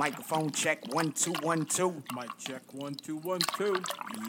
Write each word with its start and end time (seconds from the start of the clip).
Microphone 0.00 0.48
check 0.48 0.94
one 0.94 1.12
two 1.12 1.34
one 1.42 1.66
two. 1.66 2.02
Mic 2.16 2.30
check 2.38 2.62
one 2.72 2.94
two 2.94 3.18
one 3.18 3.40
two. 3.58 3.76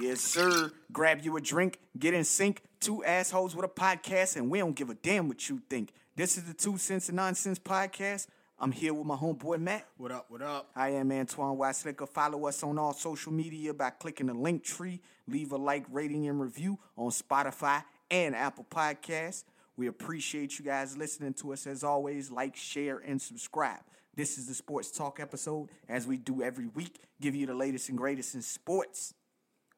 Yes, 0.01 0.19
sir. 0.19 0.69
Grab 0.91 1.21
you 1.23 1.37
a 1.37 1.41
drink, 1.41 1.79
get 1.97 2.13
in 2.13 2.25
sync. 2.25 2.61
Two 2.81 3.05
assholes 3.05 3.55
with 3.55 3.63
a 3.63 3.69
podcast, 3.69 4.35
and 4.35 4.49
we 4.49 4.59
don't 4.59 4.75
give 4.75 4.89
a 4.89 4.95
damn 4.95 5.29
what 5.29 5.47
you 5.47 5.61
think. 5.69 5.93
This 6.17 6.37
is 6.37 6.43
the 6.43 6.53
Two 6.53 6.77
Cents 6.77 7.07
and 7.07 7.15
Nonsense 7.15 7.57
podcast. 7.57 8.27
I'm 8.59 8.73
here 8.73 8.93
with 8.93 9.05
my 9.05 9.15
homeboy 9.15 9.61
Matt. 9.61 9.87
What 9.95 10.11
up? 10.11 10.25
What 10.27 10.41
up? 10.41 10.71
I 10.75 10.89
am 10.89 11.09
Antoine 11.09 11.57
Weislicker. 11.57 12.09
Follow 12.09 12.47
us 12.47 12.61
on 12.63 12.77
all 12.77 12.91
social 12.91 13.31
media 13.31 13.73
by 13.73 13.91
clicking 13.91 14.27
the 14.27 14.33
Linktree. 14.33 14.99
Leave 15.25 15.53
a 15.53 15.57
like, 15.57 15.85
rating, 15.89 16.27
and 16.27 16.41
review 16.41 16.79
on 16.97 17.11
Spotify 17.11 17.85
and 18.09 18.35
Apple 18.35 18.67
Podcasts. 18.69 19.45
We 19.77 19.87
appreciate 19.87 20.59
you 20.59 20.65
guys 20.65 20.97
listening 20.97 21.33
to 21.35 21.53
us 21.53 21.65
as 21.65 21.81
always. 21.85 22.29
Like, 22.29 22.57
share, 22.57 22.97
and 22.97 23.21
subscribe. 23.21 23.79
This 24.13 24.37
is 24.37 24.45
the 24.47 24.53
Sports 24.53 24.91
Talk 24.91 25.19
episode, 25.21 25.69
as 25.87 26.05
we 26.05 26.17
do 26.17 26.41
every 26.43 26.67
week. 26.67 26.99
Give 27.21 27.33
you 27.33 27.45
the 27.45 27.53
latest 27.53 27.87
and 27.87 27.97
greatest 27.97 28.35
in 28.35 28.41
sports. 28.41 29.13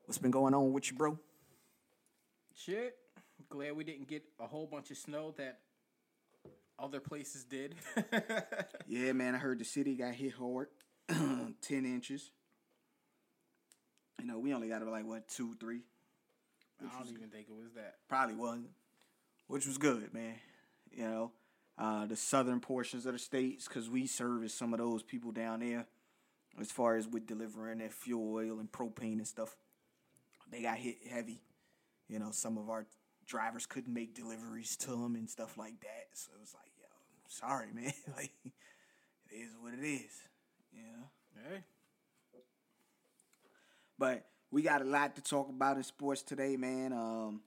What's 0.06 0.18
been 0.18 0.32
going 0.32 0.56
on 0.56 0.74
with 0.74 0.90
you, 0.90 0.98
bro? 0.98 1.20
Shit. 2.56 2.96
Glad 3.50 3.76
we 3.76 3.84
didn't 3.84 4.08
get 4.08 4.24
a 4.40 4.48
whole 4.48 4.66
bunch 4.66 4.90
of 4.90 4.98
snow 4.98 5.36
that 5.38 5.60
other 6.80 7.00
places 7.00 7.44
did. 7.44 7.76
Yeah, 8.88 9.14
man, 9.14 9.34
I 9.34 9.38
heard 9.38 9.60
the 9.60 9.66
city 9.66 9.96
got 9.96 10.14
hit 10.14 10.34
hard. 10.34 10.68
10 11.08 11.54
inches. 11.70 12.32
You 14.20 14.26
know, 14.28 14.40
we 14.40 14.54
only 14.54 14.68
got 14.68 14.86
like, 14.86 15.06
what, 15.06 15.28
two, 15.28 15.56
three? 15.60 15.82
I 16.82 16.98
don't 17.00 17.10
even 17.10 17.30
think 17.30 17.48
it 17.50 17.56
was 17.56 17.74
that. 17.76 17.96
probably 18.10 18.36
wasn't, 18.36 18.70
which 19.48 19.66
was 19.66 19.78
good, 19.78 20.14
man. 20.14 20.36
You 20.92 21.04
know, 21.06 21.32
uh, 21.78 22.06
the 22.06 22.16
southern 22.16 22.60
portions 22.60 23.06
of 23.06 23.14
the 23.14 23.20
states, 23.20 23.68
because 23.68 23.90
we 23.90 24.08
service 24.08 24.54
some 24.54 24.74
of 24.74 24.80
those 24.80 25.04
people 25.04 25.32
down 25.32 25.60
there, 25.60 25.86
as 26.60 26.72
far 26.72 26.96
as 26.96 27.08
with 27.08 27.26
delivering 27.26 27.80
that 27.80 27.94
fuel 27.94 28.34
oil 28.34 28.60
and 28.60 28.72
propane 28.72 29.14
and 29.14 29.28
stuff. 29.28 29.56
They 30.52 30.62
got 30.62 30.78
hit 30.78 30.98
heavy. 31.10 31.42
You 32.08 32.20
know, 32.20 32.30
some 32.32 32.58
of 32.58 32.70
our 32.70 32.86
drivers 33.26 33.66
couldn't 33.66 33.94
make 33.94 34.14
deliveries 34.14 34.78
to 34.78 34.92
them 34.92 35.16
and 35.16 35.30
stuff 35.30 35.58
like 35.58 35.80
that. 35.82 36.08
So 36.14 36.32
it 36.36 36.42
was 36.42 36.54
like, 36.54 36.72
yo, 36.78 36.88
sorry, 37.28 37.68
man. 37.74 37.94
like, 38.16 38.32
it 38.46 39.36
is 39.36 39.52
what 39.60 39.74
it 39.74 39.84
is. 39.84 40.12
You 40.72 40.84
know. 40.84 41.50
Hey. 41.50 41.64
But 43.98 44.26
we 44.52 44.62
got 44.62 44.82
a 44.82 44.86
lot 44.86 45.16
to 45.16 45.22
talk 45.22 45.50
about 45.50 45.78
in 45.78 45.84
sports 45.84 46.22
today, 46.22 46.58
man. 46.58 46.94
Um, 46.94 47.42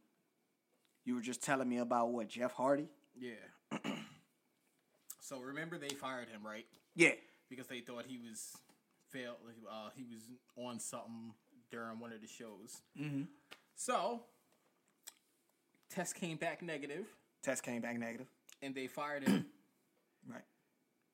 you 1.05 1.15
were 1.15 1.21
just 1.21 1.43
telling 1.43 1.69
me 1.69 1.79
about 1.79 2.11
what 2.11 2.29
Jeff 2.29 2.53
Hardy. 2.53 2.89
Yeah. 3.19 3.31
so 5.27 5.41
remember 5.41 5.77
they 5.79 5.89
fired 5.89 6.29
him, 6.29 6.41
right? 6.45 6.67
Yeah, 6.95 7.13
Because 7.51 7.67
they 7.67 7.81
thought 7.81 8.05
he 8.07 8.19
was 8.19 8.57
failed. 9.11 9.37
Uh, 9.69 9.91
he 9.97 10.05
was 10.05 10.23
on 10.57 10.79
something 10.79 11.33
during 11.71 11.99
one 11.99 12.13
of 12.13 12.21
the 12.21 12.27
shows. 12.29 12.83
Mm-hmm. 13.01 13.23
So 13.75 14.23
test 15.91 16.15
came 16.15 16.37
back 16.37 16.63
negative, 16.63 17.07
test 17.43 17.63
came 17.63 17.81
back 17.83 17.99
negative. 17.99 18.27
and 18.63 18.75
they 18.75 18.87
fired 18.87 19.27
him. 19.27 19.47
Right. 20.29 20.43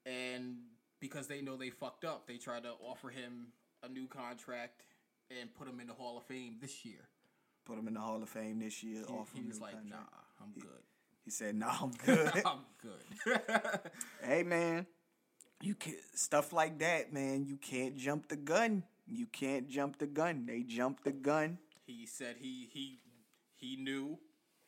and 0.07 0.57
because 1.01 1.27
they 1.27 1.43
know 1.43 1.59
they 1.59 1.69
fucked 1.69 2.07
up, 2.07 2.27
they 2.27 2.39
tried 2.39 2.63
to 2.63 2.71
offer 2.83 3.11
him 3.11 3.49
a 3.83 3.89
new 3.91 4.07
contract 4.07 4.85
and 5.31 5.53
put 5.55 5.69
him 5.69 5.81
in 5.81 5.87
the 5.87 5.93
Hall 5.93 6.17
of 6.17 6.25
Fame 6.25 6.57
this 6.63 6.83
year. 6.83 7.09
Put 7.67 7.79
him 7.79 7.89
in 7.89 7.93
the 7.95 8.01
Hall 8.01 8.23
of 8.23 8.29
Fame 8.31 8.59
this 8.61 8.83
year. 8.83 9.03
He, 9.35 9.41
he 9.43 9.47
was 9.47 9.61
like, 9.61 9.75
"Nah. 9.85 9.97
I'm 10.41 10.53
good. 10.59 10.81
He 11.25 11.31
said, 11.31 11.55
"No, 11.55 11.69
I'm 11.69 11.93
good." 11.93 12.33
I'm 12.47 12.65
good." 12.81 13.41
hey, 14.23 14.43
man, 14.43 14.87
you 15.61 15.75
can 15.75 15.95
stuff 16.15 16.53
like 16.53 16.79
that, 16.81 17.13
man. 17.13 17.45
You 17.47 17.57
can't 17.57 17.97
jump 17.97 18.29
the 18.29 18.37
gun. 18.37 18.83
You 19.07 19.27
can't 19.27 19.69
jump 19.69 19.99
the 19.99 20.07
gun. 20.07 20.47
They 20.47 20.63
jumped 20.63 21.05
the 21.05 21.13
gun. 21.13 21.59
he 21.87 22.07
said 22.07 22.37
he 22.41 22.69
he 22.73 22.99
he 23.57 23.77
knew 23.77 24.19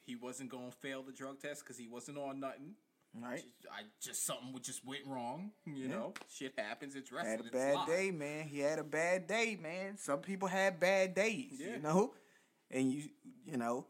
he 0.06 0.16
wasn't 0.16 0.50
gonna 0.50 0.70
fail 0.70 1.02
the 1.02 1.12
drug 1.12 1.40
test 1.40 1.62
because 1.64 1.78
he 1.78 1.86
wasn't 1.88 2.18
on 2.18 2.40
nothing. 2.40 2.74
Right. 3.16 3.44
I 3.70 3.82
just 4.00 4.26
something 4.26 4.52
would 4.52 4.64
just 4.64 4.84
went 4.84 5.06
wrong. 5.06 5.52
You 5.66 5.86
know, 5.86 6.14
shit 6.28 6.52
happens. 6.58 6.96
It's 6.96 7.12
wrestling. 7.12 7.36
Had 7.36 7.46
a 7.46 7.50
bad 7.50 7.74
live. 7.76 7.86
day, 7.86 8.10
man. 8.10 8.48
He 8.48 8.58
had 8.58 8.80
a 8.80 8.84
bad 8.84 9.28
day, 9.28 9.56
man. 9.60 9.96
Some 9.98 10.18
people 10.18 10.48
had 10.48 10.80
bad 10.80 11.14
days, 11.14 11.52
Yeah. 11.58 11.76
you 11.76 11.78
know. 11.82 12.12
And 12.72 12.92
you, 12.92 13.04
you 13.46 13.56
know, 13.56 13.86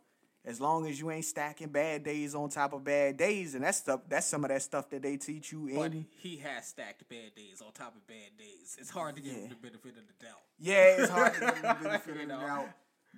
as 0.47 0.61
long 0.61 0.87
as 0.87 1.01
you 1.01 1.11
ain't 1.11 1.25
stacking 1.25 1.69
bad 1.69 2.05
days 2.05 2.35
on 2.35 2.49
top 2.51 2.73
of 2.75 2.85
bad 2.85 3.17
days, 3.17 3.55
and 3.55 3.65
that's 3.65 3.79
stuff. 3.79 4.01
That's 4.09 4.27
some 4.27 4.45
of 4.45 4.51
that 4.51 4.63
stuff 4.63 4.91
that 4.91 5.03
they 5.03 5.17
teach 5.17 5.53
you 5.53 5.71
But 5.75 5.93
in. 5.93 6.07
he 6.19 6.37
has 6.39 6.67
stacked 6.69 7.09
bad 7.09 7.35
days 7.35 7.63
on 7.65 7.73
top 7.73 7.95
of 7.97 8.07
bad 8.07 8.37
days. 8.39 8.77
It's 8.79 8.91
hard 8.91 9.17
to 9.17 9.23
give 9.23 9.33
him 9.33 9.49
the 9.49 9.55
benefit 9.57 9.97
of 9.97 10.07
the 10.07 10.25
doubt. 10.27 10.41
Yeah, 10.59 10.97
it's 10.99 11.11
hard 11.11 11.35
to 11.35 11.41
give 11.41 11.55
him 11.57 11.63
the 11.63 11.75
benefit 11.89 12.11
of 12.13 12.19
the 12.19 12.27
doubt 12.35 12.67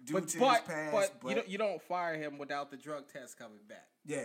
due 0.04 0.12
But 0.15 0.28
to 0.28 0.38
but, 0.38 0.53
his 0.59 0.60
past. 0.69 0.92
but, 0.92 1.20
But, 1.22 1.28
you 1.28 1.34
don't 1.34 1.48
you 1.48 1.59
don't 1.59 1.82
fire 1.82 2.15
him 2.16 2.38
without 2.38 2.70
the 2.70 2.76
drug 2.76 3.04
test 3.12 3.36
coming 3.38 3.59
back. 3.69 3.88
yeah, 4.04 4.25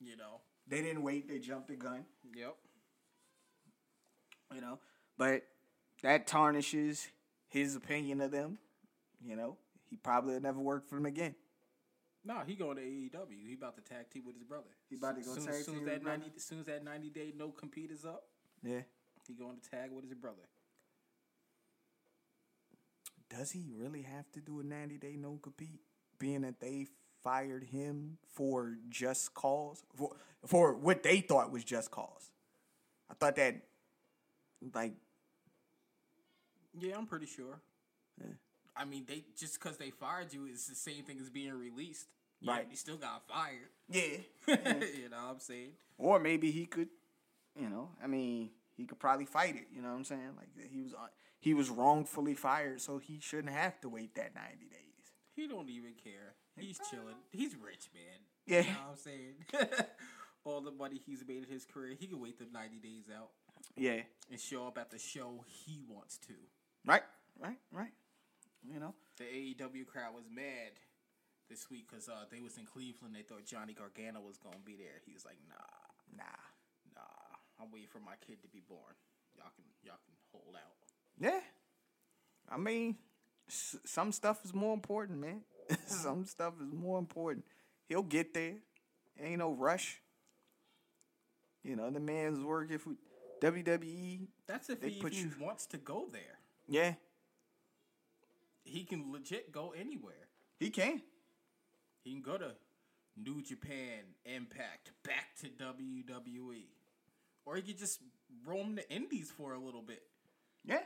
You 0.00 0.16
know. 0.16 0.40
they 0.68 0.82
didn't 0.82 1.02
wait. 1.02 1.28
They 1.28 1.38
jumped 1.40 1.68
the 1.68 1.76
gun. 1.76 2.04
Yep. 2.36 2.54
you 4.54 4.60
know. 4.60 4.78
But 5.18 5.42
that 6.02 6.26
tarnishes 6.26 7.08
his 7.48 7.74
opinion 7.76 8.20
of 8.20 8.30
them. 8.30 8.58
You 9.24 9.36
know, 9.36 9.56
he 9.90 9.96
probably 9.96 10.38
never 10.40 10.60
worked 10.60 10.88
for 10.88 10.94
them 10.94 11.06
again. 11.06 11.34
No, 12.24 12.40
he 12.46 12.54
going 12.54 12.76
to 12.76 12.82
AEW. 12.82 13.46
He 13.48 13.54
about 13.54 13.76
to 13.76 13.82
tag 13.82 14.10
team 14.10 14.24
with 14.26 14.34
his 14.36 14.44
brother. 14.44 14.68
He 14.88 14.96
about 14.96 15.16
to 15.16 15.22
go 15.22 15.34
soon, 15.34 15.46
tag 15.46 15.54
soon 15.64 15.74
team 15.74 15.74
as 15.74 15.80
with 15.94 16.02
that 16.02 16.04
ninety, 16.04 16.32
as 16.36 16.42
soon 16.42 16.60
as 16.60 16.66
that 16.66 16.84
ninety 16.84 17.08
day 17.08 17.32
no 17.36 17.48
compete 17.50 17.90
is 17.90 18.04
up, 18.04 18.24
Yeah. 18.62 18.80
he 19.26 19.32
going 19.34 19.56
to 19.56 19.70
tag 19.70 19.90
with 19.90 20.04
his 20.04 20.14
brother. 20.14 20.42
Does 23.30 23.52
he 23.52 23.64
really 23.72 24.02
have 24.02 24.30
to 24.32 24.40
do 24.40 24.58
a 24.60 24.64
90 24.64 24.98
day 24.98 25.16
no 25.16 25.38
compete, 25.40 25.80
being 26.18 26.40
that 26.42 26.58
they 26.60 26.88
fired 27.22 27.62
him 27.64 28.18
for 28.34 28.74
just 28.88 29.34
cause? 29.34 29.84
For, 29.96 30.10
for 30.44 30.74
what 30.74 31.04
they 31.04 31.20
thought 31.20 31.52
was 31.52 31.62
just 31.62 31.92
cause. 31.92 32.30
I 33.08 33.14
thought 33.14 33.36
that, 33.36 33.54
like, 34.74 34.94
Yeah, 36.78 36.96
I'm 36.96 37.06
pretty 37.06 37.26
sure. 37.26 37.60
Yeah. 38.20 38.32
I 38.80 38.84
mean, 38.84 39.04
they 39.06 39.24
just 39.38 39.60
because 39.60 39.76
they 39.76 39.90
fired 39.90 40.32
you 40.32 40.46
is 40.46 40.66
the 40.66 40.74
same 40.74 41.04
thing 41.04 41.18
as 41.20 41.28
being 41.30 41.52
released. 41.52 42.06
Yeah, 42.40 42.52
Right. 42.52 42.66
You 42.70 42.76
still 42.76 42.96
got 42.96 43.22
fired. 43.28 43.68
yeah. 43.90 44.18
you 44.48 45.08
know 45.10 45.16
what 45.26 45.32
I'm 45.34 45.40
saying? 45.40 45.72
or 45.98 46.18
maybe 46.18 46.50
he 46.50 46.64
could, 46.64 46.88
you 47.54 47.68
know, 47.68 47.90
I 48.02 48.06
mean, 48.06 48.50
he 48.76 48.86
could 48.86 48.98
probably 48.98 49.26
fight 49.26 49.56
it. 49.56 49.66
You 49.74 49.82
know 49.82 49.90
what 49.90 49.96
I'm 49.96 50.04
saying? 50.04 50.30
Like 50.38 50.48
he 50.70 50.80
was, 50.80 50.94
uh, 50.94 51.08
he 51.38 51.52
was 51.52 51.68
wrongfully 51.68 52.32
fired, 52.34 52.80
so 52.80 52.96
he 52.98 53.18
shouldn't 53.20 53.52
have 53.52 53.78
to 53.82 53.88
wait 53.90 54.14
that 54.14 54.34
90 54.34 54.56
days. 54.70 54.76
He 55.36 55.46
don't 55.46 55.68
even 55.68 55.92
care. 56.02 56.34
He's 56.56 56.80
chilling. 56.90 57.16
He's 57.30 57.54
rich, 57.56 57.90
man. 57.94 58.18
Yeah. 58.46 58.60
You 58.60 58.66
know 58.68 58.78
what 58.88 58.92
I'm 58.92 59.68
saying? 59.68 59.86
All 60.44 60.60
the 60.62 60.70
money 60.70 60.98
he's 61.04 61.22
made 61.26 61.44
in 61.44 61.50
his 61.50 61.66
career, 61.66 61.94
he 61.98 62.06
can 62.06 62.20
wait 62.20 62.38
the 62.38 62.46
90 62.50 62.78
days 62.78 63.04
out 63.14 63.28
Yeah. 63.76 64.00
and 64.30 64.40
show 64.40 64.66
up 64.66 64.78
at 64.78 64.90
the 64.90 64.98
show 64.98 65.44
he 65.46 65.82
wants 65.88 66.16
to. 66.28 66.32
Right. 66.86 67.02
Right. 67.38 67.58
Right. 67.70 67.92
You 68.66 68.78
know. 68.80 68.94
The 69.16 69.24
AEW 69.24 69.86
crowd 69.86 70.14
was 70.14 70.24
mad 70.32 70.72
this 71.48 71.68
week 71.70 71.86
because 71.90 72.08
uh, 72.08 72.24
they 72.30 72.40
was 72.40 72.56
in 72.58 72.64
Cleveland. 72.64 73.14
They 73.14 73.22
thought 73.22 73.44
Johnny 73.44 73.72
Gargano 73.72 74.20
was 74.20 74.36
gonna 74.38 74.62
be 74.64 74.76
there. 74.76 75.00
He 75.06 75.12
was 75.12 75.24
like, 75.24 75.38
"Nah, 75.48 76.16
Nah. 76.16 76.24
nah, 76.94 77.36
I'm 77.60 77.70
waiting 77.72 77.88
for 77.88 78.00
my 78.00 78.14
kid 78.26 78.42
to 78.42 78.48
be 78.48 78.60
born. 78.66 78.94
Y'all 79.36 79.50
can, 79.54 79.64
y'all 79.82 79.98
can 80.04 80.14
hold 80.32 80.54
out." 80.56 80.76
Yeah. 81.18 81.40
I 82.48 82.56
mean, 82.58 82.96
s- 83.48 83.76
some 83.84 84.12
stuff 84.12 84.44
is 84.44 84.54
more 84.54 84.74
important, 84.74 85.18
man. 85.20 85.42
some 85.86 86.24
stuff 86.24 86.54
is 86.60 86.72
more 86.72 86.98
important. 86.98 87.44
He'll 87.88 88.02
get 88.02 88.34
there. 88.34 88.54
Ain't 89.22 89.38
no 89.38 89.52
rush. 89.52 90.00
You 91.62 91.76
know, 91.76 91.90
the 91.90 92.00
man's 92.00 92.40
working 92.42 92.78
for 92.78 92.94
WWE. 93.42 94.28
That's 94.46 94.70
if 94.70 94.80
They 94.80 94.90
he 94.90 95.00
put 95.00 95.12
even 95.12 95.34
you- 95.38 95.44
wants 95.44 95.66
to 95.66 95.76
go 95.78 96.06
there. 96.10 96.38
Yeah, 96.68 96.94
He 98.64 98.84
can 98.84 99.12
legit 99.12 99.52
go 99.52 99.72
anywhere. 99.78 100.28
he 100.58 100.70
can. 100.70 101.02
He 102.04 102.12
can 102.12 102.22
go 102.22 102.38
to 102.38 102.52
New 103.16 103.42
Japan, 103.42 104.04
Impact, 104.24 104.92
back 105.04 105.36
to 105.40 105.48
WWE, 105.48 106.64
or 107.44 107.56
he 107.56 107.62
could 107.62 107.78
just 107.78 108.00
roam 108.46 108.74
the 108.74 108.88
Indies 108.90 109.30
for 109.36 109.52
a 109.52 109.58
little 109.58 109.82
bit. 109.82 110.02
Yeah. 110.64 110.80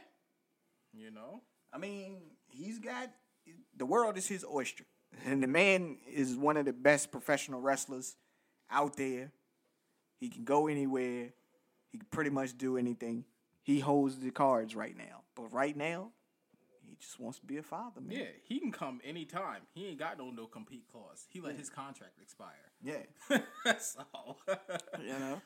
You 0.92 1.10
know, 1.10 1.42
I 1.72 1.78
mean, 1.78 2.18
he's 2.48 2.78
got 2.78 3.10
the 3.76 3.86
world 3.86 4.16
is 4.16 4.26
his 4.26 4.44
oyster. 4.44 4.84
And 5.24 5.42
the 5.42 5.46
man 5.46 5.98
is 6.10 6.36
one 6.36 6.56
of 6.56 6.64
the 6.64 6.72
best 6.72 7.10
professional 7.12 7.60
wrestlers 7.60 8.16
out 8.70 8.96
there. 8.96 9.30
He 10.18 10.28
can 10.28 10.44
go 10.44 10.66
anywhere. 10.66 11.30
He 11.90 11.98
can 11.98 12.06
pretty 12.10 12.30
much 12.30 12.56
do 12.58 12.76
anything. 12.76 13.24
He 13.62 13.80
holds 13.80 14.18
the 14.18 14.30
cards 14.30 14.74
right 14.74 14.96
now. 14.96 15.22
But 15.36 15.52
right 15.52 15.76
now, 15.76 16.10
he 16.94 17.04
just 17.04 17.18
wants 17.18 17.38
to 17.40 17.46
be 17.46 17.56
a 17.56 17.62
father, 17.62 18.00
man. 18.00 18.16
yeah, 18.16 18.26
he 18.44 18.60
can 18.60 18.70
come 18.70 19.00
anytime. 19.04 19.62
He 19.72 19.88
ain't 19.88 19.98
got 19.98 20.18
no 20.18 20.30
no 20.30 20.46
compete 20.46 20.84
clause. 20.90 21.26
He 21.28 21.40
let 21.40 21.56
his 21.56 21.68
contract 21.68 22.18
expire. 22.22 22.50
Yeah. 22.82 23.02
so 23.78 24.04
You 25.00 25.18
know? 25.18 25.42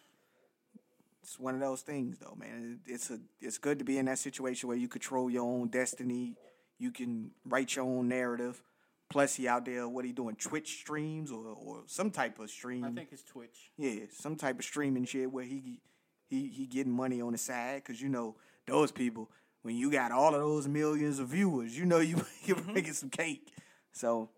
it's 1.22 1.38
one 1.38 1.54
of 1.54 1.60
those 1.60 1.82
things, 1.82 2.18
though, 2.18 2.36
man. 2.38 2.80
It's 2.86 3.10
a 3.10 3.18
it's 3.40 3.58
good 3.58 3.78
to 3.78 3.84
be 3.84 3.98
in 3.98 4.06
that 4.06 4.18
situation 4.18 4.68
where 4.68 4.76
you 4.76 4.88
control 4.88 5.30
your 5.30 5.44
own 5.44 5.68
destiny. 5.68 6.36
You 6.78 6.90
can 6.90 7.30
write 7.44 7.76
your 7.76 7.84
own 7.86 8.08
narrative. 8.08 8.62
Plus, 9.10 9.36
he 9.36 9.48
out 9.48 9.64
there. 9.64 9.88
What 9.88 10.04
he 10.04 10.12
doing? 10.12 10.36
Twitch 10.36 10.80
streams 10.80 11.32
or, 11.32 11.46
or 11.46 11.82
some 11.86 12.10
type 12.10 12.38
of 12.38 12.50
stream. 12.50 12.84
I 12.84 12.90
think 12.90 13.08
it's 13.10 13.22
Twitch. 13.22 13.70
Yeah, 13.78 14.04
some 14.12 14.36
type 14.36 14.58
of 14.58 14.64
streaming 14.66 15.06
shit 15.06 15.32
where 15.32 15.44
he 15.44 15.80
he 16.26 16.48
he 16.48 16.66
getting 16.66 16.92
money 16.92 17.22
on 17.22 17.32
the 17.32 17.38
side 17.38 17.82
because 17.84 18.02
you 18.02 18.10
know 18.10 18.36
those 18.66 18.92
people 18.92 19.30
when 19.62 19.76
you 19.76 19.90
got 19.90 20.12
all 20.12 20.34
of 20.34 20.40
those 20.40 20.66
millions 20.68 21.18
of 21.18 21.28
viewers, 21.28 21.76
you 21.76 21.84
know 21.84 21.98
you 21.98 22.16
you're 22.44 22.56
Mm-hmm. 22.56 22.74
making 22.74 22.92
some 22.94 23.10
cake. 23.10 23.48
So 23.92 24.30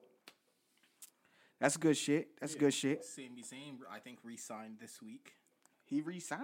that's 1.61 1.77
good 1.77 1.97
shit. 1.97 2.29
That's 2.41 2.55
good 2.55 2.73
shit. 2.75 3.05
Sami 3.05 3.43
Zayn, 3.43 3.77
I 3.93 3.99
think, 3.99 4.19
re-signed 4.25 4.77
this 4.81 5.01
week. 5.03 5.33
He 5.85 6.01
resigned? 6.01 6.43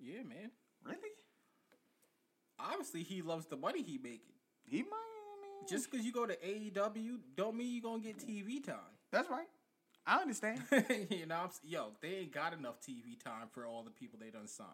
Yeah, 0.00 0.22
man. 0.24 0.50
Really? 0.84 0.98
Obviously, 2.58 3.02
he 3.02 3.22
loves 3.22 3.46
the 3.46 3.56
money 3.56 3.82
he 3.82 3.98
making. 3.98 4.34
He 4.64 4.82
might. 4.82 4.86
I 4.92 5.60
mean, 5.60 5.68
Just 5.68 5.90
because 5.90 6.04
you 6.04 6.12
go 6.12 6.26
to 6.26 6.34
AEW, 6.36 7.18
don't 7.36 7.56
mean 7.56 7.72
you 7.74 7.82
gonna 7.82 8.02
get 8.02 8.18
TV 8.18 8.64
time. 8.64 8.76
that's 9.12 9.30
right. 9.30 9.46
I 10.06 10.20
understand. 10.22 10.62
you 11.10 11.26
know, 11.26 11.34
I'm, 11.36 11.50
yo, 11.64 11.88
they 12.00 12.08
ain't 12.16 12.32
got 12.32 12.52
enough 12.52 12.80
TV 12.80 13.18
time 13.22 13.48
for 13.52 13.66
all 13.66 13.82
the 13.82 13.90
people 13.90 14.18
they 14.20 14.30
done 14.30 14.46
signed. 14.46 14.68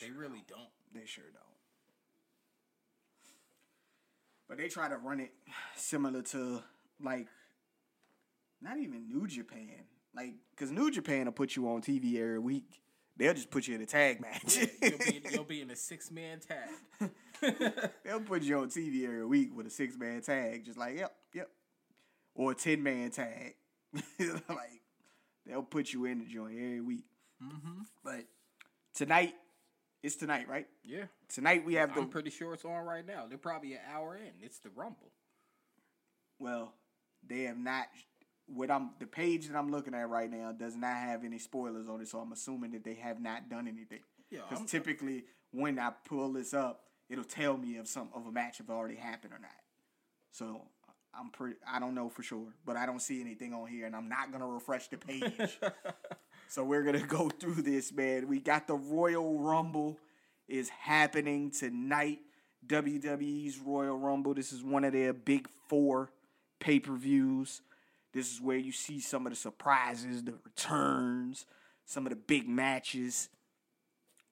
They 0.00 0.10
really 0.10 0.42
don't. 0.48 0.70
They 0.94 1.06
sure 1.06 1.24
don't. 1.32 1.44
But 4.48 4.58
they 4.58 4.68
try 4.68 4.88
to 4.88 4.96
run 4.96 5.20
it 5.20 5.32
similar 5.76 6.22
to 6.22 6.62
like 7.02 7.26
not 8.60 8.78
even 8.78 9.08
New 9.08 9.26
Japan. 9.26 9.84
Like, 10.14 10.34
cause 10.56 10.70
New 10.70 10.90
Japan 10.90 11.26
will 11.26 11.32
put 11.32 11.54
you 11.54 11.68
on 11.68 11.82
TV 11.82 12.18
every 12.18 12.38
week. 12.38 12.80
They'll 13.16 13.34
just 13.34 13.50
put 13.50 13.66
you 13.66 13.74
in 13.74 13.82
a 13.82 13.86
tag 13.86 14.20
match. 14.20 14.56
You'll 14.56 14.98
be, 14.98 15.22
you'll 15.30 15.44
be 15.44 15.60
in 15.62 15.70
a 15.70 15.76
six 15.76 16.10
man 16.10 16.40
tag. 16.40 17.10
They'll 18.04 18.20
put 18.20 18.42
you 18.42 18.58
on 18.58 18.68
TV 18.68 19.04
every 19.04 19.26
week 19.26 19.56
with 19.56 19.66
a 19.66 19.70
six 19.70 19.96
man 19.96 20.22
tag, 20.22 20.64
just 20.64 20.78
like 20.78 20.96
yep, 20.96 21.14
yep, 21.34 21.50
or 22.34 22.52
a 22.52 22.54
ten 22.54 22.82
man 22.82 23.10
tag. 23.10 23.54
like 24.18 24.82
they'll 25.46 25.62
put 25.62 25.92
you 25.92 26.04
in 26.04 26.18
the 26.18 26.26
joint 26.26 26.54
every 26.54 26.80
week. 26.80 27.04
Mm-hmm. 27.42 27.82
But 28.04 28.24
tonight, 28.94 29.34
it's 30.02 30.16
tonight, 30.16 30.48
right? 30.48 30.66
Yeah, 30.84 31.04
Tonight 31.28 31.64
we 31.64 31.74
have 31.74 31.94
the 31.94 32.00
I'm 32.00 32.08
pretty 32.08 32.30
sure 32.30 32.54
it's 32.54 32.64
on 32.64 32.84
right 32.84 33.06
now. 33.06 33.26
They're 33.28 33.38
probably 33.38 33.74
an 33.74 33.80
hour 33.92 34.16
in. 34.16 34.32
It's 34.40 34.58
the 34.58 34.70
Rumble. 34.70 35.12
Well, 36.38 36.72
they 37.26 37.42
have 37.42 37.58
not. 37.58 37.86
What 38.46 38.70
I'm 38.70 38.90
the 38.98 39.06
page 39.06 39.48
that 39.48 39.56
I'm 39.56 39.70
looking 39.70 39.94
at 39.94 40.08
right 40.08 40.30
now 40.30 40.52
does 40.52 40.76
not 40.76 40.96
have 40.96 41.24
any 41.24 41.38
spoilers 41.38 41.88
on 41.88 42.00
it, 42.00 42.08
so 42.08 42.18
I'm 42.20 42.32
assuming 42.32 42.70
that 42.72 42.84
they 42.84 42.94
have 42.94 43.20
not 43.20 43.50
done 43.50 43.68
anything. 43.68 44.00
Yeah, 44.30 44.40
because 44.48 44.70
typically 44.70 45.24
when 45.52 45.78
I 45.78 45.90
pull 46.06 46.32
this 46.32 46.54
up, 46.54 46.84
it'll 47.10 47.24
tell 47.24 47.56
me 47.56 47.76
if 47.76 47.88
some 47.88 48.08
of 48.14 48.26
a 48.26 48.32
match 48.32 48.58
have 48.58 48.70
already 48.70 48.96
happened 48.96 49.32
or 49.32 49.38
not. 49.38 49.50
So 50.30 50.62
I'm 51.12 51.30
pretty. 51.30 51.56
I 51.70 51.80
don't 51.80 51.94
know 51.94 52.08
for 52.08 52.22
sure, 52.22 52.54
but 52.64 52.76
I 52.76 52.86
don't 52.86 53.02
see 53.02 53.20
anything 53.20 53.52
on 53.52 53.66
here, 53.66 53.86
and 53.86 53.96
I'm 53.96 54.08
not 54.08 54.32
gonna 54.32 54.46
refresh 54.46 54.88
the 54.88 54.96
page. 54.96 55.58
so 56.48 56.64
we're 56.64 56.82
gonna 56.82 57.06
go 57.06 57.28
through 57.28 57.62
this, 57.62 57.92
man. 57.92 58.28
We 58.28 58.40
got 58.40 58.66
the 58.66 58.74
Royal 58.74 59.38
Rumble 59.38 59.98
is 60.48 60.68
happening 60.70 61.50
tonight. 61.50 62.20
WWE's 62.66 63.58
Royal 63.58 63.96
Rumble. 63.96 64.34
This 64.34 64.52
is 64.52 64.64
one 64.64 64.84
of 64.84 64.92
their 64.92 65.12
big 65.12 65.48
four 65.68 66.10
pay 66.58 66.80
per 66.80 66.94
views. 66.94 67.60
This 68.12 68.32
is 68.32 68.40
where 68.40 68.56
you 68.56 68.72
see 68.72 69.00
some 69.00 69.26
of 69.26 69.32
the 69.32 69.36
surprises, 69.36 70.24
the 70.24 70.34
returns, 70.44 71.46
some 71.84 72.06
of 72.06 72.10
the 72.10 72.16
big 72.16 72.48
matches. 72.48 73.28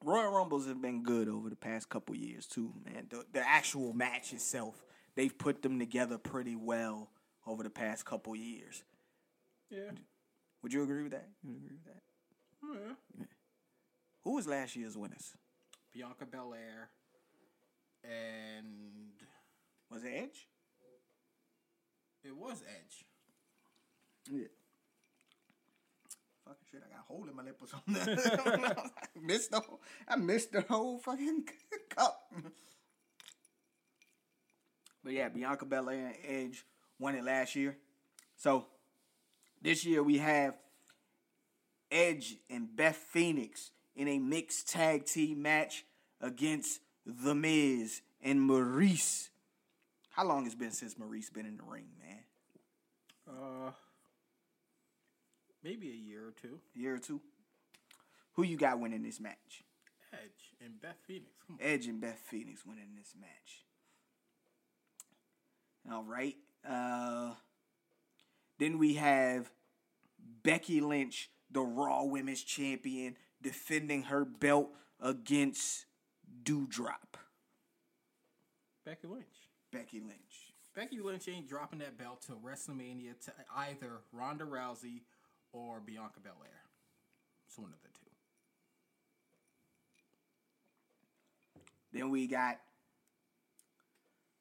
Royal 0.02 0.32
Rumbles 0.32 0.66
have 0.66 0.80
been 0.80 1.02
good 1.02 1.28
over 1.28 1.48
the 1.50 1.56
past 1.56 1.88
couple 1.88 2.14
years 2.14 2.46
too, 2.46 2.72
man. 2.84 3.06
The, 3.08 3.24
the 3.32 3.46
actual 3.46 3.92
match 3.92 4.32
itself, 4.32 4.82
they've 5.14 5.36
put 5.36 5.62
them 5.62 5.78
together 5.78 6.18
pretty 6.18 6.56
well 6.56 7.10
over 7.46 7.62
the 7.62 7.70
past 7.70 8.04
couple 8.04 8.34
years. 8.34 8.82
Yeah. 9.70 9.90
Would 10.62 10.72
you 10.72 10.82
agree 10.82 11.02
with 11.02 11.12
that? 11.12 11.28
You 11.42 11.50
would 11.50 11.58
agree 11.58 11.76
with 11.76 11.84
that? 11.84 12.02
Yeah. 12.74 13.24
Who 14.24 14.34
was 14.34 14.46
last 14.46 14.74
year's 14.76 14.96
winners? 14.96 15.34
Bianca 15.92 16.26
Belair 16.26 16.90
and 18.04 19.12
Was 19.90 20.04
it 20.04 20.12
Edge? 20.14 20.48
it 22.24 22.36
was 22.36 22.62
Edge. 22.68 23.04
Yeah. 24.30 24.46
Fucking 26.44 26.66
shit, 26.70 26.82
I 26.84 26.90
got 26.92 27.00
a 27.00 27.12
hole 27.12 27.26
in 27.28 27.36
my 27.36 27.42
lip 27.44 27.56
or 27.60 27.68
something. 27.68 27.96
I 27.96 29.20
missed 29.20 29.50
the 29.52 29.60
whole, 29.60 29.80
I 30.08 30.16
missed 30.16 30.52
the 30.52 30.62
whole 30.62 30.98
fucking 30.98 31.44
cup. 31.88 32.32
But 35.04 35.12
yeah, 35.12 35.28
Bianca 35.28 35.64
Belair 35.64 36.06
and 36.08 36.16
Edge 36.26 36.64
won 36.98 37.14
it 37.14 37.24
last 37.24 37.54
year. 37.54 37.76
So 38.36 38.66
this 39.62 39.84
year 39.84 40.02
we 40.02 40.18
have 40.18 40.54
Edge 41.90 42.36
and 42.50 42.74
Beth 42.74 42.96
Phoenix 42.96 43.70
in 43.94 44.08
a 44.08 44.18
mixed 44.18 44.68
tag 44.68 45.06
team 45.06 45.42
match 45.42 45.84
against 46.20 46.80
The 47.04 47.34
Miz 47.34 48.02
and 48.22 48.40
Maryse. 48.48 49.28
How 50.10 50.24
long 50.24 50.44
has 50.44 50.54
it 50.54 50.58
been 50.58 50.72
since 50.72 50.94
Maryse 50.94 51.32
been 51.32 51.46
in 51.46 51.56
the 51.56 51.62
ring, 51.62 51.86
man? 52.02 52.18
Uh, 53.28 53.70
maybe 55.62 55.90
a 55.90 55.94
year 55.94 56.26
or 56.26 56.32
two. 56.40 56.58
A 56.74 56.78
year 56.78 56.94
or 56.94 56.98
two? 56.98 57.20
Who 58.34 58.42
you 58.42 58.56
got 58.56 58.80
winning 58.80 59.02
this 59.02 59.20
match? 59.20 59.64
Edge 60.12 60.54
and 60.64 60.80
Beth 60.80 60.96
Phoenix. 61.06 61.30
Edge 61.60 61.86
and 61.86 62.00
Beth 62.00 62.20
Phoenix 62.24 62.64
winning 62.64 62.94
this 62.96 63.14
match. 63.18 63.64
All 65.90 66.04
right. 66.04 66.36
Uh, 66.68 67.32
then 68.58 68.78
we 68.78 68.94
have 68.94 69.50
Becky 70.42 70.80
Lynch, 70.80 71.30
the 71.50 71.60
Raw 71.60 72.04
Women's 72.04 72.42
Champion, 72.42 73.16
defending 73.42 74.04
her 74.04 74.24
belt 74.24 74.70
against 75.00 75.86
Doudrop. 76.42 77.16
Becky 78.84 79.06
Lynch. 79.06 79.24
Becky 79.72 80.00
Lynch. 80.00 80.52
Becky 80.74 81.00
Lynch 81.00 81.28
ain't 81.28 81.48
dropping 81.48 81.78
that 81.78 81.98
belt 81.98 82.22
till 82.26 82.36
WrestleMania 82.36 83.18
to 83.24 83.32
either 83.56 84.00
Ronda 84.12 84.44
Rousey 84.44 85.02
or 85.52 85.80
Bianca 85.80 86.20
Belair. 86.22 86.62
It's 87.48 87.58
one 87.58 87.72
of 87.72 87.82
the 87.82 87.88
two. 87.88 88.06
Then 91.92 92.10
we 92.10 92.26
got 92.26 92.58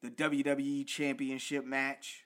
the 0.02 0.10
WWE 0.10 0.86
Championship 0.86 1.64
match. 1.64 2.25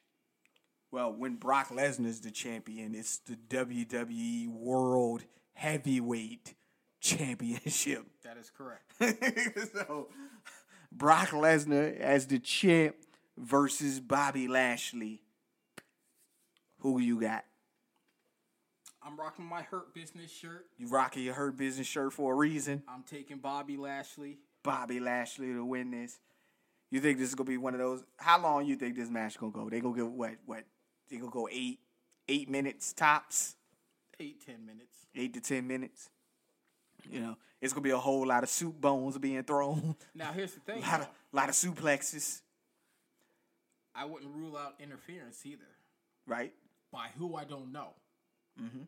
Well, 0.93 1.13
when 1.13 1.37
Brock 1.37 1.69
Lesnar's 1.69 2.21
the 2.21 2.33
champion, 2.33 2.95
it's 2.95 3.19
the 3.19 3.37
WWE 3.37 4.49
World 4.49 5.25
Heavyweight 5.55 6.55
Championship. 7.01 8.07
That 8.25 8.37
is 8.37 8.51
correct. 8.51 8.93
so, 9.75 10.07
Brock 10.93 11.31
Lesnar 11.31 11.99
as 11.99 12.27
the 12.29 12.39
champ 12.39 12.95
versus 13.37 13.99
Bobby 13.99 14.47
Lashley. 14.47 15.23
Who 16.79 17.01
you 17.01 17.21
got? 17.21 17.45
I'm 19.03 19.19
rocking 19.19 19.47
my 19.47 19.63
Hurt 19.63 19.95
Business 19.95 20.31
shirt. 20.31 20.67
You 20.79 20.87
rocking 20.87 21.25
your 21.25 21.35
Hurt 21.35 21.57
Business 21.57 21.89
shirt 21.89 22.13
for 22.13 22.35
a 22.35 22.37
reason. 22.37 22.85
I'm 22.87 23.03
taking 23.03 23.39
Bobby 23.39 23.77
Lashley. 23.77 24.39
Bobby 24.63 25.01
Lashley 25.01 25.49
to 25.49 25.65
win 25.65 25.91
this. 25.91 26.21
You 26.91 27.01
think 27.01 27.19
this 27.19 27.31
is 27.31 27.35
gonna 27.35 27.49
be 27.49 27.57
one 27.57 27.75
of 27.75 27.81
those? 27.81 28.05
How 28.17 28.41
long 28.41 28.67
you 28.67 28.77
think 28.77 28.97
this 28.97 29.11
match 29.11 29.39
gonna 29.39 29.53
go? 29.53 29.69
They 29.69 29.81
gonna 29.81 29.97
go 29.97 30.07
what? 30.07 30.37
What? 30.45 30.65
They 31.11 31.17
gonna 31.17 31.31
go 31.31 31.49
eight, 31.51 31.81
eight 32.29 32.49
minutes 32.49 32.93
tops, 32.93 33.57
Eight, 34.19 34.45
ten 34.45 34.65
minutes. 34.65 34.97
eight 35.15 35.35
to 35.35 35.41
ten 35.41 35.67
minutes. 35.67 36.09
You 37.11 37.21
know, 37.21 37.37
it's 37.61 37.73
gonna 37.73 37.83
be 37.83 37.91
a 37.91 37.99
whole 37.99 38.27
lot 38.27 38.43
of 38.43 38.49
soup 38.51 38.81
bones 38.81 39.17
being 39.19 39.43
thrown, 39.43 39.97
Now 40.15 40.33
here's 40.33 40.53
the 40.53 40.61
thing. 40.67 40.83
a 40.83 40.87
lot 40.87 41.01
of, 41.01 41.09
lot 41.33 41.49
of 41.49 41.55
suplexes, 41.55 42.43
I 43.95 44.05
wouldn't 44.05 44.33
rule 44.35 44.57
out 44.57 44.75
interference 44.79 45.45
either. 45.45 45.65
right? 46.27 46.53
By 46.93 47.09
who 47.19 47.35
I 47.37 47.45
don't 47.45 47.73
know. 47.73 47.89
Mm-hmm. 48.61 48.83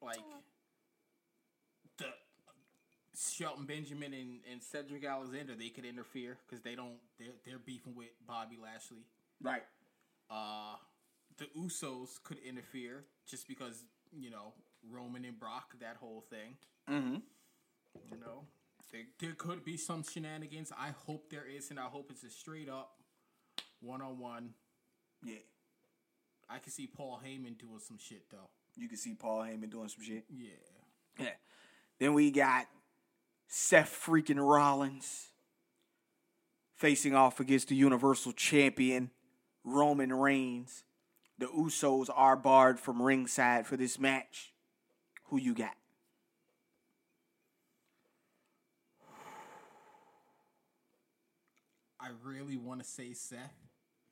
Like 0.00 0.18
the 1.98 2.06
Shelton 3.16 3.66
Benjamin 3.66 4.14
and, 4.14 4.38
and 4.50 4.62
Cedric 4.62 5.04
Alexander, 5.04 5.54
they 5.58 5.68
could 5.70 5.84
interfere 5.84 6.38
because 6.46 6.62
they 6.62 6.74
don't. 6.76 6.96
They're 7.18 7.34
they're 7.44 7.58
beefing 7.58 7.94
with 7.96 8.08
Bobby 8.26 8.56
Lashley. 8.62 9.04
Right. 9.42 9.62
Uh, 10.30 10.76
the 11.38 11.46
Usos 11.58 12.22
could 12.22 12.38
interfere 12.38 13.04
just 13.26 13.48
because 13.48 13.84
you 14.12 14.30
know 14.30 14.54
Roman 14.90 15.24
and 15.24 15.38
Brock, 15.38 15.74
that 15.80 15.96
whole 16.00 16.24
thing. 16.28 16.56
Mm-hmm. 16.90 17.16
You 18.10 18.20
know, 18.20 18.44
there, 18.92 19.02
there 19.18 19.32
could 19.32 19.64
be 19.64 19.76
some 19.76 20.02
shenanigans. 20.02 20.72
I 20.78 20.90
hope 21.06 21.30
there 21.30 21.46
is, 21.46 21.70
and 21.70 21.78
I 21.78 21.84
hope 21.84 22.10
it's 22.10 22.24
a 22.24 22.30
straight 22.30 22.68
up 22.68 22.92
one 23.80 24.02
on 24.02 24.18
one. 24.18 24.50
Yeah. 25.22 25.36
I 26.48 26.58
can 26.58 26.72
see 26.72 26.86
Paul 26.86 27.20
Heyman 27.24 27.58
doing 27.58 27.80
some 27.80 27.98
shit 27.98 28.30
though. 28.30 28.48
You 28.76 28.88
can 28.88 28.96
see 28.96 29.14
Paul 29.14 29.40
Heyman 29.40 29.70
doing 29.70 29.88
some 29.88 30.02
shit. 30.02 30.24
Yeah. 30.30 30.50
Yeah. 31.18 31.30
Then 31.98 32.14
we 32.14 32.30
got 32.30 32.66
Seth 33.48 34.04
freaking 34.06 34.38
Rollins 34.38 35.28
facing 36.76 37.14
off 37.14 37.40
against 37.40 37.68
the 37.68 37.74
Universal 37.74 38.32
Champion 38.32 39.10
Roman 39.64 40.12
Reigns. 40.12 40.84
The 41.38 41.46
Usos 41.46 42.08
are 42.14 42.36
barred 42.36 42.80
from 42.80 43.00
ringside 43.00 43.66
for 43.66 43.76
this 43.76 43.98
match. 43.98 44.52
Who 45.26 45.38
you 45.38 45.54
got? 45.54 45.74
I 52.00 52.08
really 52.24 52.56
want 52.56 52.80
to 52.80 52.86
say 52.88 53.12
Seth, 53.12 53.54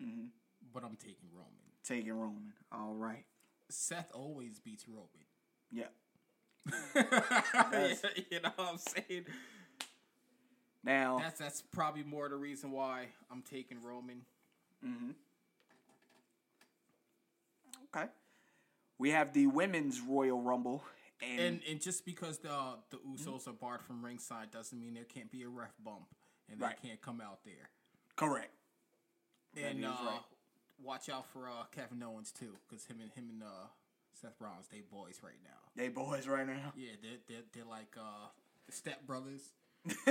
Mm-hmm. 0.03 0.27
but 0.75 0.85
I'm 0.85 0.97
taking 0.97 1.31
Roman. 1.33 1.53
Taking 1.83 2.13
Roman. 2.13 2.53
All 2.71 2.93
right. 2.95 3.25
Seth 3.71 4.11
always 4.15 4.59
beats 4.59 4.85
Roman. 4.89 5.09
Yeah. 5.73 5.85
you 8.31 8.41
know 8.41 8.51
what 8.57 8.69
I'm 8.73 8.79
saying? 8.79 9.25
Now, 10.85 11.19
That's 11.19 11.39
that's 11.39 11.63
probably 11.73 12.03
more 12.05 12.29
the 12.29 12.37
reason 12.37 12.71
why 12.73 13.07
I'm 13.31 13.43
taking 13.43 13.83
Roman. 13.83 14.23
Okay. 17.97 18.07
We 18.99 19.11
have 19.11 19.33
the 19.33 19.47
women's 19.47 20.01
Royal 20.01 20.41
Rumble, 20.41 20.83
and, 21.23 21.41
And 21.41 21.61
and 21.69 21.81
just 21.81 22.05
because 22.05 22.39
the 22.39 22.77
the 22.91 22.99
Usos 22.99 23.47
are 23.49 23.53
barred 23.53 23.83
from 23.83 24.05
ringside 24.05 24.51
doesn't 24.51 24.79
mean 24.79 24.95
there 24.95 25.05
can't 25.05 25.31
be 25.31 25.43
a 25.43 25.49
ref 25.49 25.73
bump 25.85 26.07
and 26.51 26.61
Right. 26.61 26.77
they 26.83 26.89
can't 26.89 27.01
come 27.03 27.21
out 27.21 27.41
there. 27.45 27.71
correct. 28.17 28.53
And 29.57 29.85
uh, 29.85 29.89
right. 29.89 30.21
watch 30.83 31.09
out 31.09 31.27
for 31.33 31.49
uh, 31.49 31.65
Kevin 31.75 32.03
Owens 32.03 32.31
too, 32.33 32.57
because 32.69 32.85
him 32.87 32.99
and 33.01 33.11
him 33.13 33.31
and 33.31 33.43
uh, 33.43 33.69
Seth 34.13 34.39
Rollins 34.41 34.69
they 34.71 34.81
boys 34.81 35.21
right 35.23 35.41
now. 35.45 35.61
They 35.75 35.89
boys 35.89 36.27
right 36.29 36.47
now. 36.47 36.73
Yeah, 36.77 36.91
they're 37.03 37.19
they're, 37.29 37.45
they're 37.53 37.65
like 37.65 37.95
uh, 37.99 38.29
the 38.67 38.73
step 38.73 39.07
brothers. 39.07 39.51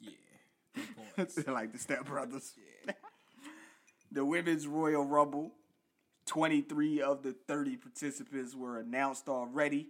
Yeah, 0.00 0.10
they 0.74 0.82
boys. 1.16 1.34
They're 1.34 1.54
like 1.54 1.72
the 1.72 1.78
Step 1.78 2.06
Brothers. 2.06 2.52
the 4.12 4.24
women's 4.24 4.66
Royal 4.66 5.04
Rumble. 5.04 5.52
23 6.26 7.00
of 7.00 7.22
the 7.22 7.32
30 7.32 7.76
participants 7.76 8.54
were 8.54 8.78
announced 8.78 9.28
already 9.28 9.88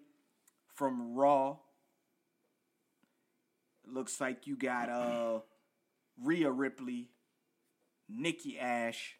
from 0.74 1.14
Raw. 1.14 1.56
Looks 3.86 4.20
like 4.20 4.46
you 4.46 4.56
got 4.56 4.88
uh 4.88 5.40
Rhea 6.22 6.50
Ripley, 6.50 7.08
Nikki 8.08 8.58
Ash, 8.58 9.16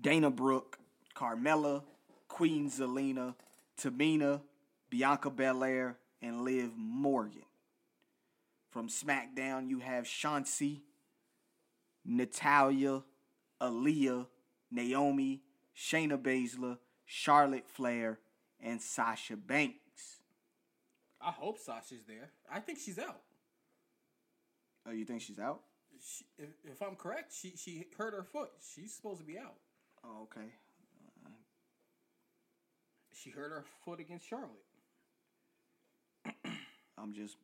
Dana 0.00 0.30
Brooke, 0.30 0.78
Carmella, 1.14 1.82
Queen 2.28 2.70
Zelina, 2.70 3.34
Tamina, 3.80 4.40
Bianca 4.88 5.30
Belair, 5.30 5.98
and 6.22 6.42
Liv 6.42 6.70
Morgan. 6.76 7.42
From 8.70 8.88
SmackDown, 8.88 9.68
you 9.68 9.80
have 9.80 10.04
Shotzi, 10.04 10.80
Natalya, 12.04 13.02
Aliyah, 13.60 14.26
Naomi, 14.70 15.42
Shayna 15.76 16.20
Baszler, 16.20 16.78
Charlotte 17.04 17.68
Flair, 17.68 18.18
and 18.60 18.80
Sasha 18.80 19.36
Banks. 19.36 20.20
I 21.20 21.30
hope 21.30 21.58
Sasha's 21.58 22.04
there. 22.06 22.30
I 22.50 22.60
think 22.60 22.78
she's 22.78 22.98
out. 22.98 23.20
Oh, 24.86 24.92
you 24.92 25.04
think 25.04 25.20
she's 25.20 25.38
out? 25.38 25.60
She, 26.02 26.24
if, 26.38 26.48
if 26.64 26.82
I'm 26.82 26.96
correct, 26.96 27.32
she 27.34 27.52
she 27.56 27.86
hurt 27.98 28.14
her 28.14 28.22
foot. 28.22 28.50
She's 28.74 28.94
supposed 28.94 29.20
to 29.20 29.26
be 29.26 29.36
out. 29.36 29.56
Oh, 30.02 30.22
okay. 30.22 30.48
She 33.12 33.28
hurt 33.28 33.50
her 33.50 33.64
foot 33.84 34.00
against 34.00 34.26
Charlotte. 34.26 34.48
I'm 36.98 37.12
just 37.12 37.36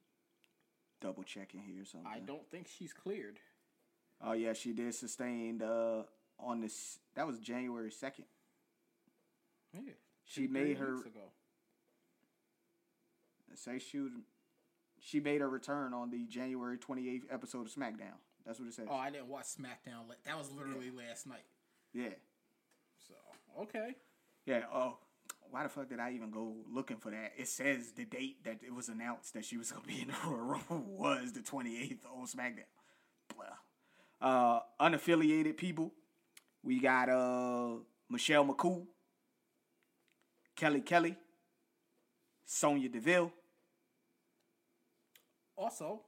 double 1.03 1.23
checking 1.23 1.61
here 1.61 1.85
something. 1.85 2.11
I 2.11 2.21
don't 2.21 2.49
think 2.51 2.67
she's 2.67 2.95
cleared. 2.95 3.39
Oh 4.25 4.33
yeah, 4.33 4.55
she 4.55 4.73
did 4.73 4.95
sustain 4.95 5.61
uh 5.61 6.05
on 6.39 6.61
this 6.61 6.99
that 7.17 7.27
was 7.27 7.39
January 7.41 7.91
second. 7.91 8.27
Yeah, 9.75 9.93
She 10.25 10.47
made 10.47 10.79
her 10.79 10.95
ago. 11.01 11.33
say 13.55 13.79
she 13.79 13.99
was, 13.99 14.13
she 15.01 15.21
made 15.21 15.41
her 15.41 15.49
return 15.49 15.93
on 15.95 16.11
the 16.11 16.25
January 16.27 16.79
twenty 16.79 17.09
eighth 17.09 17.27
episode 17.31 17.67
of 17.67 17.73
SmackDown. 17.73 18.17
That's 18.47 18.59
what 18.59 18.69
it 18.69 18.75
says. 18.75 18.87
Oh, 18.89 18.95
I 18.95 19.11
didn't 19.11 19.29
watch 19.29 19.47
SmackDown. 19.47 20.05
That 20.25 20.39
was 20.39 20.51
literally 20.53 20.91
last 20.91 21.27
night. 21.27 21.45
yeah. 21.93 22.11
So 23.09 23.15
okay. 23.63 23.91
Yeah. 24.47 24.63
Oh, 24.73 24.99
why 25.51 25.63
the 25.65 25.69
fuck 25.69 25.89
did 25.89 25.99
I 26.01 26.13
even 26.13 26.31
go 26.31 26.55
looking 26.73 26.97
for 26.99 27.11
that? 27.11 27.33
It 27.37 27.49
says 27.49 27.93
the 27.93 28.05
date 28.05 28.45
that 28.45 28.61
it 28.65 28.75
was 28.75 28.89
announced 28.89 29.35
that 29.35 29.45
she 29.45 29.57
was 29.57 29.73
gonna 29.73 29.87
be 29.87 30.03
in 30.03 30.09
the 30.09 30.15
Royal 30.27 30.61
Rumble 30.69 30.85
was 30.87 31.33
the 31.33 31.41
twenty 31.43 31.81
eighth 31.83 32.07
on 32.07 32.27
SmackDown. 32.27 32.65
Blah. 33.35 33.47
Uh, 34.21 34.61
unaffiliated 34.81 35.57
people. 35.57 35.93
We 36.67 36.81
got 36.81 37.09
uh 37.09 37.77
Michelle 38.11 38.45
McCool, 38.45 38.87
Kelly 40.57 40.81
Kelly, 40.81 41.17
Sonya 42.45 42.89
Deville. 42.89 43.33
Also, 45.57 46.01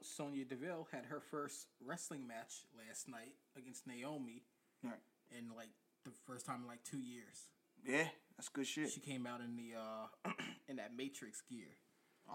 Sonya 0.00 0.46
Deville 0.46 0.88
had 0.90 1.04
her 1.04 1.20
first 1.20 1.66
wrestling 1.84 2.26
match 2.26 2.64
last 2.76 3.06
night 3.06 3.34
against 3.56 3.86
Naomi, 3.86 4.42
Right. 4.82 4.94
in 5.30 5.54
like 5.54 5.68
the 6.04 6.10
first 6.26 6.46
time 6.46 6.62
in 6.62 6.66
like 6.66 6.82
two 6.84 6.98
years. 6.98 7.50
Yeah, 7.84 8.08
that's 8.36 8.48
good 8.48 8.66
shit. 8.66 8.90
She 8.90 9.00
came 9.00 9.26
out 9.26 9.40
in 9.40 9.56
the 9.56 9.78
uh 9.78 10.32
in 10.68 10.76
that 10.76 10.96
Matrix 10.96 11.42
gear 11.42 11.68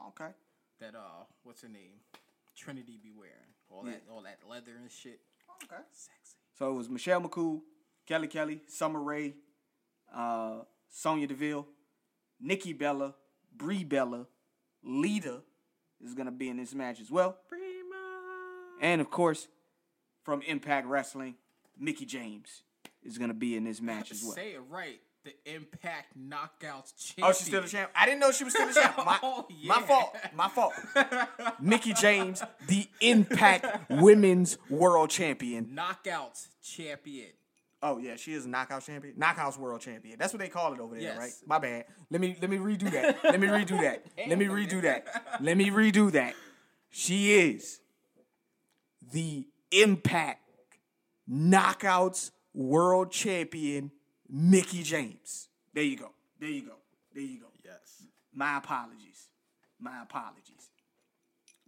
okay. 0.10 0.30
that 0.80 0.94
uh 0.94 1.26
what's 1.42 1.64
her 1.64 1.70
name 1.70 2.02
Trinity 2.56 3.00
be 3.02 3.12
wearing 3.18 3.56
all 3.72 3.82
that 3.84 4.04
all 4.12 4.22
that 4.22 4.40
leather 4.48 4.76
and 4.80 4.92
shit. 4.92 5.22
Okay. 5.64 5.82
Sexy. 5.92 6.38
So 6.58 6.72
it 6.72 6.74
was 6.74 6.90
Michelle 6.90 7.22
McCool, 7.22 7.62
Kelly 8.08 8.28
Kelly, 8.28 8.62
Summer 8.68 9.02
Rae, 9.02 9.36
uh, 10.14 10.62
Sonya 10.90 11.28
Deville, 11.28 11.68
Nikki 12.40 12.74
Bella, 12.74 13.14
Brie 13.56 13.84
Bella, 13.84 14.26
Lita 14.84 15.42
is 16.04 16.14
gonna 16.14 16.32
be 16.32 16.50
in 16.50 16.58
this 16.58 16.74
match 16.74 17.00
as 17.00 17.12
well, 17.12 17.38
Prima. 17.48 18.82
and 18.82 19.02
of 19.02 19.12
course, 19.12 19.48
from 20.24 20.42
Impact 20.44 20.88
Wrestling, 20.88 21.36
Mickie 21.78 22.06
James 22.06 22.64
is 23.04 23.18
gonna 23.18 23.34
be 23.34 23.56
in 23.56 23.64
this 23.64 23.82
match 23.82 24.12
as 24.12 24.24
well. 24.24 24.34
Say 24.34 24.54
it 24.54 24.62
right. 24.70 25.00
The 25.27 25.55
Impact 25.55 26.17
Knockouts 26.17 26.96
champion. 26.96 27.27
Oh, 27.27 27.34
she's 27.34 27.48
still 27.48 27.62
the 27.62 27.67
champ. 27.67 27.91
I 27.93 28.05
didn't 28.05 28.22
know 28.22 28.31
she 28.31 28.46
was 28.46 28.53
still 28.53 28.65
the 28.67 28.74
champ. 28.74 28.96
My, 29.05 29.19
Oh, 29.24 29.46
my 29.65 29.81
fault. 29.81 30.15
My 30.34 30.48
fault. 30.48 30.74
Mickie 31.60 31.91
James, 31.91 32.41
the 32.67 32.88
Impact 33.01 33.89
Women's 33.89 34.57
World 34.69 35.10
Champion. 35.10 35.65
Knockouts 35.77 36.48
champion. 36.63 37.27
Oh 37.84 37.98
yeah, 37.98 38.15
she 38.15 38.34
is 38.34 38.46
a 38.46 38.50
knockout 38.50 38.84
champion. 38.86 39.15
Knockouts 39.15 39.57
world 39.57 39.81
champion. 39.81 40.17
That's 40.17 40.31
what 40.34 40.39
they 40.39 40.48
call 40.48 40.74
it 40.74 40.79
over 40.79 40.96
there, 40.96 41.03
Yes. 41.03 41.17
right? 41.17 41.31
My 41.46 41.60
bad. 41.60 41.86
Let 42.10 42.22
me 42.22 42.38
let 42.41 42.50
me 42.50 42.57
redo 42.57 42.89
that. 42.91 43.22
Let 43.24 43.39
me 43.39 43.48
redo 43.48 43.81
that. 43.81 44.05
Let 44.29 44.38
me 44.38 44.46
redo 44.46 44.81
that. 44.84 45.05
Let 45.41 45.57
me 45.57 45.69
redo 45.69 46.10
that. 46.13 46.36
She 46.89 47.34
is 47.34 47.79
the 49.12 49.46
Impact 49.72 50.41
Knockouts 51.29 52.31
world 52.53 53.12
champion, 53.12 53.91
Mickie 54.29 54.84
James. 54.84 55.48
There 55.74 55.84
you 55.84 55.98
go. 55.98 56.12
There 56.39 56.50
you 56.50 56.62
go. 56.63 56.75
There 57.13 57.24
you 57.24 57.39
go. 57.39 57.48
Yes. 57.63 58.03
My 58.34 58.57
apologies. 58.57 59.27
My 59.79 60.01
apologies. 60.01 60.69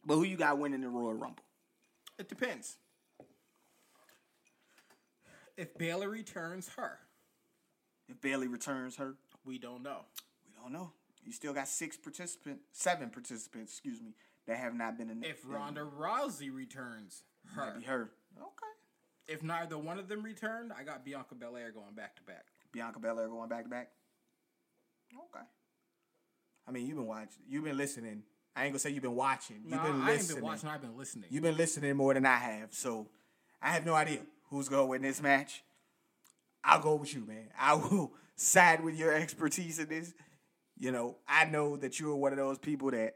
But 0.05 0.15
who 0.15 0.23
you 0.23 0.37
got 0.37 0.57
winning 0.57 0.81
the 0.81 0.89
Royal 0.89 1.13
Rumble? 1.13 1.43
It 2.17 2.27
depends. 2.29 2.77
If 5.57 5.77
Bayley 5.77 6.07
returns 6.07 6.69
her, 6.77 6.99
If 8.07 8.19
Bayley 8.21 8.47
returns 8.47 8.95
her, 8.95 9.15
we 9.45 9.59
don't 9.59 9.83
know. 9.83 9.99
We 10.45 10.53
don't 10.61 10.73
know. 10.73 10.91
You 11.23 11.31
still 11.31 11.53
got 11.53 11.67
six 11.67 11.95
participants, 11.95 12.63
seven 12.71 13.09
participants, 13.09 13.73
excuse 13.73 14.01
me, 14.01 14.15
that 14.47 14.57
have 14.57 14.73
not 14.73 14.97
been 14.97 15.09
in. 15.09 15.23
If 15.23 15.41
Ronda 15.45 15.81
Rousey 15.81 16.51
returns 16.53 17.23
her, 17.55 17.75
be 17.77 17.85
heard. 17.85 18.09
Okay. 18.37 18.73
If 19.29 19.43
neither 19.43 19.77
one 19.77 19.99
of 19.99 20.07
them 20.07 20.23
returned, 20.23 20.71
I 20.77 20.83
got 20.83 21.05
Bianca 21.05 21.35
Belair 21.35 21.71
going 21.71 21.93
back 21.95 22.15
to 22.17 22.23
back. 22.23 22.45
Bianca 22.71 22.99
Belair 22.99 23.27
going 23.27 23.49
back 23.49 23.63
to 23.63 23.69
back. 23.69 23.89
Okay. 25.13 25.45
I 26.67 26.71
mean, 26.71 26.85
you've 26.87 26.97
been 26.97 27.07
watching. 27.07 27.43
You've 27.47 27.63
been 27.63 27.77
listening. 27.77 28.23
I 28.55 28.63
ain't 28.63 28.73
gonna 28.73 28.79
say 28.79 28.89
you've 28.91 29.03
been 29.03 29.15
watching. 29.15 29.57
You've 29.63 29.71
Nah, 29.71 29.83
been 29.83 29.95
I 29.95 29.97
ain't 29.97 30.05
listening. 30.19 30.35
been 30.37 30.43
watching. 30.43 30.69
I've 30.69 30.81
been 30.81 30.97
listening. 30.97 31.29
You've 31.31 31.43
been 31.43 31.57
listening 31.57 31.95
more 31.95 32.13
than 32.13 32.25
I 32.25 32.35
have. 32.35 32.73
So 32.73 33.07
I 33.61 33.69
have 33.71 33.85
no 33.85 33.95
idea 33.95 34.19
who's 34.49 34.69
gonna 34.69 34.85
win 34.85 35.01
this 35.01 35.21
match. 35.21 35.63
I'll 36.63 36.81
go 36.81 36.95
with 36.95 37.13
you, 37.15 37.25
man. 37.25 37.47
I 37.57 37.73
will 37.75 38.11
side 38.35 38.83
with 38.83 38.95
your 38.95 39.13
expertise 39.13 39.79
in 39.79 39.87
this. 39.89 40.13
You 40.77 40.91
know, 40.91 41.17
I 41.27 41.45
know 41.45 41.75
that 41.77 41.99
you're 41.99 42.15
one 42.15 42.31
of 42.31 42.37
those 42.37 42.57
people 42.57 42.91
that 42.91 43.15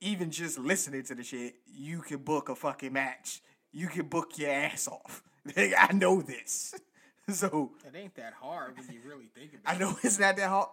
even 0.00 0.30
just 0.30 0.58
listening 0.58 1.02
to 1.04 1.14
the 1.14 1.24
shit, 1.24 1.56
you 1.66 2.00
can 2.00 2.18
book 2.18 2.48
a 2.48 2.54
fucking 2.54 2.92
match. 2.92 3.40
You 3.72 3.88
can 3.88 4.06
book 4.06 4.38
your 4.38 4.50
ass 4.50 4.88
off. 4.88 5.22
I 5.56 5.92
know 5.92 6.20
this. 6.22 6.74
so 7.28 7.72
It 7.86 7.96
ain't 7.96 8.14
that 8.16 8.34
hard 8.34 8.76
when 8.76 8.90
you 8.90 9.00
really 9.06 9.28
think 9.34 9.52
about 9.54 9.72
it. 9.72 9.76
I 9.76 9.78
know 9.78 9.96
it's 10.02 10.18
not 10.18 10.36
that 10.36 10.48
hard. 10.48 10.68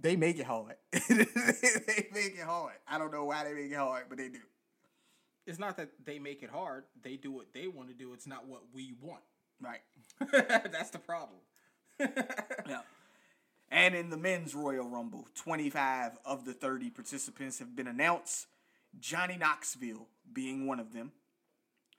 They 0.00 0.16
make 0.16 0.38
it 0.38 0.46
hard. 0.46 0.74
they 0.92 2.08
make 2.12 2.36
it 2.38 2.44
hard. 2.44 2.74
I 2.88 2.98
don't 2.98 3.12
know 3.12 3.24
why 3.24 3.44
they 3.44 3.54
make 3.54 3.70
it 3.70 3.76
hard, 3.76 4.04
but 4.08 4.18
they 4.18 4.28
do. 4.28 4.40
It's 5.46 5.58
not 5.58 5.76
that 5.78 5.90
they 6.04 6.18
make 6.18 6.42
it 6.42 6.50
hard. 6.50 6.84
They 7.02 7.16
do 7.16 7.32
what 7.32 7.52
they 7.52 7.66
want 7.66 7.88
to 7.88 7.94
do. 7.94 8.12
It's 8.12 8.26
not 8.26 8.46
what 8.46 8.62
we 8.72 8.92
want. 9.00 9.22
Right. 9.60 9.80
That's 10.72 10.90
the 10.90 10.98
problem. 10.98 11.40
Yeah. 11.98 12.80
And 13.70 13.94
in 13.94 14.10
the 14.10 14.16
men's 14.16 14.54
Royal 14.54 14.88
Rumble, 14.88 15.28
25 15.34 16.18
of 16.24 16.44
the 16.44 16.52
30 16.52 16.90
participants 16.90 17.58
have 17.58 17.76
been 17.76 17.86
announced. 17.86 18.46
Johnny 18.98 19.36
Knoxville 19.36 20.08
being 20.32 20.66
one 20.66 20.80
of 20.80 20.92
them 20.92 21.12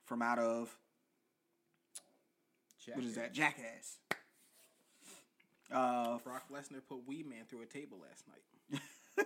from 0.05 0.21
out 0.21 0.39
of, 0.39 0.75
what 2.93 3.03
is 3.05 3.15
that? 3.15 3.33
Jackass. 3.33 3.97
Uh, 5.71 6.17
Brock 6.23 6.43
Lesnar 6.51 6.81
put 6.87 7.07
Wee 7.07 7.23
Man 7.23 7.45
through 7.49 7.61
a 7.61 7.65
table 7.65 7.97
last 8.01 8.25
night. 8.27 8.81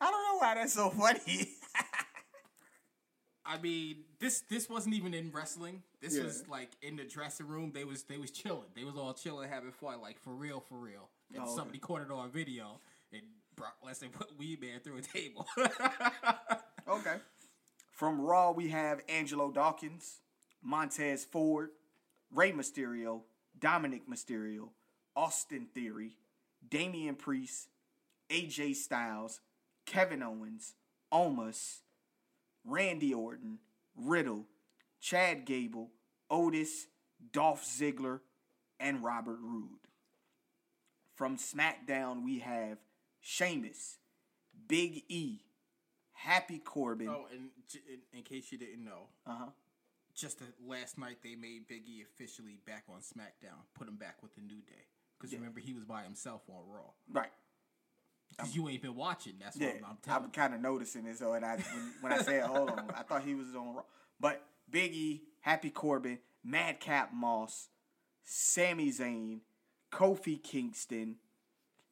I 0.00 0.10
don't 0.10 0.22
know 0.24 0.38
why 0.38 0.54
that's 0.56 0.74
so 0.74 0.90
funny. 0.90 1.48
I 3.46 3.58
mean, 3.58 3.98
this 4.18 4.40
this 4.50 4.68
wasn't 4.68 4.94
even 4.96 5.14
in 5.14 5.30
wrestling. 5.32 5.82
This 6.02 6.16
Yeah. 6.16 6.24
was 6.24 6.44
like 6.48 6.70
in 6.82 6.96
the 6.96 7.04
dressing 7.04 7.46
room. 7.46 7.70
They 7.72 7.84
was 7.84 8.02
they 8.02 8.18
was 8.18 8.30
chilling. 8.30 8.68
They 8.74 8.84
was 8.84 8.96
all 8.96 9.14
chilling, 9.14 9.48
having 9.48 9.70
fun, 9.72 10.00
like 10.02 10.18
for 10.20 10.34
real, 10.34 10.60
for 10.60 10.74
real. 10.76 11.08
And 11.32 11.40
Oh, 11.42 11.46
okay. 11.46 11.52
somebody 11.56 11.78
caught 11.78 12.02
it 12.02 12.10
on 12.10 12.30
video, 12.30 12.80
and 13.12 13.22
Brock 13.54 13.76
Lesnar 13.86 14.12
put 14.12 14.36
Wee 14.36 14.58
Man 14.60 14.80
through 14.80 14.98
a 14.98 15.02
table. 15.02 15.46
okay. 16.88 17.16
From 17.96 18.20
Raw, 18.20 18.50
we 18.52 18.68
have 18.68 19.00
Angelo 19.08 19.50
Dawkins, 19.50 20.20
Montez 20.62 21.24
Ford, 21.24 21.70
Rey 22.30 22.52
Mysterio, 22.52 23.22
Dominik 23.58 24.02
Mysterio, 24.06 24.68
Austin 25.16 25.68
Theory, 25.74 26.18
Damian 26.68 27.14
Priest, 27.14 27.68
AJ 28.28 28.74
Styles, 28.76 29.40
Kevin 29.86 30.22
Owens, 30.22 30.74
Omos, 31.10 31.78
Randy 32.66 33.14
Orton, 33.14 33.60
Riddle, 33.96 34.44
Chad 35.00 35.46
Gable, 35.46 35.88
Otis, 36.30 36.88
Dolph 37.32 37.64
Ziggler, 37.64 38.20
and 38.78 39.02
Robert 39.02 39.38
Roode. 39.40 39.88
From 41.14 41.38
SmackDown, 41.38 42.26
we 42.26 42.40
have 42.40 42.76
Sheamus, 43.20 43.96
Big 44.68 45.04
E, 45.08 45.45
Happy 46.16 46.58
Corbin. 46.58 47.08
oh, 47.08 47.26
and 47.32 47.50
j- 47.68 47.80
in, 47.92 48.18
in 48.18 48.22
case 48.24 48.50
you 48.50 48.58
didn't 48.58 48.84
know, 48.84 49.08
Uh 49.26 49.36
huh. 49.38 49.46
just 50.14 50.38
the, 50.38 50.46
last 50.66 50.98
night 50.98 51.18
they 51.22 51.34
made 51.34 51.66
Big 51.68 51.82
E 51.86 52.02
officially 52.02 52.58
back 52.66 52.84
on 52.88 53.00
SmackDown. 53.00 53.58
Put 53.74 53.86
him 53.88 53.96
back 53.96 54.22
with 54.22 54.34
the 54.34 54.40
New 54.40 54.60
Day. 54.62 54.86
Because 55.18 55.32
remember 55.34 55.60
he 55.60 55.72
was 55.74 55.84
by 55.84 56.02
himself 56.02 56.42
on 56.48 56.62
Raw. 56.68 56.90
Right. 57.12 57.30
Because 58.30 58.54
you 58.56 58.68
ain't 58.68 58.82
been 58.82 58.96
watching. 58.96 59.34
That's 59.40 59.56
Yeah, 59.56 59.68
what 59.68 59.76
I'm, 59.76 59.84
I'm 59.90 59.96
telling 60.02 60.24
I'm 60.24 60.30
kind 60.30 60.54
of 60.54 60.60
noticing 60.60 61.04
this. 61.04 61.18
So, 61.20 61.32
and 61.34 61.44
I 61.44 61.56
when, 61.56 61.92
when 62.00 62.12
I 62.12 62.18
said, 62.22 62.42
"Hold 62.44 62.70
on," 62.70 62.90
I 62.94 63.02
thought 63.02 63.22
he 63.22 63.34
was 63.34 63.54
on. 63.54 63.74
Raw. 63.76 63.82
But 64.20 64.42
Big 64.70 64.94
E, 64.94 65.22
Happy 65.40 65.70
Corbin, 65.70 66.18
Madcap 66.44 67.12
Moss, 67.14 67.68
Sami 68.24 68.90
Zayn, 68.90 69.40
Kofi 69.92 70.42
Kingston, 70.42 71.16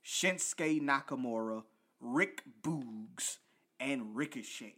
Shinsuke 0.05 0.81
Nakamura, 0.83 1.63
Rick 2.01 2.43
Boogs, 2.63 3.39
and 3.85 4.17
Ricochet 4.17 4.77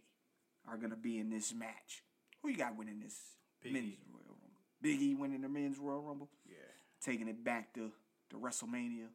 are 0.67 0.77
gonna 0.77 0.95
be 0.97 1.17
in 1.17 1.29
this 1.29 1.53
match. 1.53 2.03
Who 2.41 2.49
you 2.49 2.57
got 2.57 2.77
winning 2.77 2.99
this 2.99 3.17
Big 3.63 3.73
men's 3.73 3.93
E. 3.93 3.99
Royal 4.11 4.25
Rumble? 4.27 4.61
Big 4.81 5.01
E 5.01 5.15
winning 5.15 5.41
the 5.41 5.49
men's 5.49 5.79
Royal 5.79 6.01
Rumble. 6.01 6.29
Yeah. 6.45 6.55
taking 7.01 7.27
it 7.27 7.43
back 7.43 7.73
to 7.75 7.91
to 8.29 8.37
WrestleMania. 8.37 9.07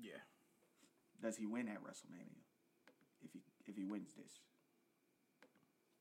Yeah. 0.00 0.22
Does 1.20 1.36
he 1.36 1.46
win 1.46 1.68
at 1.68 1.82
WrestleMania? 1.82 2.42
If 3.24 3.32
he 3.32 3.40
if 3.66 3.76
he 3.76 3.84
wins 3.84 4.14
this. 4.14 4.38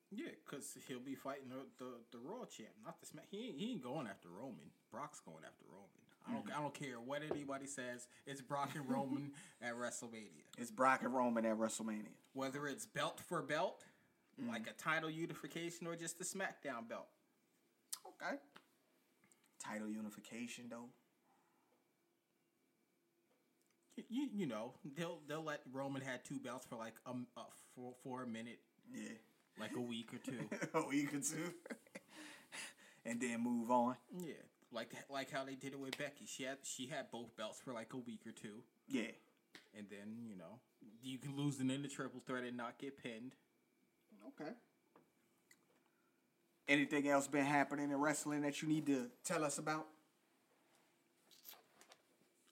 Yeah, 0.10 0.32
because 0.46 0.78
he'll 0.88 1.04
be 1.04 1.16
fighting 1.16 1.50
the, 1.50 1.68
the, 1.84 1.92
the 2.14 2.20
Raw 2.24 2.46
champ, 2.46 2.72
not 2.86 2.98
the 3.02 3.06
Smack. 3.06 3.28
He 3.30 3.50
ain't, 3.50 3.60
he 3.60 3.72
ain't 3.72 3.84
going 3.84 4.08
after 4.08 4.30
Roman. 4.30 4.72
Brock's 4.90 5.20
going 5.20 5.44
after 5.44 5.66
Roman. 5.68 6.07
I 6.28 6.34
don't 6.34 6.46
I 6.58 6.62
don't 6.62 6.74
care 6.74 6.96
what 7.04 7.22
anybody 7.30 7.66
says. 7.66 8.08
It's 8.26 8.42
Brock 8.42 8.72
and 8.76 8.90
Roman 8.90 9.32
at 9.62 9.76
WrestleMania. 9.76 10.44
It's 10.58 10.72
Brock 10.72 11.04
and 11.04 11.14
Roman 11.14 11.46
at 11.46 11.58
WrestleMania. 11.58 12.10
Whether 12.34 12.68
it's 12.68 12.86
belt 12.86 13.22
for 13.28 13.42
belt, 13.42 13.84
like 14.48 14.68
a 14.68 14.74
title 14.74 15.10
unification, 15.10 15.88
or 15.88 15.96
just 15.96 16.20
the 16.20 16.26
SmackDown 16.26 16.88
belt. 16.90 17.08
Okay. 18.08 18.36
Title 19.64 19.90
unification 19.90 20.66
though. 20.70 20.90
You, 24.10 24.28
you, 24.32 24.46
know 24.46 24.74
they'll 24.96 25.20
they'll 25.28 25.44
let 25.44 25.62
Roman 25.74 26.04
had 26.04 26.24
two 26.24 26.38
belts 26.40 26.68
for 26.68 26.76
like 26.76 26.94
um 27.08 27.26
uh, 27.36 27.42
for 27.76 27.94
for 28.04 28.24
a 28.24 28.28
minute, 28.28 28.60
Yeah. 28.94 29.10
like 29.60 29.76
a 29.76 29.82
week 29.82 30.14
or 30.14 30.18
two. 30.20 30.38
oh, 30.76 30.92
you 30.92 31.08
could 31.08 31.24
too. 31.24 31.52
and 33.06 33.20
then 33.20 33.42
move 33.44 33.72
on. 33.72 33.96
yeah, 34.16 34.34
like 34.72 34.92
like 35.10 35.32
how 35.32 35.44
they 35.46 35.56
did 35.56 35.74
it 35.74 35.80
with 35.80 35.98
Becky. 35.98 36.26
She 36.26 36.44
had 36.44 36.58
she 36.64 36.88
had 36.88 37.12
both 37.12 37.36
belts 37.38 37.60
for 37.60 37.74
like 37.74 37.94
a 37.94 37.98
week 37.98 38.22
or 38.26 38.32
two. 38.32 38.64
Yeah. 38.88 39.12
And 39.78 39.88
then, 39.90 40.26
you 40.28 40.36
know, 40.36 40.60
you 41.04 41.18
can 41.18 41.36
lose 41.36 41.60
in 41.60 41.68
the 41.68 41.88
triple 41.88 42.22
threat 42.26 42.44
and 42.44 42.58
not 42.58 42.78
get 42.80 43.02
pinned. 43.02 43.34
Okay. 44.28 44.52
Anything 46.68 47.08
else 47.08 47.28
been 47.28 47.46
happening 47.46 47.92
in 47.92 47.98
wrestling 47.98 48.42
that 48.42 48.62
you 48.62 48.68
need 48.68 48.86
to 48.88 49.08
tell 49.24 49.44
us 49.44 49.58
about? 49.58 49.86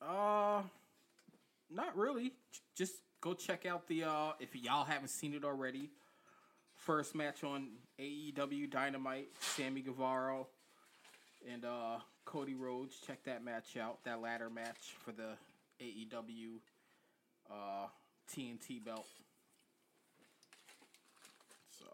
Uh, 0.02 0.62
not 1.70 1.98
really. 1.98 2.34
Just 2.76 2.94
go 3.20 3.34
check 3.34 3.66
out 3.66 3.88
the, 3.88 4.04
uh, 4.04 4.32
if 4.40 4.56
y'all 4.56 4.86
haven't 4.86 5.10
seen 5.10 5.34
it 5.34 5.44
already, 5.44 5.90
first 6.76 7.16
match 7.16 7.44
on 7.44 7.70
AEW 8.00 8.70
Dynamite, 8.70 9.30
Sammy 9.40 9.82
Guevara 9.82 10.44
and 11.52 11.66
uh, 11.66 11.98
Cody 12.26 12.56
Rhodes. 12.56 12.98
Check 13.06 13.24
that 13.26 13.44
match 13.44 13.78
out, 13.78 14.04
that 14.06 14.22
ladder 14.22 14.50
match 14.50 14.96
for 15.04 15.12
the 15.12 15.38
AEW 15.82 16.60
uh, 17.52 17.88
TNT 18.32 18.84
belt. 18.84 19.08
So, 21.78 21.86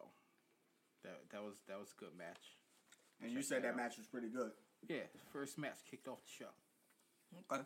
that, 1.03 1.19
that 1.31 1.43
was 1.43 1.55
that 1.67 1.79
was 1.79 1.89
a 1.97 1.99
good 1.99 2.17
match. 2.17 2.57
And 3.21 3.31
you 3.31 3.41
said 3.41 3.63
that 3.63 3.75
match 3.75 3.97
was 3.97 4.07
pretty 4.07 4.29
good. 4.29 4.51
Yeah, 4.87 5.03
first 5.31 5.57
match 5.57 5.79
kicked 5.89 6.07
off 6.07 6.19
the 6.23 6.43
show 6.43 6.49
Okay. 7.51 7.61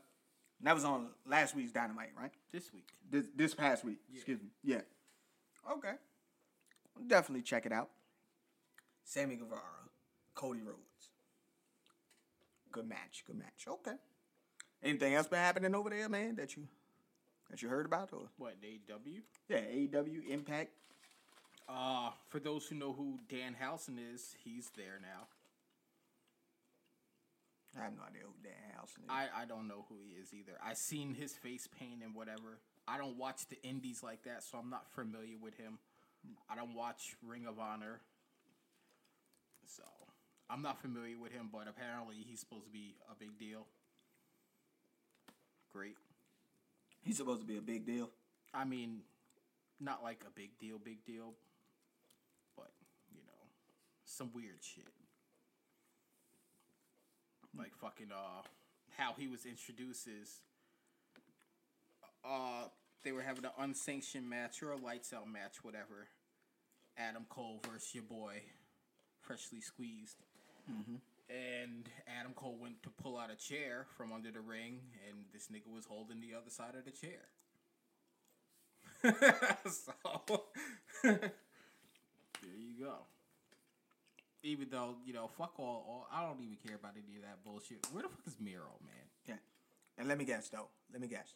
And 0.59 0.67
that 0.67 0.75
was 0.75 0.85
on 0.85 1.07
last 1.25 1.55
week's 1.55 1.71
Dynamite, 1.71 2.11
right? 2.19 2.31
this 2.51 2.73
week. 2.73 2.87
This 3.09 3.25
this 3.35 3.53
past 3.53 3.83
week. 3.83 3.99
Excuse 4.13 4.39
me. 4.41 4.49
Yeah. 4.63 4.81
Okay. 5.71 5.93
Definitely 7.07 7.43
check 7.43 7.65
it 7.65 7.73
out. 7.73 7.89
Sammy 9.03 9.35
Guevara, 9.35 9.61
Cody 10.33 10.61
Rhodes. 10.61 10.84
Good 12.75 12.89
match. 12.89 13.23
Good 13.25 13.37
match. 13.37 13.65
Okay. 13.69 13.95
Anything 14.83 15.13
else 15.15 15.27
been 15.27 15.39
happening 15.39 15.73
over 15.73 15.89
there, 15.89 16.09
man? 16.09 16.35
That 16.35 16.57
you 16.57 16.67
that 17.49 17.61
you 17.61 17.69
heard 17.69 17.85
about 17.85 18.09
or 18.11 18.27
What 18.37 18.55
AEW? 18.61 19.21
yeah, 19.47 19.59
AEW 19.59 20.27
Impact. 20.29 20.71
Uh, 21.69 22.09
for 22.27 22.39
those 22.41 22.67
who 22.67 22.75
know 22.75 22.91
who 22.91 23.17
Danhausen 23.29 23.97
is, 24.13 24.35
he's 24.43 24.69
there 24.75 24.99
now. 25.01 25.27
I 27.79 27.85
have 27.85 27.93
no 27.95 28.03
idea 28.09 28.23
who 28.23 28.33
Dan 28.43 28.53
Housen 28.75 29.03
is. 29.03 29.09
I, 29.09 29.27
I 29.41 29.45
don't 29.45 29.67
know 29.69 29.85
who 29.87 29.95
he 30.05 30.19
is 30.21 30.33
either. 30.33 30.57
I 30.63 30.73
seen 30.73 31.13
his 31.13 31.33
face 31.33 31.67
paint 31.79 32.03
and 32.03 32.13
whatever. 32.13 32.59
I 32.87 32.97
don't 32.97 33.17
watch 33.17 33.47
the 33.49 33.61
indies 33.63 34.03
like 34.03 34.23
that, 34.23 34.43
so 34.43 34.57
I'm 34.57 34.69
not 34.69 34.85
familiar 34.93 35.37
with 35.41 35.57
him. 35.57 35.79
I 36.49 36.55
don't 36.57 36.75
watch 36.75 37.15
Ring 37.25 37.45
of 37.47 37.57
Honor, 37.57 38.01
so 39.65 39.83
I'm 40.49 40.61
not 40.61 40.81
familiar 40.81 41.17
with 41.17 41.31
him. 41.31 41.49
But 41.51 41.67
apparently, 41.67 42.15
he's 42.27 42.39
supposed 42.39 42.65
to 42.65 42.71
be 42.71 42.95
a 43.11 43.15
big 43.15 43.37
deal. 43.37 43.65
Great. 45.73 45.97
He's 47.01 47.17
supposed 47.17 47.41
to 47.41 47.47
be 47.47 47.57
a 47.57 47.61
big 47.61 47.85
deal. 47.85 48.09
I 48.53 48.65
mean, 48.65 49.01
not 49.79 50.03
like 50.03 50.21
a 50.25 50.31
big 50.31 50.57
deal, 50.59 50.79
big 50.79 51.03
deal, 51.05 51.33
but 52.55 52.71
you 53.13 53.21
know, 53.27 53.49
some 54.05 54.31
weird 54.33 54.61
shit. 54.61 54.85
Like 57.57 57.75
fucking 57.75 58.07
uh, 58.11 58.41
how 58.97 59.13
he 59.17 59.27
was 59.27 59.45
introduced 59.45 60.07
is 60.07 60.39
uh, 62.23 62.67
they 63.03 63.11
were 63.11 63.21
having 63.21 63.45
an 63.45 63.51
unsanctioned 63.59 64.29
match 64.29 64.63
or 64.63 64.71
a 64.71 64.77
lights 64.77 65.13
out 65.13 65.31
match, 65.31 65.63
whatever. 65.63 66.07
Adam 66.97 67.25
Cole 67.29 67.59
versus 67.69 67.93
your 67.93 68.03
boy, 68.03 68.41
freshly 69.21 69.61
squeezed. 69.61 70.17
And 71.29 71.89
Adam 72.19 72.33
Cole 72.33 72.57
went 72.59 72.83
to 72.83 72.89
pull 72.89 73.17
out 73.17 73.31
a 73.31 73.35
chair 73.35 73.87
from 73.97 74.13
under 74.13 74.31
the 74.31 74.41
ring, 74.41 74.79
and 75.07 75.25
this 75.33 75.47
nigga 75.47 75.73
was 75.73 75.85
holding 75.85 76.21
the 76.21 76.35
other 76.35 76.49
side 76.49 76.75
of 76.75 76.85
the 76.85 76.91
chair. 76.91 77.25
so 79.69 79.93
there 81.03 81.31
you 82.57 82.85
go. 82.85 82.95
Even 84.43 84.67
though 84.69 84.95
you 85.05 85.13
know, 85.13 85.29
fuck 85.37 85.53
all, 85.57 85.85
all. 85.87 86.07
I 86.13 86.21
don't 86.21 86.41
even 86.41 86.57
care 86.65 86.75
about 86.75 86.93
any 86.93 87.17
of 87.17 87.23
that 87.23 87.43
bullshit. 87.43 87.85
Where 87.91 88.03
the 88.03 88.09
fuck 88.09 88.27
is 88.27 88.37
Miro, 88.39 88.79
man? 88.83 89.05
Yeah. 89.27 89.35
And 89.97 90.07
let 90.07 90.17
me 90.17 90.25
guess 90.25 90.49
though. 90.49 90.67
Let 90.91 91.01
me 91.01 91.07
guess. 91.07 91.33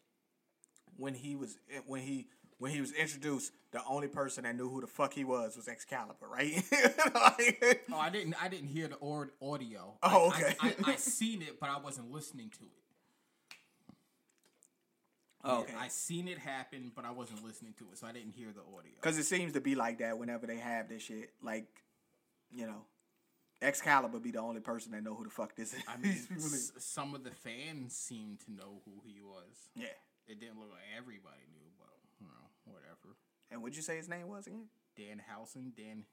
When 0.98 1.14
he 1.14 1.36
was 1.36 1.58
eh, 1.74 1.80
when 1.86 2.02
he 2.02 2.28
when 2.60 2.72
he 2.72 2.80
was 2.82 2.92
introduced, 2.92 3.52
the 3.72 3.82
only 3.90 4.08
person 4.08 4.44
that 4.44 4.56
knew 4.56 4.70
who 4.70 4.82
the 4.82 4.88
fuck 4.88 5.14
he 5.14 5.24
was 5.24 5.56
was 5.58 5.68
Excalibur, 5.68 6.28
right? 6.32 6.62
Oh, 7.92 7.98
I 7.98 8.10
didn't. 8.12 8.36
I 8.42 8.48
didn't 8.50 8.68
hear 8.68 8.88
the 8.88 8.96
or- 8.96 9.32
audio. 9.42 9.96
Oh, 10.04 10.30
I- 10.30 10.38
okay. 10.38 10.56
I, 10.60 10.68
I, 10.86 10.92
I 10.92 10.96
seen 10.98 11.42
it, 11.42 11.60
but 11.60 11.70
I 11.70 11.80
wasn't 11.80 12.12
listening 12.12 12.50
to 12.52 12.64
it. 12.66 13.56
Oh, 15.44 15.62
okay. 15.62 15.74
I 15.80 15.88
seen 15.88 16.28
it 16.28 16.38
happen, 16.38 16.92
but 16.96 17.06
I 17.06 17.12
wasn't 17.12 17.44
listening 17.46 17.74
to 17.80 17.86
it, 17.92 17.98
so 17.98 18.08
I 18.08 18.12
didn't 18.12 18.32
hear 18.34 18.48
the 18.54 18.60
audio. 18.62 18.92
Because 19.02 19.18
it 19.18 19.24
seems 19.24 19.54
to 19.54 19.62
be 19.62 19.74
like 19.74 20.00
that 20.00 20.18
whenever 20.18 20.46
they 20.46 20.58
have 20.58 20.90
this 20.90 21.02
shit. 21.04 21.32
Like, 21.42 21.66
you 22.52 22.66
know, 22.68 22.84
Excalibur 23.62 24.20
be 24.20 24.32
the 24.32 24.40
only 24.42 24.60
person 24.60 24.92
that 24.92 25.02
know 25.04 25.14
who 25.16 25.24
the 25.24 25.30
fuck 25.30 25.56
this 25.56 25.74
is. 25.74 25.80
I 25.88 25.94
mean, 25.98 26.12
These 26.12 26.28
people 26.28 26.46
is- 26.46 26.74
s- 26.76 26.84
some 26.86 27.16
of 27.16 27.24
the 27.24 27.32
fans 27.32 27.96
seemed 27.96 28.42
to 28.42 28.52
know 28.52 28.82
who 28.86 28.92
he 29.06 29.22
was. 29.22 29.70
yeah. 29.76 29.88
It 30.28 30.40
didn't 30.40 30.60
look 30.60 30.70
like 30.72 30.82
everybody 30.96 31.42
knew, 31.54 31.58
but 31.58 31.59
you 31.59 31.59
know, 31.59 31.59
whatever. 32.72 33.16
And 33.52 33.62
what'd 33.62 33.76
you 33.76 33.82
say 33.82 33.98
his 33.98 34.10
name 34.10 34.28
was 34.28 34.48
again? 34.48 34.68
Danhausen, 34.98 35.76
Dan 35.76 36.04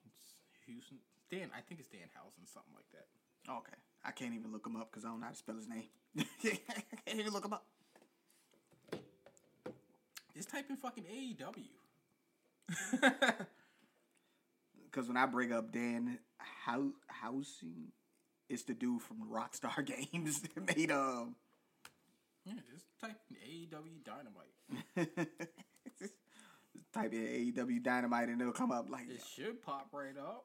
Houston, 0.66 0.99
Dan. 1.31 1.51
I 1.57 1.61
think 1.61 1.81
it's 1.81 1.88
Danhausen, 1.88 2.47
something 2.47 2.75
like 2.75 2.90
that. 2.92 3.07
Okay. 3.51 3.77
I 4.05 4.11
can't 4.12 4.35
even 4.35 4.53
look 4.53 4.66
him 4.66 4.77
up 4.77 4.90
because 4.90 5.05
I 5.05 5.09
don't 5.09 5.21
know 5.21 5.27
how 5.27 5.33
to 5.33 5.38
spell 5.38 5.57
his 5.57 5.69
name. 5.69 5.85
I 6.19 6.83
can't 7.07 7.21
even 7.21 7.33
look 7.33 7.45
him 7.45 7.53
up. 7.53 7.64
Just 10.37 10.51
type 10.51 10.66
in 10.69 10.77
fucking 10.77 11.05
AEW. 11.05 11.64
Because 14.85 15.09
when 15.09 15.16
I 15.16 15.27
bring 15.27 15.53
up 15.53 15.73
Dan 15.73 16.19
Hou- 16.66 16.95
Housing, 17.07 17.92
it's 18.49 18.62
the 18.64 18.75
dude 18.75 19.03
from 19.03 19.29
Rockstar 19.31 19.85
Games 20.12 20.42
that 20.42 20.77
made 20.77 20.90
um. 20.90 21.35
Yeah, 22.45 22.55
just 22.73 22.87
type 23.01 23.16
in 23.31 23.37
AEW 23.37 24.05
Dynamite. 24.05 25.19
Type 26.96 27.12
in 27.12 27.20
AEW 27.54 27.82
Dynamite 27.82 28.28
and 28.28 28.40
it'll 28.40 28.52
come 28.52 28.70
up 28.72 28.88
like 28.90 29.09
It 29.09 29.22
should 29.35 29.62
pop 29.62 29.88
right 29.92 30.16
up. 30.18 30.44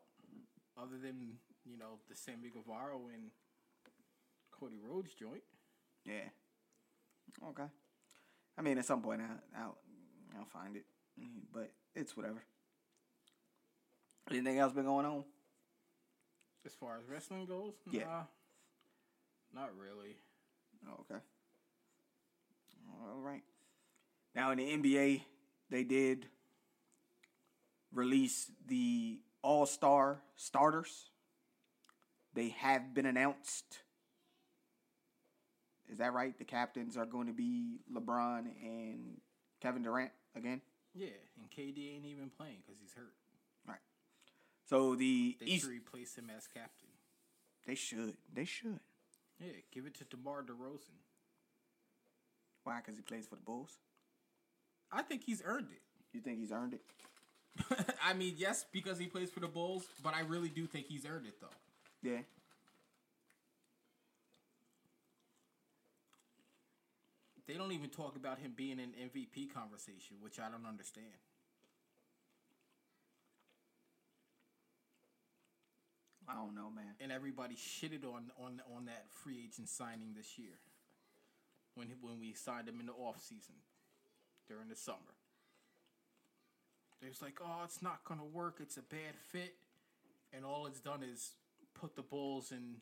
Other 0.77 0.97
than 1.01 1.37
you 1.65 1.77
know 1.77 1.99
the 2.09 2.15
Sammy 2.15 2.49
Guevara 2.53 2.95
and 3.13 3.29
Cody 4.51 4.77
Rhodes 4.83 5.13
joint. 5.13 5.43
yeah. 6.05 6.29
Okay. 7.49 7.63
I 8.57 8.61
mean, 8.61 8.77
at 8.77 8.85
some 8.85 9.01
point 9.01 9.21
I, 9.21 9.61
I'll 9.61 9.77
I'll 10.37 10.45
find 10.45 10.75
it, 10.75 10.85
but 11.53 11.71
it's 11.95 12.15
whatever. 12.15 12.41
Anything 14.29 14.59
else 14.59 14.71
been 14.73 14.85
going 14.85 15.05
on? 15.05 15.23
As 16.65 16.73
far 16.73 16.97
as 16.97 17.07
wrestling 17.09 17.45
goes, 17.45 17.73
Yeah. 17.89 18.03
nah, 19.53 19.61
not 19.61 19.69
really. 19.77 20.15
Okay. 21.01 21.21
All 23.03 23.19
right. 23.19 23.43
Now 24.35 24.51
in 24.51 24.57
the 24.59 24.65
NBA, 24.65 25.21
they 25.69 25.83
did 25.83 26.27
release 27.93 28.51
the 28.67 29.19
All 29.41 29.65
Star 29.65 30.21
starters. 30.35 31.09
They 32.33 32.49
have 32.49 32.93
been 32.93 33.05
announced. 33.05 33.79
Is 35.91 35.97
that 35.97 36.13
right? 36.13 36.37
The 36.37 36.45
captains 36.45 36.95
are 36.95 37.05
going 37.05 37.27
to 37.27 37.33
be 37.33 37.79
LeBron 37.93 38.45
and 38.63 39.17
Kevin 39.61 39.83
Durant 39.83 40.11
again. 40.35 40.61
Yeah, 40.95 41.09
and 41.37 41.49
KD 41.49 41.95
ain't 41.95 42.05
even 42.05 42.29
playing 42.37 42.57
because 42.65 42.79
he's 42.81 42.93
hurt. 42.93 43.13
Right. 43.67 43.79
So 44.69 44.95
the 44.95 45.35
They 45.39 45.45
East, 45.47 45.63
should 45.65 45.71
replace 45.71 46.15
him 46.15 46.29
as 46.35 46.47
captain. 46.47 46.87
they 47.67 47.75
should, 47.75 48.15
they 48.33 48.45
should. 48.45 48.79
Yeah, 49.39 49.53
give 49.73 49.85
it 49.85 49.95
to 49.95 50.05
DeMar 50.05 50.43
DeRozan. 50.43 50.99
Why? 52.63 52.77
Because 52.77 52.95
he 52.95 53.01
plays 53.01 53.27
for 53.27 53.35
the 53.35 53.41
Bulls. 53.41 53.77
I 54.91 55.01
think 55.01 55.23
he's 55.25 55.41
earned 55.43 55.67
it. 55.71 55.81
You 56.13 56.21
think 56.21 56.39
he's 56.39 56.51
earned 56.51 56.73
it? 56.73 56.81
I 58.03 58.13
mean, 58.13 58.35
yes, 58.37 58.65
because 58.71 58.97
he 58.97 59.07
plays 59.07 59.29
for 59.29 59.39
the 59.39 59.47
Bulls, 59.47 59.85
but 60.03 60.13
I 60.13 60.21
really 60.21 60.49
do 60.49 60.65
think 60.67 60.87
he's 60.87 61.05
earned 61.05 61.25
it 61.25 61.39
though. 61.41 61.47
Yeah. 62.01 62.19
They 67.47 67.57
don't 67.57 67.73
even 67.73 67.89
talk 67.89 68.15
about 68.15 68.39
him 68.39 68.53
being 68.55 68.79
in 68.79 68.91
MVP 68.91 69.53
conversation, 69.53 70.17
which 70.21 70.39
I 70.39 70.49
don't 70.49 70.65
understand. 70.65 71.07
I 76.29 76.35
don't 76.35 76.55
know, 76.55 76.69
man. 76.73 76.95
And 77.01 77.11
everybody 77.11 77.55
shitted 77.55 78.05
on 78.05 78.31
on 78.39 78.61
on 78.73 78.85
that 78.85 79.05
free 79.09 79.43
agent 79.43 79.67
signing 79.67 80.13
this 80.15 80.37
year. 80.39 80.59
When 81.75 81.89
when 81.99 82.19
we 82.19 82.33
signed 82.33 82.69
him 82.69 82.79
in 82.79 82.85
the 82.85 82.93
off 82.93 83.19
season 83.19 83.55
during 84.47 84.69
the 84.69 84.75
summer. 84.75 85.15
They 87.01 87.09
was 87.09 87.21
like, 87.21 87.39
"Oh, 87.41 87.61
it's 87.63 87.81
not 87.81 88.03
gonna 88.03 88.25
work. 88.25 88.59
It's 88.59 88.77
a 88.77 88.81
bad 88.81 89.17
fit," 89.17 89.57
and 90.31 90.45
all 90.45 90.67
it's 90.67 90.79
done 90.79 91.03
is 91.03 91.35
put 91.73 91.95
the 91.95 92.03
Bulls 92.03 92.51
in 92.51 92.81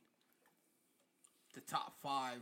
the 1.53 1.62
top 1.62 2.01
five. 2.01 2.41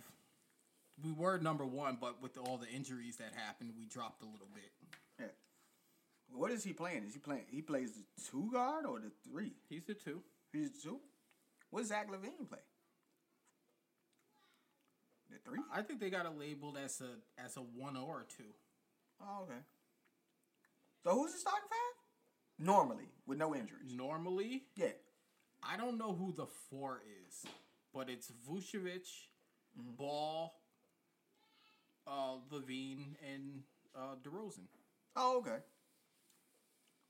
We 1.04 1.12
were 1.12 1.38
number 1.38 1.66
one, 1.66 1.98
but 2.02 2.22
with 2.22 2.38
all 2.38 2.58
the 2.58 2.68
injuries 2.68 3.18
that 3.18 3.34
happened, 3.34 3.74
we 3.78 3.86
dropped 3.86 4.24
a 4.24 4.26
little 4.26 4.50
bit. 4.54 4.72
Yeah. 5.20 5.28
What 6.32 6.52
is 6.52 6.64
he 6.64 6.74
playing? 6.74 7.04
Is 7.04 7.14
he 7.14 7.20
playing? 7.20 7.46
He 7.50 7.62
plays 7.62 7.94
the 7.94 8.04
two 8.32 8.50
guard 8.52 8.86
or 8.86 9.00
the 9.00 9.12
three? 9.30 9.54
He's 9.70 9.86
the 9.86 9.94
two. 9.94 10.24
He's 10.52 10.72
the 10.72 10.82
two. 10.82 11.00
What 11.70 11.82
does 11.82 11.90
Zach 11.90 12.10
LaVine 12.10 12.48
play? 12.50 12.60
The 15.30 15.38
three. 15.46 15.60
I 15.72 15.84
think 15.84 16.00
they 16.00 16.10
got 16.10 16.26
it 16.26 16.38
labeled 16.38 16.78
as 16.84 17.02
a 17.02 17.42
as 17.42 17.58
a 17.58 17.62
one 17.62 17.96
or 17.96 18.22
a 18.22 18.26
two. 18.26 18.50
Oh, 19.22 19.44
okay. 19.44 19.60
So 21.04 21.12
who's 21.14 21.34
the 21.34 21.40
starting 21.40 21.68
five? 21.70 22.66
Normally, 22.66 23.10
with 23.26 23.38
no 23.38 23.56
injuries. 23.56 23.94
Normally, 23.94 24.64
Yeah. 24.76 24.92
I 25.64 25.76
don't 25.76 25.98
know 25.98 26.14
who 26.14 26.34
the 26.34 26.46
four 26.70 27.02
is, 27.28 27.46
but 27.94 28.10
it's 28.10 28.32
Vucevic, 28.48 29.08
Ball, 29.76 30.54
uh, 32.06 32.36
LaVine, 32.52 33.16
and 33.34 33.64
uh, 33.96 34.16
DeRozan. 34.24 34.68
Oh, 35.16 35.40
okay. 35.40 35.58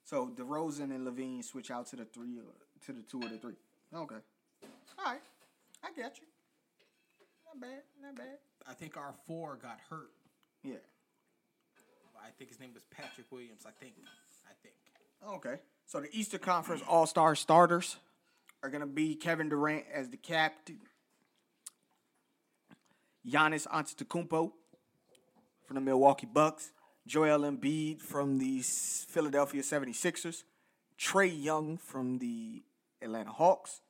So 0.05 0.27
DeRozan 0.27 0.95
and 0.95 1.05
LaVine 1.05 1.43
switch 1.43 1.71
out 1.71 1.87
to 1.87 1.97
the 1.97 2.05
three, 2.05 2.39
to 2.85 2.93
the 2.93 3.01
two 3.01 3.19
or 3.21 3.27
the 3.27 3.37
three. 3.37 3.55
Okay. 3.93 4.15
All 4.97 5.05
right. 5.05 5.21
I 5.83 5.87
get 5.91 6.17
you. 6.17 6.27
Not 7.45 7.61
bad. 7.61 7.81
Not 8.01 8.15
bad. 8.15 8.37
I 8.65 8.73
think 8.73 8.95
our 8.95 9.13
four 9.27 9.57
got 9.61 9.79
hurt. 9.89 10.11
Yeah. 10.63 10.75
I 12.23 12.29
think 12.37 12.49
his 12.49 12.59
name 12.59 12.73
was 12.73 12.83
Patrick 12.91 13.31
Williams. 13.31 13.63
I 13.65 13.71
think. 13.71 13.93
I 14.45 14.53
think. 14.61 14.75
Okay. 15.35 15.61
So 15.85 16.01
the 16.01 16.09
Eastern 16.11 16.39
Conference 16.39 16.81
All 16.87 17.05
Star 17.05 17.35
starters 17.35 17.97
are 18.63 18.69
gonna 18.69 18.87
be 18.87 19.15
Kevin 19.15 19.49
Durant 19.49 19.85
as 19.93 20.09
the 20.09 20.17
captain, 20.17 20.79
Giannis 23.25 23.67
Antetokounmpo 23.67 24.51
from 25.65 25.75
the 25.75 25.81
Milwaukee 25.81 26.27
Bucks, 26.31 26.71
Joel 27.05 27.39
Embiid 27.39 28.01
from 28.01 28.37
the 28.37 28.61
Philadelphia 28.61 29.61
76ers, 29.61 30.43
Trae 30.99 31.31
Young 31.43 31.77
from 31.77 32.19
the 32.19 32.63
Atlanta 33.01 33.31
Hawks, 33.31 33.81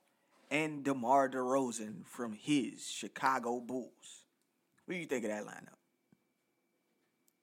and 0.52 0.84
DeMar 0.84 1.30
DeRozan 1.30 2.06
from 2.06 2.34
his 2.34 2.88
Chicago 2.90 3.60
Bulls. 3.60 4.24
What 4.86 4.96
do 4.96 5.00
you 5.00 5.06
think 5.06 5.26
of 5.26 5.32
that 5.32 5.46
lineup? 5.46 5.77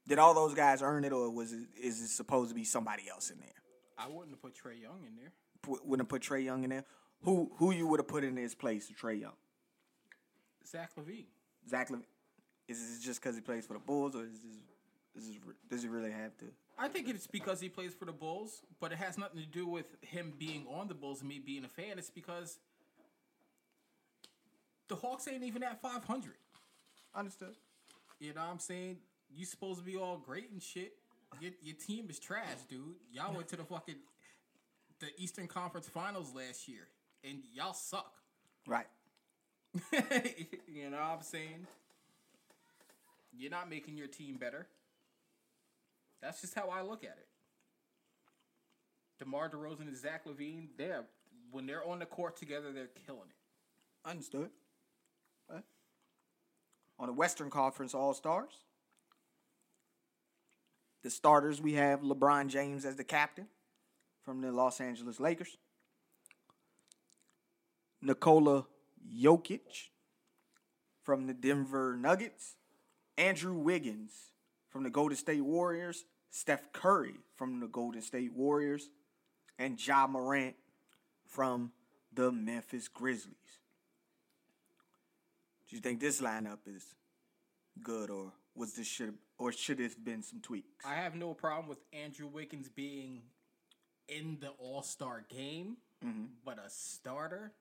Did 0.07 0.19
all 0.19 0.35
those 0.35 0.55
guys 0.55 0.83
earn 0.83 1.05
it, 1.05 1.13
or 1.13 1.31
was 1.31 1.53
it 1.53 1.67
is 1.81 2.01
it 2.01 2.09
supposed 2.09 2.51
to 2.51 2.55
be 2.55 2.65
somebody 2.65 3.05
else 3.11 3.31
in 3.31 3.39
there? 3.39 3.49
I 3.97 4.09
wouldn't 4.09 4.31
have 4.31 4.43
put 4.43 4.55
Trae 4.55 4.81
Young 4.81 5.05
in 5.07 5.17
there. 5.17 5.33
put, 5.63 5.87
wouldn't 5.87 6.03
have 6.03 6.09
put 6.09 6.23
Trae 6.23 6.45
Young 6.45 6.65
in 6.65 6.71
there. 6.71 6.85
Who 7.23 7.51
who 7.57 7.71
you 7.73 7.87
would 7.87 8.01
have 8.01 8.09
put 8.09 8.25
in 8.25 8.37
his 8.37 8.55
place 8.55 8.89
to 8.89 8.95
Trae 8.95 9.21
Young? 9.21 9.33
Zach 10.67 10.91
LaVine. 10.97 11.27
Zach 11.69 11.89
LaVine. 11.91 12.05
Is 12.69 12.81
this 12.81 13.05
just 13.05 13.23
because 13.23 13.35
he 13.35 13.41
plays 13.41 13.67
for 13.67 13.75
the 13.75 13.79
Bulls, 13.79 14.15
or 14.15 14.25
is 14.25 14.33
this, 14.33 15.25
is 15.25 15.29
this 15.29 15.37
does 15.71 15.83
he 15.83 15.89
really 15.89 16.11
have 16.11 16.37
to? 16.39 16.47
I 16.79 16.89
think 16.89 17.09
it's 17.09 17.27
because 17.27 17.61
he 17.61 17.69
plays 17.69 17.95
for 17.95 18.05
the 18.05 18.13
Bulls, 18.13 18.63
but 18.81 18.93
it 18.93 18.99
has 18.99 19.17
nothing 19.17 19.41
to 19.41 19.47
do 19.47 19.67
with 19.67 19.87
him 20.03 20.33
being 20.39 20.67
on 20.69 20.89
the 20.89 20.95
Bulls 20.95 21.21
and 21.21 21.29
me 21.29 21.39
being 21.39 21.65
a 21.65 21.69
fan. 21.69 21.99
It's 21.99 22.11
because 22.11 22.59
the 24.89 24.97
Hawks 24.97 25.29
ain't 25.29 25.45
even 25.45 25.63
at 25.63 25.81
500. 25.81 26.35
Understood. 27.15 27.55
You 28.19 28.35
know 28.35 28.41
what 28.43 28.51
I'm 28.51 28.59
saying? 28.59 28.97
You 29.35 29.45
supposed 29.45 29.79
to 29.81 29.85
be 29.85 29.97
all 29.97 30.17
great 30.17 30.51
and 30.51 30.63
shit. 30.63 30.93
Your, 31.41 31.53
your 31.63 31.75
team 31.75 32.07
is 32.09 32.19
trash, 32.19 32.63
dude. 32.69 32.95
Y'all 33.13 33.35
went 33.35 33.49
to 33.49 33.57
the 33.57 33.65
fucking 33.65 33.97
the 35.01 35.09
Eastern 35.19 35.49
Conference 35.49 35.89
Finals 35.89 36.33
last 36.35 36.69
year, 36.69 36.87
and 37.25 37.41
y'all 37.53 37.73
suck. 37.73 38.15
Right. 38.67 38.87
you 39.93 40.91
know 40.91 40.97
what 40.97 41.17
I'm 41.17 41.23
saying? 41.23 41.67
You're 43.37 43.51
not 43.51 43.69
making 43.69 43.97
your 43.97 44.07
team 44.07 44.37
better. 44.37 44.67
That's 46.23 46.41
just 46.41 46.55
how 46.55 46.69
I 46.69 46.83
look 46.83 47.03
at 47.03 47.19
it. 47.19 47.27
DeMar 49.19 49.51
DeRozan 49.51 49.89
and 49.89 49.97
Zach 49.97 50.25
LaVine, 50.27 50.69
they're 50.79 51.05
when 51.51 51.67
they're 51.67 51.87
on 51.87 51.99
the 51.99 52.07
court 52.07 52.37
together, 52.37 52.73
they're 52.73 52.91
killing 53.07 53.29
it. 53.29 54.09
Understood. 54.09 54.51
Okay. 55.51 55.61
On 56.99 57.07
the 57.07 57.13
Western 57.13 57.51
Conference 57.51 57.95
All 57.95 58.15
Stars, 58.15 58.65
the 61.05 61.11
starters 61.11 61.61
we 61.61 61.75
have 61.75 62.01
LeBron 62.01 62.49
James 62.49 62.87
as 62.87 62.97
the 62.97 63.05
captain 63.05 63.47
from 64.23 64.41
the 64.41 64.51
Los 64.51 64.81
Angeles 64.81 65.21
Lakers, 65.21 65.59
Nikola 68.01 68.67
Jokic 69.15 69.91
from 71.03 71.27
the 71.27 71.35
Denver 71.35 71.95
Nuggets, 72.01 72.57
Andrew 73.19 73.53
Wiggins 73.53 74.33
from 74.71 74.83
the 74.83 74.91
Golden 74.91 75.17
State 75.17 75.43
Warriors, 75.43 76.07
Steph 76.31 76.73
Curry 76.73 77.17
from 77.37 77.61
the 77.61 77.69
Golden 77.69 78.01
State 78.01 78.33
Warriors, 78.33 78.89
and 79.59 79.87
Ja 79.87 80.07
Morant 80.07 80.57
from 81.27 81.71
the 82.15 82.33
Memphis 82.33 82.89
Grizzlies. 82.89 83.61
Do 85.69 85.77
you 85.77 85.83
think 85.83 86.01
this 86.01 86.23
lineup 86.23 86.61
is 86.67 86.83
good, 87.83 88.09
or 88.09 88.33
was 88.55 88.73
this 88.75 88.87
should 88.87 89.15
or 89.39 89.53
should 89.53 89.81
it 89.81 89.85
have 89.85 90.05
been 90.05 90.23
some 90.23 90.41
tweaks? 90.41 90.85
I 90.85 90.95
have 90.95 91.15
no 91.15 91.35
problem 91.35 91.69
with 91.69 91.79
Andrew 91.93 92.27
Wiggins 92.27 92.69
being 92.69 93.23
in 94.09 94.39
the 94.41 94.51
All 94.59 94.83
Star 94.83 95.25
game, 95.29 95.77
but 96.45 96.59
a 96.59 96.69
starter. 96.69 97.53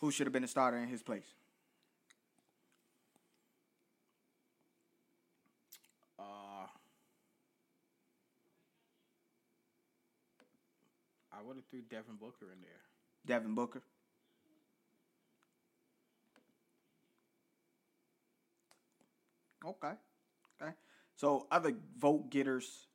Who 0.00 0.10
should 0.10 0.26
have 0.26 0.32
been 0.32 0.44
a 0.44 0.48
starter 0.48 0.76
in 0.78 0.88
his 0.88 1.02
place? 1.02 1.26
Uh, 6.18 6.66
I 11.32 11.42
would 11.42 11.56
have 11.56 11.64
threw 11.66 11.82
Devin 11.82 12.16
Booker 12.20 12.46
in 12.52 12.60
there. 12.60 12.80
Devin 13.26 13.54
Booker. 13.54 13.82
Okay. 19.66 19.92
Okay. 20.60 20.72
So 21.16 21.46
other 21.50 21.74
vote 21.98 22.30
getters 22.30 22.86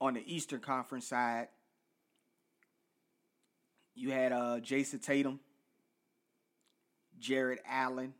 on 0.00 0.14
the 0.14 0.22
Eastern 0.26 0.60
Conference 0.60 1.06
side, 1.06 1.48
you 3.94 4.10
had 4.10 4.32
uh 4.32 4.60
Jayson 4.60 5.00
Tatum, 5.00 5.40
Jarrett 7.18 7.60
Allen, 7.68 8.14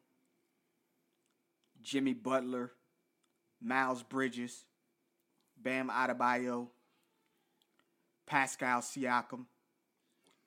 Jimmy 1.83 2.15
Butler, 2.15 2.73
Miles 3.61 4.03
Bridges, 4.03 4.65
Bam 5.61 5.91
Adebayo, 5.91 6.69
Pascal 8.27 8.81
Siakam, 8.81 9.47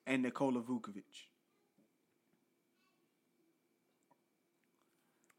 and 0.06 0.24
Nikola 0.24 0.62
Vukovic. 0.62 1.31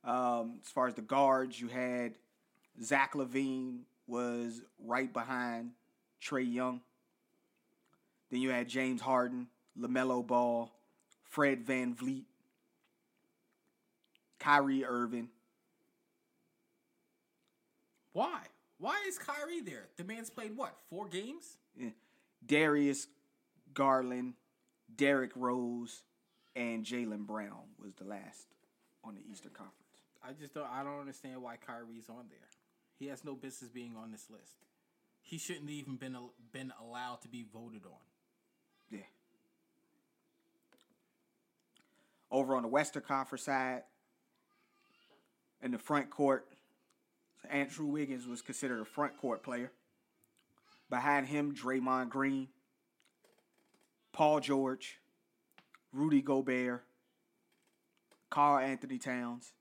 Um, 0.04 0.58
as 0.64 0.70
far 0.70 0.88
as 0.88 0.94
the 0.94 1.02
guards, 1.02 1.60
you 1.60 1.68
had 1.68 2.14
Zach 2.82 3.14
LaVine 3.14 3.80
was 4.06 4.62
right 4.84 5.12
behind 5.12 5.72
Trae 6.20 6.52
Young. 6.52 6.80
Then 8.30 8.40
you 8.40 8.50
had 8.50 8.68
James 8.68 9.00
Harden, 9.00 9.46
LaMelo 9.78 10.26
Ball, 10.26 10.72
Fred 11.28 11.64
VanVleet, 11.64 12.24
Kyrie 14.38 14.84
Irving. 14.84 15.28
Why? 18.12 18.40
Why 18.78 19.00
is 19.06 19.18
Kyrie 19.18 19.60
there? 19.60 19.88
The 19.96 20.04
man's 20.04 20.30
played 20.30 20.56
what? 20.56 20.74
Four 20.90 21.06
games? 21.06 21.56
eh, 21.80 21.90
Darius 22.44 23.06
Garland, 23.72 24.34
Derrick 24.94 25.30
Rose, 25.36 26.02
and 26.56 26.84
Jaylen 26.84 27.26
Brown 27.26 27.62
was 27.82 27.94
the 27.94 28.04
last 28.04 28.48
on 29.04 29.14
the 29.14 29.22
Eastern 29.30 29.52
Conference. 29.52 29.81
I 30.24 30.32
just 30.32 30.54
don't. 30.54 30.68
I 30.72 30.82
don't 30.82 31.00
understand 31.00 31.42
why 31.42 31.56
Kyrie's 31.56 32.08
on 32.08 32.26
there. 32.28 32.48
He 32.98 33.06
has 33.06 33.24
no 33.24 33.34
business 33.34 33.70
being 33.70 33.96
on 33.96 34.12
this 34.12 34.28
list. 34.30 34.56
He 35.20 35.38
shouldn't 35.38 35.70
even 35.70 35.96
been 35.96 36.16
been 36.52 36.72
allowed 36.80 37.22
to 37.22 37.28
be 37.28 37.44
voted 37.52 37.82
on. 37.84 37.98
Yeah. 38.90 39.00
Over 42.30 42.56
on 42.56 42.62
the 42.62 42.68
Western 42.68 43.02
Conference 43.02 43.44
side, 43.44 43.82
in 45.62 45.70
the 45.70 45.78
front 45.78 46.10
court, 46.10 46.46
Andrew 47.50 47.86
Wiggins 47.86 48.26
was 48.26 48.42
considered 48.42 48.80
a 48.80 48.84
front 48.84 49.16
court 49.18 49.42
player. 49.42 49.72
Behind 50.90 51.26
him, 51.26 51.54
Draymond 51.54 52.10
Green, 52.10 52.48
Paul 54.12 54.40
George, 54.40 54.98
Rudy 55.92 56.20
Gobert, 56.20 56.84
Karl-Anthony 58.28 58.98
Towns, 58.98 59.52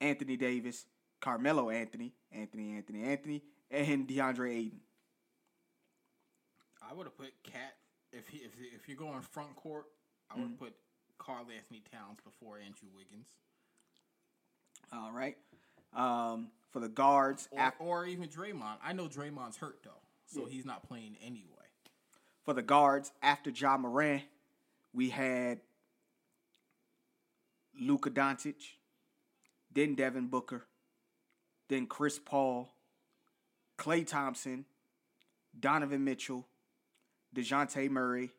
Anthony 0.00 0.36
Davis, 0.36 0.86
Carmelo 1.20 1.70
Anthony, 1.70 2.12
Anthony 2.32 2.76
Anthony 2.76 3.04
Anthony, 3.04 3.42
and 3.70 4.06
DeAndre 4.08 4.50
Ayton. 4.56 4.80
I 6.88 6.94
would 6.94 7.06
have 7.06 7.16
put 7.16 7.32
Cat 7.42 7.74
if 8.12 8.28
he 8.28 8.38
if 8.38 8.52
if 8.74 8.88
you're 8.88 8.96
going 8.96 9.20
front 9.22 9.54
court. 9.56 9.86
I 10.30 10.34
would 10.36 10.48
have 10.48 10.58
put 10.58 10.74
Karl-Anthony 11.18 11.82
Towns 11.92 12.18
before 12.24 12.58
Andrew 12.58 12.88
Wiggins, 12.94 13.26
All 14.92 15.10
right. 15.10 15.36
Um, 15.94 16.48
for 16.70 16.80
the 16.80 16.88
guards, 16.88 17.48
or, 17.50 17.72
or 17.78 18.06
even 18.06 18.28
Draymond. 18.28 18.76
I 18.84 18.92
know 18.92 19.08
Draymond's 19.08 19.56
hurt 19.56 19.78
though, 19.82 20.02
so 20.26 20.44
he's 20.44 20.64
not 20.66 20.86
playing 20.86 21.16
anyway. 21.24 21.44
for 22.44 22.52
the 22.54 22.62
guards 22.62 23.10
after 23.22 23.50
Ja 23.50 23.76
Morant, 23.78 24.22
we 24.92 25.08
had 25.10 25.60
Luka 27.80 28.10
Doncic, 28.10 28.56
then 29.78 29.94
Devin 29.94 30.26
Booker, 30.26 30.66
then 31.68 31.86
Chris 31.86 32.18
Paul, 32.18 32.68
Klay 33.78 34.04
Thompson, 34.04 34.64
Donovan 35.58 36.02
Mitchell, 36.02 36.48
Dejounte 37.32 37.88
Murray, 37.88 38.30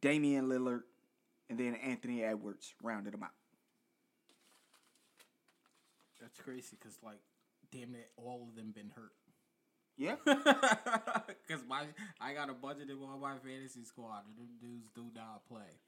Damian 0.00 0.48
Lillard, 0.48 0.82
and 1.50 1.58
then 1.58 1.74
Anthony 1.74 2.22
Edwards 2.22 2.72
rounded 2.80 3.14
them 3.14 3.24
out. 3.24 3.30
That's 6.20 6.38
crazy 6.38 6.76
because 6.78 6.96
like, 7.02 7.18
damn 7.72 7.96
it, 7.96 8.10
all 8.16 8.46
of 8.48 8.54
them 8.54 8.70
been 8.70 8.92
hurt. 8.94 9.12
Yeah. 9.96 10.16
Because 11.48 11.64
my 11.68 11.84
I 12.20 12.34
got 12.34 12.50
a 12.50 12.54
budget 12.54 12.90
in 12.90 12.96
on 13.02 13.20
my 13.20 13.36
fantasy 13.38 13.84
squad, 13.84 14.22
and 14.26 14.36
them 14.36 14.54
dudes 14.60 14.88
do 14.94 15.04
not 15.14 15.46
play. 15.48 15.78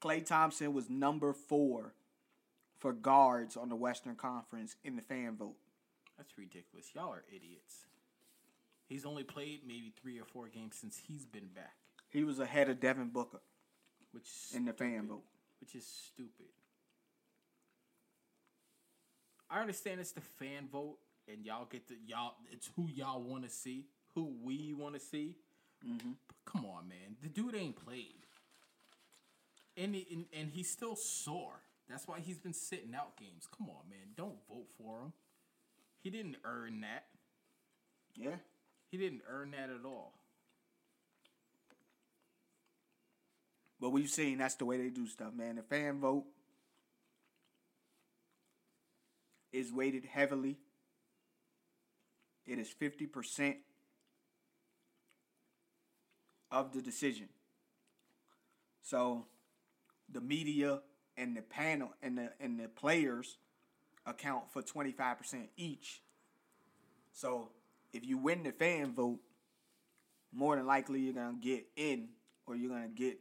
Klay 0.00 0.24
Thompson 0.24 0.72
was 0.72 0.88
number 0.88 1.32
four 1.32 1.94
for 2.78 2.92
guards 2.92 3.56
on 3.56 3.68
the 3.68 3.76
Western 3.76 4.16
Conference 4.16 4.76
in 4.84 4.96
the 4.96 5.02
fan 5.02 5.36
vote. 5.36 5.56
That's 6.16 6.36
ridiculous. 6.38 6.90
Y'all 6.94 7.12
are 7.12 7.24
idiots. 7.28 7.84
He's 8.86 9.04
only 9.04 9.22
played 9.22 9.60
maybe 9.66 9.92
three 10.00 10.18
or 10.18 10.24
four 10.24 10.48
games 10.48 10.76
since 10.80 11.00
he's 11.06 11.24
been 11.24 11.48
back, 11.54 11.76
He 12.08 12.24
was 12.24 12.40
ahead 12.40 12.68
of 12.68 12.80
Devin 12.80 13.10
Booker 13.10 13.40
which 14.12 14.28
in 14.54 14.64
the 14.64 14.72
fan 14.72 15.06
vote. 15.08 15.22
which 15.60 15.74
is 15.74 15.86
stupid. 15.86 16.46
I 19.48 19.60
understand 19.60 20.00
it's 20.00 20.12
the 20.12 20.20
fan 20.20 20.68
vote, 20.70 20.98
and 21.28 21.44
y'all 21.44 21.66
get 21.70 21.88
the 21.88 21.94
y'all. 22.06 22.34
It's 22.50 22.70
who 22.76 22.86
y'all 22.86 23.20
want 23.22 23.44
to 23.44 23.50
see, 23.50 23.86
who 24.14 24.32
we 24.42 24.74
want 24.74 24.94
to 24.94 25.00
see. 25.00 25.36
Mm-hmm. 25.86 26.12
But 26.26 26.36
come 26.44 26.66
on, 26.66 26.88
man, 26.88 27.16
the 27.22 27.28
dude 27.28 27.54
ain't 27.54 27.76
played, 27.76 28.26
and, 29.76 29.94
he, 29.94 30.06
and 30.12 30.24
and 30.32 30.50
he's 30.50 30.70
still 30.70 30.96
sore. 30.96 31.60
That's 31.88 32.06
why 32.06 32.20
he's 32.20 32.38
been 32.38 32.52
sitting 32.52 32.94
out 32.94 33.16
games. 33.16 33.48
Come 33.56 33.68
on, 33.68 33.88
man, 33.88 34.14
don't 34.16 34.38
vote 34.48 34.68
for 34.78 35.00
him. 35.00 35.12
He 36.02 36.10
didn't 36.10 36.36
earn 36.44 36.82
that. 36.82 37.04
Yeah. 38.14 38.36
He 38.90 38.96
didn't 38.96 39.22
earn 39.28 39.52
that 39.52 39.70
at 39.70 39.84
all. 39.84 40.14
But 43.80 43.90
we've 43.90 44.10
seen 44.10 44.38
that's 44.38 44.56
the 44.56 44.64
way 44.64 44.76
they 44.76 44.90
do 44.90 45.06
stuff, 45.06 45.32
man. 45.34 45.56
The 45.56 45.62
fan 45.62 46.00
vote 46.00 46.24
is 49.52 49.72
weighted 49.72 50.04
heavily. 50.04 50.58
It 52.46 52.58
is 52.58 52.68
50% 52.80 53.56
of 56.50 56.72
the 56.72 56.82
decision. 56.82 57.28
So 58.82 59.26
the 60.12 60.20
media 60.20 60.80
and 61.16 61.36
the 61.36 61.42
panel 61.42 61.90
and 62.02 62.18
the 62.18 62.30
and 62.40 62.58
the 62.58 62.68
players 62.68 63.38
account 64.06 64.50
for 64.50 64.62
25% 64.62 65.48
each. 65.56 66.02
So 67.12 67.50
if 67.92 68.04
you 68.06 68.18
win 68.18 68.42
the 68.42 68.52
fan 68.52 68.92
vote, 68.94 69.20
more 70.32 70.56
than 70.56 70.66
likely 70.66 71.00
you're 71.00 71.14
gonna 71.14 71.38
get 71.40 71.66
in 71.76 72.08
or 72.46 72.56
you're 72.56 72.70
gonna 72.70 72.88
get, 72.88 73.18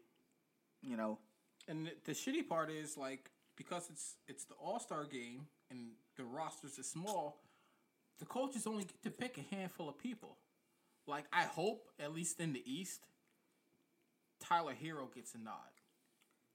you 0.82 0.96
know, 0.98 1.20
And 1.68 1.92
the, 2.06 2.12
shitty 2.14 2.48
part 2.48 2.72
is 2.72 2.98
like 2.98 3.30
because 3.56 3.90
it's 3.90 4.16
it's 4.28 4.46
the 4.46 4.56
All 4.56 4.80
Star 4.80 5.06
game 5.06 5.48
and 5.70 5.92
the 6.16 6.24
rosters 6.24 6.80
are 6.80 6.84
small, 6.84 7.42
the 8.20 8.26
coaches 8.26 8.66
only 8.68 8.84
get 8.86 9.04
to 9.04 9.12
pick 9.12 9.38
a 9.38 9.56
handful 9.56 9.90
of 9.90 9.98
people. 9.98 10.38
like 11.08 11.26
I 11.34 11.44
hope 11.44 11.90
at 12.00 12.14
least 12.14 12.40
in 12.40 12.54
the 12.54 12.64
East, 12.72 13.02
Tyler 14.40 14.74
Herro 14.82 15.14
gets 15.14 15.36
a 15.36 15.38
nod. 15.38 15.56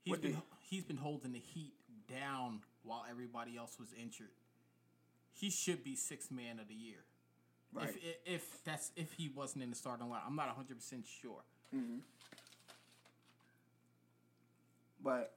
He's 0.04 0.10
What 0.10 0.20
been 0.22 0.32
the- 0.32 0.42
he's 0.60 0.84
been 0.84 0.98
holding 0.98 1.32
the 1.32 1.38
Heat 1.38 1.72
down 2.08 2.60
while 2.82 3.04
everybody 3.08 3.56
else 3.56 3.78
was 3.78 3.92
injured. 3.94 4.30
He 5.32 5.50
should 5.50 5.82
be 5.82 5.96
sixth 5.96 6.30
man 6.30 6.60
of 6.60 6.68
the 6.68 6.74
year. 6.74 7.04
Right. 7.72 7.88
If, 7.88 7.96
if 7.96 8.16
if 8.26 8.64
that's 8.64 8.92
if 8.96 9.12
he 9.14 9.28
wasn't 9.30 9.64
in 9.64 9.70
the 9.70 9.76
starting 9.76 10.08
line, 10.08 10.20
I'm 10.26 10.36
not 10.36 10.46
100 10.48 10.76
percent 10.76 11.06
sure. 11.06 11.42
But 15.02 15.34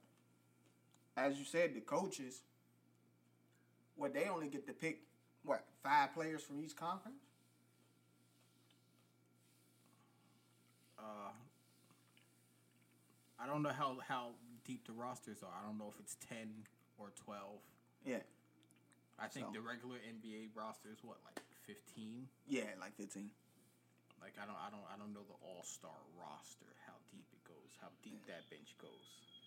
as 1.16 1.38
you 1.38 1.44
said, 1.44 1.74
the 1.74 1.80
coaches, 1.80 2.42
what 3.96 4.14
they 4.14 4.28
only 4.28 4.48
get 4.48 4.66
to 4.68 4.72
pick 4.72 5.00
what 5.42 5.64
five 5.82 6.12
players 6.14 6.42
from 6.42 6.60
each 6.60 6.76
conference. 6.76 7.22
Uh, 10.98 11.32
I 13.40 13.46
don't 13.46 13.62
know 13.62 13.70
how 13.72 13.96
how 14.06 14.28
deep 14.68 14.86
the 14.86 14.92
rosters 14.92 15.42
are. 15.42 15.48
I 15.50 15.64
don't 15.66 15.78
know 15.78 15.88
if 15.88 15.98
it's 15.98 16.16
10 16.28 16.68
or 16.98 17.08
12. 17.24 17.58
Yeah, 18.04 18.20
I 19.18 19.26
think 19.26 19.46
So- 19.46 19.52
the 19.52 19.60
regular 19.60 19.96
NBA 19.98 20.50
roster 20.54 20.90
is 20.92 21.02
what 21.02 21.16
like 21.24 21.40
15. 21.66 22.28
yeah, 22.46 22.68
like 22.78 22.94
fifteen. 22.94 23.30
Like 24.20 24.34
I 24.40 24.46
don't 24.46 24.56
I 24.56 24.70
don't 24.70 24.84
I 24.92 24.96
don't 24.96 25.12
know 25.12 25.24
the 25.26 25.34
All 25.46 25.62
Star 25.64 25.90
roster 26.20 26.66
how 26.86 26.94
deep 27.10 27.26
it 27.32 27.44
goes, 27.44 27.70
how 27.80 27.88
deep 28.02 28.24
that 28.26 28.48
bench 28.50 28.76
goes. 28.78 29.04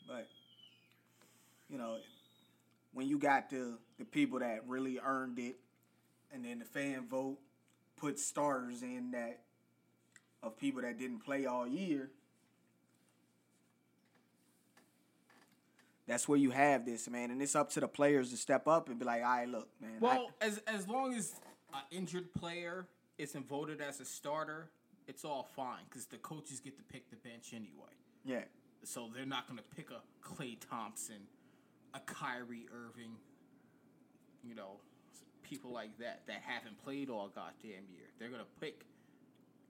But 0.07 0.27
you 1.69 1.77
know, 1.77 1.97
when 2.93 3.07
you 3.07 3.17
got 3.17 3.49
the 3.49 3.77
the 3.97 4.05
people 4.05 4.39
that 4.39 4.67
really 4.67 4.99
earned 4.99 5.39
it, 5.39 5.57
and 6.31 6.43
then 6.45 6.59
the 6.59 6.65
fan 6.65 7.07
vote 7.07 7.39
put 7.95 8.19
starters 8.19 8.81
in 8.83 9.11
that 9.11 9.43
of 10.43 10.57
people 10.57 10.81
that 10.81 10.97
didn't 10.99 11.19
play 11.19 11.45
all 11.45 11.67
year. 11.67 12.11
That's 16.11 16.27
where 16.27 16.37
you 16.37 16.51
have 16.51 16.85
this, 16.85 17.09
man, 17.09 17.31
and 17.31 17.41
it's 17.41 17.55
up 17.55 17.69
to 17.71 17.79
the 17.79 17.87
players 17.87 18.31
to 18.31 18.37
step 18.37 18.67
up 18.67 18.89
and 18.89 18.99
be 18.99 19.05
like, 19.05 19.21
"All 19.23 19.29
right, 19.29 19.47
look, 19.47 19.69
man." 19.79 19.95
I- 19.95 19.99
Well, 19.99 20.31
as 20.41 20.57
as 20.67 20.87
long 20.87 21.13
as 21.13 21.39
an 21.73 21.83
injured 21.89 22.33
player 22.33 22.85
isn't 23.17 23.47
voted 23.47 23.79
as 23.79 24.01
a 24.01 24.05
starter, 24.05 24.69
it's 25.07 25.23
all 25.23 25.43
fine 25.43 25.85
because 25.85 26.07
the 26.07 26.17
coaches 26.17 26.59
get 26.59 26.75
to 26.77 26.83
pick 26.83 27.09
the 27.09 27.15
bench 27.15 27.53
anyway. 27.53 27.93
yeah, 28.25 28.43
So 28.83 29.09
they're 29.13 29.25
not 29.25 29.47
going 29.47 29.57
to 29.57 29.63
pick 29.75 29.89
a 29.89 30.01
Klay 30.21 30.57
Thompson, 30.59 31.27
a 31.93 31.99
Kyrie 32.01 32.67
Irving, 32.71 33.17
you 34.43 34.53
know, 34.53 34.79
people 35.43 35.71
like 35.71 35.97
that 35.99 36.25
that 36.27 36.41
haven't 36.41 36.77
played 36.83 37.09
all 37.09 37.29
goddamn 37.29 37.87
year. 37.89 38.07
They're 38.19 38.29
going 38.29 38.41
to 38.43 38.59
pick 38.59 38.85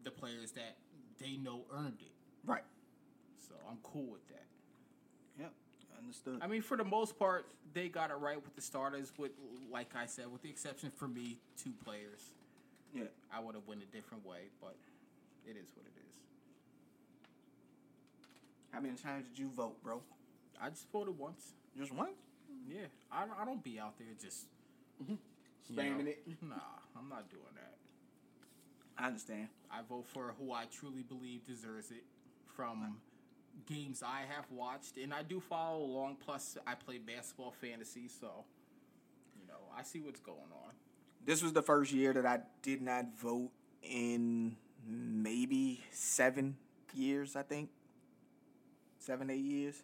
the 0.03 0.11
players 0.11 0.51
that 0.53 0.77
they 1.19 1.37
know 1.37 1.65
earned 1.71 2.01
it. 2.01 2.11
right. 2.45 2.63
So 3.47 3.53
I'm 3.69 3.77
cool 3.83 4.07
with 4.11 4.27
that. 4.29 4.45
Understood. 6.01 6.39
I 6.41 6.47
mean, 6.47 6.61
for 6.61 6.77
the 6.77 6.83
most 6.83 7.17
part, 7.17 7.45
they 7.73 7.87
got 7.89 8.09
it 8.11 8.15
right 8.15 8.35
with 8.41 8.55
the 8.55 8.61
starters. 8.61 9.11
With 9.17 9.31
like 9.71 9.95
I 9.95 10.05
said, 10.05 10.31
with 10.31 10.41
the 10.41 10.49
exception 10.49 10.91
for 10.91 11.07
me, 11.07 11.37
two 11.61 11.71
players. 11.85 12.31
yeah, 12.93 13.03
I 13.33 13.39
would 13.39 13.55
have 13.55 13.67
went 13.67 13.81
a 13.83 13.85
different 13.95 14.25
way, 14.25 14.49
but 14.59 14.75
it 15.45 15.51
is 15.57 15.67
what 15.75 15.85
it 15.85 15.93
is. 16.09 16.15
how 18.71 18.79
many 18.79 18.95
times 18.95 19.25
did 19.27 19.39
you 19.39 19.49
vote, 19.49 19.81
bro? 19.83 20.01
I 20.61 20.69
just 20.69 20.89
voted 20.91 21.17
once. 21.17 21.53
Just 21.77 21.93
once? 21.93 22.11
Yeah, 22.67 22.85
I, 23.11 23.25
don't- 23.25 23.39
I 23.41 23.45
don't 23.45 23.63
be 23.63 23.79
out 23.79 23.97
there 23.97 24.07
just 24.21 24.45
mm-hmm. 25.01 25.13
you 25.69 25.75
Spamming 25.75 26.05
know. 26.05 26.11
it. 26.11 26.23
Nah, 26.41 26.55
I'm 26.97 27.09
not 27.09 27.29
doing 27.29 27.43
that. 27.55 27.73
I 28.97 29.07
understand. 29.07 29.47
I 29.71 29.79
vote 29.87 30.05
for 30.07 30.33
who 30.39 30.51
I 30.51 30.65
truly 30.65 31.01
believe 31.03 31.45
deserves 31.45 31.91
it 31.91 32.03
from 32.55 32.97
games 33.65 34.03
I 34.05 34.21
have 34.33 34.45
watched, 34.51 34.97
and 34.97 35.13
I 35.13 35.23
do 35.23 35.39
follow 35.39 35.83
along. 35.83 36.17
Plus, 36.23 36.57
I 36.65 36.75
play 36.75 36.97
basketball 36.97 37.53
fantasy, 37.61 38.07
so 38.07 38.45
you 39.39 39.47
know 39.47 39.59
I 39.77 39.83
see 39.83 40.01
what's 40.01 40.19
going 40.19 40.37
on. 40.51 40.73
This 41.25 41.43
was 41.43 41.53
the 41.53 41.61
first 41.61 41.91
year 41.91 42.13
that 42.13 42.25
I 42.25 42.39
did 42.61 42.81
not 42.81 43.05
vote 43.19 43.51
in 43.83 44.55
maybe 44.87 45.81
seven 45.91 46.57
years, 46.93 47.35
I 47.35 47.43
think. 47.43 47.69
Seven, 48.99 49.29
eight 49.29 49.43
years. 49.43 49.83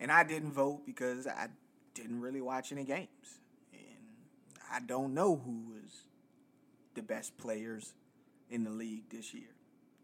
And 0.00 0.10
I 0.10 0.24
didn't 0.24 0.52
vote 0.52 0.82
because 0.86 1.26
I 1.26 1.48
didn't 1.94 2.20
really 2.20 2.40
watch 2.40 2.72
any 2.72 2.84
games. 2.84 3.40
And 3.72 3.80
I 4.72 4.80
don't 4.80 5.14
know 5.14 5.36
who 5.36 5.72
was 5.72 6.08
the 6.94 7.02
best 7.02 7.36
players 7.38 7.94
in 8.50 8.64
the 8.64 8.70
league 8.70 9.08
this 9.10 9.32
year. 9.34 9.53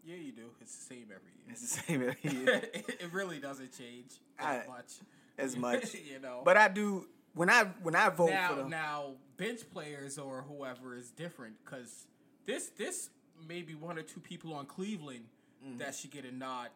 Yeah, 0.05 0.15
you 0.15 0.31
do. 0.31 0.49
It's 0.61 0.75
the 0.75 0.83
same 0.95 1.03
every 1.05 1.31
year. 1.37 1.47
It's 1.49 1.61
the 1.61 1.81
same 1.83 2.01
every 2.01 2.31
year 2.43 2.61
it, 2.73 3.09
really 3.11 3.39
doesn't 3.39 3.77
change 3.77 4.11
I- 4.39 4.63
much. 4.67 4.93
as 5.37 5.55
much. 5.67 5.93
you 5.93 6.19
know. 6.19 6.41
But 6.43 6.57
I 6.57 6.67
do 6.67 7.07
when 7.33 7.49
I 7.49 7.65
when 7.83 7.95
I 7.95 8.09
vote 8.09 8.29
now, 8.31 8.49
for 8.49 8.55
the 8.63 8.69
now 8.69 9.13
bench 9.37 9.61
players 9.71 10.17
or 10.17 10.41
whoever 10.47 10.95
is 10.95 11.11
different 11.11 11.55
because 11.63 12.05
this 12.45 12.69
this 12.77 13.09
may 13.47 13.61
be 13.61 13.75
one 13.75 13.97
or 13.97 14.03
two 14.03 14.19
people 14.19 14.53
on 14.53 14.65
Cleveland 14.65 15.25
Mm-hmm. 15.63 15.77
that 15.77 15.93
should 15.93 16.09
get 16.09 16.25
a 16.25 16.31
nod. 16.31 16.69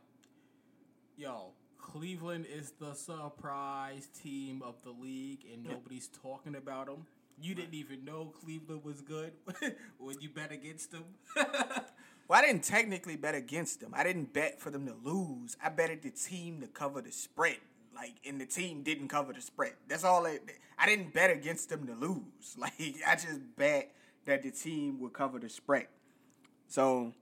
Yo, 1.18 1.54
Cleveland 1.80 2.46
is 2.56 2.72
the 2.80 2.94
surprise 2.94 4.08
team 4.22 4.62
of 4.62 4.76
the 4.84 4.92
league, 4.92 5.40
and 5.52 5.64
nobody's 5.66 6.08
talking 6.22 6.54
about 6.54 6.86
them. 6.86 7.08
You 7.42 7.56
didn't 7.56 7.74
even 7.74 8.06
know 8.06 8.32
Cleveland 8.44 8.84
was 8.84 9.02
good 9.02 9.32
when 9.98 10.22
you 10.22 10.30
bet 10.30 10.52
against 10.52 10.92
them. 10.92 11.06
Well, 12.28 12.40
I 12.40 12.46
didn't 12.46 12.64
technically 12.64 13.16
bet 13.16 13.36
against 13.36 13.82
them. 13.82 13.92
I 13.96 14.04
didn't 14.04 14.34
bet 14.34 14.60
for 14.60 14.72
them 14.72 14.88
to 14.88 14.96
lose. 15.04 15.56
I 15.64 15.70
betted 15.70 16.02
the 16.02 16.10
team 16.10 16.62
to 16.62 16.68
cover 16.68 17.02
the 17.02 17.12
spread. 17.12 17.58
Like, 17.96 18.14
and 18.28 18.42
the 18.42 18.46
team 18.46 18.84
didn't 18.84 19.08
cover 19.10 19.32
the 19.32 19.42
spread. 19.42 19.74
That's 19.88 20.04
all. 20.04 20.26
It, 20.26 20.42
I 20.78 20.86
didn't 20.86 21.14
bet 21.14 21.30
against 21.30 21.70
them 21.70 21.86
to 21.88 21.94
lose. 21.94 22.22
Like, 22.58 22.74
I 23.08 23.16
just 23.16 23.40
bet 23.56 23.92
that 24.26 24.44
the 24.44 24.52
team 24.52 25.00
would 25.02 25.14
cover 25.14 25.40
the 25.40 25.50
spread. 25.50 25.88
So, 26.68 27.14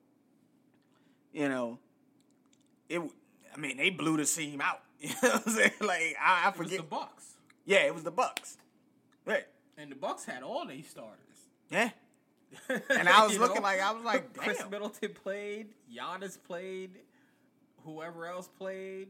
you 1.33 1.49
know, 1.49 1.79
it. 2.89 3.01
I 3.53 3.59
mean, 3.59 3.77
they 3.77 3.89
blew 3.89 4.17
the 4.17 4.25
team 4.25 4.61
out. 4.61 4.79
You 5.03 5.09
know 5.21 5.29
what 5.31 5.43
I'm 5.47 5.53
saying? 5.53 5.71
Like, 5.81 6.15
I, 6.21 6.45
I 6.45 6.47
it 6.47 6.57
was 6.57 6.67
forget. 6.69 6.77
the 6.77 6.83
Bucks, 6.83 7.33
yeah, 7.65 7.79
it 7.79 7.93
was 7.93 8.03
the 8.03 8.11
Bucks. 8.11 8.57
Right. 9.25 9.43
and 9.77 9.91
the 9.91 9.95
Bucks 9.97 10.23
had 10.23 10.43
all 10.43 10.65
these 10.65 10.87
starters. 10.89 11.19
Yeah. 11.69 11.89
And 12.89 13.07
I 13.09 13.25
was 13.25 13.37
looking 13.37 13.57
know? 13.57 13.61
like 13.61 13.81
I 13.81 13.91
was 13.91 14.03
like, 14.03 14.33
Khris. 14.35 14.63
Middleton 14.69 15.11
played, 15.13 15.67
Giannis 15.93 16.37
played, 16.41 16.91
whoever 17.83 18.27
else 18.27 18.47
played. 18.47 19.09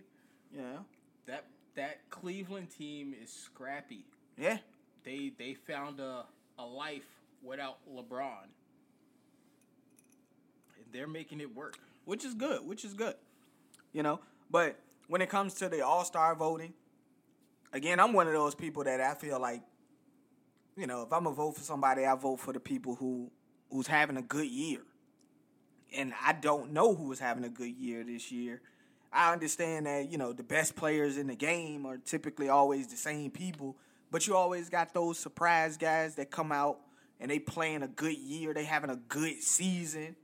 Yeah. 0.56 0.78
That 1.26 1.46
that 1.76 2.10
Cleveland 2.10 2.70
team 2.70 3.16
is 3.22 3.32
scrappy. 3.32 4.06
Yeah. 4.38 4.58
They 5.04 5.32
they 5.38 5.54
found 5.54 6.00
a 6.00 6.26
a 6.60 6.66
life 6.66 7.08
without 7.42 7.78
LeBron. 7.92 8.44
And 10.78 10.86
they're 10.92 11.08
making 11.08 11.42
it 11.42 11.56
work. 11.56 11.78
which 12.06 12.24
is 12.26 12.34
good, 12.34 12.66
which 12.68 12.86
is 12.86 12.94
good. 12.94 13.16
You 13.92 14.04
know, 14.04 14.20
but 14.50 14.80
when 15.08 15.22
it 15.22 15.30
comes 15.30 15.54
to 15.56 15.70
the 15.70 15.82
All 15.86 16.04
Star 16.06 16.36
voting, 16.36 16.74
again, 17.74 18.00
I'm 18.00 18.14
one 18.14 18.28
of 18.28 18.34
those 18.34 18.56
people 18.56 18.84
that 18.86 19.00
I 19.02 19.14
feel 19.14 19.40
like, 19.40 19.62
you 20.78 20.88
know, 20.88 21.04
if 21.04 21.14
I'm 21.14 21.24
gonna 21.24 21.36
vote 21.36 21.56
for 21.58 21.64
somebody, 21.64 22.06
I 22.06 22.16
vote 22.16 22.40
for 22.40 22.54
the 22.54 22.60
people 22.60 22.96
who 22.96 23.32
who's 23.70 23.88
having 23.88 24.18
a 24.18 24.22
good 24.22 24.48
year. 24.48 24.82
And 25.96 26.14
I 26.26 26.34
don't 26.34 26.74
know 26.74 26.96
who 26.96 27.12
is 27.12 27.20
having 27.20 27.44
a 27.44 27.50
good 27.50 27.76
year 27.76 28.04
this 28.04 28.32
year. 28.32 28.62
I 29.12 29.32
understand 29.32 29.86
that 29.86 30.12
you 30.12 30.18
know 30.18 30.34
the 30.34 30.44
best 30.44 30.76
players 30.76 31.18
in 31.18 31.28
the 31.28 31.36
game 31.36 31.86
are 31.86 31.98
typically 31.98 32.50
always 32.50 32.88
the 32.88 32.98
same 32.98 33.32
people, 33.32 33.78
but 34.12 34.28
you 34.28 34.36
always 34.36 34.70
got 34.70 34.94
those 34.94 35.20
surprise 35.20 35.78
guys 35.78 36.16
that 36.16 36.32
come 36.32 36.52
out 36.52 36.80
and 37.20 37.30
they 37.30 37.40
playing 37.40 37.84
a 37.84 37.88
good 37.88 38.18
year, 38.18 38.54
they 38.54 38.66
having 38.66 38.90
a 38.90 38.96
good 38.96 39.42
season 39.42 40.16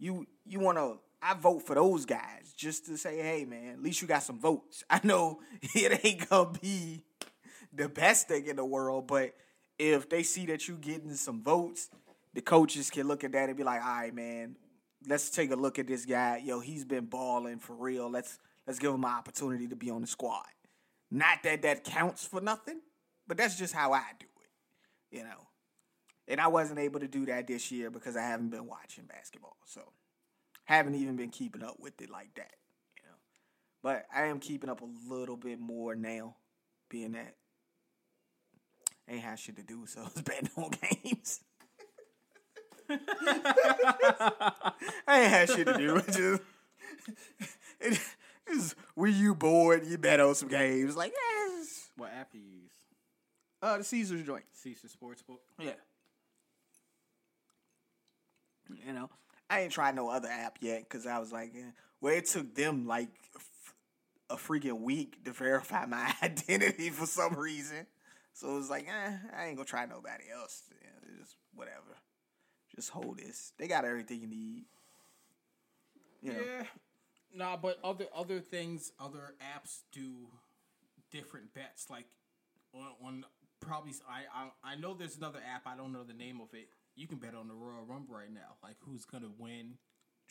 you 0.00 0.26
you 0.46 0.58
want 0.58 0.78
to 0.78 0.98
I 1.22 1.34
vote 1.34 1.66
for 1.66 1.74
those 1.74 2.06
guys 2.06 2.54
just 2.56 2.86
to 2.86 2.96
say, 2.96 3.18
hey 3.18 3.44
man, 3.44 3.74
at 3.74 3.82
least 3.82 4.00
you 4.00 4.08
got 4.08 4.22
some 4.22 4.40
votes. 4.40 4.82
I 4.90 5.00
know 5.04 5.40
it 5.62 6.04
ain't 6.04 6.28
gonna 6.28 6.58
be 6.60 7.04
the 7.72 7.88
best 7.88 8.26
thing 8.26 8.46
in 8.46 8.56
the 8.56 8.64
world, 8.64 9.06
but 9.06 9.34
if 9.80 10.08
they 10.08 10.22
see 10.22 10.46
that 10.46 10.68
you 10.68 10.76
getting 10.76 11.14
some 11.14 11.42
votes, 11.42 11.88
the 12.34 12.42
coaches 12.42 12.90
can 12.90 13.08
look 13.08 13.24
at 13.24 13.32
that 13.32 13.48
and 13.48 13.56
be 13.56 13.64
like, 13.64 13.80
all 13.82 13.88
right, 13.88 14.14
man, 14.14 14.56
let's 15.08 15.30
take 15.30 15.50
a 15.50 15.56
look 15.56 15.78
at 15.78 15.86
this 15.86 16.04
guy. 16.04 16.42
Yo, 16.44 16.60
he's 16.60 16.84
been 16.84 17.06
balling 17.06 17.58
for 17.58 17.74
real. 17.74 18.10
Let's 18.10 18.38
let's 18.66 18.78
give 18.78 18.92
him 18.92 19.04
an 19.04 19.10
opportunity 19.10 19.66
to 19.68 19.76
be 19.76 19.90
on 19.90 20.02
the 20.02 20.06
squad. 20.06 20.46
Not 21.10 21.42
that 21.44 21.62
that 21.62 21.84
counts 21.84 22.26
for 22.26 22.40
nothing, 22.40 22.80
but 23.26 23.36
that's 23.36 23.56
just 23.56 23.74
how 23.74 23.92
I 23.92 24.04
do 24.18 24.26
it, 24.42 25.16
you 25.16 25.24
know. 25.24 25.48
And 26.28 26.40
I 26.40 26.46
wasn't 26.48 26.78
able 26.78 27.00
to 27.00 27.08
do 27.08 27.26
that 27.26 27.46
this 27.46 27.72
year 27.72 27.90
because 27.90 28.16
I 28.16 28.22
haven't 28.22 28.50
been 28.50 28.66
watching 28.66 29.04
basketball. 29.04 29.56
So 29.64 29.80
haven't 30.64 30.94
even 30.94 31.16
been 31.16 31.30
keeping 31.30 31.64
up 31.64 31.80
with 31.80 32.00
it 32.02 32.10
like 32.10 32.34
that, 32.34 32.52
you 32.96 33.02
know. 33.08 33.16
But 33.82 34.06
I 34.14 34.26
am 34.26 34.38
keeping 34.38 34.70
up 34.70 34.82
a 34.82 35.12
little 35.12 35.36
bit 35.36 35.58
more 35.58 35.96
now, 35.96 36.36
being 36.88 37.12
that 37.12 37.34
ain't 39.10 39.22
have 39.22 39.38
shit 39.38 39.56
to 39.56 39.62
do, 39.62 39.86
so 39.86 40.00
I 40.02 40.04
was 40.04 40.22
betting 40.22 40.50
on 40.56 40.70
games. 40.70 41.40
I 45.06 45.20
ain't 45.20 45.30
had 45.30 45.48
shit 45.50 45.66
to 45.66 45.76
do. 45.76 45.96
It 45.96 46.06
just, 46.06 46.42
it, 47.80 48.00
it's 48.46 48.74
when 48.94 49.14
you 49.14 49.34
bored, 49.34 49.86
you 49.86 49.96
bet 49.98 50.20
on 50.20 50.34
some 50.34 50.48
games. 50.48 50.96
Like, 50.96 51.12
yes. 51.14 51.88
What 51.96 52.12
app 52.12 52.32
do 52.32 52.38
you 52.38 52.44
use? 52.44 52.70
Uh, 53.62 53.78
the 53.78 53.84
Caesars 53.84 54.22
joint. 54.22 54.44
Caesar 54.52 54.88
Sportsbook. 54.88 55.38
Yeah. 55.58 55.72
You 58.86 58.92
know, 58.92 59.10
I 59.48 59.62
ain't 59.62 59.72
tried 59.72 59.96
no 59.96 60.08
other 60.08 60.28
app 60.28 60.58
yet 60.60 60.84
because 60.88 61.06
I 61.06 61.18
was 61.18 61.32
like, 61.32 61.52
eh. 61.56 61.70
well, 62.00 62.14
it 62.14 62.26
took 62.26 62.54
them 62.54 62.86
like 62.86 63.08
f- 63.34 63.74
a 64.30 64.36
freaking 64.36 64.80
week 64.80 65.24
to 65.24 65.32
verify 65.32 65.86
my 65.86 66.12
identity 66.22 66.90
for 66.90 67.06
some 67.06 67.34
reason. 67.34 67.86
So 68.32 68.50
it 68.52 68.54
was 68.54 68.70
like, 68.70 68.86
eh, 68.88 69.12
I 69.36 69.46
ain't 69.46 69.56
gonna 69.56 69.66
try 69.66 69.86
nobody 69.86 70.24
else. 70.32 70.62
Yeah, 70.82 71.18
just 71.18 71.36
whatever. 71.54 71.96
Just 72.74 72.90
hold 72.90 73.18
this. 73.18 73.52
They 73.58 73.66
got 73.68 73.84
everything 73.84 74.20
you 74.20 74.26
need. 74.28 74.64
You 76.22 76.32
know, 76.32 76.40
Yeah. 76.40 76.64
Nah, 77.34 77.56
but 77.56 77.78
other 77.84 78.06
other 78.14 78.40
things, 78.40 78.92
other 78.98 79.34
apps 79.40 79.80
do 79.92 80.28
different 81.10 81.54
bets. 81.54 81.88
Like 81.90 82.06
on, 82.72 82.86
on 83.04 83.24
probably, 83.60 83.92
I, 84.08 84.24
I 84.34 84.72
I 84.72 84.76
know 84.76 84.94
there's 84.94 85.16
another 85.16 85.40
app. 85.54 85.62
I 85.66 85.76
don't 85.76 85.92
know 85.92 86.04
the 86.04 86.14
name 86.14 86.40
of 86.40 86.48
it. 86.54 86.68
You 86.96 87.06
can 87.06 87.18
bet 87.18 87.34
on 87.34 87.48
the 87.48 87.54
Royal 87.54 87.84
Rumble 87.86 88.14
right 88.14 88.32
now, 88.32 88.56
like 88.62 88.76
who's 88.80 89.04
gonna 89.04 89.30
win. 89.38 89.74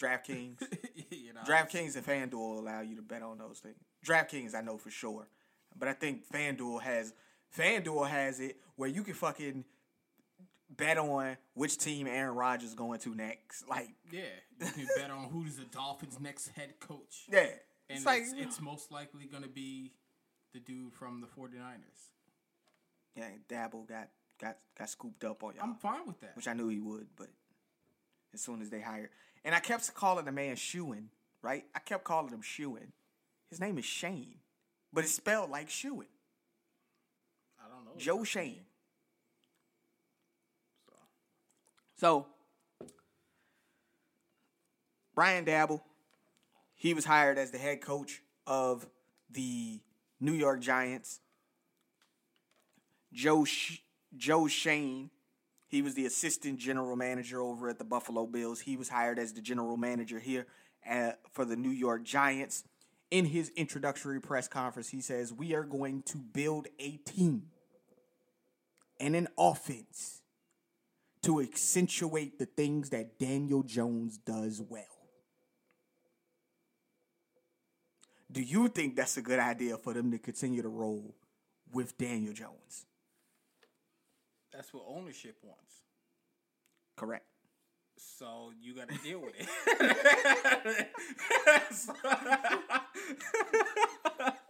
DraftKings. 0.02 0.62
you 1.10 1.34
know, 1.34 1.42
DraftKings 1.46 1.96
and 1.96 2.06
FanDuel 2.06 2.58
allow 2.58 2.82
you 2.82 2.96
to 2.96 3.02
bet 3.02 3.22
on 3.22 3.38
those 3.38 3.60
things. 3.60 3.76
DraftKings, 4.06 4.56
I 4.56 4.62
know 4.62 4.78
for 4.78 4.90
sure, 4.90 5.28
but 5.78 5.90
I 5.90 5.94
think 5.94 6.30
FanDuel 6.32 6.82
has 6.82 7.14
FanDuel 7.58 8.10
has 8.10 8.40
it 8.40 8.58
where 8.76 8.90
you 8.90 9.04
can 9.04 9.14
fucking 9.14 9.66
bet 10.70 10.98
on 10.98 11.36
which 11.56 11.78
team 11.78 12.08
Aaron 12.08 12.36
Rodgers 12.36 12.74
going 12.74 13.00
to 13.02 13.16
next. 13.16 13.68
Like, 13.68 13.90
Yeah, 14.12 14.22
you 14.60 14.72
can 14.72 14.88
bet 14.98 15.12
on 15.12 15.26
who's 15.26 15.56
the 15.58 15.66
Dolphins' 15.66 16.20
next 16.20 16.50
head 16.50 16.80
coach. 16.80 17.26
yeah, 17.32 17.40
And 17.40 17.50
it's 17.90 17.98
it's, 18.00 18.06
like 18.06 18.24
it's, 18.36 18.62
most 18.62 18.92
likely 18.92 19.26
going 19.26 19.44
to 19.44 19.50
be 19.50 19.92
the 20.54 20.60
dude 20.60 20.94
from 20.94 21.22
the 21.22 21.28
49ers. 21.28 22.12
yeah, 23.16 23.30
Daboll 23.50 23.88
got 23.88 24.10
got 24.42 24.58
got 24.78 24.90
scooped 24.90 25.24
up 25.26 25.44
on 25.44 25.56
y'all, 25.56 25.64
I'm 25.66 25.76
fine 25.76 26.08
with 26.08 26.20
that. 26.22 26.36
which 26.36 26.48
I 26.48 26.54
knew 26.54 26.70
he 26.70 26.80
would, 26.80 27.08
but 27.18 27.28
as 28.34 28.42
soon 28.42 28.62
as 28.62 28.70
they 28.70 28.80
hired, 28.82 29.10
and 29.44 29.54
I 29.54 29.60
kept 29.60 29.94
calling 29.94 30.26
the 30.26 30.32
man 30.32 30.56
Shewin, 30.56 31.10
right? 31.42 31.66
I 31.76 31.80
kept 31.80 32.04
calling 32.04 32.32
him 32.32 32.42
Shewin. 32.42 32.94
His 33.50 33.60
name 33.60 33.78
is 33.80 33.86
Shane, 33.86 34.36
but 34.94 35.04
it's 35.04 35.14
spelled 35.16 35.50
like 35.50 35.70
Shewin. 35.70 36.08
Know. 37.90 38.00
Joe 38.00 38.24
Schoen. 38.24 38.62
So, 40.90 40.96
So, 41.96 42.28
Brian 45.14 45.44
Daboll, 45.44 45.82
he 46.76 46.94
was 46.94 47.04
hired 47.04 47.38
as 47.38 47.52
the 47.52 47.58
head 47.58 47.82
coach 47.82 48.22
of 48.48 48.88
the 49.30 49.82
New 50.22 50.32
York 50.32 50.62
Giants. 50.62 51.20
Joe 53.12 53.44
Sh- 53.44 53.80
Joe 54.16 54.48
Schoen, 54.48 55.10
he 55.68 55.82
was 55.82 55.94
the 55.96 56.06
assistant 56.06 56.58
general 56.58 56.96
manager 56.96 57.42
over 57.42 57.68
at 57.68 57.78
the 57.78 57.84
Buffalo 57.84 58.26
Bills. 58.26 58.62
He 58.62 58.78
was 58.78 58.88
hired 58.88 59.20
as 59.20 59.34
the 59.34 59.42
general 59.42 59.76
manager 59.76 60.20
here 60.20 60.48
at, 60.86 61.20
for 61.34 61.44
the 61.44 61.58
New 61.58 61.70
York 61.70 62.04
Giants. 62.04 62.64
In 63.12 63.26
his 63.26 63.50
introductory 63.58 64.22
press 64.22 64.48
conference, 64.48 64.90
he 64.90 65.02
says, 65.02 65.34
"We 65.34 65.54
are 65.54 65.64
going 65.64 66.04
to 66.04 66.18
build 66.18 66.68
a 66.80 66.98
team 66.98 67.48
and 69.00 69.16
an 69.16 69.28
offense." 69.38 70.22
to 71.22 71.42
accentuate 71.42 72.40
the 72.40 72.46
things 72.46 72.92
that 72.92 73.20
Daniel 73.20 73.62
Jones 73.62 74.18
does 74.18 74.62
well. 74.62 74.86
Do 78.32 78.42
you 78.42 78.70
think 78.70 78.96
that's 78.96 79.18
a 79.18 79.22
good 79.22 79.38
idea 79.38 79.78
for 79.78 79.94
them 79.94 80.12
to 80.12 80.18
continue 80.18 80.62
to 80.62 80.70
roll 80.70 81.14
with 81.74 81.98
Daniel 81.98 82.34
Jones? 82.34 82.86
that's 84.60 84.74
what 84.74 84.84
ownership 84.90 85.38
wants. 85.42 85.84
Correct. 86.98 87.26
So 87.96 88.52
you 88.62 88.76
got 88.76 88.90
to 88.90 88.98
deal 88.98 89.22
with 89.22 89.34
it. 89.40 89.48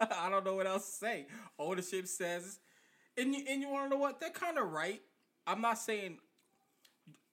I 0.00 0.28
don't 0.28 0.44
know 0.44 0.54
what 0.54 0.66
else 0.66 0.86
to 0.86 0.92
say. 0.96 1.26
Ownership 1.60 2.08
says, 2.08 2.58
and 3.20 3.34
you, 3.34 3.44
and 3.48 3.60
you 3.60 3.68
want 3.68 3.86
to 3.86 3.90
know 3.90 4.00
what? 4.00 4.20
They're 4.20 4.30
kind 4.30 4.58
of 4.58 4.70
right. 4.70 5.00
I'm 5.46 5.60
not 5.60 5.78
saying. 5.78 6.18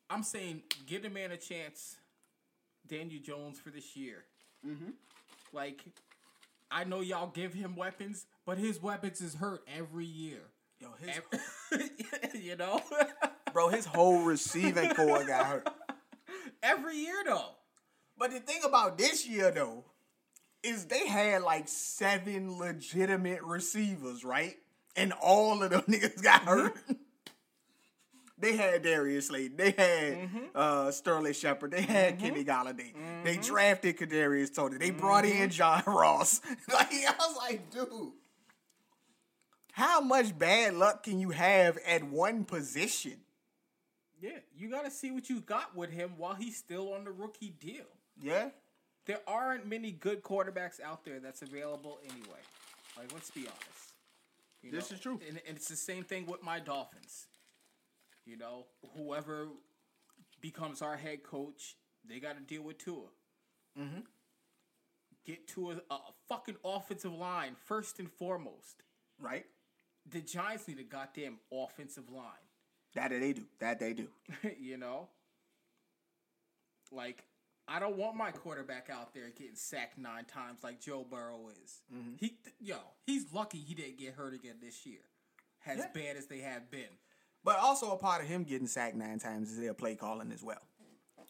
I'm 0.09 0.23
saying 0.23 0.63
give 0.85 1.03
the 1.03 1.09
man 1.09 1.31
a 1.31 1.37
chance, 1.37 1.97
Daniel 2.87 3.21
Jones 3.21 3.59
for 3.59 3.69
this 3.69 3.95
year. 3.95 4.23
Mm-hmm. 4.65 4.91
Like, 5.51 5.81
I 6.71 6.83
know 6.85 7.01
y'all 7.01 7.27
give 7.27 7.53
him 7.53 7.75
weapons, 7.75 8.25
but 8.45 8.57
his 8.57 8.81
weapons 8.81 9.21
is 9.21 9.35
hurt 9.35 9.63
every 9.77 10.05
year. 10.05 10.39
Yo, 10.79 10.89
his, 10.99 11.19
Ev- 11.73 12.35
you 12.41 12.55
know, 12.55 12.81
bro, 13.53 13.69
his 13.69 13.85
whole 13.85 14.21
receiving 14.21 14.93
core 14.93 15.25
got 15.25 15.45
hurt. 15.45 15.69
every 16.63 16.97
year 16.97 17.23
though. 17.25 17.55
But 18.17 18.31
the 18.31 18.39
thing 18.39 18.61
about 18.63 18.97
this 18.97 19.27
year, 19.27 19.51
though, 19.51 19.85
is 20.63 20.85
they 20.85 21.07
had 21.07 21.43
like 21.43 21.67
seven 21.67 22.57
legitimate 22.57 23.43
receivers, 23.43 24.23
right? 24.23 24.55
And 24.97 25.13
all 25.13 25.63
of 25.63 25.69
them 25.69 25.81
niggas 25.87 26.21
got 26.21 26.41
mm-hmm. 26.41 26.49
hurt. 26.49 26.77
They 28.39 28.55
had 28.55 28.83
Darius 28.83 29.27
Slayton. 29.27 29.57
They 29.57 29.71
had 29.71 30.13
mm-hmm. 30.13 30.37
uh, 30.53 30.91
Sterling 30.91 31.33
Shepard. 31.33 31.71
They 31.71 31.81
had 31.81 32.17
mm-hmm. 32.17 32.27
Kenny 32.27 32.45
Golladay. 32.45 32.93
They 33.23 33.37
drafted 33.37 33.97
Kadarius 33.97 34.53
Toney. 34.53 34.77
They 34.77 34.91
brought 34.91 35.25
in 35.25 35.49
John 35.49 35.81
Ross. 35.87 36.41
like 36.73 36.87
I 36.91 37.13
was 37.17 37.37
like, 37.37 37.71
dude, 37.71 38.11
how 39.71 40.01
much 40.01 40.37
bad 40.37 40.75
luck 40.75 41.03
can 41.03 41.19
you 41.19 41.31
have 41.31 41.77
at 41.87 42.03
one 42.03 42.43
position? 42.43 43.17
Yeah, 44.19 44.39
you 44.55 44.69
got 44.69 44.85
to 44.85 44.91
see 44.91 45.11
what 45.11 45.29
you 45.29 45.41
got 45.41 45.75
with 45.75 45.91
him 45.91 46.11
while 46.17 46.33
he's 46.33 46.57
still 46.57 46.93
on 46.93 47.05
the 47.05 47.11
rookie 47.11 47.53
deal. 47.59 47.85
Yeah, 48.19 48.49
There 49.05 49.19
aren't 49.27 49.67
many 49.67 49.91
good 49.91 50.23
quarterbacks 50.23 50.81
out 50.81 51.05
there 51.05 51.19
that's 51.19 51.43
available 51.43 51.99
anyway. 52.03 52.39
Like, 52.97 53.13
let's 53.13 53.29
be 53.29 53.41
honest. 53.41 53.86
You 54.61 54.71
This 54.71 54.91
is 54.91 54.99
true. 54.99 55.19
And, 55.27 55.39
and 55.47 55.57
it's 55.57 55.67
the 55.67 55.75
same 55.75 56.03
thing 56.03 56.25
with 56.25 56.43
my 56.43 56.59
Dolphins. 56.59 57.27
You 58.25 58.37
know, 58.37 58.65
whoever 58.95 59.47
becomes 60.41 60.81
our 60.81 60.97
head 60.97 61.23
coach, 61.23 61.75
they 62.07 62.19
got 62.19 62.37
to 62.37 62.43
deal 62.43 62.63
with 62.63 62.77
Tua. 62.77 63.07
Mm-hmm. 63.79 63.99
Get 65.25 65.47
to 65.49 65.71
a, 65.71 65.75
a 65.93 65.99
fucking 66.27 66.57
offensive 66.63 67.13
line 67.13 67.55
first 67.65 67.99
and 67.99 68.11
foremost. 68.11 68.83
right. 69.19 69.45
The 70.09 70.21
Giants 70.21 70.69
need 70.69 70.79
a 70.79 70.83
goddamn 70.83 71.37
offensive 71.51 72.09
line. 72.09 72.23
That 72.95 73.09
they 73.11 73.33
do. 73.33 73.43
That 73.59 73.79
they 73.79 73.93
do. 73.93 74.07
you 74.59 74.77
know? 74.77 75.09
Like, 76.91 77.25
I 77.67 77.79
don't 77.79 77.97
want 77.97 78.15
my 78.15 78.31
quarterback 78.31 78.89
out 78.89 79.13
there 79.13 79.29
getting 79.29 79.55
sacked 79.55 79.97
nine 79.97 80.25
times 80.25 80.59
like 80.63 80.79
Joe 80.79 81.05
Burrow 81.09 81.49
is. 81.63 81.81
Mm-hmm. 81.93 82.13
He, 82.17 82.37
yo, 82.61 82.77
he's 83.05 83.25
lucky 83.33 83.57
he 83.57 83.73
didn't 83.73 83.97
get 83.97 84.13
hurt 84.13 84.33
again 84.33 84.55
this 84.61 84.85
year, 84.85 84.99
as 85.65 85.79
Yeah. 85.79 85.87
bad 85.93 86.15
as 86.17 86.27
they 86.27 86.39
have 86.39 86.71
been. 86.71 86.83
But 87.43 87.59
also 87.59 87.91
a 87.91 87.97
part 87.97 88.21
of 88.21 88.27
him 88.27 88.43
getting 88.43 88.67
sacked 88.67 88.95
nine 88.95 89.19
times 89.19 89.51
is 89.51 89.59
their 89.59 89.73
play 89.73 89.95
calling 89.95 90.31
as 90.31 90.43
well. 90.43 90.61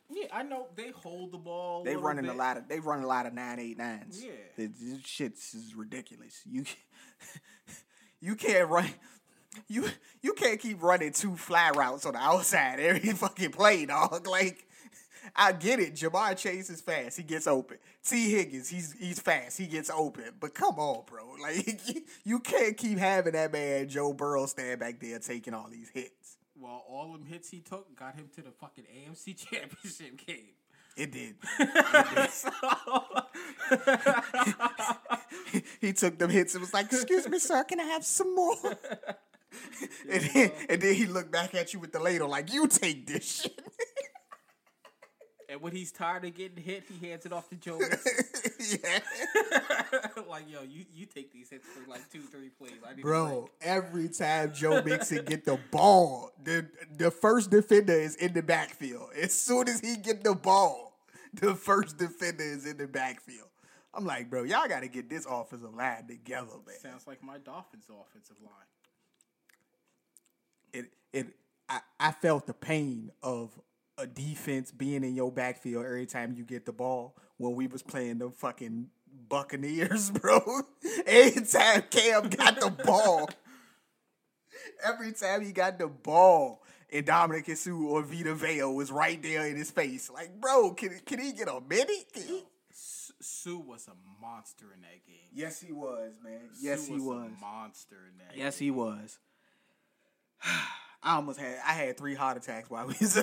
Yeah, 0.10 0.28
I 0.32 0.44
know 0.44 0.68
they 0.76 0.92
hold 0.92 1.34
the 1.34 1.38
ball. 1.38 1.84
They 1.84 1.96
running 1.98 2.26
bit. 2.26 2.34
a 2.34 2.38
lot 2.38 2.56
of 2.56 2.68
they 2.70 2.80
run 2.80 3.04
a 3.04 3.08
lot 3.08 3.26
of 3.26 3.34
nine 3.34 3.60
eight 3.60 3.78
nines. 3.78 4.24
Yeah. 4.24 4.32
It- 4.64 4.80
this 4.80 5.00
shit 5.06 5.34
is 5.34 5.74
ridiculous. 5.76 6.42
You 6.46 6.64
you 8.22 8.36
can't 8.36 8.70
run 8.70 8.90
you 9.68 9.88
you 10.22 10.34
can't 10.34 10.60
keep 10.60 10.82
running 10.82 11.12
two 11.12 11.36
fly 11.36 11.72
routes 11.72 12.06
on 12.06 12.14
the 12.14 12.20
outside 12.20 12.80
every 12.80 13.12
fucking 13.12 13.52
play, 13.52 13.86
dog. 13.86 14.28
Like 14.30 14.67
I 15.36 15.52
get 15.52 15.80
it. 15.80 15.96
Ja'Marr 15.96 16.38
Chase 16.38 16.70
is 16.70 16.82
fast. 16.82 17.18
He 17.18 17.24
gets 17.24 17.48
open. 17.48 17.78
Tee 18.04 18.32
Higgins, 18.32 18.70
he's 18.70 18.94
he's 18.94 19.20
fast. 19.20 19.58
He 19.58 19.68
gets 19.68 19.90
open. 19.90 20.32
But 20.40 20.54
come 20.54 20.80
on, 20.80 21.04
bro. 21.06 21.24
Like 21.42 21.80
you 22.24 22.40
can't 22.40 22.76
keep 22.76 22.98
having 22.98 23.34
that 23.34 23.54
man 23.54 23.88
Joe 23.88 24.12
Burrow 24.12 24.48
stand 24.48 24.80
back 24.80 25.00
there 25.00 25.20
taking 25.20 25.54
all 25.54 25.68
these 25.70 25.90
hits. 25.90 26.38
Well, 26.60 26.84
all 26.90 27.12
them 27.12 27.26
hits 27.26 27.50
he 27.50 27.60
took 27.60 27.96
got 27.96 28.16
him 28.16 28.30
to 28.36 28.42
the 28.42 28.52
fucking 28.52 28.86
AFC 28.86 29.38
Championship 29.50 30.26
game. 30.26 30.50
It 30.98 31.12
did. 31.12 31.36
so, 32.32 32.50
he 35.80 35.94
took 35.94 36.18
them 36.18 36.32
hits 36.32 36.56
and 36.56 36.62
was 36.62 36.74
like, 36.74 36.88
"Excuse 36.92 37.30
me, 37.30 37.38
sir, 37.38 37.64
can 37.66 37.80
I 37.80 37.84
have 37.84 38.04
some 38.04 38.34
more?" 38.34 38.56
and, 40.10 40.22
then, 40.24 40.52
and 40.70 40.82
then 40.82 40.96
he 40.96 41.06
looked 41.06 41.32
back 41.32 41.54
at 41.54 41.72
you 41.74 41.80
with 41.80 41.92
the 41.94 42.00
ladle 42.00 42.30
like, 42.30 42.52
"You 42.52 42.68
take 42.68 43.06
this 43.06 43.42
shit." 43.42 43.62
And 45.50 45.62
when 45.62 45.74
he's 45.74 45.92
tired 45.92 46.26
of 46.26 46.34
getting 46.36 46.62
hit, 46.62 46.84
he 46.90 47.08
hands 47.08 47.26
it 47.26 47.32
off 47.32 47.50
to 47.50 47.56
Joe 47.56 47.80
Mixon. 47.80 48.80
yeah. 48.84 49.00
like, 50.30 50.44
yo, 50.50 50.62
you, 50.64 50.86
you 50.94 51.06
take 51.06 51.32
these 51.32 51.50
hits 51.50 51.66
for 51.68 51.90
like 51.90 52.10
two, 52.12 52.22
three 52.22 52.50
plays. 52.50 52.74
I 52.86 53.00
Bro, 53.00 53.50
every 53.62 54.10
time 54.10 54.54
Joe 54.54 54.82
Mixon 54.84 55.24
get 55.24 55.46
the 55.46 55.58
ball, 55.72 56.32
the 56.44 56.68
the 56.98 57.12
first 57.12 57.50
defender 57.50 57.94
is 57.94 58.16
in 58.16 58.34
the 58.34 58.44
backfield. 58.44 59.10
As 59.16 59.34
soon 59.34 59.70
as 59.70 59.80
he 59.80 59.96
get 59.96 60.24
the 60.24 60.36
ball, 60.36 61.00
the 61.34 61.56
first 61.56 61.98
defender 61.98 62.44
is 62.44 62.66
in 62.66 62.78
the 62.78 62.88
backfield. 62.88 63.48
I'm 63.94 64.06
like, 64.06 64.30
bro, 64.30 64.44
y'all 64.44 64.68
got 64.68 64.82
to 64.82 64.88
get 64.88 65.10
this 65.10 65.26
offensive 65.26 65.74
line 65.74 66.08
together, 66.08 66.52
man. 66.66 66.76
Sounds 66.82 67.08
like 67.08 67.24
my 67.24 67.38
Dolphins 67.38 67.86
offensive 67.90 68.38
line. 68.44 68.52
It 70.74 70.92
it 71.14 71.28
I, 71.70 71.80
I 72.00 72.12
felt 72.12 72.48
the 72.48 72.54
pain 72.54 73.12
of 73.24 73.58
a 73.98 74.06
defense 74.08 74.72
being 74.72 75.04
in 75.04 75.16
your 75.16 75.32
backfield 75.32 75.86
every 75.86 76.06
time 76.06 76.34
you 76.38 76.44
get 76.44 76.66
the 76.66 76.72
ball 76.72 77.16
when 77.38 77.56
we 77.56 77.68
was 77.68 77.82
playing 77.82 78.20
the 78.20 78.30
fucking 78.30 78.90
Buccaneers, 79.30 80.12
bro. 80.22 80.40
Every 81.06 81.44
time 81.46 81.84
Cam 81.90 82.30
got 82.30 82.60
the 82.60 82.70
ball, 82.70 83.30
every 84.84 85.12
time 85.14 85.44
he 85.44 85.52
got 85.52 85.80
the 85.80 85.88
ball, 85.88 86.64
and 86.94 87.06
Ndamukong 87.06 87.58
Suh 87.58 87.72
or 87.72 88.04
Vita 88.04 88.34
Vea 88.36 88.64
was 88.64 88.92
right 88.92 89.22
there 89.22 89.46
in 89.48 89.58
his 89.58 89.72
face. 89.72 90.10
Like, 90.10 90.40
bro, 90.40 90.74
can 90.74 91.00
can 91.06 91.20
he 91.20 91.34
get 91.34 91.48
a 91.50 91.60
minute? 91.68 92.06
He- 92.14 92.44
Suh 93.20 93.58
was 93.58 93.88
a 93.88 94.22
monster 94.22 94.68
in 94.76 94.82
that 94.82 95.06
game. 95.08 95.16
Yes, 95.34 95.60
he 95.60 95.74
was, 95.74 96.14
man. 96.24 96.40
Yes, 96.62 96.86
Suh 96.88 96.94
he 96.94 97.00
a 97.00 97.04
was. 97.04 97.30
monster 97.42 97.96
in 98.12 98.18
that. 98.20 98.38
Yes, 98.38 98.60
game. 98.60 98.66
he 98.68 98.72
was. 98.72 99.18
I 101.04 101.16
almost 101.16 101.40
had 101.40 101.58
I 101.66 101.74
had 101.74 101.98
three 101.98 102.16
heart 102.16 102.38
attacks 102.38 102.70
while 102.70 102.88
we 102.88 102.96
was 103.00 103.18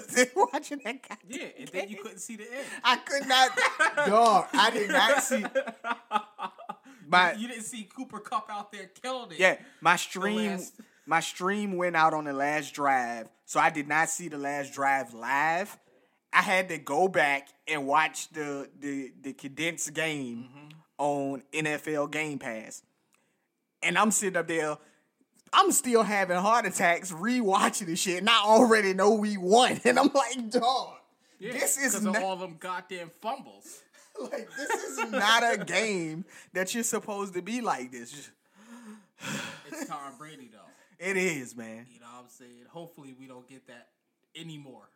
watching 0.53 0.81
that 0.85 1.09
guy. 1.09 1.17
Yeah, 1.29 1.47
and 1.59 1.69
then 1.69 1.89
you 1.89 1.97
couldn't 1.97 2.19
see 2.19 2.37
the 2.37 2.45
end. 2.45 2.67
I 2.83 2.97
could 2.97 3.27
not, 3.27 3.51
dog. 4.07 4.47
I 4.53 4.71
did 4.71 4.91
not 4.91 5.23
see 5.23 5.45
my 7.09 7.35
You 7.35 7.49
didn't 7.49 7.65
see 7.65 7.85
Cooper 7.85 8.21
Kupp 8.21 8.49
out 8.51 8.73
there 8.73 8.91
killing 9.03 9.33
it. 9.33 9.39
yeah. 9.39 9.57
My 9.81 9.97
stream, 9.97 10.53
last- 10.53 10.81
my 11.07 11.21
stream 11.21 11.77
went 11.77 11.97
out 11.97 12.15
on 12.15 12.25
the 12.25 12.33
last 12.33 12.75
drive, 12.75 13.29
so 13.45 13.61
I 13.61 13.71
did 13.71 13.89
not 13.89 14.09
see 14.09 14.29
the 14.29 14.39
last 14.39 14.73
drive 14.73 15.13
live. 15.13 15.77
I 16.33 16.43
had 16.43 16.69
to 16.71 16.79
go 16.79 17.07
back 17.09 17.49
and 17.69 17.87
watch 17.87 18.29
the 18.31 18.69
the 18.81 19.13
the 19.21 19.33
condensed 19.33 19.93
game 19.95 20.49
mm-hmm. 20.49 20.69
on 20.99 21.43
NFL 21.53 22.11
Game 22.11 22.39
Pass, 22.39 22.83
and 23.83 23.99
I'm 23.99 24.11
sitting 24.11 24.37
up 24.37 24.49
there. 24.49 24.77
I'm 25.55 25.71
still 25.73 26.03
having 26.03 26.37
heart 26.37 26.67
attacks 26.67 27.13
rewatching 27.13 27.87
this 27.87 28.01
shit, 28.01 28.19
and 28.19 28.29
I 28.29 28.43
already 28.45 28.93
know 28.93 29.13
we 29.15 29.37
won, 29.37 29.81
and 29.85 29.99
I'm 29.99 30.11
like, 30.13 30.51
dog, 30.51 30.95
Yeah, 31.39 31.53
this 31.53 31.79
is 31.79 32.03
not, 32.03 32.17
all 32.17 32.37
them 32.37 32.57
goddamn 32.59 33.11
fumbles. 33.21 33.83
like 34.21 34.49
this 34.57 34.71
is 34.71 35.11
not 35.11 35.43
a 35.43 35.65
game 35.65 36.25
that 36.53 36.75
you're 36.75 36.85
supposed 36.85 37.35
to 37.35 37.43
be 37.43 37.61
like 37.61 37.91
this. 37.91 38.31
It's 39.67 39.87
Tom 39.89 40.13
Brady 40.19 40.51
though. 40.53 41.05
It 41.05 41.17
is, 41.17 41.57
man. 41.57 41.87
You 41.93 42.01
know 42.01 42.07
what 42.07 42.25
I'm 42.25 42.29
saying? 42.29 42.65
Hopefully 42.69 43.15
we 43.19 43.27
don't 43.27 43.49
get 43.49 43.67
that 43.69 43.89
anymore. 44.37 44.89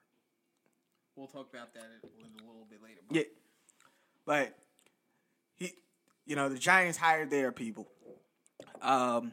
We'll 1.17 1.27
talk 1.27 1.49
about 1.53 1.75
that 1.75 1.87
in 2.05 2.45
a 2.45 2.47
little 2.47 2.67
bit 2.71 2.83
later. 2.83 3.01
But 3.09 3.17
Yeah, 3.17 3.23
but 4.25 4.55
he, 5.57 5.73
you 6.27 6.37
know, 6.37 6.49
the 6.49 6.59
Giants 6.59 6.99
hired 6.99 7.31
their 7.31 7.51
people. 7.51 7.89
Um, 8.83 9.33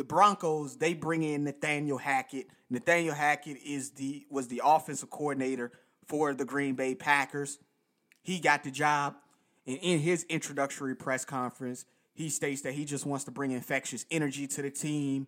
the 0.00 0.04
Broncos 0.04 0.78
they 0.78 0.94
bring 0.94 1.22
in 1.22 1.44
Nathaniel 1.44 1.98
Hackett. 1.98 2.46
Nathaniel 2.70 3.14
Hackett 3.14 3.58
is 3.62 3.90
the 3.90 4.24
was 4.30 4.48
the 4.48 4.62
offensive 4.64 5.10
coordinator 5.10 5.72
for 6.06 6.32
the 6.32 6.46
Green 6.46 6.74
Bay 6.74 6.94
Packers. 6.94 7.58
He 8.22 8.40
got 8.40 8.64
the 8.64 8.70
job, 8.70 9.16
and 9.66 9.76
in 9.82 9.98
his 9.98 10.24
introductory 10.30 10.96
press 10.96 11.26
conference, 11.26 11.84
he 12.14 12.30
states 12.30 12.62
that 12.62 12.72
he 12.72 12.86
just 12.86 13.04
wants 13.04 13.24
to 13.24 13.30
bring 13.30 13.50
infectious 13.50 14.06
energy 14.10 14.46
to 14.46 14.62
the 14.62 14.70
team. 14.70 15.26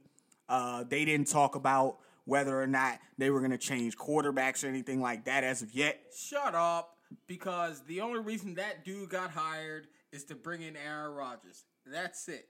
Uh, 0.48 0.84
they 0.88 1.04
didn't 1.04 1.28
talk 1.28 1.54
about 1.54 1.98
whether 2.24 2.58
or 2.58 2.66
not 2.66 2.98
they 3.18 3.28
were 3.28 3.40
going 3.40 3.50
to 3.50 3.58
change 3.58 3.98
quarterbacks 3.98 4.64
or 4.64 4.68
anything 4.68 5.02
like 5.02 5.26
that 5.26 5.44
as 5.44 5.60
of 5.60 5.74
yet. 5.74 6.00
shut 6.16 6.54
up, 6.54 6.96
because 7.26 7.82
the 7.82 8.00
only 8.00 8.20
reason 8.20 8.54
that 8.54 8.86
dude 8.86 9.10
got 9.10 9.32
hired 9.32 9.86
is 10.12 10.24
to 10.24 10.34
bring 10.34 10.62
in 10.62 10.78
Aaron 10.78 11.12
Rodgers. 11.12 11.66
That's 11.84 12.26
it. 12.28 12.48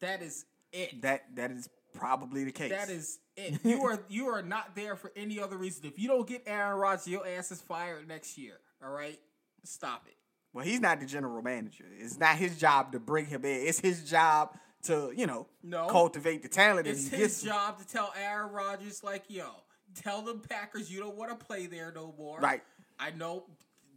That 0.00 0.22
is 0.22 0.46
it. 0.72 1.02
That 1.02 1.22
that 1.36 1.50
is 1.50 1.68
probably 1.94 2.44
the 2.44 2.52
case. 2.52 2.70
That 2.70 2.88
is 2.90 3.18
it. 3.36 3.60
You 3.64 3.82
are 3.84 4.00
you 4.08 4.26
are 4.28 4.42
not 4.42 4.74
there 4.74 4.96
for 4.96 5.12
any 5.16 5.38
other 5.40 5.56
reason. 5.56 5.86
If 5.86 5.98
you 5.98 6.08
don't 6.08 6.26
get 6.26 6.42
Aaron 6.46 6.78
Rodgers, 6.78 7.08
your 7.08 7.26
ass 7.26 7.50
is 7.52 7.60
fired 7.60 8.08
next 8.08 8.36
year. 8.38 8.54
All 8.84 8.90
right, 8.90 9.18
stop 9.64 10.04
it. 10.08 10.16
well, 10.52 10.64
he's 10.64 10.80
not 10.80 11.00
the 11.00 11.06
general 11.06 11.40
manager. 11.42 11.84
It's 11.98 12.18
not 12.18 12.36
his 12.36 12.58
job 12.58 12.92
to 12.92 13.00
bring 13.00 13.26
him 13.26 13.44
in. 13.44 13.66
It's 13.66 13.78
his 13.80 14.08
job 14.08 14.56
to 14.84 15.12
you 15.16 15.26
know 15.26 15.46
No. 15.62 15.86
cultivate 15.88 16.42
the 16.42 16.48
talent. 16.48 16.86
It's 16.88 17.08
his 17.08 17.42
job 17.42 17.78
to 17.78 17.86
tell 17.86 18.12
Aaron 18.20 18.50
Rodgers, 18.52 19.04
like, 19.04 19.24
yo, 19.28 19.46
tell 19.94 20.22
the 20.22 20.34
Packers 20.34 20.90
you 20.90 20.98
don't 20.98 21.16
want 21.16 21.38
to 21.38 21.44
play 21.46 21.66
there 21.66 21.92
no 21.94 22.12
more. 22.18 22.40
Right. 22.40 22.62
I 22.98 23.10
know 23.12 23.44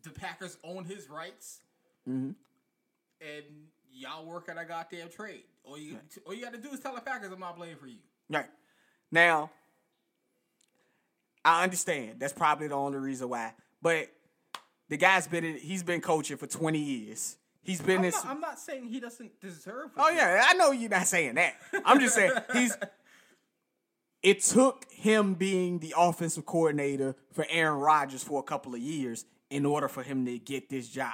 the 0.03 0.11
Packers 0.11 0.57
own 0.63 0.85
his 0.85 1.09
rights, 1.09 1.61
Mm-hmm. 2.07 2.31
and 3.21 3.43
y'all 3.91 4.25
work 4.25 4.47
on 4.49 4.57
a 4.59 4.65
goddamn 4.65 5.09
trade. 5.09 5.43
All 5.67 5.77
you 5.77 5.97
all 6.25 6.33
you 6.33 6.43
got 6.43 6.53
to 6.53 6.59
do 6.59 6.69
is 6.71 6.79
tell 6.79 6.93
the 6.95 7.01
Packers 7.01 7.31
I'm 7.31 7.39
not 7.39 7.57
playing 7.57 7.75
for 7.77 7.87
you. 7.87 7.97
right 8.29 8.45
now. 9.11 9.49
I 11.43 11.63
understand. 11.63 12.19
That's 12.19 12.33
probably 12.33 12.67
the 12.67 12.75
only 12.75 12.97
reason 12.97 13.29
why. 13.29 13.53
But 13.81 14.07
the 14.89 14.97
guy's 14.97 15.27
been 15.27 15.43
in, 15.43 15.57
he's 15.57 15.83
been 15.83 16.01
coaching 16.01 16.37
for 16.37 16.47
twenty 16.47 16.79
years. 16.79 17.37
He's 17.61 17.81
been 17.81 17.97
I'm 17.97 18.01
this. 18.03 18.15
not, 18.23 18.27
I'm 18.27 18.39
not 18.39 18.59
saying 18.59 18.85
he 18.89 18.99
doesn't 18.99 19.39
deserve. 19.41 19.89
Oh 19.97 20.09
yeah, 20.09 20.43
I 20.47 20.53
know 20.53 20.71
you're 20.71 20.89
not 20.89 21.07
saying 21.07 21.35
that. 21.35 21.55
I'm 21.83 21.99
just 21.99 22.15
saying 22.15 22.31
he's. 22.53 22.75
It 24.21 24.41
took 24.41 24.85
him 24.91 25.35
being 25.35 25.79
the 25.79 25.93
offensive 25.95 26.45
coordinator 26.47 27.15
for 27.31 27.45
Aaron 27.49 27.79
Rodgers 27.79 28.23
for 28.23 28.39
a 28.39 28.43
couple 28.43 28.73
of 28.73 28.79
years 28.79 29.25
in 29.51 29.65
order 29.67 29.87
for 29.87 30.01
him 30.01 30.25
to 30.25 30.39
get 30.39 30.67
this 30.69 30.89
job. 30.89 31.13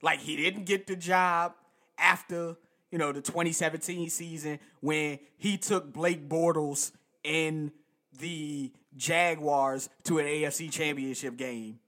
Like 0.00 0.20
he 0.20 0.36
didn't 0.36 0.64
get 0.64 0.86
the 0.86 0.94
job 0.94 1.54
after 1.98 2.56
you 2.90 2.98
know 2.98 3.12
the 3.12 3.20
2017 3.20 4.10
season 4.10 4.58
when 4.80 5.18
he 5.36 5.56
took 5.58 5.92
Blake 5.92 6.28
Bortles 6.28 6.92
and 7.24 7.72
the 8.18 8.72
Jaguars 8.96 9.88
to 10.04 10.18
an 10.18 10.26
AFC 10.26 10.70
Championship 10.70 11.36
game. 11.36 11.80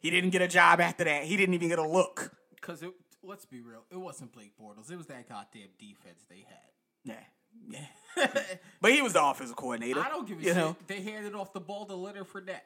He 0.00 0.10
didn't 0.10 0.30
get 0.30 0.42
a 0.42 0.48
job 0.48 0.80
after 0.80 1.04
that. 1.04 1.24
He 1.24 1.36
didn't 1.36 1.54
even 1.54 1.68
get 1.68 1.78
a 1.78 1.86
look. 1.88 2.32
Because 2.56 2.84
let's 3.22 3.44
be 3.44 3.60
real, 3.60 3.84
it 3.90 3.96
wasn't 3.96 4.32
Blake 4.32 4.52
Bortles. 4.60 4.90
It 4.90 4.96
was 4.96 5.06
that 5.06 5.28
goddamn 5.28 5.68
defense 5.78 6.24
they 6.28 6.44
had. 6.48 6.58
Yeah, 7.04 7.86
yeah. 8.16 8.26
but 8.80 8.92
he 8.92 9.00
was 9.02 9.12
the 9.12 9.24
offensive 9.24 9.56
coordinator. 9.56 10.00
I 10.00 10.08
don't 10.08 10.26
give 10.26 10.38
a 10.38 10.42
you 10.42 10.48
shit. 10.48 10.56
know? 10.56 10.76
They 10.86 11.00
handed 11.00 11.34
off 11.34 11.52
the 11.52 11.60
ball 11.60 11.86
to 11.86 11.94
Leonard 11.94 12.28
Fournette. 12.28 12.60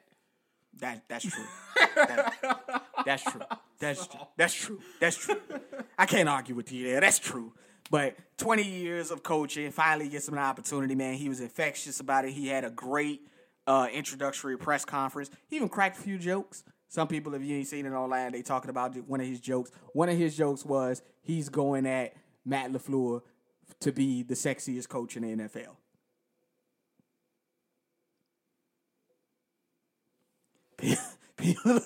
That 0.79 1.03
that's 1.07 1.25
true. 1.25 1.43
That- 1.95 2.83
that's 3.05 3.23
true. 3.23 3.41
That's 3.79 4.07
that's 4.35 4.53
true. 4.53 4.79
That's 4.99 5.15
true. 5.15 5.37
I 5.97 6.05
can't 6.05 6.27
argue 6.27 6.55
with 6.55 6.71
you 6.71 6.85
there. 6.87 6.99
That's 6.99 7.19
true. 7.19 7.53
But 7.89 8.17
20 8.37 8.63
years 8.63 9.11
of 9.11 9.23
coaching, 9.23 9.71
finally 9.71 10.09
gets 10.09 10.27
him 10.27 10.33
an 10.35 10.41
opportunity, 10.41 10.95
man. 10.95 11.13
He 11.15 11.29
was 11.29 11.39
infectious 11.39 11.99
about 11.99 12.25
it. 12.25 12.31
He 12.31 12.47
had 12.47 12.63
a 12.63 12.69
great 12.69 13.21
uh, 13.65 13.87
introductory 13.91 14.57
press 14.57 14.85
conference. 14.85 15.29
He 15.47 15.55
even 15.55 15.69
cracked 15.69 15.97
a 15.97 16.01
few 16.01 16.17
jokes. 16.17 16.63
Some 16.89 17.07
people, 17.07 17.33
if 17.33 17.41
you 17.43 17.57
ain't 17.57 17.67
seen 17.67 17.85
it 17.85 17.91
online, 17.91 18.31
they 18.31 18.41
talking 18.41 18.69
about 18.69 18.95
one 19.07 19.19
of 19.19 19.27
his 19.27 19.41
jokes. 19.41 19.71
One 19.93 20.09
of 20.09 20.17
his 20.17 20.37
jokes 20.37 20.65
was 20.65 21.01
he's 21.21 21.49
going 21.49 21.85
at 21.85 22.13
Matt 22.45 22.71
LaFleur 22.71 23.21
to 23.81 23.91
be 23.91 24.23
the 24.23 24.35
sexiest 24.35 24.87
coach 24.87 25.17
in 25.17 25.23
the 25.23 25.43
NFL. 25.43 25.75
People, 31.37 31.79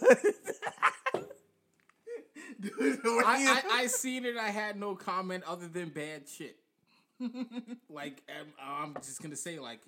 I, 2.63 3.23
I, 3.25 3.81
I 3.81 3.87
seen 3.87 4.25
it. 4.25 4.37
I 4.37 4.49
had 4.49 4.79
no 4.79 4.95
comment 4.95 5.43
other 5.47 5.67
than 5.67 5.89
bad 5.89 6.27
shit. 6.27 6.57
like 7.89 8.21
I'm, 8.29 8.47
I'm 8.59 8.93
just 8.95 9.21
gonna 9.21 9.35
say, 9.35 9.59
like, 9.59 9.81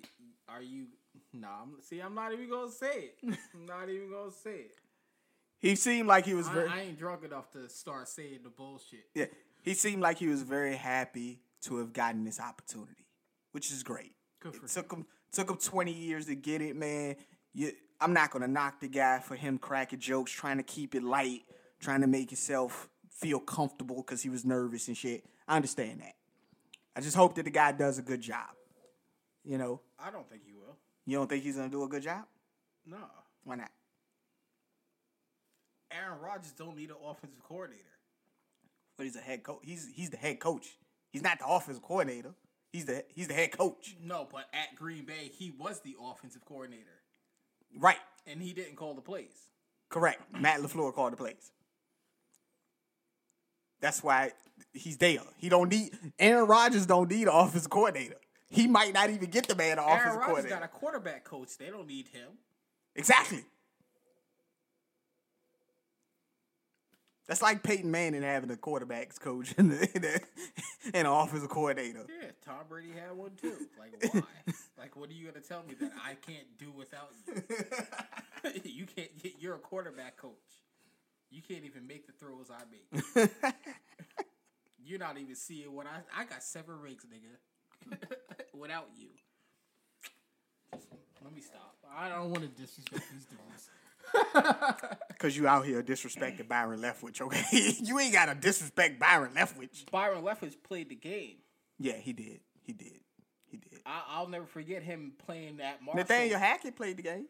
are 0.48 0.62
you? 0.62 0.86
Nah, 1.32 1.48
I'm, 1.62 1.82
see, 1.82 2.00
I'm 2.00 2.14
not 2.14 2.32
even 2.32 2.48
gonna 2.48 2.70
say 2.70 3.10
it. 3.10 3.18
I'm 3.54 3.66
not 3.66 3.88
even 3.88 4.10
gonna 4.10 4.30
say 4.30 4.56
it. 4.56 4.74
he 5.58 5.74
seemed 5.74 6.08
like 6.08 6.26
he 6.26 6.34
was 6.34 6.48
I, 6.48 6.54
very 6.54 6.68
I 6.68 6.80
ain't 6.82 6.98
drunk 6.98 7.24
enough 7.24 7.50
to 7.52 7.68
start 7.68 8.08
saying 8.08 8.40
the 8.44 8.50
bullshit. 8.50 9.06
yeah. 9.14 9.26
He 9.62 9.72
seemed 9.72 10.02
like 10.02 10.18
he 10.18 10.28
was 10.28 10.42
very 10.42 10.76
happy 10.76 11.40
to 11.62 11.78
have 11.78 11.94
gotten 11.94 12.22
this 12.24 12.38
opportunity, 12.38 13.06
which 13.52 13.72
is 13.72 13.82
great. 13.82 14.12
Good 14.40 14.54
for 14.54 14.66
it 14.66 14.70
took 14.70 14.92
him 14.92 15.06
took 15.32 15.50
him 15.50 15.56
twenty 15.56 15.92
years 15.92 16.26
to 16.26 16.34
get 16.34 16.60
it, 16.60 16.76
man. 16.76 17.16
You, 17.54 17.72
I'm 18.00 18.12
not 18.12 18.30
gonna 18.30 18.48
knock 18.48 18.80
the 18.80 18.88
guy 18.88 19.20
for 19.20 19.34
him 19.34 19.58
cracking 19.58 20.00
jokes, 20.00 20.30
trying 20.30 20.58
to 20.58 20.62
keep 20.62 20.94
it 20.94 21.02
light, 21.02 21.42
trying 21.80 22.00
to 22.00 22.06
make 22.06 22.30
himself 22.30 22.88
feel 23.10 23.38
comfortable 23.40 23.96
because 23.96 24.22
he 24.22 24.28
was 24.28 24.44
nervous 24.44 24.88
and 24.88 24.96
shit. 24.96 25.24
I 25.46 25.56
understand 25.56 26.00
that. 26.00 26.14
I 26.96 27.00
just 27.00 27.16
hope 27.16 27.34
that 27.36 27.44
the 27.44 27.50
guy 27.50 27.72
does 27.72 27.98
a 27.98 28.02
good 28.02 28.20
job. 28.20 28.48
You 29.44 29.58
know, 29.58 29.80
I 29.98 30.10
don't 30.10 30.28
think 30.28 30.42
he 30.46 30.52
will. 30.52 30.76
you 31.06 31.18
don't 31.18 31.28
think 31.28 31.42
he's 31.44 31.56
gonna 31.56 31.68
do 31.68 31.82
a 31.84 31.88
good 31.88 32.02
job? 32.02 32.24
No, 32.86 32.98
Why 33.44 33.56
not? 33.56 33.70
Aaron 35.90 36.18
Rodgers 36.20 36.52
don't 36.52 36.76
need 36.76 36.90
an 36.90 36.96
offensive 37.04 37.42
coordinator. 37.42 37.82
But 38.96 39.04
he's 39.04 39.16
a 39.16 39.20
head 39.20 39.42
coach. 39.42 39.60
He's 39.62 39.88
he's 39.94 40.10
the 40.10 40.16
head 40.16 40.40
coach. 40.40 40.66
He's 41.10 41.22
not 41.22 41.38
the 41.38 41.46
offensive 41.46 41.82
coordinator. 41.82 42.34
He's 42.72 42.84
the 42.86 43.04
he's 43.14 43.28
the 43.28 43.34
head 43.34 43.52
coach. 43.56 43.96
No, 44.02 44.26
but 44.30 44.46
at 44.52 44.74
Green 44.76 45.04
Bay, 45.04 45.30
he 45.32 45.50
was 45.58 45.80
the 45.80 45.96
offensive 46.02 46.44
coordinator, 46.44 47.02
Right. 47.78 47.98
and 48.26 48.40
he 48.42 48.52
didn't 48.52 48.76
call 48.76 48.94
the 48.94 49.00
plays. 49.00 49.34
Correct. 49.90 50.22
Matt 50.32 50.60
LaFleur 50.60 50.92
called 50.92 51.12
the 51.12 51.16
plays. 51.16 51.52
That's 53.80 54.02
why 54.02 54.32
he's 54.72 54.96
there. 54.98 55.20
He 55.38 55.48
don't 55.48 55.70
need 55.70 55.90
Aaron 56.18 56.46
Rodgers 56.46 56.86
don't 56.86 57.10
need 57.10 57.28
an 57.28 57.34
offensive 57.34 57.70
coordinator. 57.70 58.16
He 58.48 58.66
might 58.66 58.94
not 58.94 59.10
even 59.10 59.30
get 59.30 59.48
the 59.48 59.54
man 59.54 59.78
an 59.78 59.84
Aaron 59.84 59.98
offensive 59.98 60.12
Rodgers 60.12 60.26
coordinator. 60.26 60.54
got 60.54 60.64
a 60.64 60.68
quarterback 60.68 61.24
coach. 61.24 61.58
They 61.58 61.70
don't 61.70 61.86
need 61.86 62.08
him. 62.08 62.28
Exactly. 62.94 63.44
That's 67.26 67.40
like 67.40 67.62
Peyton 67.62 67.90
Manning 67.90 68.22
having 68.22 68.50
a 68.50 68.54
quarterbacks 68.54 69.18
coach 69.18 69.54
and, 69.58 69.70
the, 69.70 69.88
and, 69.94 70.04
the, 70.04 70.20
and 70.92 71.06
an 71.06 71.12
offensive 71.12 71.48
coordinator. 71.48 72.04
Yeah, 72.08 72.28
Tom 72.44 72.64
Brady 72.68 72.90
had 72.90 73.16
one 73.16 73.30
too. 73.40 73.54
Like 73.78 74.12
why? 74.12 74.22
like 74.78 74.96
what 74.96 75.08
are 75.08 75.14
you 75.14 75.26
gonna 75.28 75.40
tell 75.40 75.62
me 75.62 75.74
that 75.80 75.92
I 76.04 76.14
can't 76.14 76.46
do 76.58 76.70
without 76.70 77.10
you? 77.26 78.60
you 78.64 78.86
can't. 78.86 79.08
You're 79.40 79.54
a 79.54 79.58
quarterback 79.58 80.18
coach. 80.18 80.32
You 81.34 81.42
can't 81.42 81.64
even 81.64 81.84
make 81.88 82.06
the 82.06 82.12
throws 82.12 82.46
I 82.48 82.62
make. 82.70 83.28
You're 84.84 85.00
not 85.00 85.18
even 85.18 85.34
seeing 85.34 85.74
what 85.74 85.86
I. 85.86 86.20
I 86.20 86.24
got 86.26 86.44
seven 86.44 86.80
rings, 86.80 87.04
nigga. 87.04 87.98
without 88.54 88.86
you. 88.96 89.08
Just, 90.72 90.86
let 91.24 91.34
me 91.34 91.40
stop. 91.40 91.74
I 91.92 92.08
don't 92.08 92.30
want 92.30 92.42
to 92.42 92.48
disrespect 92.48 93.02
these 93.12 93.26
dudes. 93.26 93.68
Because 95.08 95.36
you 95.36 95.48
out 95.48 95.64
here 95.64 95.82
disrespecting 95.82 96.46
Byron 96.46 96.80
Leftwich, 96.80 97.20
okay? 97.20 97.42
you 97.82 97.98
ain't 97.98 98.12
got 98.12 98.26
to 98.26 98.34
disrespect 98.34 99.00
Byron 99.00 99.30
Leftwich. 99.34 99.90
Byron 99.90 100.22
Leftwich 100.22 100.54
played 100.62 100.90
the 100.90 100.94
game. 100.94 101.36
Yeah, 101.78 101.94
he 101.94 102.12
did. 102.12 102.40
He 102.62 102.72
did. 102.74 103.00
He 103.46 103.56
did. 103.56 103.80
I, 103.86 104.02
I'll 104.08 104.28
never 104.28 104.44
forget 104.44 104.82
him 104.82 105.12
playing 105.24 105.56
that 105.56 105.82
Marshall. 105.82 106.00
Nathaniel 106.00 106.38
Hackett 106.38 106.76
played 106.76 106.98
the 106.98 107.02
game. 107.02 107.26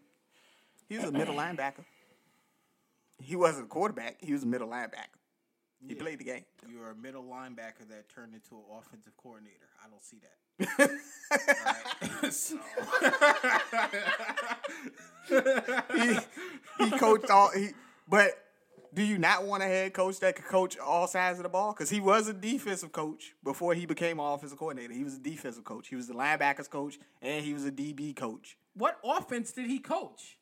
He 0.88 0.96
was 0.96 1.04
a 1.04 1.12
middle 1.12 1.34
linebacker. 1.36 1.84
He 3.18 3.36
wasn't 3.36 3.66
a 3.66 3.68
quarterback. 3.68 4.16
He 4.20 4.32
was 4.32 4.42
a 4.42 4.46
middle 4.46 4.68
linebacker. 4.68 5.18
He 5.86 5.94
played 5.94 6.18
the 6.18 6.24
game. 6.24 6.44
You're 6.66 6.90
a 6.90 6.96
middle 6.96 7.24
linebacker 7.24 7.86
that 7.90 8.08
turned 8.08 8.34
into 8.34 8.54
an 8.54 8.62
offensive 8.78 9.12
coordinator. 9.18 9.68
I 9.84 9.88
don't 9.90 10.02
see 10.02 10.18
that. 10.20 10.90
He, 15.94 16.84
he 16.84 16.90
coached 16.98 17.30
all. 17.30 17.50
He, 17.54 17.70
but 18.08 18.32
do 18.94 19.02
you 19.02 19.18
not 19.18 19.44
want 19.44 19.62
a 19.62 19.66
head 19.66 19.92
coach 19.92 20.20
that 20.20 20.36
could 20.36 20.44
coach 20.44 20.78
all 20.78 21.06
sides 21.06 21.38
of 21.38 21.42
the 21.42 21.48
ball? 21.48 21.72
Because 21.72 21.90
he 21.90 22.00
was 22.00 22.28
a 22.28 22.32
defensive 22.32 22.92
coach 22.92 23.34
before 23.42 23.74
he 23.74 23.86
became 23.86 24.20
an 24.20 24.26
offensive 24.26 24.58
coordinator. 24.58 24.92
He 24.92 25.04
was 25.04 25.16
a 25.16 25.20
defensive 25.20 25.64
coach. 25.64 25.88
He 25.88 25.96
was 25.96 26.06
the 26.06 26.14
linebackers 26.14 26.70
coach 26.70 26.98
and 27.20 27.44
he 27.44 27.52
was 27.52 27.64
a 27.66 27.72
DB 27.72 28.14
coach. 28.14 28.56
what 28.74 28.98
offense 29.04 29.52
did 29.52 29.66
he 29.66 29.78
coach? 29.78 30.38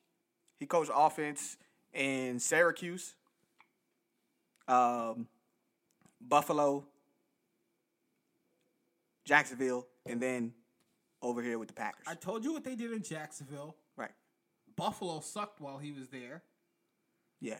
He 0.59 0.65
coached 0.65 0.91
offense 0.93 1.57
in 1.93 2.39
Syracuse, 2.39 3.13
um, 4.67 5.27
Buffalo, 6.21 6.85
Jacksonville, 9.25 9.87
and 10.05 10.21
then 10.21 10.53
over 11.21 11.41
here 11.41 11.57
with 11.57 11.69
the 11.69 11.73
Packers. 11.73 12.05
I 12.07 12.15
told 12.15 12.43
you 12.43 12.53
what 12.53 12.63
they 12.63 12.75
did 12.75 12.91
in 12.91 13.03
Jacksonville. 13.03 13.75
right. 13.95 14.11
Buffalo 14.75 15.19
sucked 15.19 15.61
while 15.61 15.77
he 15.77 15.91
was 15.91 16.09
there. 16.09 16.41
Yeah. 17.39 17.59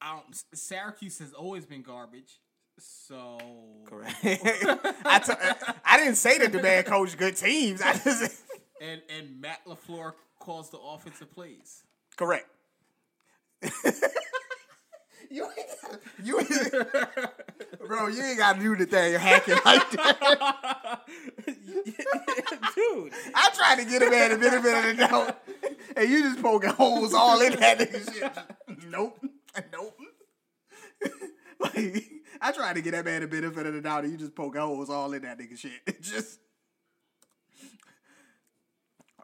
I 0.00 0.16
don't, 0.16 0.44
Syracuse 0.54 1.18
has 1.20 1.32
always 1.32 1.64
been 1.64 1.82
garbage. 1.82 2.40
So 2.78 3.38
Correct. 3.86 4.16
I 4.24 5.18
t- 5.24 5.72
I 5.84 5.98
didn't 5.98 6.16
say 6.16 6.38
that 6.38 6.52
the 6.52 6.62
man 6.62 6.84
coached 6.84 7.16
good 7.18 7.36
teams. 7.36 7.80
I 7.82 7.92
just 7.94 8.42
and 8.80 9.02
and 9.16 9.40
Matt 9.40 9.64
LaFleur 9.66 10.14
calls 10.40 10.70
the 10.70 10.78
offensive 10.78 11.30
plays. 11.32 11.84
Correct. 12.16 12.48
you 15.30 15.44
ain't 15.44 15.72
you 16.22 16.38
ain't, 16.38 16.50
bro. 17.86 18.06
You 18.08 18.22
ain't 18.22 18.38
got 18.38 18.56
to 18.56 18.62
do 18.62 18.76
the 18.76 18.86
thing 18.86 19.18
hacking 19.18 19.56
like 19.64 19.90
that. 19.90 21.00
Dude, 22.74 23.12
I 23.34 23.50
tried 23.54 23.78
to 23.78 23.84
get 23.84 24.02
a 24.02 24.10
man 24.10 24.32
a 24.32 24.38
benefit 24.38 24.74
of 24.74 24.84
the 24.84 24.94
doubt, 24.94 25.42
and 25.96 26.08
you 26.08 26.22
just 26.22 26.42
poking 26.42 26.70
holes 26.70 27.14
all 27.14 27.40
in 27.40 27.58
that 27.58 27.78
nigga 27.78 28.12
shit. 28.12 28.32
Nope, 28.88 29.18
nope. 29.72 29.96
like 31.60 32.04
I 32.40 32.52
tried 32.52 32.74
to 32.74 32.82
get 32.82 32.92
that 32.92 33.04
man 33.04 33.22
a 33.22 33.26
benefit 33.26 33.66
of 33.66 33.74
the 33.74 33.80
doubt, 33.80 34.04
and 34.04 34.12
you 34.12 34.18
just 34.18 34.34
poking 34.34 34.60
holes 34.60 34.90
all 34.90 35.12
in 35.12 35.22
that 35.22 35.38
nigga 35.38 35.58
shit. 35.58 35.72
It 35.86 36.02
just 36.02 36.38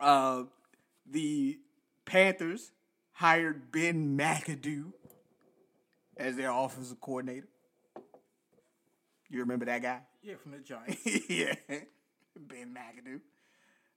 uh, 0.01 0.45
the 1.07 1.59
Panthers 2.05 2.72
hired 3.19 3.73
Ben 3.73 4.16
McAdoo 4.16 4.93
as 6.16 6.37
their 6.37 6.53
offensive 6.53 7.01
coordinator. 7.01 7.49
You 9.29 9.41
remember 9.41 9.64
that 9.64 9.83
guy? 9.83 10.03
yeah, 10.23 10.35
from 10.41 10.53
the 10.53 10.59
Giants. 10.59 11.05
yeah, 11.29 11.55
Ben 12.37 12.73
McAdoo. 12.73 13.21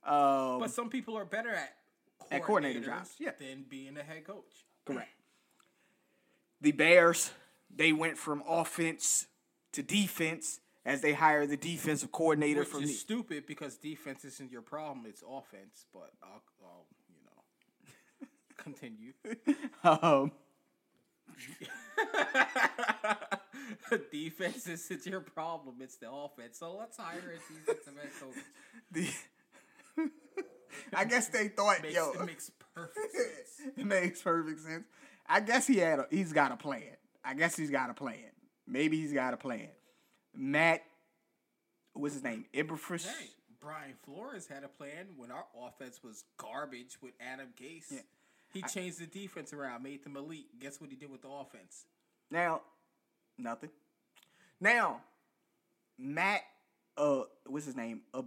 Um, 0.03 0.59
But 0.59 0.71
some 0.71 0.89
people 0.89 1.15
are 1.15 1.25
better 1.25 1.51
at 1.51 1.75
At 2.31 2.43
coordinator 2.43 2.79
jobs, 2.79 3.11
yeah. 3.19 3.31
than 3.39 3.63
being 3.69 3.95
a 3.95 4.03
head 4.03 4.25
coach. 4.25 4.65
Correct. 4.85 5.11
The 6.59 6.71
Bears, 6.71 7.29
they 7.73 7.93
went 7.93 8.17
from 8.17 8.41
offense 8.49 9.27
to 9.73 9.83
defense 9.83 10.61
as 10.83 11.01
they 11.01 11.13
hired 11.13 11.49
the 11.49 11.57
defensive 11.57 12.11
coordinator 12.11 12.61
Which 12.61 12.69
from 12.69 12.83
is 12.83 12.89
the 12.89 12.95
stupid 12.95 13.45
because 13.45 13.75
defense 13.77 14.25
isn't 14.25 14.51
your 14.51 14.63
problem; 14.63 15.05
it's 15.07 15.21
offense. 15.21 15.85
But 15.93 16.11
I'll, 16.23 16.29
know, 16.29 16.41
continue. 18.61 19.13
um, 19.83 20.31
defense 24.11 24.67
isn't 24.67 25.05
your 25.05 25.21
problem; 25.21 25.75
it's 25.81 25.95
the 25.97 26.11
offense. 26.11 26.59
So 26.59 26.75
let's 26.77 26.97
hire 26.97 27.19
a 27.19 27.53
defensive 27.53 27.93
head 27.95 28.11
coach. 28.19 28.35
the 28.91 29.07
I 30.95 31.05
guess 31.05 31.27
they 31.27 31.47
thought, 31.49 31.81
Makes, 31.81 31.95
yo, 31.95 32.11
it 32.11 32.25
makes 32.25 32.51
perfect 32.73 33.11
sense. 33.11 33.73
it 33.77 33.85
makes 33.85 34.21
perfect 34.21 34.61
sense. 34.61 34.85
I 35.27 35.39
guess 35.41 35.67
he 35.67 35.77
had 35.77 35.99
a, 35.99 36.07
he's 36.09 36.33
got 36.33 36.51
a 36.51 36.57
plan. 36.57 36.97
I 37.23 37.33
guess 37.33 37.55
he's 37.55 37.69
got 37.69 37.89
a 37.89 37.93
plan. 37.93 38.31
Maybe 38.67 38.99
he's 38.99 39.13
got 39.13 39.33
a 39.33 39.37
plan. 39.37 39.69
Matt, 40.35 40.81
what's 41.93 42.15
his 42.15 42.23
name? 42.23 42.45
Iberfris. 42.53 43.05
Hey, 43.05 43.27
Brian 43.59 43.93
Flores 44.03 44.47
had 44.47 44.63
a 44.63 44.67
plan 44.67 45.07
when 45.17 45.29
our 45.31 45.45
offense 45.67 45.99
was 46.03 46.23
garbage 46.37 46.97
with 47.01 47.13
Adam 47.21 47.49
Gase. 47.61 48.01
He 48.53 48.61
changed 48.63 48.99
the 48.99 49.05
defense 49.07 49.53
around, 49.53 49.83
made 49.83 50.03
them 50.03 50.17
elite. 50.17 50.47
Guess 50.59 50.81
what 50.81 50.89
he 50.89 50.95
did 50.95 51.09
with 51.09 51.21
the 51.21 51.29
offense? 51.29 51.85
Now, 52.29 52.61
nothing. 53.37 53.69
Now, 54.59 55.01
Matt, 55.97 56.41
uh, 56.97 57.21
what's 57.45 57.65
his 57.65 57.75
name? 57.75 58.01
A 58.13 58.23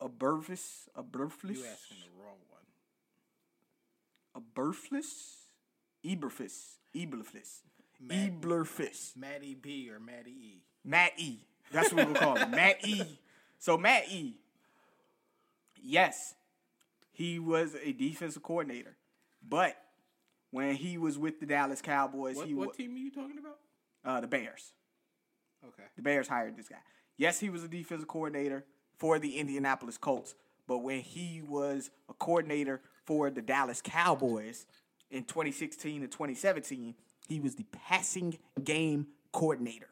a 0.00 0.08
Burfus, 0.08 0.88
a 0.94 1.02
Burfless, 1.02 1.56
You 1.56 1.64
asking 1.66 1.96
the 2.04 2.22
wrong 2.22 2.38
one. 2.50 2.62
a 4.34 4.40
Burfless, 4.40 5.46
Eberfus, 6.04 6.76
Eberfus, 6.94 7.62
Eberfus, 8.06 9.16
Matty 9.16 9.54
B 9.54 9.90
or 9.90 9.98
Matty 9.98 10.30
E. 10.30 10.62
Matt 10.84 11.12
E. 11.18 11.40
That's 11.72 11.92
what 11.92 12.06
gonna 12.06 12.18
call 12.18 12.36
him, 12.36 12.50
Matt 12.52 12.86
E. 12.86 13.02
So 13.58 13.76
Matt 13.76 14.08
E. 14.10 14.36
Yes, 15.82 16.34
he 17.12 17.38
was 17.38 17.74
a 17.82 17.92
defensive 17.92 18.42
coordinator, 18.42 18.96
but 19.48 19.76
when 20.50 20.74
he 20.74 20.98
was 20.98 21.18
with 21.18 21.40
the 21.40 21.46
Dallas 21.46 21.82
Cowboys, 21.82 22.36
What, 22.36 22.46
he 22.46 22.54
what 22.54 22.68
wa- 22.68 22.72
team 22.74 22.94
are 22.94 22.98
you 22.98 23.10
talking 23.10 23.38
about? 23.38 23.58
uh, 24.04 24.20
the 24.20 24.26
Bears. 24.28 24.72
Okay. 25.66 25.84
The 25.96 26.02
Bears 26.02 26.28
hired 26.28 26.56
this 26.56 26.68
guy. 26.68 26.76
Yes, 27.16 27.40
he 27.40 27.50
was 27.50 27.64
a 27.64 27.68
defensive 27.68 28.06
coordinator 28.08 28.64
for 28.96 29.18
the 29.18 29.36
Indianapolis 29.38 29.98
Colts, 29.98 30.34
but 30.66 30.78
when 30.78 31.00
he 31.00 31.42
was 31.42 31.90
a 32.08 32.14
coordinator 32.14 32.80
for 33.04 33.30
the 33.30 33.42
Dallas 33.42 33.80
Cowboys 33.82 34.66
in 35.10 35.24
2016 35.24 36.02
and 36.02 36.10
2017, 36.12 36.94
he 37.28 37.40
was 37.40 37.56
the 37.56 37.64
passing 37.72 38.38
game 38.62 39.08
coordinator. 39.32 39.88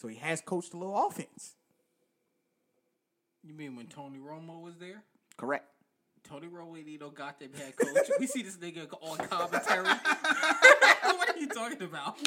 So 0.00 0.08
he 0.08 0.16
has 0.16 0.40
coached 0.40 0.74
a 0.74 0.76
little 0.76 1.06
offense. 1.06 1.56
You 3.42 3.54
mean 3.54 3.76
when 3.76 3.86
Tony 3.86 4.18
Romo 4.18 4.60
was 4.60 4.76
there? 4.76 5.02
Correct. 5.36 5.66
Tony 6.28 6.48
Romo 6.48 6.76
ain't 6.76 7.00
no 7.00 7.10
goddamn 7.10 7.52
head 7.52 7.76
coach. 7.76 8.10
we 8.18 8.26
see 8.26 8.42
this 8.42 8.56
nigga 8.56 8.88
on 9.00 9.18
commentary. 9.28 9.84
what 11.02 11.34
are 11.34 11.38
you 11.38 11.46
talking 11.48 11.82
about? 11.82 12.18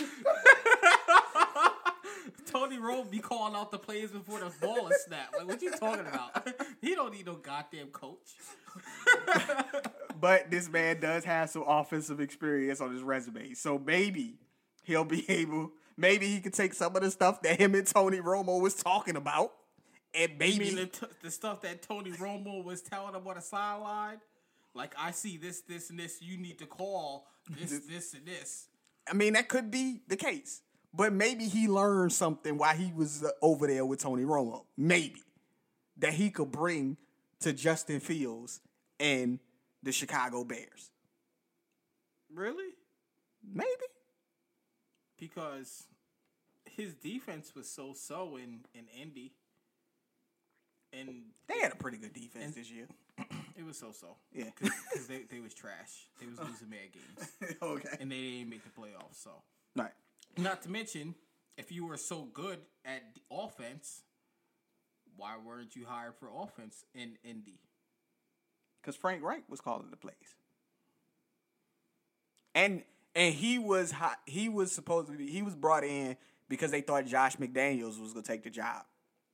Tony 2.45 2.77
Romo 2.77 3.09
be 3.09 3.19
calling 3.19 3.55
out 3.55 3.71
the 3.71 3.77
plays 3.77 4.11
before 4.11 4.39
the 4.39 4.51
ball 4.61 4.87
is 4.87 5.03
snapped. 5.05 5.37
Like, 5.37 5.47
what 5.47 5.61
you 5.61 5.71
talking 5.71 6.05
about? 6.07 6.47
he 6.81 6.95
don't 6.95 7.13
need 7.13 7.25
no 7.25 7.35
goddamn 7.35 7.87
coach. 7.87 8.35
but 10.19 10.49
this 10.49 10.69
man 10.69 10.99
does 10.99 11.25
have 11.25 11.49
some 11.49 11.63
offensive 11.67 12.19
experience 12.19 12.81
on 12.81 12.91
his 12.91 13.03
resume, 13.03 13.53
so 13.53 13.77
maybe 13.77 14.35
he'll 14.83 15.05
be 15.05 15.29
able. 15.29 15.71
Maybe 15.97 16.27
he 16.27 16.39
could 16.39 16.53
take 16.53 16.73
some 16.73 16.95
of 16.95 17.01
the 17.01 17.11
stuff 17.11 17.41
that 17.41 17.59
him 17.59 17.75
and 17.75 17.85
Tony 17.85 18.19
Romo 18.19 18.61
was 18.61 18.75
talking 18.75 19.17
about, 19.17 19.51
and 20.13 20.31
You 20.31 20.37
maybe 20.39 20.59
mean 20.59 20.75
the, 20.75 20.85
t- 20.87 21.07
the 21.21 21.31
stuff 21.31 21.61
that 21.61 21.81
Tony 21.81 22.11
Romo 22.11 22.63
was 22.63 22.81
telling 22.81 23.13
him 23.13 23.27
on 23.27 23.35
the 23.35 23.41
sideline? 23.41 24.19
Like, 24.73 24.93
I 24.97 25.11
see 25.11 25.37
this, 25.37 25.61
this, 25.61 25.89
and 25.89 25.99
this. 25.99 26.21
You 26.21 26.37
need 26.37 26.59
to 26.59 26.65
call 26.65 27.27
this, 27.49 27.79
this, 27.87 28.13
and 28.13 28.25
this. 28.25 28.67
I 29.09 29.13
mean, 29.13 29.33
that 29.33 29.47
could 29.47 29.71
be 29.71 30.01
the 30.07 30.15
case. 30.15 30.61
But 30.93 31.13
maybe 31.13 31.45
he 31.45 31.67
learned 31.67 32.13
something 32.13 32.57
while 32.57 32.75
he 32.75 32.91
was 32.91 33.23
uh, 33.23 33.29
over 33.41 33.67
there 33.67 33.85
with 33.85 33.99
Tony 33.99 34.23
Romo. 34.23 34.65
Maybe 34.77 35.21
that 35.97 36.13
he 36.13 36.29
could 36.31 36.51
bring 36.51 36.97
to 37.41 37.53
Justin 37.53 37.99
Fields 37.99 38.61
and 38.99 39.39
the 39.83 39.91
Chicago 39.91 40.43
Bears. 40.43 40.91
Really? 42.33 42.73
Maybe. 43.53 43.69
Because 45.17 45.85
his 46.65 46.93
defense 46.93 47.53
was 47.55 47.69
so 47.69 47.93
so 47.93 48.37
in, 48.37 48.61
in 48.73 48.85
Indy. 48.99 49.33
And 50.93 51.23
They 51.47 51.59
had 51.59 51.71
a 51.71 51.75
pretty 51.75 51.97
good 51.97 52.13
defense 52.13 52.55
this 52.55 52.71
year. 52.71 52.87
it 53.57 53.65
was 53.65 53.77
so 53.77 53.91
so. 53.91 54.15
Yeah. 54.33 54.45
Because 54.91 55.07
they, 55.07 55.21
they 55.29 55.39
was 55.39 55.53
trash. 55.53 56.07
They 56.19 56.25
was 56.25 56.39
losing 56.39 56.69
mad 56.69 56.89
games. 56.91 57.55
okay. 57.61 57.97
And 57.99 58.11
they 58.11 58.15
didn't 58.21 58.49
make 58.49 58.63
the 58.63 58.69
playoffs, 58.69 59.23
so. 59.23 59.31
Right. 59.75 59.91
Not 60.37 60.63
to 60.63 60.69
mention, 60.71 61.13
if 61.57 61.71
you 61.71 61.85
were 61.85 61.97
so 61.97 62.27
good 62.33 62.59
at 62.85 63.03
the 63.13 63.21
offense, 63.31 64.01
why 65.15 65.35
weren't 65.43 65.75
you 65.75 65.85
hired 65.87 66.15
for 66.19 66.29
offense 66.35 66.83
in 66.95 67.17
Indy? 67.23 67.59
Because 68.81 68.95
Frank 68.95 69.21
Reich 69.21 69.43
was 69.49 69.61
calling 69.61 69.89
the 69.91 69.97
plays. 69.97 70.15
And 72.55 72.83
and 73.15 73.33
he 73.33 73.59
was 73.59 73.91
hi- 73.91 74.15
he 74.25 74.49
was 74.49 74.71
supposed 74.71 75.07
to 75.07 75.13
be 75.17 75.29
he 75.29 75.41
was 75.41 75.55
brought 75.55 75.83
in 75.83 76.15
because 76.47 76.71
they 76.71 76.81
thought 76.81 77.05
Josh 77.05 77.35
McDaniels 77.37 77.99
was 78.01 78.13
gonna 78.13 78.23
take 78.23 78.43
the 78.43 78.49
job. 78.49 78.83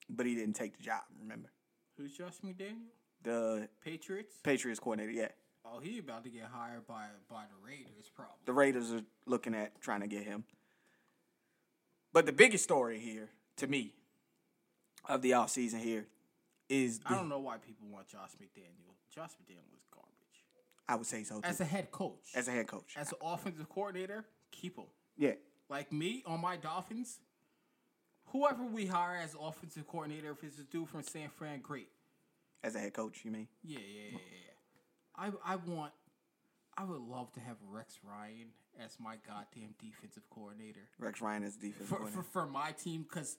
But 0.10 0.26
he 0.26 0.36
didn't 0.36 0.53
take 0.56 0.78
the 0.78 0.84
job, 0.84 1.01
remember? 1.22 1.49
Who's 1.97 2.14
Josh 2.14 2.34
McDaniel? 2.45 2.89
The 3.24 3.68
Patriots? 3.84 4.36
Patriots 4.43 4.80
coordinator, 4.80 5.12
yeah. 5.12 5.30
Oh, 5.66 5.80
he 5.80 5.97
about 5.97 6.24
to 6.26 6.30
get 6.30 6.43
hired 6.43 6.86
by 6.86 7.06
by 7.30 7.43
the 7.49 7.66
Raiders, 7.68 8.12
probably. 8.16 8.36
the 8.45 8.53
Raiders 8.53 8.93
are 8.93 9.01
looking 9.26 9.56
at 9.56 9.82
trying 9.82 10.01
to 10.01 10.08
get 10.08 10.24
him. 10.24 10.43
But 12.14 12.26
the 12.26 12.32
biggest 12.32 12.64
story 12.64 12.99
here, 12.99 13.30
to 13.58 13.68
me, 13.68 13.93
of 15.10 15.22
the 15.22 15.32
offseason 15.32 15.80
here 15.82 16.06
is 16.70 16.99
the, 16.99 17.10
I 17.10 17.16
don't 17.16 17.30
know 17.30 17.39
why 17.39 17.58
people 17.58 17.88
want 17.91 18.08
Josh 18.08 18.32
McDaniel. 18.41 18.93
Josh 19.14 19.32
McDaniel 19.32 19.72
was 19.74 19.84
garbage. 19.91 20.43
I 20.88 20.95
would 20.95 21.06
say 21.08 21.24
so 21.24 21.36
too. 21.41 21.47
As 21.47 21.60
a 21.62 21.66
head 21.66 21.91
coach, 21.91 22.32
As 22.36 22.47
a 22.47 22.51
head 22.51 22.68
coach. 22.68 22.93
as 22.95 23.12
an 23.12 23.18
offensive 23.22 23.68
coordinator, 23.70 24.26
keep 24.51 24.78
him. 24.78 24.86
yeah. 25.18 25.34
Like 25.68 25.91
me 25.91 26.22
on 26.28 26.41
my 26.41 26.58
Dolphins, 26.58 27.20
whoever 28.28 28.63
we 28.63 28.86
hire 28.86 29.15
as 29.21 29.36
offensive 29.39 29.88
coordinator, 29.88 30.32
if 30.32 30.43
it's 30.43 30.59
a 30.59 30.63
dude 30.63 30.89
from 30.89 31.03
San 31.03 31.30
Fran, 31.30 31.59
great. 31.61 31.89
As 32.63 32.76
a 32.76 32.80
head 32.80 32.93
coach, 32.93 33.21
you 33.23 33.32
mean? 33.32 33.47
Yeah, 33.63 33.80
yeah, 33.80 34.01
yeah, 34.11 34.17
yeah. 34.17 35.34
I 35.45 35.53
I 35.53 35.55
want, 35.57 35.93
I 36.78 36.84
would 36.84 37.01
love 37.01 37.32
to 37.34 37.39
have 37.39 37.57
Rex 37.69 37.99
Ryan 38.03 38.47
as 38.84 38.97
my 38.99 39.15
goddamn 39.26 39.73
defensive 39.80 40.23
coordinator 40.30 40.82
Rex 40.99 41.21
Ryan 41.21 41.43
is 41.43 41.55
defensive 41.55 41.88
for 41.88 41.95
coordinator. 41.95 42.23
for, 42.23 42.41
for 42.41 42.45
my 42.47 42.71
team 42.71 43.03
because 43.03 43.38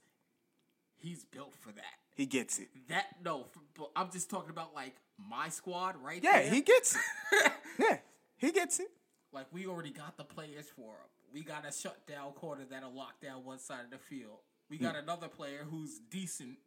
he's 0.95 1.25
built 1.27 1.55
for 1.61 1.73
that. 1.73 1.95
he 2.15 2.25
gets 2.25 2.59
it. 2.59 2.69
That 2.89 3.07
no, 3.25 3.45
for, 3.53 3.61
but 3.77 3.91
I'm 3.97 4.11
just 4.11 4.31
talking 4.31 4.51
about 4.51 4.75
like 4.75 4.95
my 5.19 5.49
squad 5.51 5.97
right 6.03 6.23
Yeah, 6.23 6.41
there. 6.43 6.51
he 6.55 6.61
gets 6.63 6.97
it. 6.97 7.53
yeah, 7.79 7.99
he 8.37 8.53
gets 8.53 8.79
it. 8.81 8.89
like 9.33 9.47
we 9.53 9.67
already 9.67 9.91
got 9.91 10.17
the 10.17 10.25
players 10.25 10.67
for 10.75 10.85
him. 10.93 11.11
We 11.35 11.43
got 11.43 11.67
a 11.69 11.73
shutdown 11.73 12.33
corner 12.33 12.63
that'll 12.71 12.95
lock 12.95 13.21
down 13.21 13.45
one 13.45 13.59
side 13.59 13.85
of 13.85 13.91
the 13.91 13.99
field. 13.99 14.39
We 14.69 14.79
got 14.79 14.97
another 14.97 15.29
player 15.29 15.65
who's 15.69 16.01
decent, 16.11 16.59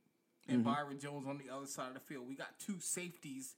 and 0.47 0.63
mm-hmm. 0.63 0.73
Byron 0.73 0.99
Jones 0.99 1.27
on 1.27 1.37
the 1.37 1.53
other 1.53 1.65
side 1.65 1.89
of 1.89 1.95
the 1.95 1.99
field. 1.99 2.27
We 2.27 2.35
got 2.35 2.57
two 2.59 2.79
safeties 2.79 3.55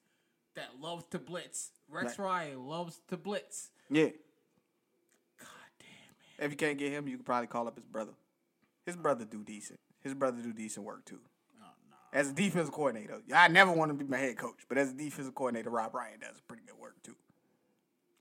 that 0.56 0.70
loves 0.82 1.06
to 1.12 1.20
blitz. 1.20 1.72
Rex 1.89 2.18
Ryan 2.18 2.66
loves 2.68 3.00
to 3.10 3.18
blitz. 3.18 3.70
Yeah. 3.89 4.06
God 5.39 5.70
damn 5.80 5.88
man. 5.88 6.46
If 6.46 6.52
you 6.52 6.58
can't 6.58 6.78
get 6.78 6.92
him, 6.92 7.08
you 7.08 7.18
can 7.18 7.24
probably 7.24 7.48
call 7.48 7.68
up 7.68 7.76
his 7.76 7.86
brother. 7.86 8.14
His 8.86 8.96
brother 8.96 9.26
do 9.26 9.44
decent. 9.44 9.80
His 10.02 10.14
brother 10.14 10.42
do 10.42 10.52
decent 10.54 10.86
work 10.86 11.06
too. 11.06 11.20
Oh 11.62 11.68
no. 11.89 12.20
As 12.20 12.32
a 12.32 12.34
defensive 12.34 12.74
coordinator, 12.74 13.22
I 13.34 13.48
never 13.48 13.72
want 13.72 13.89
to 13.89 13.94
be 13.94 14.10
my 14.10 14.18
head 14.18 14.38
coach, 14.38 14.66
but 14.68 14.78
as 14.78 14.92
a 14.92 14.94
defensive 14.94 15.36
coordinator, 15.36 15.70
Rob 15.70 15.94
Ryan 15.94 16.20
does 16.20 16.42
pretty 16.48 16.64
good 16.66 16.80
work 16.80 16.96
too. 17.04 17.16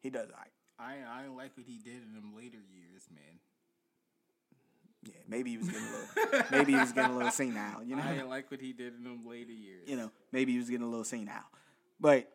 He 0.02 0.10
does 0.10 0.28
all 0.30 0.36
right. 0.36 0.52
I 0.78 1.24
I 1.24 1.28
like 1.28 1.56
what 1.56 1.66
he 1.66 1.78
did 1.78 2.02
in 2.02 2.14
them 2.14 2.34
later 2.36 2.58
years, 2.58 3.08
man. 3.14 3.38
Yeah, 5.02 5.12
maybe 5.28 5.50
he 5.50 5.58
was 5.58 5.68
getting 5.68 5.86
a 5.86 5.90
little, 5.90 6.46
maybe 6.50 6.72
he 6.72 6.78
was 6.78 6.92
getting 6.92 7.12
a 7.12 7.16
little 7.16 7.32
senile. 7.32 7.82
You 7.82 7.96
know, 7.96 8.02
I 8.02 8.22
like 8.22 8.50
what 8.50 8.60
he 8.60 8.72
did 8.72 8.94
in 8.94 9.04
them 9.04 9.26
later 9.26 9.52
years. 9.52 9.88
you 9.88 9.96
know, 9.96 10.10
maybe 10.30 10.52
he 10.52 10.58
was 10.58 10.68
getting 10.68 10.86
a 10.86 10.88
little 10.90 11.04
senile. 11.04 11.44
But 11.98 12.30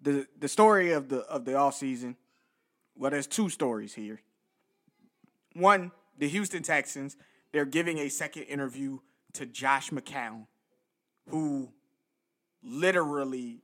the 0.00 0.26
the 0.38 0.48
story 0.48 0.92
of 0.92 1.08
the 1.08 1.18
of 1.20 1.44
the 1.44 1.54
off 1.54 1.74
season, 1.74 2.16
well, 2.96 3.10
there's 3.10 3.26
two 3.26 3.48
stories 3.48 3.94
here. 3.94 4.20
One, 5.54 5.92
the 6.18 6.28
Houston 6.28 6.62
Texans, 6.62 7.16
they're 7.52 7.64
giving 7.64 7.98
a 7.98 8.08
second 8.08 8.44
interview 8.44 8.98
to 9.34 9.46
Josh 9.46 9.90
McCown, 9.90 10.46
who 11.28 11.70
literally 12.62 13.62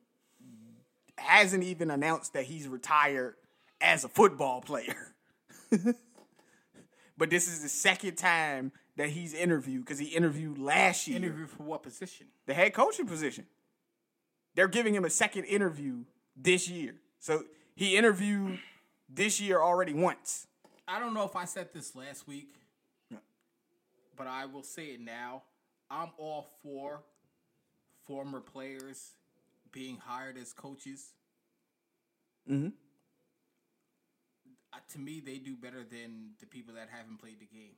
hasn't 1.18 1.64
even 1.64 1.90
announced 1.90 2.32
that 2.34 2.44
he's 2.44 2.68
retired 2.68 3.36
as 3.80 4.04
a 4.04 4.08
football 4.08 4.60
player. 4.60 5.14
but 7.22 7.30
this 7.30 7.46
is 7.46 7.62
the 7.62 7.68
second 7.68 8.16
time 8.16 8.72
that 8.96 9.10
he's 9.10 9.32
interviewed 9.32 9.84
because 9.84 10.00
he 10.00 10.06
interviewed 10.06 10.58
last 10.58 11.06
year 11.06 11.18
Interview 11.18 11.46
for 11.46 11.62
what 11.62 11.84
position? 11.84 12.26
the 12.46 12.52
head 12.52 12.74
coaching 12.74 13.06
position. 13.06 13.46
They're 14.56 14.66
giving 14.66 14.92
him 14.92 15.04
a 15.04 15.10
second 15.10 15.44
interview 15.44 15.98
this 16.36 16.68
year. 16.68 16.96
So 17.20 17.44
he 17.76 17.96
interviewed 17.96 18.58
this 19.08 19.40
year 19.40 19.62
already 19.62 19.92
once. 19.92 20.48
I 20.88 20.98
don't 20.98 21.14
know 21.14 21.22
if 21.22 21.36
I 21.36 21.44
said 21.44 21.68
this 21.72 21.94
last 21.94 22.26
week, 22.26 22.56
but 24.16 24.26
I 24.26 24.46
will 24.46 24.64
say 24.64 24.86
it 24.86 25.00
now. 25.00 25.44
I'm 25.88 26.10
all 26.18 26.48
for 26.60 27.02
former 28.04 28.40
players 28.40 29.12
being 29.70 29.96
hired 29.96 30.36
as 30.38 30.52
coaches. 30.52 31.12
Mm-hmm. 32.50 32.70
Uh, 34.72 34.78
to 34.92 34.98
me, 34.98 35.20
they 35.20 35.38
do 35.38 35.54
better 35.54 35.84
than 35.84 36.30
the 36.40 36.46
people 36.46 36.74
that 36.74 36.88
haven't 36.90 37.18
played 37.18 37.40
the 37.40 37.46
game. 37.46 37.76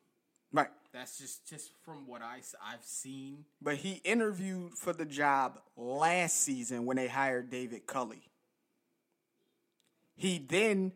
Right. 0.52 0.68
That's 0.92 1.18
just 1.18 1.48
just 1.48 1.72
from 1.84 2.06
what 2.06 2.22
I 2.22 2.38
I've 2.64 2.84
seen. 2.84 3.44
But 3.60 3.76
he 3.76 3.94
interviewed 4.04 4.74
for 4.74 4.92
the 4.92 5.04
job 5.04 5.58
last 5.76 6.40
season 6.40 6.86
when 6.86 6.96
they 6.96 7.08
hired 7.08 7.50
David 7.50 7.86
Culley. 7.86 8.22
He 10.16 10.38
then 10.38 10.92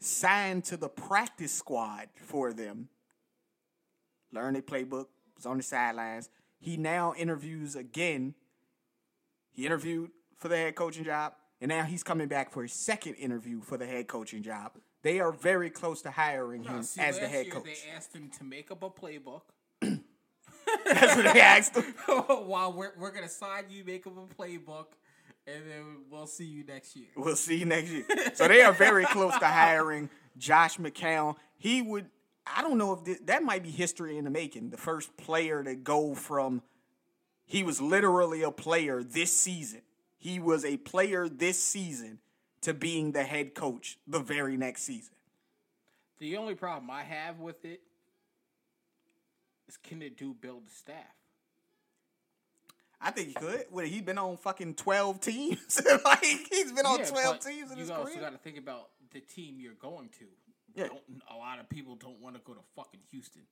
signed 0.00 0.64
to 0.64 0.78
the 0.78 0.88
practice 0.88 1.52
squad 1.52 2.08
for 2.22 2.54
them, 2.54 2.88
learned 4.32 4.56
their 4.56 4.62
playbook, 4.62 5.08
was 5.36 5.44
on 5.44 5.58
the 5.58 5.62
sidelines. 5.62 6.30
He 6.58 6.78
now 6.78 7.12
interviews 7.18 7.76
again. 7.76 8.34
He 9.52 9.66
interviewed 9.66 10.10
for 10.38 10.48
the 10.48 10.56
head 10.56 10.74
coaching 10.74 11.04
job, 11.04 11.34
and 11.60 11.68
now 11.68 11.82
he's 11.82 12.02
coming 12.02 12.28
back 12.28 12.50
for 12.50 12.62
his 12.62 12.72
second 12.72 13.14
interview 13.14 13.60
for 13.60 13.76
the 13.76 13.86
head 13.86 14.08
coaching 14.08 14.42
job. 14.42 14.72
They 15.06 15.20
are 15.20 15.30
very 15.30 15.70
close 15.70 16.02
to 16.02 16.10
hiring 16.10 16.64
him 16.64 16.80
Uh, 16.80 16.82
see, 16.82 17.00
as 17.00 17.20
the 17.20 17.28
head 17.28 17.48
coach. 17.48 17.62
They 17.62 17.76
asked 17.94 18.12
him 18.12 18.28
to 18.38 18.44
make 18.44 18.72
up 18.72 18.82
a 18.82 18.90
playbook. 18.90 19.42
That's 19.80 21.14
what 21.14 21.32
they 21.32 21.40
asked 21.40 21.76
him. 21.76 21.84
While 22.08 22.72
we're, 22.72 22.90
we're 22.98 23.12
gonna 23.12 23.28
sign 23.28 23.66
you, 23.70 23.84
make 23.84 24.04
up 24.08 24.14
a 24.16 24.34
playbook, 24.34 24.86
and 25.46 25.62
then 25.70 25.98
we'll 26.10 26.26
see 26.26 26.46
you 26.46 26.64
next 26.64 26.96
year. 26.96 27.06
We'll 27.14 27.36
see 27.36 27.58
you 27.58 27.66
next 27.66 27.90
year. 27.90 28.04
So 28.34 28.48
they 28.48 28.62
are 28.62 28.72
very 28.72 29.04
close 29.04 29.38
to 29.38 29.46
hiring 29.46 30.10
Josh 30.36 30.76
McCown. 30.78 31.36
He 31.56 31.82
would, 31.82 32.06
I 32.44 32.62
don't 32.62 32.76
know 32.76 32.94
if 32.94 33.04
this, 33.04 33.20
that 33.26 33.44
might 33.44 33.62
be 33.62 33.70
history 33.70 34.18
in 34.18 34.24
the 34.24 34.30
making. 34.30 34.70
The 34.70 34.76
first 34.76 35.16
player 35.16 35.62
to 35.62 35.76
go 35.76 36.16
from, 36.16 36.62
he 37.44 37.62
was 37.62 37.80
literally 37.80 38.42
a 38.42 38.50
player 38.50 39.04
this 39.04 39.32
season. 39.32 39.82
He 40.18 40.40
was 40.40 40.64
a 40.64 40.78
player 40.78 41.28
this 41.28 41.62
season 41.62 42.18
to 42.66 42.74
being 42.74 43.12
the 43.12 43.22
head 43.22 43.54
coach 43.54 43.96
the 44.08 44.18
very 44.18 44.56
next 44.56 44.82
season. 44.82 45.14
The 46.18 46.36
only 46.36 46.56
problem 46.56 46.90
I 46.90 47.04
have 47.04 47.38
with 47.38 47.64
it 47.64 47.80
is 49.68 49.76
can 49.76 50.02
it 50.02 50.16
do 50.16 50.34
build 50.34 50.66
the 50.66 50.72
staff? 50.72 50.96
I 53.00 53.12
think 53.12 53.28
he 53.28 53.34
could. 53.34 53.66
What, 53.70 53.86
he's 53.86 54.02
been 54.02 54.18
on 54.18 54.36
fucking 54.36 54.74
12 54.74 55.20
teams? 55.20 55.80
like, 56.04 56.24
he's 56.24 56.72
been 56.72 56.86
on 56.86 56.98
Yeah, 56.98 57.04
12 57.04 57.38
teams 57.38 57.70
in 57.70 57.76
you 57.76 57.82
his 57.82 57.90
also 57.90 58.18
got 58.18 58.32
to 58.32 58.38
think 58.38 58.58
about 58.58 58.88
the 59.12 59.20
team 59.20 59.58
you're 59.60 59.74
going 59.74 60.08
to. 60.18 60.24
Yeah. 60.74 60.88
Don't, 60.88 61.22
a 61.32 61.36
lot 61.36 61.60
of 61.60 61.68
people 61.68 61.94
don't 61.94 62.20
want 62.20 62.34
to 62.34 62.42
go 62.44 62.52
to 62.54 62.62
fucking 62.74 63.00
Houston. 63.12 63.42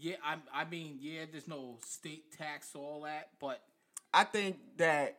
Yeah, 0.00 0.16
I, 0.24 0.38
I 0.52 0.64
mean, 0.64 0.98
yeah, 1.00 1.26
there's 1.30 1.46
no 1.46 1.78
state 1.84 2.36
tax, 2.36 2.72
all 2.74 3.02
that, 3.02 3.28
but 3.38 3.62
I 4.12 4.24
think 4.24 4.56
that 4.78 5.18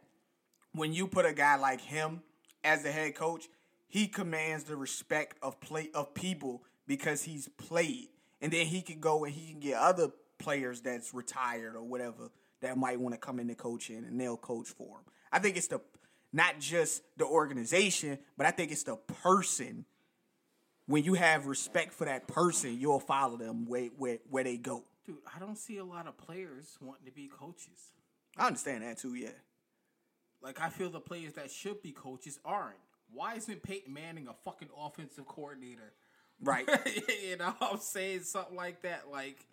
when 0.73 0.91
you 0.91 1.07
put 1.07 1.25
a 1.25 1.31
guy 1.31 1.55
like 1.55 1.79
him 1.79 2.21
as 2.65 2.83
the 2.83 2.91
head 2.91 3.15
coach, 3.15 3.47
he 3.87 4.07
commands 4.07 4.65
the 4.65 4.75
respect 4.75 5.37
of 5.41 5.59
play 5.61 5.89
of 5.93 6.13
people 6.13 6.63
because 6.87 7.23
he's 7.23 7.47
played, 7.47 8.09
and 8.41 8.51
then 8.51 8.65
he 8.65 8.81
can 8.81 8.99
go 8.99 9.23
and 9.23 9.33
he 9.33 9.51
can 9.51 9.59
get 9.59 9.77
other 9.77 10.09
players 10.37 10.81
that's 10.81 11.13
retired 11.13 11.75
or 11.75 11.83
whatever 11.83 12.29
that 12.61 12.77
might 12.77 12.99
want 12.99 13.13
to 13.13 13.19
come 13.19 13.39
into 13.39 13.55
coaching, 13.55 13.97
and 13.97 14.19
they'll 14.19 14.37
coach 14.37 14.67
for 14.67 14.97
him. 14.97 15.03
I 15.31 15.39
think 15.39 15.57
it's 15.57 15.67
the 15.67 15.79
not 16.33 16.59
just 16.59 17.01
the 17.15 17.25
organization, 17.25 18.17
but 18.37 18.45
I 18.45 18.51
think 18.51 18.71
it's 18.71 18.83
the 18.83 18.97
person. 18.97 19.85
When 20.87 21.03
you 21.03 21.13
have 21.15 21.47
respect 21.47 21.93
for 21.93 22.05
that 22.05 22.27
person, 22.27 22.77
you'll 22.79 22.99
follow 22.99 23.37
them 23.37 23.65
where 23.65 23.89
where, 23.97 24.19
where 24.29 24.43
they 24.43 24.57
go. 24.57 24.83
Dude, 25.05 25.17
I 25.33 25.39
don't 25.39 25.57
see 25.57 25.77
a 25.77 25.85
lot 25.85 26.07
of 26.07 26.17
players 26.17 26.77
wanting 26.81 27.05
to 27.05 27.11
be 27.11 27.27
coaches. 27.27 27.91
I 28.37 28.47
understand 28.47 28.83
that 28.83 28.97
too. 28.97 29.15
Yeah. 29.15 29.29
Like 30.45 30.61
I 30.61 30.69
feel 30.69 30.89
the 30.91 30.99
players 30.99 31.33
that 31.33 31.49
should 31.49 31.81
be 31.81 31.91
coaches 31.91 32.39
aren't. 32.45 32.75
Why 33.11 33.33
isn't 33.35 33.63
Peyton 33.63 33.91
Manning 33.93 34.27
a 34.27 34.33
fucking 34.45 34.69
offensive 34.79 35.25
coordinator? 35.27 35.91
Right. 36.41 36.67
you 37.27 37.37
know, 37.37 37.53
I'm 37.59 37.79
saying 37.79 38.21
something 38.23 38.55
like 38.55 38.83
that. 38.83 39.05
Like 39.11 39.45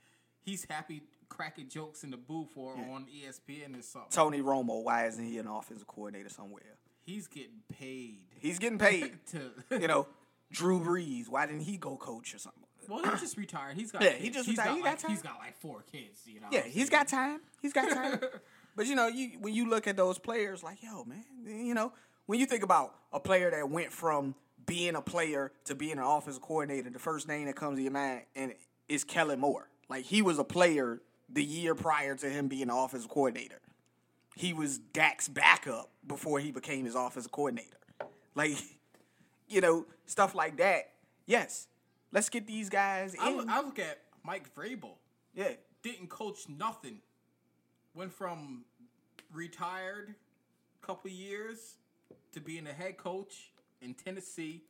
he's 0.45 0.67
happy 0.69 1.01
cracking 1.31 1.69
jokes 1.69 2.05
in 2.05 2.11
the 2.11 2.19
booth 2.19 2.51
or 2.57 2.75
Yeah. 2.77 2.93
on 2.95 3.07
ESPN 3.07 3.79
or 3.79 3.83
something. 3.83 4.11
Tony 4.11 4.41
Romo, 4.43 4.83
why 4.85 5.07
isn't 5.07 5.25
he 5.25 5.39
an 5.39 5.47
offensive 5.47 5.87
coordinator 5.87 6.29
somewhere? 6.29 6.77
He's 7.01 7.27
getting 7.27 7.63
paid 7.79 8.19
He's 8.39 8.59
getting 8.59 8.79
paid. 8.79 9.13
to. 9.33 9.51
you 9.81 9.89
know, 9.89 10.07
Drew 10.51 10.79
Brees, 10.81 11.29
why 11.29 11.47
didn't 11.47 11.63
he 11.63 11.79
go 11.79 11.97
coach 11.97 12.35
or 12.35 12.39
something? 12.39 12.63
well, 12.89 13.03
he 13.03 13.11
just 13.19 13.37
retired. 13.39 13.77
He's 13.77 13.91
got. 13.93 14.03
Yeah, 14.03 14.11
kids. 14.11 14.23
he 14.25 14.31
just 14.31 14.49
He's 14.49 14.59
retired. 14.59 14.69
Got 14.69 14.77
He 14.77 14.83
got 14.83 14.91
like, 14.91 14.99
time. 15.01 15.11
He's 15.11 15.23
got 15.23 15.39
like 15.39 15.61
four 15.61 15.85
kids. 15.91 16.21
You 16.27 16.41
know. 16.41 16.49
Yeah, 16.51 16.63
he's 16.65 16.91
got 16.91 17.09
time. 17.09 17.41
He's 17.63 17.73
got 17.73 17.91
time. 17.91 18.21
but 18.77 18.87
you 18.87 18.95
know, 18.95 19.07
you 19.09 19.39
when 19.41 19.55
you 19.55 19.69
look 19.69 19.87
at 19.87 19.97
those 19.97 20.19
players, 20.19 20.63
like 20.63 20.83
yo, 20.83 21.05
man, 21.05 21.25
you 21.45 21.75
know, 21.75 21.93
when 22.27 22.39
you 22.39 22.47
think 22.47 22.63
about 22.63 22.95
a 23.13 23.21
player 23.21 23.51
that 23.51 23.69
went 23.69 23.93
from 23.93 24.35
being 24.67 24.95
a 24.95 25.03
player 25.03 25.53
to 25.65 25.75
being 25.75 25.93
an 25.93 26.05
offensive 26.05 26.43
coordinator, 26.43 26.91
the 26.91 26.99
first 26.99 27.29
name 27.29 27.47
that 27.47 27.57
comes 27.57 27.79
to 27.79 27.83
your 27.83 27.93
mind 27.93 28.23
and 28.37 28.55
is 28.89 29.05
Kellen 29.05 29.41
Moore. 29.41 29.69
Like 29.89 30.05
he 30.05 30.23
was 30.23 30.39
a 30.39 30.45
player 30.45 31.01
the 31.29 31.43
year 31.45 31.75
prior 31.75 32.15
to 32.15 32.29
him 32.29 32.49
being 32.49 32.65
an 32.65 32.71
offensive 32.71 33.11
coordinator. 33.11 33.61
He 34.37 34.53
was 34.53 34.79
Dak's 34.79 35.29
backup 35.29 35.91
before 36.07 36.41
he 36.41 36.53
became 36.53 36.85
his 36.85 36.95
offensive 36.95 37.33
coordinator. 37.33 37.77
Like, 38.35 38.53
you 39.49 39.61
know, 39.61 39.87
stuff 40.07 40.35
like 40.35 40.57
that. 40.59 40.91
Yes, 41.27 41.69
let's 42.13 42.29
get 42.29 42.47
these 42.47 42.69
guys 42.69 43.15
I 43.21 43.31
in. 43.31 43.37
look, 43.39 43.49
I 43.49 43.61
look 43.61 43.79
at 43.79 43.99
Mike 44.25 44.55
Vrabel. 44.55 44.95
yeah, 45.35 45.51
Didn't 45.83 46.09
coach 46.09 46.49
nothing. 46.49 46.99
Went 47.95 48.13
from 48.13 48.65
retired 49.33 50.15
couple 50.83 51.11
years 51.11 51.77
to 52.33 52.41
being 52.41 52.67
a 52.67 52.73
head 52.73 52.97
coach 52.97 53.53
in 53.81 53.95
Tennessee. 53.95 54.63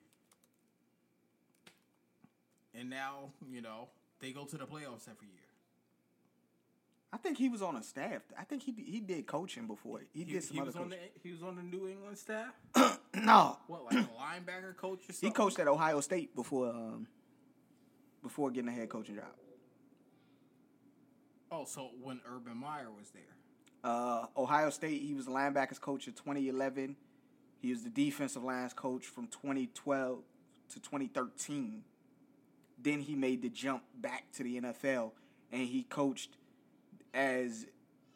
And 2.75 2.89
now, 2.91 3.31
you 3.51 3.61
know, 3.61 3.89
they 4.21 4.33
go 4.33 4.45
to 4.45 4.57
the 4.57 4.65
playoffs 4.65 5.09
every 5.09 5.29
year. 5.29 5.41
I 7.13 7.19
think 7.19 7.37
he 7.37 7.51
was 7.51 7.61
on 7.61 7.77
a 7.77 7.83
staff. 7.83 8.23
I 8.39 8.45
think 8.45 8.63
he 8.63 8.73
he 8.73 9.01
did 9.01 9.27
coaching 9.27 9.67
before. 9.67 10.01
He, 10.15 10.25
He, 10.25 10.33
did 10.33 10.45
some 10.45 10.55
he 10.55 10.61
other 10.61 10.67
was 10.69 10.77
on 10.77 10.89
the 10.91 10.97
he 11.23 11.31
was 11.33 11.43
on 11.43 11.57
the 11.57 11.63
New 11.63 11.87
England 11.89 12.17
staff. 12.17 12.55
no, 13.15 13.59
What, 13.67 13.85
like 13.85 14.05
a 14.05 14.09
linebacker 14.19 14.75
coach 14.77 15.01
or 15.09 15.13
something? 15.13 15.29
he 15.29 15.31
coached 15.31 15.59
at 15.59 15.69
Ohio 15.69 16.01
State 16.01 16.35
before 16.35 16.71
um 16.71 17.07
before 18.23 18.51
getting 18.51 18.69
a 18.69 18.73
head 18.73 18.89
coaching 18.89 19.17
job. 19.17 19.25
Oh, 21.55 21.67
so 21.67 21.91
when 22.03 22.19
Urban 22.27 22.57
Meyer 22.57 22.89
was 22.91 23.11
there. 23.11 23.23
Uh, 23.85 24.25
Ohio 24.39 24.71
State, 24.71 25.03
he 25.03 25.13
was 25.13 25.27
the 25.27 25.33
linebackers 25.33 25.79
coach 25.79 26.07
in 26.07 26.15
2011. 26.15 26.97
He 27.61 27.71
was 27.71 27.83
the 27.83 27.91
defensive 27.91 28.43
lines 28.43 28.73
coach 28.73 29.05
from 29.05 29.27
2012 29.27 30.21
to 30.71 30.81
2013. 30.81 31.83
Then 32.83 33.01
he 33.01 33.15
made 33.15 33.43
the 33.43 33.51
jump 33.51 33.83
back 34.01 34.25
to 34.33 34.43
the 34.43 34.61
NFL, 34.63 35.11
and 35.53 35.69
he 35.69 35.83
coached 35.83 36.39
as 37.13 37.67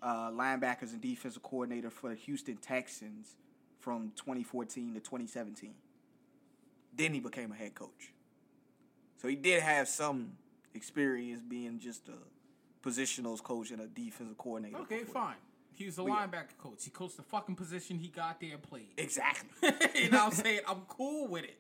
uh, 0.03 0.31
linebackers 0.31 0.93
and 0.93 1.03
defensive 1.03 1.43
coordinator 1.43 1.91
for 1.91 2.09
the 2.09 2.17
Houston 2.17 2.57
Texans 2.57 3.37
from 3.79 4.13
2014 4.17 4.95
to 4.95 5.01
2017. 5.01 5.75
Then 6.97 7.13
he 7.13 7.21
became 7.21 7.53
a 7.53 7.55
head 7.55 7.75
coach. 7.75 8.15
So 9.21 9.29
he 9.29 9.37
did 9.37 9.63
have 9.63 9.89
some 9.89 10.33
experience 10.75 11.43
being 11.43 11.79
just 11.79 12.09
a 12.09 12.15
positionals 12.87 13.43
coach 13.43 13.71
and 13.71 13.81
a 13.81 13.87
defensive 13.87 14.39
coordinator. 14.39 14.79
Okay, 14.79 15.05
fine. 15.05 15.35
He 15.75 15.85
was 15.85 15.99
a 15.99 16.03
yeah. 16.03 16.09
linebacker 16.09 16.57
coach. 16.59 16.85
He 16.85 16.91
coached 16.91 17.17
the 17.17 17.23
fucking 17.23 17.55
position 17.55 17.99
he 17.99 18.09
got 18.09 18.41
there 18.41 18.53
and 18.53 18.63
played. 18.63 18.89
Exactly. 18.97 19.49
you 19.95 20.11
know 20.11 20.19
what 20.19 20.27
I'm 20.27 20.33
saying? 20.33 20.61
I'm 20.67 20.83
cool 20.89 21.29
with 21.29 21.45
it. 21.45 21.59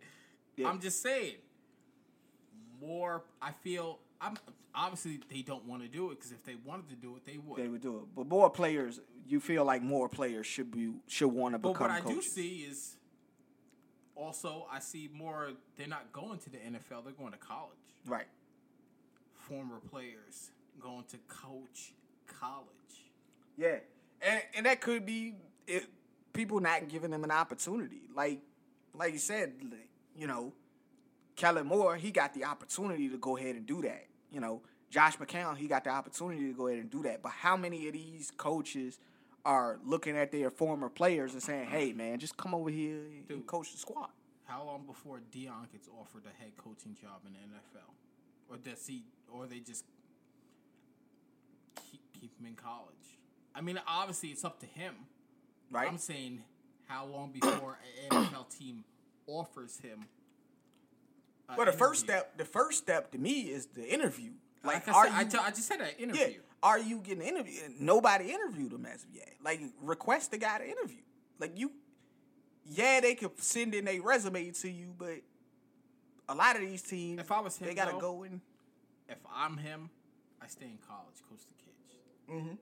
Yeah. 0.56 0.68
I'm 0.68 0.80
just 0.80 1.02
saying. 1.02 1.36
More, 2.80 3.24
I 3.42 3.52
feel. 3.52 3.98
I'm 4.20 4.36
obviously 4.74 5.20
they 5.30 5.42
don't 5.42 5.64
want 5.66 5.82
to 5.82 5.88
do 5.88 6.10
it 6.10 6.16
because 6.16 6.32
if 6.32 6.44
they 6.44 6.56
wanted 6.64 6.88
to 6.90 6.96
do 6.96 7.16
it, 7.16 7.26
they 7.26 7.38
would. 7.38 7.62
they 7.62 7.68
would 7.68 7.82
do 7.82 7.96
it. 7.98 8.04
But 8.14 8.26
more 8.26 8.48
players, 8.48 9.00
you 9.26 9.40
feel 9.40 9.64
like 9.64 9.82
more 9.82 10.08
players 10.08 10.46
should 10.46 10.70
be 10.70 10.92
should 11.06 11.28
want 11.28 11.54
to 11.54 11.58
become. 11.58 11.74
but 11.74 11.80
what 11.80 11.90
I 11.90 12.00
do 12.00 12.22
see 12.22 12.66
is 12.68 12.96
also 14.14 14.66
I 14.70 14.80
see 14.80 15.10
more. 15.12 15.50
They're 15.76 15.86
not 15.88 16.12
going 16.12 16.38
to 16.38 16.50
the 16.50 16.58
NFL. 16.58 17.04
They're 17.04 17.12
going 17.12 17.32
to 17.32 17.38
college. 17.38 17.72
right. 18.06 18.26
Former 19.34 19.78
players 19.90 20.50
going 20.80 21.04
to 21.10 21.18
coach 21.28 21.92
college. 22.26 22.66
Yeah, 23.56 23.76
and 24.20 24.42
and 24.56 24.66
that 24.66 24.80
could 24.80 25.06
be 25.06 25.34
it, 25.66 25.86
people 26.32 26.60
not 26.60 26.88
giving 26.88 27.10
them 27.10 27.24
an 27.24 27.30
opportunity. 27.30 28.02
Like 28.14 28.40
like 28.94 29.12
you 29.12 29.18
said, 29.18 29.52
like, 29.62 29.88
you 30.16 30.26
know, 30.26 30.52
Kellen 31.36 31.66
Moore, 31.66 31.96
he 31.96 32.10
got 32.10 32.34
the 32.34 32.44
opportunity 32.44 33.08
to 33.08 33.18
go 33.18 33.36
ahead 33.36 33.56
and 33.56 33.66
do 33.66 33.82
that. 33.82 34.06
You 34.30 34.40
know, 34.40 34.62
Josh 34.90 35.18
McCown, 35.18 35.56
he 35.56 35.66
got 35.66 35.84
the 35.84 35.90
opportunity 35.90 36.48
to 36.48 36.54
go 36.54 36.68
ahead 36.68 36.80
and 36.80 36.90
do 36.90 37.02
that. 37.02 37.22
But 37.22 37.32
how 37.32 37.56
many 37.56 37.86
of 37.86 37.92
these 37.92 38.30
coaches 38.30 38.98
are 39.44 39.78
looking 39.84 40.16
at 40.16 40.32
their 40.32 40.50
former 40.50 40.88
players 40.88 41.32
and 41.32 41.42
saying, 41.42 41.68
"Hey, 41.68 41.92
man, 41.92 42.18
just 42.18 42.36
come 42.36 42.54
over 42.54 42.70
here 42.70 42.98
and 42.98 43.28
Dude. 43.28 43.46
coach 43.46 43.72
the 43.72 43.78
squad"? 43.78 44.10
How 44.44 44.64
long 44.64 44.84
before 44.86 45.20
Deion 45.32 45.70
gets 45.72 45.88
offered 45.88 46.22
a 46.26 46.42
head 46.42 46.56
coaching 46.56 46.96
job 47.00 47.20
in 47.26 47.32
the 47.32 47.38
NFL, 47.38 47.94
or 48.48 48.56
does 48.56 48.86
he, 48.86 49.04
or 49.28 49.46
they 49.46 49.60
just 49.60 49.84
keep 52.28 52.40
him 52.40 52.46
in 52.46 52.54
college? 52.54 52.94
I 53.54 53.60
mean, 53.60 53.80
obviously 53.86 54.30
it's 54.30 54.44
up 54.44 54.60
to 54.60 54.66
him. 54.66 54.94
Right. 55.70 55.88
I'm 55.88 55.98
saying, 55.98 56.42
how 56.88 57.06
long 57.06 57.32
before 57.32 57.78
an 58.10 58.26
NFL 58.26 58.56
team 58.56 58.84
offers 59.26 59.78
him? 59.80 60.04
Well, 61.56 61.66
the 61.66 61.72
first 61.72 62.00
step, 62.00 62.36
the 62.36 62.44
first 62.44 62.78
step 62.78 63.12
to 63.12 63.18
me 63.18 63.42
is 63.42 63.66
the 63.66 63.86
interview. 63.88 64.30
Like, 64.64 64.86
like, 64.86 64.96
I, 64.96 64.98
are 64.98 65.04
said, 65.04 65.12
I, 65.12 65.20
you? 65.20 65.28
ju- 65.28 65.38
I 65.40 65.50
just 65.50 65.68
said 65.68 65.78
yeah, 65.80 66.04
interview. 66.04 66.40
are 66.62 66.78
you 66.78 66.98
getting 66.98 67.22
interviewed? 67.22 67.80
Nobody 67.80 68.32
interviewed 68.32 68.72
him 68.72 68.84
as 68.86 69.04
of 69.04 69.10
yet. 69.14 69.32
Like, 69.44 69.60
request 69.80 70.32
the 70.32 70.38
guy 70.38 70.58
to 70.58 70.68
interview. 70.68 71.02
Like 71.38 71.56
you, 71.56 71.70
yeah, 72.64 73.00
they 73.00 73.14
could 73.14 73.38
send 73.40 73.74
in 73.74 73.86
a 73.86 74.00
resume 74.00 74.50
to 74.50 74.70
you, 74.70 74.94
but 74.98 75.20
a 76.28 76.34
lot 76.34 76.56
of 76.56 76.62
these 76.62 76.82
teams, 76.82 77.20
If 77.20 77.30
I 77.30 77.40
was 77.40 77.56
him, 77.56 77.68
they 77.68 77.74
gotta 77.74 77.92
though, 77.92 78.00
go 78.00 78.22
in. 78.24 78.40
If 79.08 79.18
I'm 79.32 79.56
him, 79.56 79.90
I 80.42 80.48
stay 80.48 80.66
in 80.66 80.78
college, 80.88 81.16
coach 81.28 81.40
the 81.46 81.54
kids. 81.54 81.65
Mm-hmm. 82.30 82.54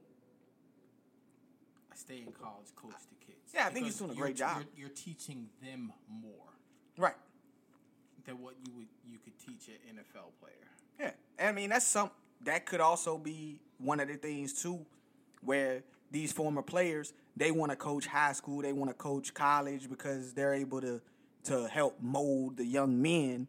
I 1.93 1.97
stay 1.97 2.19
in 2.19 2.33
college, 2.33 2.67
coach 2.77 2.93
the 3.09 3.25
kids. 3.27 3.53
Yeah, 3.55 3.67
I 3.67 3.71
think 3.71 3.87
he's 3.87 3.97
doing 3.99 4.11
a 4.11 4.15
great 4.15 4.37
job. 4.37 4.59
You're, 4.77 4.87
you're 4.87 4.97
teaching 4.97 5.49
them 5.63 5.93
more 6.09 6.33
Right. 6.97 7.15
than 8.27 8.41
what 8.41 8.55
you 8.65 8.73
would 8.77 8.87
you 9.09 9.19
could 9.19 9.39
teach 9.39 9.69
an 9.69 9.97
NFL 9.97 10.31
player. 10.41 10.53
Yeah, 11.39 11.47
I 11.49 11.53
mean 11.53 11.71
that's 11.71 11.87
some 11.87 12.11
that 12.45 12.67
could 12.67 12.81
also 12.81 13.19
be 13.19 13.61
one 13.79 14.01
of 14.01 14.09
the 14.09 14.15
things 14.17 14.53
too, 14.63 14.85
where 15.43 15.83
these 16.11 16.33
former 16.33 16.63
players 16.63 17.13
they 17.37 17.51
want 17.51 17.71
to 17.73 17.77
coach 17.77 18.07
high 18.07 18.33
school, 18.33 18.63
they 18.63 18.73
want 18.73 18.91
to 18.91 18.95
coach 18.95 19.35
college 19.35 19.89
because 19.89 20.33
they're 20.35 20.55
able 20.55 20.81
to 20.81 21.01
to 21.45 21.67
help 21.69 21.97
mold 22.01 22.57
the 22.57 22.65
young 22.65 23.01
men 23.03 23.47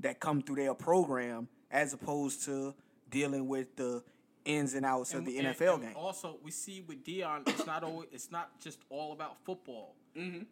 that 0.00 0.18
come 0.20 0.42
through 0.42 0.56
their 0.56 0.74
program, 0.74 1.46
as 1.70 1.92
opposed 1.92 2.44
to 2.44 2.74
dealing 3.10 3.46
with 3.46 3.74
the 3.76 4.02
ins 4.44 4.74
and 4.74 4.84
outs 4.86 5.14
of 5.14 5.24
the 5.24 5.38
And- 5.38 5.48
NFL 5.56 5.74
and 5.74 5.82
game. 5.84 5.92
Also, 5.96 6.38
we 6.42 6.50
see 6.50 6.80
with 6.80 7.04
Deion, 7.04 7.48
it's 7.48 7.66
not 7.66 7.82
always, 7.84 8.08
it's 8.12 8.30
not 8.30 8.60
just 8.60 8.78
all 8.90 9.12
about 9.12 9.36
football. 9.44 9.94
Mm-hmm. 10.16 10.42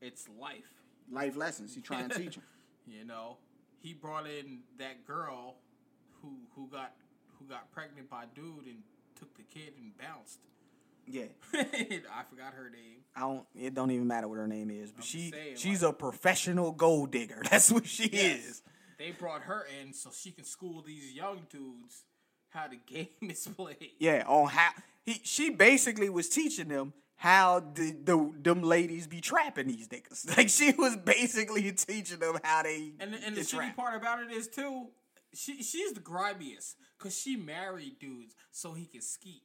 It's 0.00 0.28
life. 0.38 0.70
Life 1.10 1.36
lessons 1.36 1.74
he 1.74 1.80
trying 1.80 2.08
to 2.08 2.18
teach 2.18 2.34
him. 2.36 2.42
You 2.86 3.04
know, 3.04 3.38
he 3.78 3.92
brought 3.94 4.26
in 4.26 4.60
that 4.78 5.04
girl 5.06 5.56
who 6.22 6.36
who 6.54 6.68
got 6.68 6.92
who 7.38 7.46
got 7.46 7.70
pregnant 7.72 8.08
by 8.10 8.24
dude 8.34 8.66
and 8.66 8.78
took 9.18 9.34
the 9.36 9.42
kid 9.42 9.72
and 9.78 9.96
bounced. 9.98 10.40
Yeah, 11.08 11.26
I 11.54 12.24
forgot 12.28 12.52
her 12.54 12.68
name. 12.68 12.98
I 13.14 13.20
don't. 13.20 13.46
It 13.54 13.74
don't 13.74 13.90
even 13.92 14.06
matter 14.08 14.26
what 14.28 14.38
her 14.38 14.48
name 14.48 14.70
is, 14.70 14.90
but 14.90 15.02
I'm 15.02 15.06
she 15.06 15.30
saying, 15.30 15.56
she's 15.56 15.82
a 15.84 15.92
professional 15.92 16.72
gold 16.72 17.12
digger. 17.12 17.42
That's 17.50 17.70
what 17.70 17.86
she 17.86 18.04
is. 18.08 18.62
They 18.98 19.12
brought 19.12 19.42
her 19.42 19.66
in 19.80 19.92
so 19.92 20.10
she 20.12 20.32
can 20.32 20.44
school 20.44 20.82
these 20.82 21.12
young 21.12 21.42
dudes 21.50 22.04
how 22.56 22.68
the 22.68 22.78
game 22.94 23.08
is 23.30 23.46
played. 23.46 23.92
Yeah, 23.98 24.24
on 24.26 24.48
how 24.48 24.70
he 25.04 25.20
she 25.22 25.50
basically 25.50 26.08
was 26.08 26.28
teaching 26.28 26.68
them 26.68 26.92
how 27.18 27.60
the, 27.60 27.96
the 28.04 28.32
them 28.42 28.62
ladies 28.62 29.06
be 29.06 29.20
trapping 29.20 29.68
these 29.68 29.88
niggas. 29.88 30.26
Like 30.36 30.48
she 30.48 30.72
was 30.72 30.96
basically 30.96 31.70
teaching 31.72 32.18
them 32.18 32.38
how 32.42 32.62
they 32.62 32.92
And 33.00 33.14
the, 33.14 33.18
and 33.24 33.36
the 33.36 33.40
shitty 33.42 33.74
part 33.76 33.94
about 33.96 34.22
it 34.22 34.30
is 34.32 34.48
too, 34.48 34.88
she 35.32 35.62
she's 35.62 35.92
the 35.92 36.00
grimiest 36.00 36.76
because 36.98 37.18
she 37.18 37.36
married 37.36 37.98
dudes 38.00 38.34
so 38.50 38.72
he 38.72 38.86
can 38.86 39.00
skeet. 39.02 39.42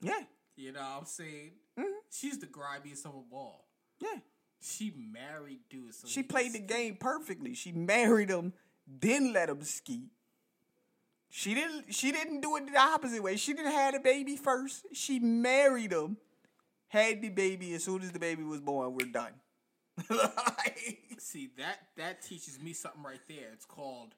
Yeah, 0.00 0.20
You 0.56 0.72
know 0.72 0.80
what 0.80 0.98
I'm 1.00 1.06
saying? 1.06 1.52
Mm-hmm. 1.78 1.98
She's 2.10 2.38
the 2.38 2.46
grimiest 2.46 3.06
of 3.06 3.12
them 3.12 3.24
all. 3.32 3.66
yeah. 4.00 4.18
She 4.60 4.94
married 5.12 5.60
dudes. 5.68 5.98
So 5.98 6.08
She 6.08 6.22
played 6.22 6.54
the 6.54 6.58
game 6.58 6.96
perfectly. 6.96 7.52
She 7.54 7.70
married 7.72 8.30
him, 8.30 8.54
then 8.86 9.32
let 9.34 9.50
him 9.50 9.62
ski. 9.62 10.08
She 11.36 11.52
didn't. 11.52 11.92
She 11.92 12.12
didn't 12.12 12.42
do 12.42 12.54
it 12.54 12.70
the 12.72 12.78
opposite 12.78 13.20
way. 13.20 13.34
She 13.34 13.54
didn't 13.54 13.72
have 13.72 13.92
the 13.94 13.98
baby 13.98 14.36
first. 14.36 14.86
She 14.92 15.18
married 15.18 15.92
him, 15.92 16.16
had 16.86 17.22
the 17.22 17.28
baby. 17.28 17.74
As 17.74 17.82
soon 17.82 18.02
as 18.02 18.12
the 18.12 18.20
baby 18.20 18.44
was 18.44 18.60
born, 18.60 18.94
we're 18.94 19.10
done. 19.10 19.32
Like, 20.08 20.98
See 21.18 21.50
that 21.58 21.78
that 21.96 22.22
teaches 22.22 22.60
me 22.62 22.72
something 22.72 23.02
right 23.02 23.18
there. 23.26 23.50
It's 23.52 23.64
called 23.64 24.14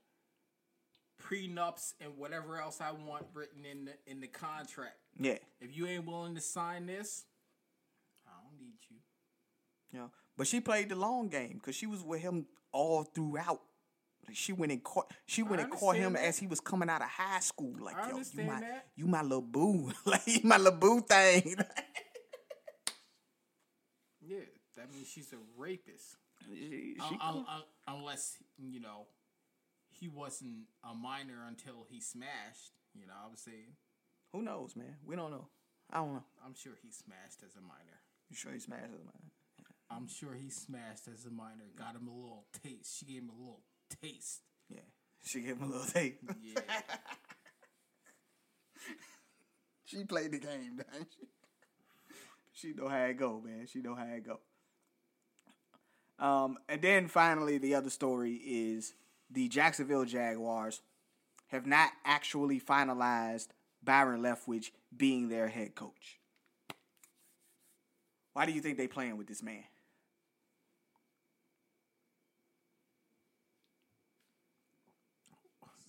prenups 1.22 1.94
and 2.02 2.18
whatever 2.18 2.60
else 2.60 2.82
I 2.82 2.90
want 2.92 3.24
written 3.32 3.64
in 3.64 3.86
the 3.86 3.92
in 4.06 4.20
the 4.20 4.26
contract. 4.26 4.96
yeah, 5.18 5.38
If 5.58 5.74
you 5.74 5.86
ain't 5.86 6.04
willing 6.04 6.34
to 6.34 6.42
sign 6.42 6.84
this, 6.84 7.24
I 8.26 8.32
don't 8.42 8.60
need 8.60 8.76
you. 8.90 9.98
know. 9.98 10.10
But 10.36 10.46
she 10.48 10.60
played 10.60 10.90
the 10.90 10.96
long 10.96 11.28
game 11.28 11.54
because 11.54 11.74
she 11.76 11.86
was 11.86 12.02
with 12.04 12.20
him 12.20 12.44
all 12.72 13.04
throughout. 13.04 13.62
She 14.32 14.52
went 14.52 14.72
and 14.72 14.82
caught. 14.82 15.12
She 15.26 15.42
went 15.42 15.62
and 15.62 15.70
caught 15.70 15.96
him 15.96 16.14
that. 16.14 16.24
as 16.24 16.38
he 16.38 16.46
was 16.46 16.60
coming 16.60 16.88
out 16.88 17.02
of 17.02 17.08
high 17.08 17.40
school. 17.40 17.74
Like 17.80 17.96
I 17.96 18.10
yo, 18.10 18.18
you 18.18 18.44
my, 18.44 18.60
that. 18.60 18.86
you 18.96 19.06
my 19.06 19.22
little 19.22 19.42
boo. 19.42 19.92
like 20.04 20.26
you 20.26 20.40
my 20.44 20.58
little 20.58 20.78
boo 20.78 21.00
thing. 21.00 21.56
Yeah, 24.28 24.40
that 24.76 24.92
means 24.92 25.08
she's 25.08 25.32
a 25.32 25.36
rapist. 25.56 26.16
she, 26.48 26.96
she 26.96 27.18
un- 27.22 27.44
un- 27.48 27.62
unless 27.86 28.36
you 28.58 28.80
know 28.80 29.06
he 29.88 30.08
wasn't 30.08 30.64
a 30.82 30.94
minor 30.94 31.44
until 31.46 31.86
he 31.88 32.00
smashed. 32.00 32.72
You 32.92 33.06
know, 33.06 33.14
what 33.22 33.30
I'm 33.30 33.36
saying. 33.36 33.76
Who 34.32 34.42
knows, 34.42 34.74
man? 34.74 34.96
We 35.06 35.14
don't 35.16 35.30
know. 35.30 35.46
I 35.92 35.98
don't 35.98 36.14
know. 36.14 36.24
I'm 36.44 36.54
sure 36.54 36.72
he 36.82 36.90
smashed 36.90 37.42
as 37.44 37.54
a 37.56 37.60
minor. 37.60 38.00
You 38.28 38.36
sure 38.36 38.52
he 38.52 38.58
smashed 38.58 38.86
it, 38.86 39.04
man? 39.04 39.30
I'm 39.90 40.08
sure 40.08 40.34
he 40.34 40.50
smashed 40.50 41.06
as 41.06 41.24
a 41.26 41.30
minor. 41.30 41.70
Got 41.76 41.94
him 41.94 42.08
a 42.08 42.12
little 42.14 42.46
taste. 42.64 42.98
She 42.98 43.04
gave 43.04 43.22
him 43.22 43.30
a 43.30 43.38
little 43.38 43.62
taste. 44.02 44.42
Yeah. 44.68 44.80
She 45.24 45.40
gave 45.40 45.56
him 45.56 45.64
a 45.64 45.66
little 45.66 45.86
taste. 45.86 46.18
Yeah. 46.42 46.60
she 49.84 50.04
played 50.04 50.32
the 50.32 50.38
game, 50.38 50.76
didn't 50.76 51.08
she? 51.10 51.26
She 52.52 52.72
know 52.72 52.88
how 52.88 53.04
it 53.04 53.18
go, 53.18 53.42
man. 53.44 53.66
She 53.66 53.80
know 53.80 53.94
how 53.94 54.04
it 54.04 54.24
go. 54.24 54.40
Um, 56.18 56.56
and 56.68 56.80
then 56.80 57.08
finally, 57.08 57.58
the 57.58 57.74
other 57.74 57.90
story 57.90 58.34
is 58.34 58.94
the 59.30 59.48
Jacksonville 59.48 60.06
Jaguars 60.06 60.80
have 61.48 61.66
not 61.66 61.90
actually 62.04 62.60
finalized 62.60 63.48
Byron 63.82 64.22
Leftwich 64.22 64.70
being 64.96 65.28
their 65.28 65.48
head 65.48 65.74
coach. 65.74 66.18
Why 68.32 68.46
do 68.46 68.52
you 68.52 68.60
think 68.60 68.78
they 68.78 68.88
playing 68.88 69.16
with 69.16 69.26
this 69.26 69.42
man? 69.42 69.64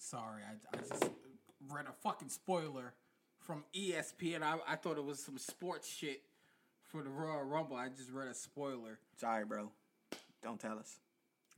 Sorry, 0.10 0.41
I, 0.41 0.78
I 0.78 0.80
just 0.88 1.12
read 1.70 1.86
a 1.86 1.91
fucking 1.91 2.30
spoiler 2.30 2.93
from 3.39 3.66
ESPN. 3.76 4.41
I, 4.41 4.55
I 4.66 4.78
thought 4.78 4.97
it 4.97 5.03
was 5.03 5.20
some 5.20 5.38
sports 5.38 5.93
shit 5.93 6.22
for 6.82 7.03
the 7.03 7.10
Royal 7.10 7.43
Rumble. 7.43 7.76
I 7.76 7.89
just 7.89 8.12
read 8.12 8.30
a 8.30 8.34
spoiler. 8.34 8.99
Sorry, 9.20 9.43
bro. 9.43 9.70
Don't 10.41 10.62
tell 10.62 10.80
us. 10.80 10.99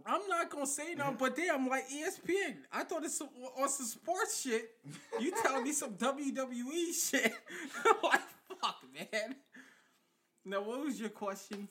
I'm 0.03 0.27
not 0.27 0.49
gonna 0.49 0.65
say 0.65 0.95
no, 0.95 1.15
but 1.19 1.35
damn, 1.35 1.67
like 1.67 1.83
E 1.91 2.03
ESPN. 2.03 2.55
I 2.73 2.85
thought 2.85 3.03
it's 3.03 3.19
some, 3.19 3.29
on 3.55 3.69
some 3.69 3.85
sports 3.85 4.41
shit. 4.41 4.71
You 5.19 5.31
telling 5.43 5.63
me 5.63 5.71
some 5.71 5.93
WWE 5.93 7.11
shit? 7.11 7.31
like 8.03 8.21
fuck, 8.59 8.77
man. 8.95 9.35
Now, 10.43 10.63
what 10.63 10.83
was 10.83 10.99
your 10.99 11.09
question? 11.09 11.67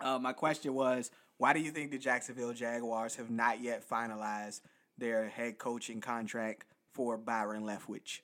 Uh, 0.00 0.20
my 0.20 0.34
question 0.34 0.72
was, 0.72 1.10
why 1.38 1.52
do 1.52 1.58
you 1.58 1.72
think 1.72 1.90
the 1.90 1.98
Jacksonville 1.98 2.52
Jaguars 2.52 3.16
have 3.16 3.30
not 3.30 3.60
yet 3.60 3.88
finalized 3.88 4.60
their 4.98 5.28
head 5.28 5.58
coaching 5.58 6.00
contract 6.00 6.64
for 6.92 7.16
Byron 7.16 7.64
Leftwich? 7.64 8.20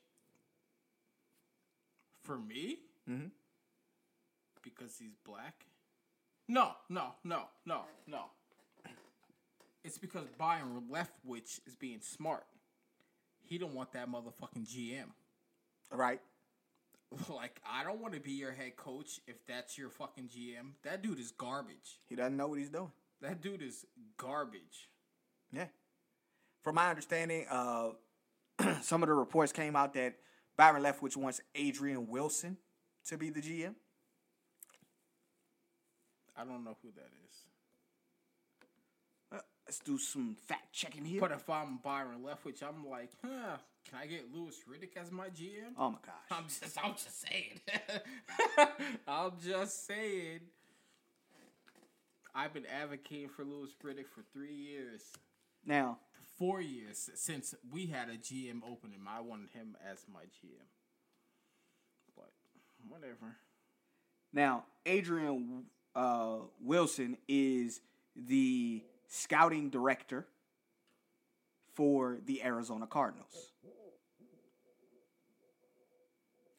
For 2.22 2.38
me? 2.38 2.78
Mm-hmm. 3.08 3.28
Because 4.62 4.96
he's 4.98 5.16
black? 5.24 5.66
No, 6.48 6.72
no, 6.88 7.14
no, 7.24 7.44
no, 7.64 7.82
no. 8.06 8.24
It's 9.82 9.98
because 9.98 10.26
Byron 10.36 10.82
Leftwich 10.90 11.60
is 11.66 11.74
being 11.78 12.00
smart. 12.00 12.44
He 13.42 13.56
don't 13.56 13.74
want 13.74 13.92
that 13.92 14.08
motherfucking 14.10 14.66
GM. 14.66 15.06
Right? 15.92 16.20
Like, 17.28 17.60
I 17.68 17.82
don't 17.82 18.00
want 18.00 18.14
to 18.14 18.20
be 18.20 18.30
your 18.30 18.52
head 18.52 18.76
coach 18.76 19.20
if 19.26 19.44
that's 19.44 19.76
your 19.76 19.90
fucking 19.90 20.28
GM. 20.28 20.74
That 20.84 21.02
dude 21.02 21.18
is 21.18 21.32
garbage. 21.32 21.98
He 22.08 22.14
doesn't 22.14 22.36
know 22.36 22.46
what 22.46 22.60
he's 22.60 22.68
doing. 22.68 22.92
That 23.20 23.40
dude 23.40 23.62
is 23.62 23.84
garbage. 24.16 24.88
Yeah. 25.52 25.66
From 26.62 26.74
my 26.74 26.90
understanding, 26.90 27.46
uh, 27.50 27.90
some 28.82 29.02
of 29.02 29.08
the 29.08 29.14
reports 29.14 29.52
came 29.52 29.76
out 29.76 29.94
that 29.94 30.16
Byron 30.56 30.82
Leftwich 30.82 31.16
wants 31.16 31.40
Adrian 31.54 32.06
Wilson 32.08 32.56
to 33.06 33.16
be 33.16 33.30
the 33.30 33.40
GM. 33.40 33.74
I 36.36 36.44
don't 36.44 36.64
know 36.64 36.76
who 36.82 36.90
that 36.96 37.08
is. 37.28 37.36
Uh, 39.32 39.40
let's 39.66 39.78
do 39.80 39.98
some 39.98 40.36
fact 40.46 40.72
checking 40.72 41.04
here. 41.04 41.20
But 41.20 41.32
if 41.32 41.48
I'm 41.48 41.78
Byron 41.82 42.18
Leftwich, 42.24 42.62
I'm 42.62 42.88
like, 42.88 43.10
huh, 43.24 43.56
can 43.88 43.98
I 44.02 44.06
get 44.06 44.32
Louis 44.34 44.54
Riddick 44.68 44.96
as 45.00 45.10
my 45.10 45.28
GM? 45.28 45.72
oh 45.78 45.90
my 45.90 45.98
gosh. 46.04 46.14
I'm 46.30 46.44
just, 46.44 46.78
I'm 46.84 46.92
just 46.92 47.20
saying. 47.20 47.60
I'm 49.08 49.32
just 49.42 49.86
saying. 49.86 50.40
I've 52.34 52.52
been 52.54 52.66
advocating 52.66 53.28
for 53.28 53.44
Louis 53.44 53.70
Riddick 53.84 54.06
for 54.14 54.22
three 54.32 54.54
years, 54.54 55.02
Now, 55.66 55.98
four 56.40 56.62
years 56.62 57.10
since 57.16 57.54
we 57.70 57.86
had 57.86 58.08
a 58.08 58.16
GM 58.16 58.62
opening. 58.66 59.00
I 59.06 59.20
wanted 59.20 59.50
him 59.50 59.76
as 59.86 60.06
my 60.12 60.22
GM, 60.22 60.64
but 62.16 62.30
whatever. 62.88 63.36
Now, 64.32 64.64
Adrian 64.86 65.64
uh, 65.94 66.36
Wilson 66.62 67.18
is 67.28 67.82
the 68.16 68.82
scouting 69.06 69.68
director 69.68 70.26
for 71.74 72.16
the 72.24 72.42
Arizona 72.42 72.86
Cardinals. 72.86 73.50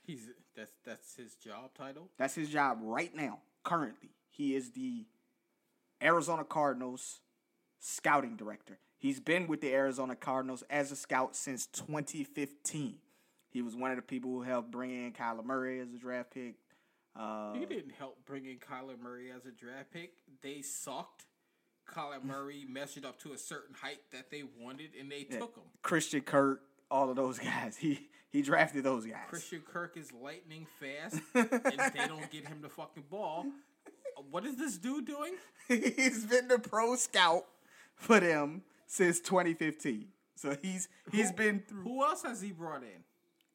He's 0.06 0.28
that's 0.56 0.74
that's 0.86 1.16
his 1.16 1.34
job 1.36 1.72
title. 1.76 2.10
That's 2.20 2.36
his 2.36 2.50
job 2.50 2.78
right 2.84 3.16
now, 3.16 3.40
currently. 3.64 4.12
He 4.30 4.54
is 4.54 4.72
the 4.72 5.06
Arizona 6.04 6.44
Cardinals 6.44 7.22
scouting 7.80 8.36
director. 8.36 8.78
He's 9.02 9.20
been 9.20 9.48
with 9.48 9.62
the 9.62 9.74
Arizona 9.74 10.16
Cardinals 10.16 10.64
as 10.70 10.92
a 10.92 10.96
scout 10.96 11.36
since 11.36 11.66
2015. 11.66 13.00
He 13.50 13.62
was 13.64 13.76
one 13.76 13.90
of 13.90 13.96
the 13.98 14.04
people 14.04 14.30
who 14.30 14.44
helped 14.44 14.70
bring 14.70 14.92
in 14.92 15.12
Kyler 15.12 15.44
Murray 15.44 15.80
as 15.80 15.92
a 15.92 15.98
draft 15.98 16.32
pick. 16.36 16.54
Uh, 17.20 17.54
He 17.54 17.66
didn't 17.66 17.94
help 17.98 18.24
bring 18.28 18.46
in 18.46 18.58
Kyler 18.60 19.00
Murray 19.02 19.32
as 19.36 19.48
a 19.48 19.52
draft 19.52 19.92
pick. 19.92 20.12
They 20.44 20.62
sucked. 20.62 21.26
Kyler 21.92 22.24
Murray 22.24 22.64
measured 22.70 23.04
up 23.04 23.20
to 23.22 23.34
a 23.34 23.40
certain 23.40 23.74
height 23.82 24.02
that 24.12 24.30
they 24.30 24.44
wanted, 24.60 24.92
and 24.98 25.12
they 25.12 25.24
took 25.24 25.56
him. 25.56 25.64
Christian 25.82 26.22
Kirk, 26.22 26.62
all 26.92 27.10
of 27.10 27.16
those 27.16 27.40
guys. 27.40 27.78
He 27.78 28.08
he 28.30 28.44
drafted 28.44 28.84
those 28.84 29.08
guys. 29.08 29.26
Christian 29.28 29.62
Kirk 29.62 29.98
is 29.98 30.12
lightning 30.14 30.68
fast, 30.80 31.20
and 31.34 31.50
they 31.94 32.08
don't 32.08 32.30
get 32.30 32.48
him 32.48 32.62
the 32.62 32.70
fucking 32.70 33.06
ball. 33.10 33.48
What 34.30 34.46
is 34.46 34.58
this 34.58 34.78
dude 34.78 35.06
doing? 35.08 35.34
he's 35.68 36.24
been 36.28 36.48
the 36.48 36.60
pro 36.60 36.96
scout 36.96 37.46
for 37.96 38.20
them 38.20 38.62
since 38.92 39.22
2015. 39.22 40.08
So 40.36 40.58
he's 40.62 40.90
he's 41.12 41.32
been 41.32 41.64
through. 41.68 41.84
Who 41.84 42.04
else 42.04 42.24
has 42.24 42.42
he 42.42 42.52
brought 42.52 42.84
in? 42.84 43.04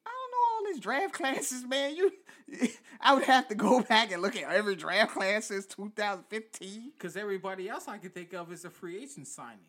I 0.05 0.09
don't 0.09 0.31
know 0.31 0.43
all 0.55 0.73
these 0.73 0.79
draft 0.79 1.13
classes, 1.13 1.63
man. 1.63 1.95
You, 1.95 2.11
I 3.01 3.13
would 3.13 3.23
have 3.25 3.47
to 3.49 3.55
go 3.55 3.81
back 3.81 4.11
and 4.11 4.21
look 4.21 4.35
at 4.35 4.51
every 4.51 4.75
draft 4.75 5.13
class 5.13 5.45
since 5.45 5.65
2015. 5.67 6.91
Because 6.97 7.15
everybody 7.15 7.69
else 7.69 7.87
I 7.87 7.97
can 7.99 8.09
think 8.09 8.33
of 8.33 8.51
is 8.51 8.65
a 8.65 8.69
free 8.69 8.97
agent 9.03 9.27
signing. 9.27 9.59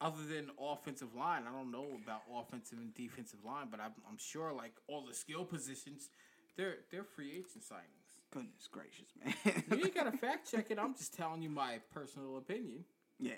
Other 0.00 0.24
than 0.28 0.50
offensive 0.60 1.14
line, 1.14 1.42
I 1.48 1.52
don't 1.56 1.70
know 1.70 1.86
about 2.02 2.22
offensive 2.34 2.78
and 2.78 2.92
defensive 2.92 3.44
line, 3.44 3.68
but 3.70 3.78
I'm, 3.78 3.92
I'm 4.10 4.18
sure 4.18 4.52
like 4.52 4.72
all 4.88 5.04
the 5.06 5.14
skill 5.14 5.44
positions, 5.44 6.08
they're 6.56 6.78
they're 6.90 7.04
free 7.04 7.30
agent 7.30 7.62
signings. 7.62 8.24
Goodness 8.32 8.68
gracious, 8.72 9.06
man. 9.22 9.62
You 9.70 9.84
ain't 9.84 9.94
gotta 9.94 10.16
fact 10.18 10.50
check 10.50 10.70
it. 10.70 10.78
I'm 10.80 10.94
just 10.96 11.14
telling 11.14 11.42
you 11.42 11.50
my 11.50 11.78
personal 11.94 12.38
opinion. 12.38 12.84
yeah, 13.20 13.34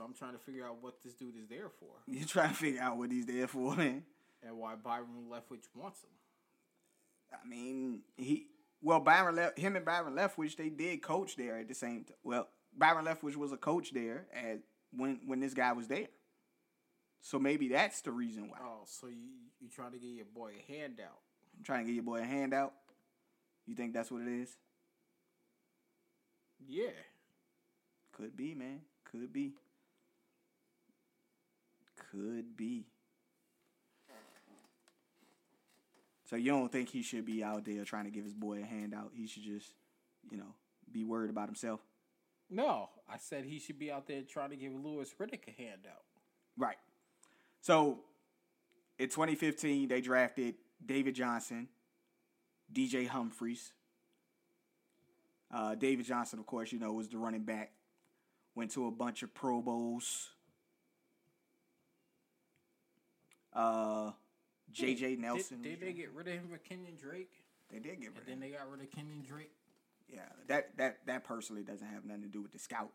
So 0.00 0.06
I'm 0.06 0.14
trying 0.14 0.32
to 0.32 0.38
figure 0.38 0.64
out 0.64 0.78
what 0.82 1.02
this 1.02 1.12
dude 1.12 1.36
is 1.36 1.46
there 1.46 1.68
for 1.68 1.90
you 2.06 2.24
trying 2.24 2.48
to 2.48 2.54
figure 2.54 2.80
out 2.80 2.96
what 2.96 3.12
he's 3.12 3.26
there 3.26 3.46
for, 3.46 3.76
man. 3.76 4.02
and 4.42 4.56
why 4.56 4.74
Byron 4.74 5.26
Leftwich 5.30 5.66
wants 5.74 6.02
him. 6.02 6.08
I 7.30 7.46
mean, 7.46 8.00
he 8.16 8.46
well 8.80 9.00
Byron 9.00 9.36
left 9.36 9.58
him 9.58 9.76
and 9.76 9.84
Byron 9.84 10.14
Leftwich 10.14 10.56
they 10.56 10.70
did 10.70 11.02
coach 11.02 11.36
there 11.36 11.58
at 11.58 11.68
the 11.68 11.74
same 11.74 12.04
time. 12.04 12.16
Well, 12.24 12.48
Byron 12.74 13.04
Leftwich 13.04 13.36
was 13.36 13.52
a 13.52 13.58
coach 13.58 13.92
there 13.92 14.24
at 14.34 14.60
when 14.90 15.20
when 15.26 15.38
this 15.38 15.52
guy 15.52 15.72
was 15.72 15.86
there. 15.86 16.08
So 17.20 17.38
maybe 17.38 17.68
that's 17.68 18.00
the 18.00 18.10
reason 18.10 18.48
why. 18.48 18.56
Oh, 18.64 18.84
so 18.86 19.06
you 19.06 19.28
you 19.60 19.68
trying 19.68 19.92
to 19.92 19.98
get 19.98 20.06
your 20.06 20.24
boy 20.34 20.52
a 20.58 20.72
handout? 20.72 21.18
I'm 21.58 21.62
trying 21.62 21.84
to 21.84 21.92
get 21.92 21.94
your 21.96 22.04
boy 22.04 22.20
a 22.20 22.24
handout. 22.24 22.72
You 23.66 23.74
think 23.74 23.92
that's 23.92 24.10
what 24.10 24.22
it 24.22 24.28
is? 24.28 24.56
Yeah. 26.66 26.86
Could 28.12 28.34
be, 28.34 28.54
man. 28.54 28.80
Could 29.04 29.30
be. 29.30 29.52
Could 32.10 32.56
be. 32.56 32.86
So 36.24 36.36
you 36.36 36.52
don't 36.52 36.70
think 36.70 36.88
he 36.88 37.02
should 37.02 37.26
be 37.26 37.42
out 37.42 37.64
there 37.64 37.84
trying 37.84 38.04
to 38.04 38.10
give 38.10 38.22
his 38.22 38.34
boy 38.34 38.62
a 38.62 38.64
handout? 38.64 39.10
He 39.14 39.26
should 39.26 39.42
just, 39.42 39.74
you 40.30 40.38
know, 40.38 40.54
be 40.92 41.02
worried 41.02 41.28
about 41.28 41.48
himself. 41.48 41.80
No, 42.48 42.88
I 43.08 43.16
said 43.18 43.44
he 43.44 43.58
should 43.58 43.78
be 43.78 43.90
out 43.90 44.06
there 44.06 44.22
trying 44.22 44.50
to 44.50 44.56
give 44.56 44.72
Louis 44.72 45.12
Riddick 45.18 45.48
a 45.48 45.62
handout. 45.62 46.04
Right. 46.56 46.76
So 47.60 48.00
in 48.98 49.08
2015, 49.08 49.88
they 49.88 50.00
drafted 50.00 50.54
David 50.84 51.14
Johnson, 51.14 51.68
DJ 52.72 53.08
Humphries. 53.08 53.72
Uh, 55.52 55.74
David 55.74 56.06
Johnson, 56.06 56.38
of 56.38 56.46
course, 56.46 56.70
you 56.70 56.78
know, 56.78 56.92
was 56.92 57.08
the 57.08 57.18
running 57.18 57.42
back. 57.42 57.72
Went 58.54 58.70
to 58.72 58.86
a 58.86 58.90
bunch 58.90 59.22
of 59.22 59.34
Pro 59.34 59.60
Bowls. 59.60 60.28
Uh, 63.52 64.12
JJ 64.72 65.18
Nelson. 65.18 65.62
Did, 65.62 65.80
did 65.80 65.88
they 65.88 65.92
get 65.92 66.10
rid 66.12 66.28
of 66.28 66.34
him 66.34 66.48
for 66.50 66.58
Kenyon 66.58 66.94
Drake? 67.00 67.30
They 67.70 67.78
did 67.78 68.00
get 68.00 68.10
rid 68.10 68.16
And 68.16 68.18
of 68.18 68.26
then 68.26 68.40
they 68.40 68.50
got 68.50 68.70
rid 68.70 68.80
of 68.80 68.90
Kenyon 68.90 69.22
Drake. 69.26 69.50
Yeah, 70.12 70.20
that 70.48 70.76
that 70.76 70.98
that 71.06 71.24
personally 71.24 71.62
doesn't 71.62 71.86
have 71.86 72.04
nothing 72.04 72.22
to 72.22 72.28
do 72.28 72.42
with 72.42 72.52
the 72.52 72.58
scout. 72.58 72.90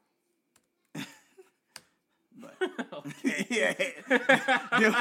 but 0.94 2.56
yeah, 3.50 3.74
you, 4.80 4.94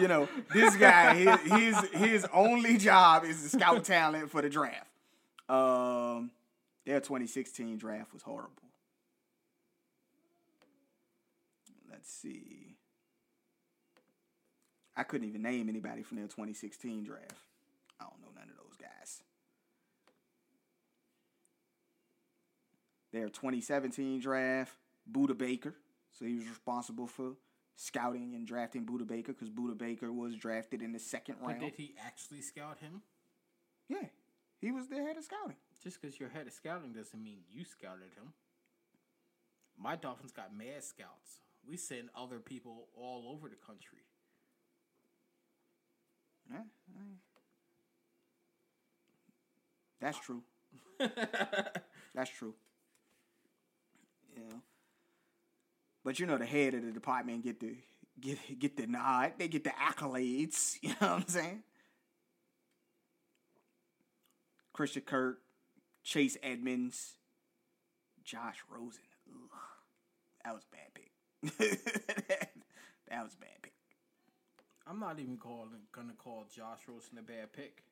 you 0.00 0.08
know, 0.08 0.28
this 0.52 0.76
guy, 0.76 1.14
his, 1.14 1.52
his 1.52 1.90
his 1.90 2.26
only 2.32 2.76
job 2.76 3.24
is 3.24 3.42
to 3.42 3.48
scout 3.56 3.84
talent 3.84 4.30
for 4.30 4.42
the 4.42 4.48
draft. 4.48 4.88
Um, 5.48 6.30
their 6.86 7.00
2016 7.00 7.78
draft 7.78 8.12
was 8.12 8.22
horrible. 8.22 8.54
Let's 11.90 12.10
see. 12.12 12.69
I 15.00 15.02
couldn't 15.02 15.26
even 15.26 15.40
name 15.40 15.70
anybody 15.70 16.02
from 16.02 16.18
their 16.18 16.26
2016 16.26 17.04
draft. 17.04 17.32
I 17.98 18.04
don't 18.04 18.20
know 18.20 18.28
none 18.38 18.50
of 18.50 18.56
those 18.62 18.76
guys. 18.76 19.22
Their 23.10 23.30
2017 23.30 24.20
draft, 24.20 24.74
Budda 25.10 25.38
Baker. 25.38 25.74
So 26.12 26.26
he 26.26 26.34
was 26.34 26.46
responsible 26.46 27.06
for 27.06 27.32
scouting 27.76 28.34
and 28.34 28.46
drafting 28.46 28.84
Budda 28.84 29.06
Baker 29.06 29.32
because 29.32 29.48
Budda 29.48 29.78
Baker 29.78 30.12
was 30.12 30.34
drafted 30.36 30.82
in 30.82 30.92
the 30.92 30.98
second 30.98 31.36
But 31.40 31.48
round. 31.48 31.60
did 31.60 31.74
he 31.76 31.94
actually 32.04 32.42
scout 32.42 32.76
him? 32.80 33.00
Yeah, 33.88 34.08
he 34.60 34.70
was 34.70 34.88
the 34.88 34.96
head 34.96 35.16
of 35.16 35.24
scouting. 35.24 35.56
Just 35.82 35.98
because 35.98 36.20
you're 36.20 36.28
head 36.28 36.46
of 36.46 36.52
scouting 36.52 36.92
doesn't 36.92 37.22
mean 37.22 37.38
you 37.50 37.64
scouted 37.64 38.12
him. 38.14 38.34
My 39.78 39.96
Dolphins 39.96 40.32
got 40.32 40.54
mad 40.54 40.84
scouts. 40.84 41.40
We 41.66 41.78
send 41.78 42.10
other 42.14 42.38
people 42.38 42.88
all 42.94 43.32
over 43.34 43.48
the 43.48 43.56
country. 43.56 44.00
That's 50.00 50.18
true. 50.18 50.42
That's 52.14 52.30
true. 52.30 52.54
Yeah. 54.34 54.56
But 56.04 56.18
you 56.18 56.26
know 56.26 56.38
the 56.38 56.46
head 56.46 56.74
of 56.74 56.84
the 56.84 56.92
department 56.92 57.44
get 57.44 57.60
the 57.60 57.76
get 58.18 58.58
get 58.58 58.76
the 58.76 58.86
nod. 58.86 59.32
They 59.38 59.48
get 59.48 59.64
the 59.64 59.70
accolades. 59.70 60.76
You 60.82 60.90
know 60.90 60.94
what 61.00 61.10
I'm 61.10 61.28
saying? 61.28 61.62
Christian 64.72 65.02
Kirk, 65.02 65.40
Chase 66.02 66.38
Edmonds, 66.42 67.16
Josh 68.24 68.56
Rosen. 68.70 69.02
Ugh, 69.28 69.58
that 70.44 70.54
was 70.54 70.62
a 70.64 70.74
bad 70.74 70.94
pick. 70.94 71.10
that 73.10 73.22
was 73.22 73.34
a 73.34 73.40
bad 73.40 73.62
pick. 73.62 73.74
I'm 74.90 74.98
not 74.98 75.20
even 75.20 75.36
calling 75.36 75.68
gonna 75.92 76.14
call 76.18 76.46
Josh 76.54 76.80
Rosen 76.88 77.18
a 77.18 77.22
bad 77.22 77.52
pick. 77.52 77.84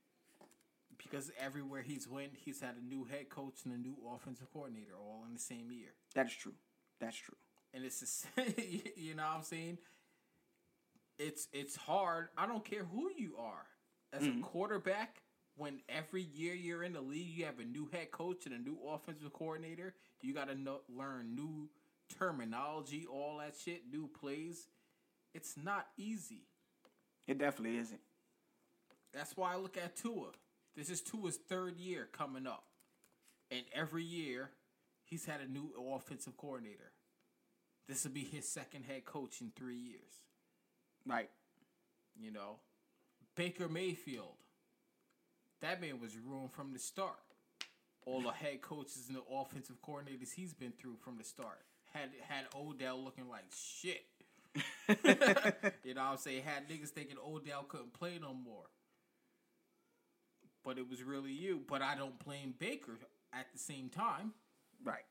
Because 0.96 1.30
everywhere 1.38 1.82
he's 1.82 2.08
went, 2.08 2.32
he's 2.44 2.60
had 2.60 2.74
a 2.76 2.84
new 2.84 3.04
head 3.04 3.28
coach 3.28 3.60
and 3.64 3.72
a 3.72 3.78
new 3.78 3.94
offensive 4.12 4.52
coordinator 4.52 4.94
all 5.00 5.22
in 5.28 5.32
the 5.32 5.38
same 5.38 5.70
year. 5.70 5.94
That 6.16 6.26
is 6.26 6.32
true. 6.32 6.54
That's 6.98 7.16
true. 7.16 7.36
and 7.72 7.84
it's 7.84 8.00
just, 8.00 8.26
you 8.96 9.14
know 9.14 9.22
what 9.22 9.36
I'm 9.36 9.42
saying. 9.44 9.78
It's 11.20 11.46
it's 11.52 11.76
hard. 11.76 12.28
I 12.36 12.46
don't 12.46 12.64
care 12.64 12.84
who 12.84 13.10
you 13.16 13.36
are 13.38 13.66
as 14.12 14.22
a 14.22 14.30
mm-hmm. 14.30 14.40
quarterback. 14.42 15.22
When 15.56 15.80
every 15.88 16.22
year 16.22 16.54
you're 16.54 16.84
in 16.84 16.92
the 16.92 17.00
league, 17.00 17.36
you 17.36 17.44
have 17.44 17.58
a 17.58 17.64
new 17.64 17.88
head 17.92 18.12
coach 18.12 18.46
and 18.46 18.54
a 18.54 18.58
new 18.58 18.78
offensive 18.88 19.32
coordinator. 19.32 19.94
You 20.20 20.32
got 20.32 20.48
to 20.48 20.54
know, 20.54 20.80
learn 20.88 21.34
new 21.34 21.68
terminology, 22.16 23.06
all 23.10 23.38
that 23.38 23.54
shit, 23.64 23.82
new 23.90 24.08
plays. 24.08 24.68
It's 25.34 25.56
not 25.56 25.88
easy. 25.96 26.46
It 27.28 27.38
definitely 27.38 27.78
isn't. 27.78 28.00
That's 29.12 29.36
why 29.36 29.52
I 29.52 29.56
look 29.56 29.76
at 29.76 29.94
Tua. 29.94 30.30
This 30.74 30.90
is 30.90 31.02
Tua's 31.02 31.36
third 31.36 31.78
year 31.78 32.08
coming 32.10 32.46
up. 32.46 32.64
And 33.50 33.62
every 33.72 34.02
year, 34.02 34.50
he's 35.04 35.26
had 35.26 35.40
a 35.40 35.50
new 35.50 35.70
offensive 35.94 36.36
coordinator. 36.36 36.92
This 37.86 38.04
will 38.04 38.12
be 38.12 38.24
his 38.24 38.48
second 38.48 38.84
head 38.84 39.04
coach 39.04 39.40
in 39.40 39.52
three 39.54 39.76
years. 39.76 40.22
Right. 41.06 41.30
You 42.18 42.32
know, 42.32 42.56
Baker 43.36 43.68
Mayfield. 43.68 44.34
That 45.60 45.80
man 45.80 46.00
was 46.00 46.16
ruined 46.16 46.52
from 46.52 46.72
the 46.72 46.78
start. 46.78 47.16
All 48.06 48.22
the 48.22 48.30
head 48.30 48.62
coaches 48.62 49.06
and 49.08 49.16
the 49.16 49.34
offensive 49.34 49.76
coordinators 49.82 50.32
he's 50.34 50.54
been 50.54 50.72
through 50.72 50.96
from 51.02 51.18
the 51.18 51.24
start 51.24 51.58
had 51.92 52.10
had 52.28 52.44
Odell 52.54 53.02
looking 53.02 53.28
like 53.28 53.44
shit. 53.54 54.04
you 55.84 55.94
know 55.94 56.02
what 56.02 56.12
I'm 56.12 56.16
saying? 56.18 56.42
Had 56.44 56.68
niggas 56.68 56.88
thinking 56.88 57.16
Odell 57.24 57.64
couldn't 57.68 57.92
play 57.92 58.18
no 58.20 58.34
more. 58.34 58.64
But 60.64 60.78
it 60.78 60.88
was 60.88 61.02
really 61.02 61.32
you. 61.32 61.62
But 61.68 61.82
I 61.82 61.94
don't 61.94 62.18
blame 62.24 62.54
Baker 62.58 62.98
at 63.32 63.46
the 63.52 63.58
same 63.58 63.88
time. 63.88 64.32
Right. 64.84 65.04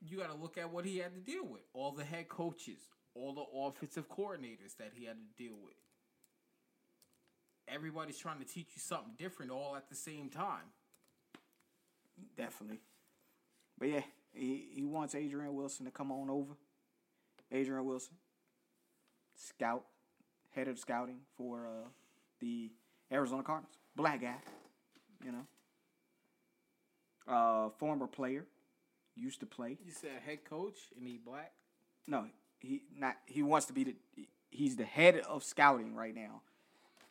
You 0.00 0.18
got 0.18 0.30
to 0.34 0.40
look 0.40 0.58
at 0.58 0.72
what 0.72 0.84
he 0.84 0.98
had 0.98 1.14
to 1.14 1.20
deal 1.20 1.46
with. 1.46 1.62
All 1.72 1.92
the 1.92 2.04
head 2.04 2.28
coaches, 2.28 2.80
all 3.14 3.32
the 3.32 3.44
offensive 3.58 4.08
coordinators 4.08 4.76
that 4.78 4.92
he 4.94 5.06
had 5.06 5.16
to 5.16 5.42
deal 5.42 5.54
with. 5.62 5.74
Everybody's 7.66 8.18
trying 8.18 8.38
to 8.40 8.44
teach 8.44 8.68
you 8.74 8.80
something 8.80 9.14
different 9.18 9.50
all 9.50 9.74
at 9.76 9.88
the 9.88 9.94
same 9.94 10.28
time. 10.28 10.72
Definitely. 12.36 12.80
But 13.78 13.88
yeah, 13.88 14.02
he, 14.32 14.66
he 14.74 14.84
wants 14.84 15.14
Adrian 15.14 15.54
Wilson 15.54 15.86
to 15.86 15.90
come 15.90 16.12
on 16.12 16.28
over. 16.28 16.54
Adrian 17.50 17.84
Wilson, 17.84 18.14
scout, 19.36 19.84
head 20.54 20.68
of 20.68 20.78
scouting 20.78 21.20
for 21.36 21.66
uh, 21.66 21.88
the 22.40 22.70
Arizona 23.12 23.42
Cardinals. 23.42 23.76
Black 23.96 24.20
guy, 24.20 24.36
you 25.24 25.32
know. 25.32 25.46
Uh, 27.26 27.70
former 27.78 28.06
player, 28.06 28.46
used 29.16 29.40
to 29.40 29.46
play. 29.46 29.78
You 29.84 29.92
said 29.92 30.10
head 30.26 30.44
coach 30.44 30.78
and 30.96 31.06
he 31.06 31.18
black. 31.24 31.52
No, 32.06 32.26
he 32.58 32.82
not. 32.96 33.16
He 33.26 33.42
wants 33.42 33.66
to 33.66 33.72
be 33.72 33.84
the. 33.84 33.94
He's 34.50 34.76
the 34.76 34.84
head 34.84 35.18
of 35.18 35.42
scouting 35.42 35.94
right 35.94 36.14
now. 36.14 36.42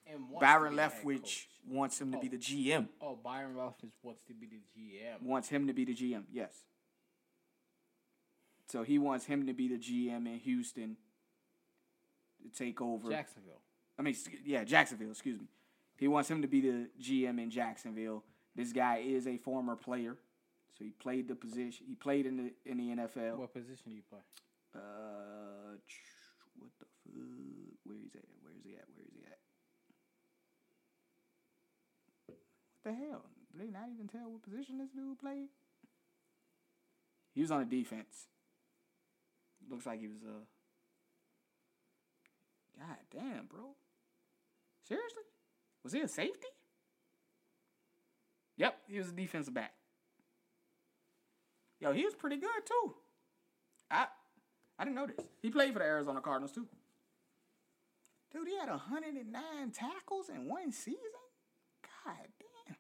And 0.05 0.23
Byron 0.39 0.71
to 0.71 0.77
be 0.77 0.81
a 0.81 0.89
head 0.89 1.03
Leftwich 1.03 1.45
wants 1.67 1.99
him 1.99 2.11
to 2.11 2.19
be 2.19 2.27
the 2.27 2.37
GM. 2.37 2.87
Oh, 3.01 3.17
Byron 3.21 3.55
Leftwich 3.55 3.91
wants 4.01 4.21
to 4.27 4.33
be 4.33 4.47
the 4.47 4.81
GM. 4.81 5.21
Wants 5.21 5.49
him 5.49 5.67
to 5.67 5.73
be 5.73 5.85
the 5.85 5.93
GM. 5.95 6.23
Yes. 6.31 6.51
So 8.67 8.83
he 8.83 8.97
wants 8.97 9.25
him 9.25 9.47
to 9.47 9.53
be 9.53 9.67
the 9.67 9.77
GM 9.77 10.25
in 10.25 10.39
Houston 10.39 10.95
to 10.95 11.12
take 12.55 12.81
over. 12.81 13.09
Jacksonville. 13.09 13.61
I 13.97 14.01
mean, 14.01 14.15
yeah, 14.45 14.63
Jacksonville. 14.63 15.11
Excuse 15.11 15.39
me. 15.39 15.47
He 15.97 16.07
wants 16.07 16.29
him 16.29 16.41
to 16.41 16.47
be 16.47 16.61
the 16.61 16.89
GM 17.01 17.41
in 17.41 17.49
Jacksonville. 17.49 18.23
This 18.55 18.71
guy 18.71 18.97
is 18.97 19.27
a 19.27 19.37
former 19.37 19.75
player, 19.75 20.17
so 20.77 20.83
he 20.83 20.91
played 20.91 21.27
the 21.27 21.35
position. 21.35 21.85
He 21.87 21.95
played 21.95 22.25
in 22.25 22.37
the 22.37 22.53
in 22.65 22.77
the 22.77 23.03
NFL. 23.03 23.37
What 23.37 23.53
position 23.53 23.85
do 23.89 23.95
you 23.95 24.01
play? 24.09 24.19
Uh, 24.75 25.77
what 26.57 26.71
the 26.79 26.85
fuck? 26.85 26.89
Where 27.83 27.97
is 28.05 28.15
at? 28.15 28.25
Where 28.41 28.53
is 28.57 28.63
he 28.63 28.73
at? 28.73 28.85
Where 28.95 29.05
is 29.05 29.13
he 29.13 29.23
at? 29.25 29.39
What 32.27 32.37
the 32.83 32.93
hell? 32.93 33.25
Did 33.51 33.67
they 33.67 33.71
not 33.71 33.89
even 33.93 34.07
tell 34.07 34.29
what 34.31 34.41
position 34.41 34.77
this 34.79 34.89
dude 34.89 35.19
played? 35.19 35.49
He 37.33 37.41
was 37.41 37.51
on 37.51 37.59
the 37.67 37.77
defense. 37.77 38.27
Looks 39.69 39.85
like 39.85 40.01
he 40.01 40.07
was 40.07 40.23
uh. 40.23 40.45
God 42.77 42.97
damn, 43.11 43.45
bro. 43.45 43.75
Seriously? 44.87 45.23
Was 45.83 45.93
he 45.93 46.01
a 46.01 46.07
safety? 46.07 46.47
Yep, 48.57 48.75
he 48.87 48.97
was 48.97 49.09
a 49.09 49.13
defensive 49.13 49.53
back. 49.53 49.73
Yo, 51.79 51.91
he 51.91 52.05
was 52.05 52.15
pretty 52.15 52.37
good 52.37 52.49
too. 52.65 52.95
I 53.91 54.07
I 54.79 54.85
didn't 54.85 54.95
know 54.95 55.07
this. 55.07 55.25
He 55.41 55.49
played 55.49 55.73
for 55.73 55.79
the 55.79 55.85
Arizona 55.85 56.21
Cardinals 56.21 56.53
too. 56.53 56.67
Dude, 58.31 58.47
he 58.47 58.57
had 58.57 58.69
109 58.69 59.71
tackles 59.71 60.29
in 60.29 60.47
one 60.47 60.71
season. 60.71 61.01
God 62.05 62.27
damn. 62.39 62.77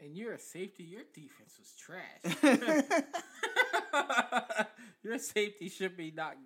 And 0.00 0.16
you're 0.16 0.32
a 0.32 0.38
safety. 0.38 0.84
Your 0.84 1.02
defense 1.14 1.58
was 1.58 1.74
trash. 1.76 2.22
your 5.02 5.18
safety 5.18 5.68
should 5.68 5.96
be 5.96 6.10
not 6.10 6.36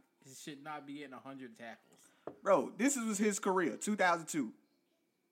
should 0.43 0.62
not 0.62 0.86
be 0.86 0.98
getting 0.98 1.12
100 1.12 1.56
tackles. 1.56 2.11
Bro, 2.43 2.73
this 2.77 2.97
was 2.97 3.19
his 3.19 3.39
career. 3.39 3.77
2002, 3.77 4.53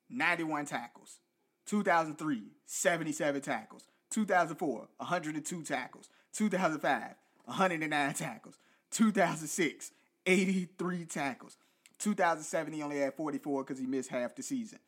91 0.09 0.65
tackles. 0.65 1.19
2003, 1.65 2.43
77 2.65 3.41
tackles. 3.41 3.85
2004, 4.09 4.87
102 4.97 5.63
tackles. 5.63 6.09
2005, 6.33 7.15
109 7.45 8.13
tackles. 8.13 8.57
2006, 8.91 9.91
83 10.25 11.05
tackles. 11.05 11.57
2007, 11.99 12.73
he 12.73 12.81
only 12.81 12.99
had 12.99 13.13
44 13.13 13.63
because 13.63 13.79
he 13.79 13.85
missed 13.85 14.09
half 14.09 14.35
the 14.35 14.43
season. 14.43 14.79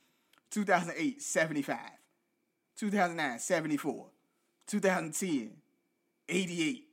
2008, 0.51 1.21
75. 1.21 1.77
2009, 2.77 3.39
74. 3.39 4.07
2010, 4.67 5.51
88. 6.29 6.87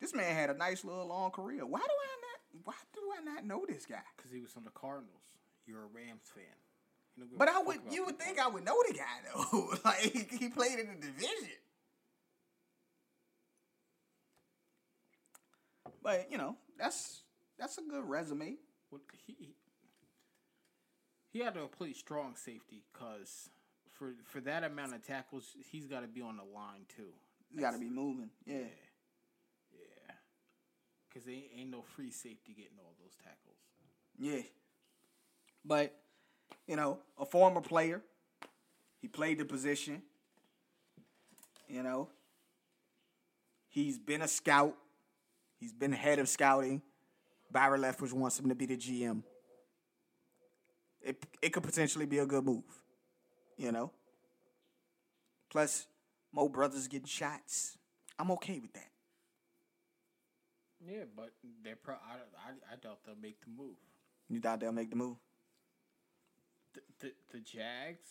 This 0.00 0.14
man 0.14 0.34
had 0.34 0.50
a 0.50 0.54
nice 0.54 0.84
little 0.84 1.06
long 1.06 1.30
career. 1.30 1.64
Why 1.64 1.78
do 1.78 1.84
I 1.84 2.12
not? 2.20 2.64
Why 2.64 2.74
do 3.14 3.30
I 3.30 3.34
not 3.34 3.44
know 3.44 3.64
this 3.68 3.86
guy? 3.86 4.02
Because 4.16 4.32
he 4.32 4.40
was 4.40 4.50
from 4.50 4.64
the 4.64 4.70
Cardinals. 4.70 5.22
You're 5.66 5.82
a 5.82 5.86
Rams 5.86 6.30
fan. 6.34 6.44
You 7.16 7.24
know, 7.24 7.30
But 7.36 7.48
I 7.48 7.60
would, 7.60 7.80
you 7.90 8.06
would 8.06 8.18
think 8.18 8.38
I 8.38 8.48
would 8.48 8.64
know 8.64 8.76
the 8.88 8.94
guy 8.94 9.02
though. 9.34 9.74
like 9.84 10.00
he 10.00 10.48
played 10.48 10.78
in 10.78 10.86
the 10.88 11.06
division. 11.06 11.50
But 16.02 16.28
you 16.30 16.38
know, 16.38 16.56
that's 16.78 17.22
that's 17.58 17.78
a 17.78 17.82
good 17.82 18.04
resume. 18.08 18.56
Well, 18.90 19.00
he 19.26 19.54
he 21.30 21.40
had 21.40 21.54
to 21.54 21.66
play 21.66 21.92
strong 21.92 22.34
safety 22.36 22.82
because 22.92 23.50
for 23.92 24.14
for 24.24 24.40
that 24.40 24.64
amount 24.64 24.94
of 24.94 25.06
tackles, 25.06 25.54
he's 25.70 25.86
got 25.86 26.00
to 26.00 26.08
be 26.08 26.22
on 26.22 26.36
the 26.36 26.44
line 26.44 26.86
too. 26.88 27.12
You 27.50 27.60
got 27.60 27.72
to 27.72 27.78
be 27.78 27.90
moving. 27.90 28.30
Yeah. 28.46 28.56
Yeah, 28.56 28.64
because 31.12 31.26
they 31.26 31.44
ain't 31.56 31.70
no 31.70 31.82
free 31.82 32.10
safety 32.10 32.54
getting 32.54 32.78
all 32.78 32.94
those 33.02 33.14
tackles. 33.16 33.58
Yeah. 34.18 34.42
But, 35.64 35.94
you 36.66 36.76
know, 36.76 36.98
a 37.18 37.26
former 37.26 37.60
player. 37.60 38.00
He 39.00 39.08
played 39.08 39.38
the 39.38 39.44
position. 39.44 40.02
You 41.68 41.82
know. 41.82 42.08
He's 43.68 43.98
been 43.98 44.22
a 44.22 44.28
scout. 44.28 44.74
He's 45.58 45.72
been 45.72 45.92
head 45.92 46.18
of 46.18 46.28
scouting. 46.28 46.82
Byron 47.50 47.82
Leftwich 47.82 48.12
wants 48.12 48.38
him 48.38 48.48
to 48.48 48.54
be 48.54 48.66
the 48.66 48.76
GM. 48.76 49.22
It 51.02 51.24
it 51.42 51.52
could 51.52 51.62
potentially 51.62 52.06
be 52.06 52.18
a 52.18 52.26
good 52.26 52.44
move. 52.44 52.64
You 53.56 53.72
know? 53.72 53.90
Plus, 55.50 55.86
Mo 56.32 56.48
brothers 56.48 56.88
getting 56.88 57.06
shots. 57.06 57.76
I'm 58.18 58.30
okay 58.32 58.58
with 58.58 58.72
that. 58.72 58.91
Yeah, 60.84 61.04
but 61.16 61.32
they're 61.62 61.76
pro- 61.76 61.94
I, 61.94 62.16
I 62.48 62.72
I 62.72 62.76
doubt 62.76 62.98
they'll 63.04 63.14
make 63.20 63.40
the 63.44 63.50
move. 63.50 63.76
You 64.28 64.40
doubt 64.40 64.60
they'll 64.60 64.72
make 64.72 64.90
the 64.90 64.96
move? 64.96 65.16
The 66.74 66.80
the, 67.00 67.12
the 67.32 67.40
Jags 67.40 68.08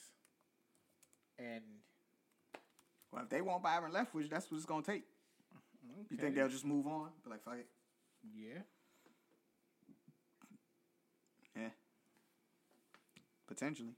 and 1.38 1.62
Well, 3.12 3.24
if 3.24 3.30
they 3.30 3.42
want 3.42 3.64
Byron 3.64 3.92
Leftwich, 3.92 4.30
that's 4.30 4.50
what 4.50 4.58
it's 4.58 4.66
gonna 4.66 4.84
take. 4.84 5.04
Okay. 5.84 6.08
You 6.12 6.18
think 6.18 6.36
they'll 6.36 6.48
just 6.48 6.66
move 6.66 6.88
on? 6.88 7.10
Be 7.24 7.30
like, 7.32 7.44
fuck 7.44 7.56
it. 7.56 7.68
yeah. 8.34 8.60
Yeah. 11.58 11.70
Potentially. 13.48 13.96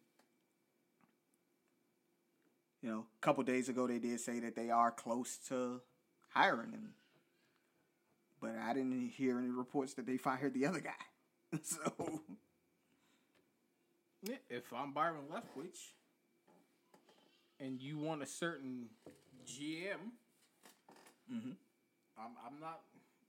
You 2.81 2.89
know, 2.89 2.99
a 2.99 3.21
couple 3.21 3.43
days 3.43 3.69
ago 3.69 3.85
they 3.87 3.99
did 3.99 4.19
say 4.19 4.39
that 4.39 4.55
they 4.55 4.69
are 4.69 4.91
close 4.91 5.37
to 5.49 5.81
hiring 6.29 6.71
him. 6.71 6.89
But 8.43 8.55
I 8.61 8.73
didn't 8.73 9.07
hear 9.15 9.39
any 9.39 9.49
reports 9.49 9.93
that 9.93 10.05
they 10.05 10.17
fired 10.17 10.53
the 10.53 10.65
other 10.65 10.81
guy. 10.81 10.91
so 11.63 12.19
if 14.49 14.73
I'm 14.75 14.91
Byron 14.91 15.21
Leftwich 15.33 15.79
and 17.61 17.81
you 17.81 17.97
want 17.97 18.21
a 18.21 18.25
certain 18.25 18.89
GM, 19.47 20.11
Mm-hmm. 21.33 21.51
I'm, 22.17 22.31
I'm 22.45 22.59
not. 22.59 22.81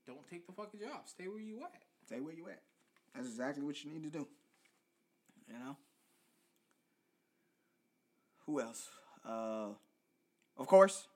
Don't 0.05 0.29
take 0.29 0.47
the 0.49 0.53
fucking 0.53 0.81
job. 0.81 1.03
Stay 1.07 1.29
where 1.29 1.39
you 1.39 1.61
at. 1.63 1.83
stay 2.05 2.19
where 2.21 2.35
you 2.35 2.49
at. 2.49 2.61
That's 3.15 3.29
exactly 3.29 3.63
what 3.63 3.83
you 3.85 3.91
need 3.93 4.03
to 4.03 4.11
do. 4.11 4.27
You 5.49 5.59
know? 5.61 5.77
Who 8.47 8.61
else? 8.61 8.89
Uh 9.25 9.69
of 10.59 10.67
course. 10.67 11.07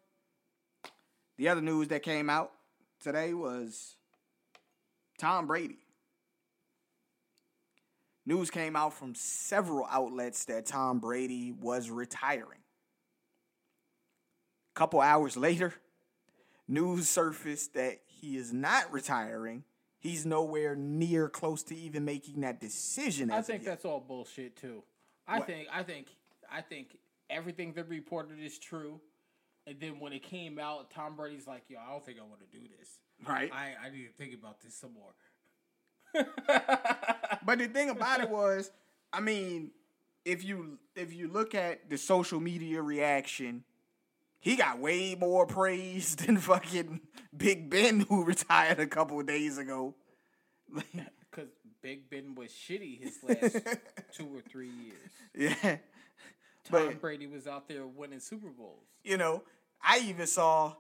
The 1.37 1.49
other 1.49 1.61
news 1.61 1.89
that 1.89 2.05
came 2.05 2.31
out 2.31 2.53
today 3.01 3.35
was 3.35 3.97
Tom 5.19 5.47
Brady. 5.47 5.79
News 8.27 8.51
came 8.51 8.77
out 8.77 8.93
from 8.93 9.15
several 9.15 9.87
outlets 9.91 10.45
that 10.47 10.67
Tom 10.67 10.99
Brady 10.99 11.53
was 11.53 11.89
retiring. 11.89 12.61
A 14.75 14.79
couple 14.79 15.01
hours 15.01 15.37
later, 15.37 15.75
news 16.67 17.09
surfaced 17.09 17.75
that 17.75 18.01
he 18.07 18.37
is 18.37 18.53
not 18.53 18.93
retiring. 18.93 19.65
He's 19.99 20.27
nowhere 20.27 20.77
near 20.77 21.29
close 21.29 21.63
to 21.65 21.77
even 21.77 22.05
making 22.05 22.43
that 22.43 22.61
decision. 22.61 23.31
I 23.31 23.41
think 23.43 23.65
that's 23.65 23.85
all 23.85 24.01
bullshit 24.01 24.57
too. 24.57 24.83
I 25.27 25.39
What? 25.39 25.47
think 25.47 25.69
I 25.73 25.83
think 25.83 26.07
I 26.51 26.61
think 26.61 26.99
everything 27.31 27.73
that 27.73 27.89
reported 27.89 28.39
is 28.39 28.59
true. 28.59 29.01
And 29.69 29.79
then 29.81 30.01
when 30.01 30.13
it 30.13 30.23
came 30.23 30.59
out, 30.59 30.91
Tom 30.91 31.15
Brady's 31.17 31.47
like, 31.47 31.63
"Yo, 31.69 31.79
I 31.79 31.91
don't 31.93 32.05
think 32.05 32.19
I 32.19 32.23
want 32.23 32.41
to 32.41 32.59
do 32.59 32.65
this. 32.79 32.99
right. 33.27 33.51
I 33.53 33.75
I 33.87 33.91
need 33.91 34.07
to 34.07 34.13
think 34.13 34.35
about 34.35 34.61
this 34.63 34.75
some 34.75 34.93
more." 34.95 35.13
But 37.45 37.59
the 37.61 37.69
thing 37.69 37.89
about 37.91 38.21
it 38.21 38.29
was, 38.31 38.71
I 39.13 39.21
mean, 39.21 39.71
if 40.25 40.45
you 40.45 40.79
if 40.97 41.13
you 41.15 41.29
look 41.29 41.55
at 41.55 41.89
the 41.89 41.97
social 41.97 42.41
media 42.41 42.83
reaction, 42.83 43.65
he 44.41 44.57
got 44.57 44.79
way 44.79 45.15
more 45.15 45.47
praise 45.47 46.15
than 46.21 46.39
fucking 46.39 47.01
Big 47.37 47.71
Ben, 47.71 48.01
who 48.01 48.25
retired 48.35 48.81
a 48.81 48.87
couple 48.87 49.21
of 49.21 49.27
days 49.27 49.57
ago. 49.59 49.95
Because 50.75 51.49
Big 51.83 52.11
Ben 52.11 52.35
was 52.35 52.51
shitty 52.51 53.01
his 53.03 53.19
last 53.23 53.67
two 54.13 54.27
or 54.35 54.41
three 54.41 54.71
years. 54.71 55.55
yeah, 55.63 55.77
Tom 56.65 56.87
but 56.89 57.01
Brady 57.01 57.27
was 57.27 57.47
out 57.47 57.69
there 57.69 57.87
winning 57.87 58.21
Super 58.21 58.49
Bowls. 58.49 58.85
you 59.05 59.17
know, 59.17 59.43
I 59.83 60.01
even 60.01 60.27
saw 60.27 60.75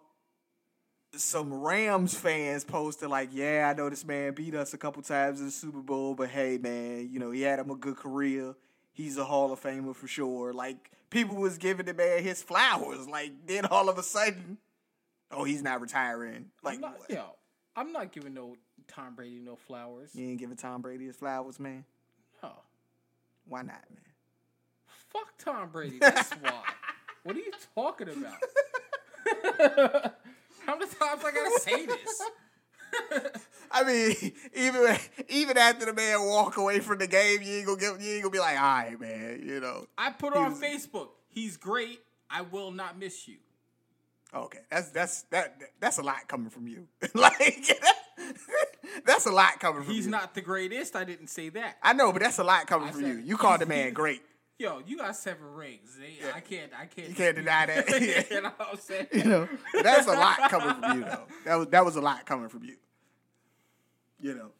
some 1.16 1.52
Rams 1.52 2.14
fans 2.14 2.64
posted 2.64 3.08
like, 3.08 3.30
"Yeah, 3.32 3.70
I 3.70 3.76
know 3.76 3.88
this 3.88 4.04
man 4.04 4.34
beat 4.34 4.54
us 4.54 4.74
a 4.74 4.78
couple 4.78 5.02
times 5.02 5.40
in 5.40 5.46
the 5.46 5.52
Super 5.52 5.80
Bowl, 5.80 6.14
but 6.14 6.28
hey, 6.28 6.58
man, 6.58 7.08
you 7.10 7.18
know 7.18 7.30
he 7.30 7.42
had 7.42 7.58
him 7.58 7.70
a 7.70 7.76
good 7.76 7.96
career. 7.96 8.54
He's 8.92 9.16
a 9.16 9.24
Hall 9.24 9.52
of 9.52 9.60
Famer 9.60 9.94
for 9.94 10.06
sure." 10.06 10.52
Like 10.52 10.90
people 11.10 11.36
was 11.36 11.58
giving 11.58 11.86
the 11.86 11.94
man 11.94 12.22
his 12.22 12.42
flowers. 12.42 13.08
Like 13.08 13.32
then 13.46 13.64
all 13.66 13.88
of 13.88 13.98
a 13.98 14.02
sudden, 14.02 14.58
oh, 15.30 15.44
he's 15.44 15.62
not 15.62 15.80
retiring. 15.80 16.46
Like 16.62 16.76
I'm 16.76 16.80
not, 16.82 16.98
what? 16.98 17.10
yo, 17.10 17.24
I'm 17.76 17.92
not 17.92 18.12
giving 18.12 18.34
no 18.34 18.56
Tom 18.86 19.14
Brady 19.14 19.40
no 19.40 19.56
flowers. 19.56 20.10
you 20.14 20.28
ain't 20.28 20.38
giving 20.38 20.56
Tom 20.56 20.82
Brady 20.82 21.06
his 21.06 21.16
flowers, 21.16 21.58
man. 21.60 21.84
No. 22.42 22.52
Why 23.46 23.62
not, 23.62 23.84
man? 23.90 24.02
Fuck 25.10 25.32
Tom 25.38 25.70
Brady. 25.70 25.98
That's 26.00 26.30
why. 26.32 26.62
What 27.22 27.36
are 27.36 27.40
you 27.40 27.52
talking 27.74 28.08
about? 28.08 28.34
How 30.66 30.76
many 30.76 30.90
times 30.90 31.22
I 31.24 31.30
gotta 31.32 31.60
say 31.60 31.86
this? 31.86 32.22
I 33.70 33.84
mean, 33.84 34.32
even 34.55 34.96
even 35.28 35.59
after 35.59 35.86
the 35.86 35.92
man 35.92 36.24
walk 36.26 36.56
away 36.56 36.80
from 36.80 36.98
the 36.98 37.06
game, 37.06 37.42
you 37.42 37.56
ain't 37.59 37.66
gonna 37.66 37.78
get, 37.78 38.00
you 38.00 38.12
ain't 38.14 38.22
gonna 38.22 38.32
be 38.32 38.38
like, 38.38 38.56
all 38.56 38.62
right, 38.62 39.00
man, 39.00 39.42
you 39.44 39.60
know. 39.60 39.86
I 39.96 40.10
put 40.10 40.34
on 40.34 40.52
was- 40.52 40.60
Facebook. 40.60 41.09
He's 41.28 41.56
great. 41.56 42.00
I 42.30 42.42
will 42.42 42.70
not 42.70 42.98
miss 42.98 43.28
you. 43.28 43.36
Okay, 44.34 44.59
that's 44.70 44.90
that's 44.90 45.22
that 45.30 45.59
that's 45.80 45.98
a 45.98 46.02
lot 46.02 46.28
coming 46.28 46.50
from 46.50 46.68
you. 46.68 46.86
like 47.14 47.66
that's 49.06 49.26
a 49.26 49.30
lot 49.30 49.59
coming 49.60 49.82
from 49.82 49.90
you. 49.90 49.96
He's 49.96 50.05
you. 50.06 50.10
not 50.10 50.34
the 50.34 50.42
greatest. 50.42 50.96
I 50.96 51.05
didn't 51.05 51.28
say 51.28 51.48
that. 51.50 51.76
I 51.82 51.92
know, 51.94 52.12
but 52.12 52.20
that's 52.22 52.38
a 52.38 52.44
lot 52.44 52.66
coming 52.66 52.88
I 52.88 52.92
from 52.92 53.00
said- 53.02 53.09
you. 53.10 53.18
You 53.18 53.36
called 53.36 53.60
the 53.60 53.66
man 53.66 53.92
great. 53.94 54.22
Yo, 54.59 54.82
you 54.85 54.97
got 54.97 55.14
seven 55.14 55.47
rings. 55.55 55.97
They- 55.97 56.18
I 56.32 56.40
can't. 56.40 56.72
I 56.76 56.86
can't. 56.86 57.09
You 57.09 57.14
can't 57.14 57.36
deny 57.36 57.66
that. 57.66 57.89
you 58.30 58.40
know 58.43 58.51
what 58.56 58.68
I'm 58.72 58.78
saying? 58.78 59.06
You 59.12 59.24
know, 59.24 59.48
that's 59.82 60.09
a 60.09 60.12
lot 60.12 60.51
coming 60.51 60.74
from 60.74 60.98
you 60.98 61.05
though. 61.05 61.24
That 61.44 61.55
was 61.56 61.66
that 61.68 61.85
was 61.85 61.97
a 61.97 62.01
lot 62.01 62.26
coming 62.26 62.48
from 62.48 62.64
you. 62.64 62.76
You 64.20 64.35
know, 64.35 64.51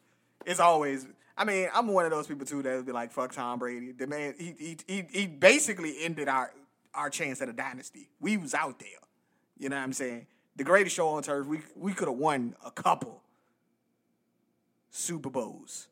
it's 0.45 0.61
always. 0.61 1.05
I 1.37 1.43
mean, 1.43 1.67
I'm 1.73 1.87
one 1.87 2.05
of 2.05 2.11
those 2.11 2.27
people 2.27 2.45
too 2.45 2.61
that 2.63 2.75
would 2.77 2.85
be 2.85 2.93
like, 2.93 3.11
"Fuck 3.11 3.33
Tom 3.33 3.59
Brady." 3.59 3.91
The 3.91 4.07
man, 4.07 4.35
he 4.39 4.55
he 4.57 4.77
he, 4.87 5.05
he 5.11 5.27
basically 5.27 5.95
ended 6.01 6.29
our 6.29 6.53
our 6.93 7.09
chance 7.09 7.41
at 7.41 7.49
a 7.49 7.53
dynasty. 7.53 8.09
We 8.21 8.37
was 8.37 8.53
out 8.53 8.79
there. 8.79 8.87
You 9.57 9.67
know 9.67 9.75
what 9.75 9.83
I'm 9.83 9.93
saying? 9.93 10.27
The 10.55 10.63
greatest 10.63 10.95
show 10.95 11.09
on 11.09 11.23
turf, 11.23 11.45
we 11.45 11.59
we 11.75 11.93
could 11.93 12.07
have 12.07 12.17
won 12.17 12.55
a 12.65 12.71
couple 12.71 13.21
Super 14.91 15.29
Bowls, 15.29 15.87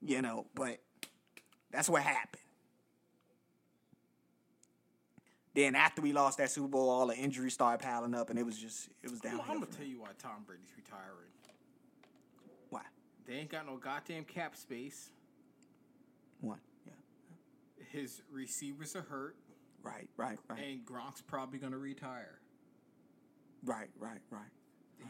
you 0.00 0.22
know, 0.22 0.46
but 0.54 0.78
that's 1.72 1.88
what 1.88 2.02
happened. 2.02 2.42
Then 5.54 5.74
after 5.74 6.00
we 6.00 6.12
lost 6.12 6.38
that 6.38 6.50
Super 6.50 6.68
Bowl, 6.68 6.88
all 6.88 7.06
the 7.08 7.16
injuries 7.16 7.54
started 7.54 7.84
piling 7.84 8.14
up, 8.14 8.30
and 8.30 8.38
it 8.38 8.46
was 8.46 8.56
just 8.56 8.88
it 9.02 9.10
was 9.10 9.20
I'm, 9.24 9.30
downhill. 9.30 9.46
I'm 9.48 9.60
gonna 9.60 9.66
tell 9.72 9.86
you 9.86 10.00
why 10.00 10.08
Tom 10.18 10.44
Brady's 10.46 10.72
retiring. 10.76 11.30
why 12.68 12.82
They 13.26 13.34
ain't 13.34 13.50
got 13.50 13.66
no 13.66 13.76
goddamn 13.76 14.24
cap 14.24 14.54
space. 14.56 15.10
one, 16.40 16.60
yeah, 16.86 16.92
His 17.90 18.22
receivers 18.30 18.94
are 18.94 19.02
hurt, 19.02 19.36
right, 19.82 20.08
right, 20.16 20.38
right, 20.48 20.60
and 20.62 20.86
Gronk's 20.86 21.20
probably 21.20 21.58
gonna 21.58 21.78
retire. 21.78 22.38
right, 23.64 23.90
right, 23.98 24.20
right. 24.30 24.42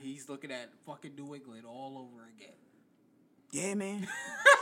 He's 0.01 0.29
looking 0.29 0.53
at 0.53 0.71
fucking 0.87 1.17
New 1.17 1.35
England 1.35 1.65
all 1.67 1.99
over 1.99 2.29
again. 2.37 2.55
Yeah, 3.51 3.75
man. 3.75 4.07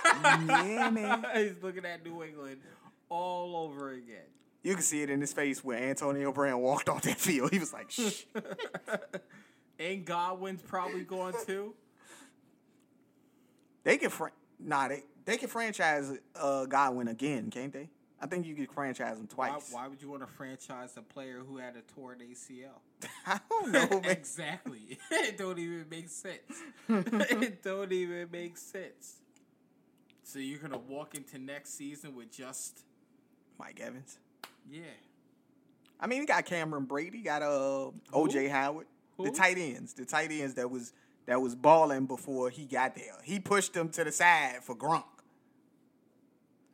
yeah, 0.24 0.88
man. 0.90 1.24
He's 1.34 1.62
looking 1.62 1.84
at 1.84 2.02
New 2.02 2.22
England 2.24 2.62
all 3.10 3.54
over 3.54 3.90
again. 3.90 4.24
You 4.62 4.74
can 4.74 4.82
see 4.82 5.02
it 5.02 5.10
in 5.10 5.20
his 5.20 5.32
face 5.32 5.62
when 5.62 5.78
Antonio 5.82 6.32
Brown 6.32 6.60
walked 6.60 6.88
off 6.88 7.02
that 7.02 7.18
field. 7.18 7.52
He 7.52 7.58
was 7.58 7.72
like, 7.72 7.90
"Shh." 7.90 8.24
And 9.78 10.04
Godwin's 10.04 10.62
probably 10.62 11.02
going 11.02 11.34
too. 11.46 11.74
They 13.84 13.96
can 13.96 14.10
fran- 14.10 14.32
nah, 14.58 14.88
they 14.88 15.04
they 15.24 15.36
can 15.36 15.48
franchise 15.48 16.12
uh 16.34 16.66
Godwin 16.66 17.08
again, 17.08 17.50
can't 17.50 17.72
they? 17.72 17.88
I 18.20 18.26
think 18.26 18.46
you 18.46 18.56
could 18.56 18.72
franchise 18.72 19.18
him 19.18 19.28
twice. 19.28 19.70
why 19.70 19.86
would 19.86 20.02
you 20.02 20.08
want 20.08 20.22
to 20.22 20.26
franchise 20.26 20.96
a 20.96 21.02
player 21.02 21.44
who 21.46 21.58
had 21.58 21.76
a 21.76 21.82
torn 21.82 22.18
ACL? 22.18 22.80
I 23.26 23.38
don't 23.48 23.70
know, 23.70 24.00
exactly. 24.10 24.98
it 25.12 25.38
don't 25.38 25.60
even 25.60 25.84
make 25.88 26.08
sense. 26.08 26.62
it 26.88 27.62
don't 27.62 27.92
even 27.92 28.28
make 28.32 28.56
sense. 28.56 29.20
So 30.24 30.40
you're 30.40 30.58
gonna 30.58 30.76
walk 30.78 31.14
into 31.14 31.38
next 31.38 31.74
season 31.74 32.16
with 32.16 32.32
just 32.32 32.80
Mike 33.60 33.78
Evans. 33.80 34.18
Yeah. 34.70 34.82
I 36.00 36.06
mean, 36.06 36.20
he 36.20 36.26
got 36.26 36.44
Cameron 36.44 36.86
Brate, 36.86 37.24
got 37.24 37.42
uh 37.42 37.90
OJ 38.12 38.50
Howard, 38.50 38.86
the 39.18 39.30
tight 39.30 39.58
ends, 39.58 39.94
the 39.94 40.04
tight 40.04 40.30
ends 40.30 40.54
that 40.54 40.70
was 40.70 40.92
that 41.26 41.40
was 41.40 41.54
balling 41.54 42.06
before 42.06 42.50
he 42.50 42.64
got 42.64 42.94
there. 42.94 43.16
He 43.22 43.40
pushed 43.40 43.74
them 43.74 43.88
to 43.90 44.04
the 44.04 44.12
side 44.12 44.58
for 44.62 44.76
Gronk. 44.76 45.04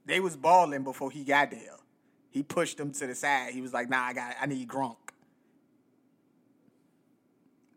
They 0.06 0.20
was 0.20 0.36
balling 0.36 0.84
before 0.84 1.10
he 1.10 1.24
got 1.24 1.50
there. 1.50 1.78
He 2.30 2.42
pushed 2.42 2.76
them 2.76 2.92
to 2.92 3.06
the 3.06 3.14
side. 3.14 3.52
He 3.52 3.60
was 3.60 3.72
like, 3.72 3.88
"Nah, 3.88 4.04
I 4.04 4.12
got, 4.12 4.36
I 4.40 4.46
need 4.46 4.68
Gronk." 4.68 4.96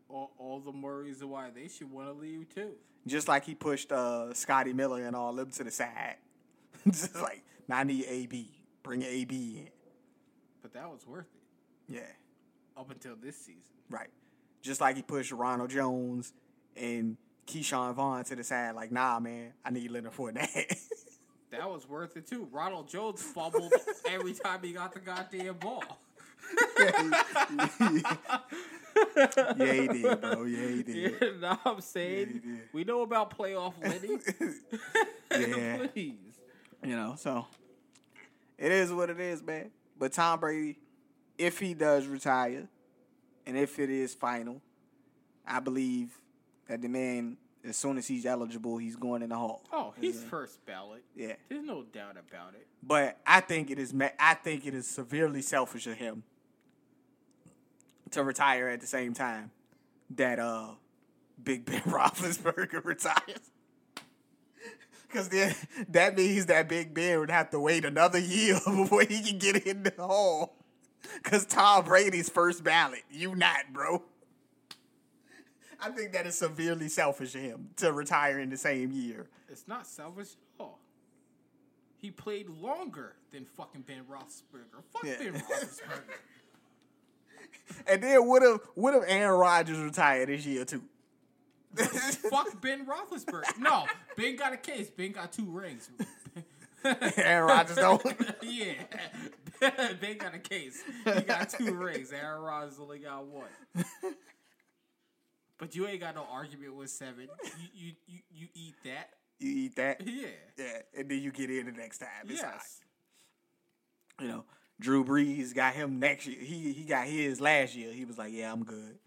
All, 0.10 0.32
all 0.38 0.60
the 0.60 0.72
more 0.72 1.02
reason 1.02 1.30
why 1.30 1.50
they 1.54 1.68
should 1.68 1.92
want 1.92 2.08
to 2.08 2.14
leave 2.14 2.54
too. 2.54 2.72
Just 3.06 3.28
like 3.28 3.46
he 3.46 3.56
pushed 3.56 3.92
uh, 3.92 4.34
Scotty 4.34 4.74
Miller 4.74 5.06
and 5.06 5.16
all 5.16 5.34
them 5.34 5.50
to 5.52 5.64
the 5.64 5.72
side. 5.72 6.16
Just 6.86 7.16
like, 7.16 7.44
nah, 7.68 7.78
I 7.78 7.84
need 7.84 8.06
AB. 8.08 8.50
Bring 8.84 9.04
AB 9.04 9.64
in. 9.66 9.77
But 10.62 10.74
that 10.74 10.90
was 10.90 11.06
worth 11.08 11.28
it 11.36 11.94
Yeah, 11.94 12.02
up 12.76 12.90
until 12.92 13.16
this 13.16 13.38
season. 13.38 13.62
right. 13.90 14.10
Just 14.62 14.82
like 14.82 14.96
he 14.98 15.02
pushed 15.02 15.32
Ronald 15.32 15.70
Jones 15.70 16.34
and 16.76 17.16
Ke'Shawn 17.46 17.94
Vaughn 17.94 18.24
to 18.26 18.36
the 18.36 18.44
side. 18.44 18.76
Like, 18.76 18.92
nah, 18.92 19.20
man, 19.20 19.54
I 19.64 19.70
need 19.70 19.90
Leonard 19.92 20.14
Fournette. 20.14 20.78
That 21.50 21.70
was 21.70 21.88
worth 21.88 22.18
it 22.18 22.28
too. 22.28 22.46
Ronald 22.52 22.90
Jones 22.90 23.22
fumbled 23.24 23.72
every 24.06 24.34
time 24.34 24.60
he 24.62 24.74
got 24.74 24.94
the 24.94 25.00
goddamn 25.00 25.54
ball. 25.56 25.82
yeah, 29.16 29.74
he 29.74 29.88
did, 29.88 30.22
bro. 30.22 30.44
Yeah, 30.44 30.68
he 30.68 30.76
You 30.94 31.10
did. 31.18 31.42
know 31.42 31.50
what 31.64 31.76
I'm 31.76 31.82
saying? 31.82 32.42
did. 32.46 32.60
we 32.74 32.84
know 32.84 33.02
about 33.02 33.36
playoff 33.38 33.74
Lenny. 33.82 34.20
Yeah. 35.32 35.88
Please. 35.94 36.16
You 36.84 36.96
know, 36.98 37.16
so 37.18 37.48
it 38.58 38.72
is 38.72 38.92
what 38.92 39.10
it 39.10 39.20
is, 39.20 39.42
man. 39.42 39.72
But 40.00 40.14
Tom 40.14 40.40
Brady, 40.40 40.78
if 41.38 41.60
he 41.60 41.74
does 41.74 42.06
retire, 42.08 42.68
and 43.46 43.58
if 43.58 43.80
it 43.80 43.90
is 43.90 44.14
final, 44.14 44.62
I 45.46 45.60
believe 45.60 46.20
that 46.68 46.82
the 46.82 46.88
man, 46.90 47.38
as 47.64 47.78
soon 47.78 47.98
as 47.98 48.08
he's 48.08 48.26
eligible, 48.26 48.78
he's 48.78 48.96
going 48.96 49.22
in 49.22 49.30
the 49.30 49.36
hall. 49.38 49.64
Oh, 49.72 49.94
he's 50.00 50.22
first 50.24 50.66
ballot. 50.66 51.04
Yeah, 51.16 51.34
There's 51.50 51.64
no 51.64 51.84
doubt 51.84 52.18
about 52.18 52.54
it. 52.54 52.68
but 52.84 53.18
I 53.26 53.40
think 53.42 53.72
it 53.72 53.80
is. 53.80 53.94
I 54.20 54.34
think 54.36 54.66
it 54.66 54.74
is 54.74 54.88
severely 54.88 55.42
selfish 55.42 55.88
of 55.88 55.94
him 55.98 56.24
to 58.12 58.24
retire 58.24 58.70
at 58.70 58.82
the 58.82 58.88
same 58.88 59.14
time 59.14 59.52
that 60.16 60.40
uh 60.40 60.70
Big 61.44 61.66
Ben 61.66 61.82
Roethlisberger 61.86 62.84
retires. 62.86 63.52
Because 65.08 65.30
then 65.30 65.56
that 65.90 66.18
means 66.18 66.48
that 66.48 66.68
Big 66.68 66.94
Ben 66.94 67.20
would 67.20 67.32
have 67.32 67.50
to 67.52 67.60
wait 67.60 67.86
another 67.86 68.20
year 68.20 68.56
before 68.66 69.02
he 69.02 69.22
can 69.22 69.38
get 69.40 69.66
in 69.66 69.84
the 69.84 69.94
hall. 69.98 70.56
Because 71.24 71.46
Tom 71.46 71.86
Brady's 71.86 72.30
first 72.30 72.64
ballot. 72.64 73.04
You 73.10 73.36
not, 73.36 73.72
bro. 73.72 74.04
I 75.80 75.90
think 75.90 76.12
that 76.14 76.26
is 76.26 76.38
severely 76.38 76.90
selfish 76.90 77.36
of 77.36 77.42
him 77.42 77.70
to 77.78 77.94
retire 77.94 78.40
in 78.40 78.50
the 78.50 78.58
same 78.58 78.92
year. 78.92 79.28
It's 79.48 79.68
not 79.68 79.86
selfish 79.86 80.30
at 80.32 80.64
all. 80.64 80.80
He 81.98 82.12
played 82.12 82.50
longer 82.50 83.14
than 83.32 83.46
fucking 83.46 83.82
Ben 83.82 84.02
Roethlisberger. 84.10 84.84
Fuck 84.92 85.04
Yeah. 85.04 85.18
Ben 85.20 85.34
Roethlisberger. 85.42 86.18
And 87.86 88.02
then 88.02 88.28
would 88.28 88.44
have 88.44 88.60
would 88.76 88.94
have 88.94 89.04
Aaron 89.08 89.40
Rodgers 89.40 89.78
retired 89.80 90.30
this 90.30 90.46
year 90.46 90.66
too. 90.66 90.84
Fuck 92.30 92.62
Ben 92.62 92.86
Roethlisberger. 92.86 93.60
No, 93.60 93.86
Ben 94.16 94.36
got 94.36 94.54
a 94.54 94.58
case. 94.58 94.90
Ben 94.90 95.12
got 95.12 95.32
two 95.32 95.46
rings. 95.46 95.90
Aaron 97.18 97.48
Rodgers 97.48 97.76
don't. 97.76 98.04
yeah, 98.42 98.74
Ben 100.00 100.18
got 100.18 100.34
a 100.34 100.40
case. 100.40 100.82
He 101.04 101.22
got 101.22 101.50
two 101.50 101.74
rings. 101.74 102.12
Aaron 102.12 102.42
Rodgers 102.42 102.80
only 102.80 103.00
got 103.00 103.26
one. 103.26 103.50
But 105.58 105.76
you 105.76 105.88
ain't 105.88 106.00
got 106.00 106.16
no 106.16 106.26
argument 106.32 106.76
with 106.76 106.90
seven. 106.90 107.28
You 107.58 107.68
you 107.74 107.92
you, 108.08 108.20
you 108.32 108.48
eat 108.54 108.76
that. 108.86 109.10
You 109.40 109.52
eat 109.52 109.76
that. 109.76 110.02
Yeah. 110.06 110.28
Yeah, 110.58 110.82
and 110.98 111.10
then 111.10 111.20
you 111.20 111.32
get 111.32 111.50
in 111.50 111.66
the 111.66 111.72
next 111.72 111.98
time. 112.00 112.10
It's. 112.28 112.42
Yes. 112.42 112.82
you 114.22 114.28
know, 114.28 114.46
Drew 114.80 115.04
Brees 115.04 115.54
got 115.56 115.74
him 115.74 116.00
next 116.00 116.28
year. 116.28 116.40
He 116.40 116.74
he 116.74 116.84
got 116.84 117.08
his 117.08 117.42
last 117.42 117.76
year. 117.76 117.92
He 117.92 118.06
was 118.06 118.18
like, 118.18 118.32
"Yeah, 118.34 118.52
I'm 118.52 118.64
good." 118.64 119.00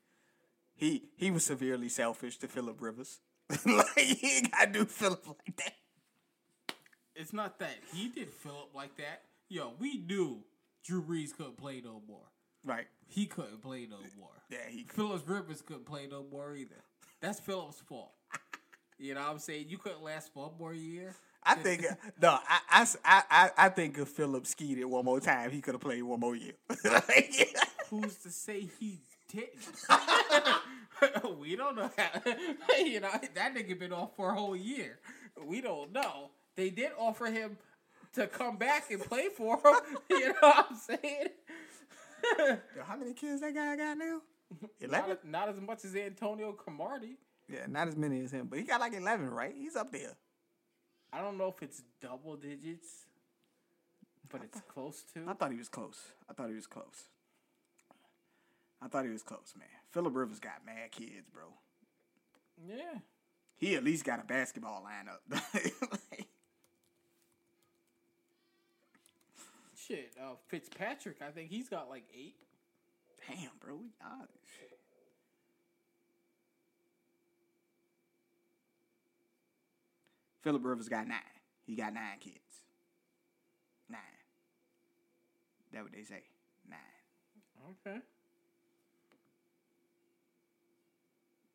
He 0.80 1.10
he 1.16 1.30
was 1.30 1.44
severely 1.44 1.90
selfish 1.90 2.38
to 2.38 2.48
Philip 2.48 2.80
Rivers. 2.80 3.20
like 3.66 3.86
he 3.98 4.36
ain't 4.38 4.50
got 4.50 4.72
to 4.72 4.72
do 4.72 4.84
Philip 4.86 5.26
like 5.26 5.56
that. 5.58 5.74
It's 7.14 7.34
not 7.34 7.58
that 7.58 7.74
he 7.92 8.08
did 8.08 8.32
Philip 8.32 8.70
like 8.74 8.96
that. 8.96 9.22
Yo, 9.50 9.74
we 9.78 9.98
knew 9.98 10.42
Drew 10.82 11.02
Brees 11.02 11.36
couldn't 11.36 11.58
play 11.58 11.82
no 11.84 12.00
more. 12.08 12.24
Right? 12.64 12.86
He 13.06 13.26
couldn't 13.26 13.60
play 13.60 13.86
no 13.90 13.98
more. 14.18 14.30
Yeah, 14.48 14.58
he. 14.70 14.86
Phillips 14.88 15.22
Rivers 15.28 15.60
couldn't 15.60 15.84
play 15.84 16.06
no 16.10 16.24
more 16.32 16.54
either. 16.56 16.82
That's 17.20 17.40
Phillips' 17.40 17.80
fault. 17.86 18.12
You 19.02 19.14
know 19.14 19.22
what 19.22 19.30
I'm 19.30 19.38
saying? 19.38 19.64
You 19.70 19.78
couldn't 19.78 20.02
last 20.02 20.30
for 20.34 20.48
one 20.50 20.58
more 20.58 20.74
year. 20.74 21.14
I 21.42 21.54
think 21.54 21.86
uh, 21.90 21.94
no. 22.20 22.38
I, 22.46 22.60
I, 22.68 22.86
I, 23.02 23.22
I- 23.30 23.50
I 23.56 23.68
think 23.70 23.96
if 23.96 24.08
Philip 24.08 24.46
skied 24.46 24.76
it 24.76 24.84
one 24.84 25.06
more 25.06 25.20
time, 25.20 25.50
he 25.50 25.62
could 25.62 25.72
have 25.72 25.80
played 25.80 26.02
one 26.02 26.20
more 26.20 26.36
year. 26.36 26.52
Who's 27.88 28.16
to 28.16 28.30
say 28.30 28.68
he 28.78 29.00
didn't? 29.32 29.48
we 31.40 31.56
don't 31.56 31.76
know. 31.76 31.90
How, 31.96 32.20
you 32.78 33.00
know 33.00 33.10
that 33.34 33.54
nigga 33.54 33.78
been 33.78 33.92
off 33.92 34.16
for 34.16 34.30
a 34.30 34.34
whole 34.34 34.56
year. 34.56 34.98
We 35.44 35.60
don't 35.60 35.92
know. 35.92 36.30
They 36.56 36.70
did 36.70 36.90
offer 36.98 37.26
him 37.26 37.56
to 38.14 38.26
come 38.26 38.56
back 38.56 38.90
and 38.90 39.00
play 39.00 39.28
for 39.36 39.56
him. 39.56 39.98
You 40.10 40.28
know 40.28 40.34
what 40.40 40.66
I'm 40.70 40.76
saying? 40.76 41.28
Yo, 42.38 42.82
how 42.84 42.96
many 42.96 43.14
kids 43.14 43.40
that 43.40 43.54
guy 43.54 43.76
got 43.76 43.96
now? 43.96 44.20
Not, 44.60 44.70
Eleven. 44.80 45.16
not 45.24 45.48
as 45.48 45.60
much 45.60 45.84
as 45.84 45.94
Antonio 45.94 46.52
Cromartie. 46.52 47.16
Yeah, 47.48 47.66
not 47.68 47.88
as 47.88 47.96
many 47.96 48.20
as 48.22 48.32
him, 48.32 48.46
but 48.48 48.58
he 48.58 48.64
got 48.64 48.80
like 48.80 48.92
eleven, 48.94 49.30
right? 49.30 49.54
He's 49.56 49.76
up 49.76 49.92
there. 49.92 50.16
I 51.12 51.20
don't 51.20 51.38
know 51.38 51.48
if 51.48 51.62
it's 51.62 51.82
double 52.00 52.36
digits, 52.36 53.06
but 54.28 54.42
it's 54.44 54.60
close 54.68 55.04
to. 55.14 55.24
I 55.28 55.32
thought 55.34 55.52
he 55.52 55.58
was 55.58 55.68
close. 55.68 55.98
I 56.28 56.32
thought 56.32 56.48
he 56.48 56.54
was 56.54 56.66
close. 56.66 57.08
I 58.82 58.88
thought 58.88 59.04
he 59.04 59.10
was 59.10 59.22
close, 59.22 59.54
man. 59.58 59.68
Philip 59.90 60.14
Rivers 60.14 60.40
got 60.40 60.64
mad 60.64 60.90
kids, 60.90 61.28
bro. 61.32 61.44
Yeah. 62.66 62.98
He 63.56 63.74
at 63.76 63.84
least 63.84 64.04
got 64.04 64.20
a 64.20 64.24
basketball 64.24 64.82
lineup. 64.84 65.18
Like, 65.30 65.74
Shit, 69.76 70.12
uh, 70.20 70.34
Fitzpatrick, 70.48 71.16
I 71.20 71.30
think 71.30 71.50
he's 71.50 71.68
got 71.68 71.88
like 71.90 72.04
eight. 72.16 72.36
Damn, 73.28 73.50
bro. 73.60 73.76
We, 73.76 73.88
ah, 74.02 74.24
Philip 80.42 80.64
Rivers 80.64 80.88
got 80.88 81.06
nine. 81.06 81.18
He 81.66 81.74
got 81.74 81.92
nine 81.92 82.18
kids. 82.18 82.36
Nine. 83.88 84.00
That 85.72 85.82
what 85.82 85.92
they 85.92 86.02
say. 86.02 86.22
Nine. 86.68 86.78
Okay. 87.86 88.00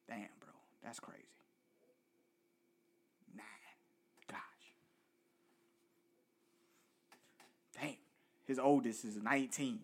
Damn, 0.08 0.30
bro. 0.40 0.54
That's 0.84 1.00
crazy. 1.00 1.24
Nine. 3.36 3.46
Gosh. 4.28 4.38
Damn. 7.82 7.96
His 8.46 8.60
oldest 8.60 9.06
is 9.06 9.18
19. 9.18 9.80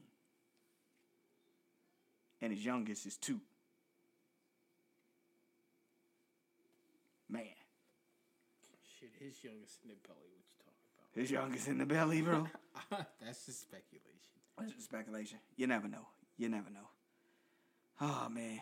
And 2.41 2.51
his 2.53 2.65
youngest 2.65 3.05
is 3.05 3.17
two. 3.17 3.39
Man. 7.29 7.43
Shit, 8.99 9.09
his 9.19 9.43
youngest 9.43 9.79
in 9.83 9.89
the 9.89 9.95
belly. 10.07 10.17
What 10.33 10.45
you 10.49 10.57
talking 10.59 10.81
about? 10.97 11.21
His 11.21 11.31
youngest 11.31 11.67
in 11.67 11.77
the 11.77 11.85
belly, 11.85 12.21
bro. 12.21 12.47
That's 13.23 13.45
just 13.45 13.61
speculation. 13.61 14.01
That's 14.57 14.73
just 14.73 14.85
speculation. 14.85 15.39
You 15.55 15.67
never 15.67 15.87
know. 15.87 16.07
You 16.37 16.49
never 16.49 16.69
know. 16.69 16.89
Oh 18.01 18.27
man. 18.29 18.59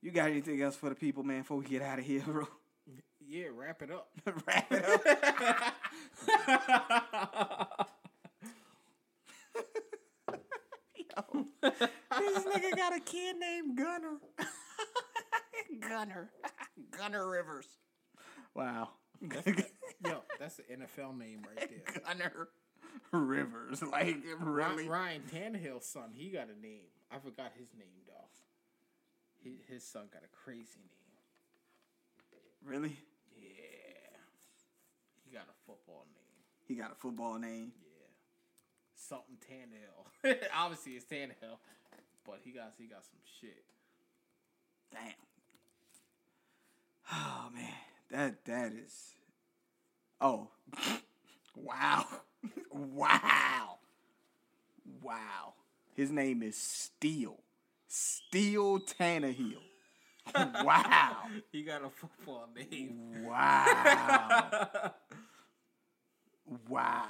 You 0.00 0.12
got 0.12 0.30
anything 0.30 0.62
else 0.62 0.76
for 0.76 0.88
the 0.88 0.94
people, 0.94 1.24
man, 1.24 1.40
before 1.40 1.56
we 1.56 1.64
get 1.64 1.82
out 1.82 1.98
of 1.98 2.04
here, 2.04 2.22
bro? 2.24 2.46
Yeah, 3.26 3.46
wrap 3.54 3.82
it 3.82 3.90
up. 3.90 4.08
Wrap 4.46 4.72
it 4.72 4.84
up. 4.84 5.04
Yo, 10.96 11.46
this 11.62 12.44
nigga 12.44 12.76
got 12.76 12.96
a 12.96 13.00
kid 13.00 13.36
named 13.36 13.76
Gunner. 13.76 14.16
Gunner. 15.88 16.30
Gunner 16.96 17.28
Rivers. 17.28 17.66
Wow. 18.54 18.90
Yo, 19.20 20.22
that's 20.38 20.56
the 20.56 20.62
NFL 20.62 21.18
name 21.18 21.42
right 21.46 21.68
there. 21.68 22.02
Gunner 22.06 22.48
Rivers. 23.12 23.82
Like, 23.82 24.16
really? 24.40 24.88
Ryan 24.88 25.22
Tannehill's 25.30 25.86
son, 25.86 26.12
he 26.14 26.30
got 26.30 26.48
a 26.48 26.58
name. 26.58 26.86
I 27.10 27.18
forgot 27.18 27.52
his 27.58 27.68
name. 27.76 27.88
He, 29.42 29.60
his 29.68 29.84
son 29.84 30.04
got 30.12 30.22
a 30.22 30.44
crazy 30.44 30.80
name. 30.80 30.98
Really? 32.64 32.96
Yeah. 33.36 34.18
He 35.24 35.34
got 35.34 35.44
a 35.48 35.56
football 35.66 36.06
name. 36.06 36.66
He 36.66 36.74
got 36.74 36.92
a 36.92 36.94
football 36.94 37.38
name. 37.38 37.72
Yeah. 37.82 38.08
Something 38.94 39.38
Tannehill. 39.50 40.38
Obviously 40.56 40.92
it's 40.92 41.04
Tannehill. 41.04 41.58
But 42.26 42.40
he 42.44 42.50
got 42.50 42.74
he 42.76 42.84
got 42.86 43.04
some 43.04 43.20
shit. 43.40 43.64
Damn. 44.92 45.12
Oh 47.10 47.48
man, 47.54 47.72
that 48.10 48.44
that 48.44 48.72
is. 48.72 49.14
Oh, 50.20 50.48
wow, 51.56 52.04
wow, 52.70 53.78
wow. 55.02 55.54
His 55.94 56.10
name 56.10 56.42
is 56.42 56.56
Steel, 56.56 57.38
Steel 57.88 58.80
Tannehill. 58.80 59.62
Wow, 60.62 61.22
He 61.50 61.62
got 61.62 61.82
a 61.82 61.88
football 61.88 62.48
name. 62.54 63.24
wow, 63.24 64.92
wow. 66.68 67.06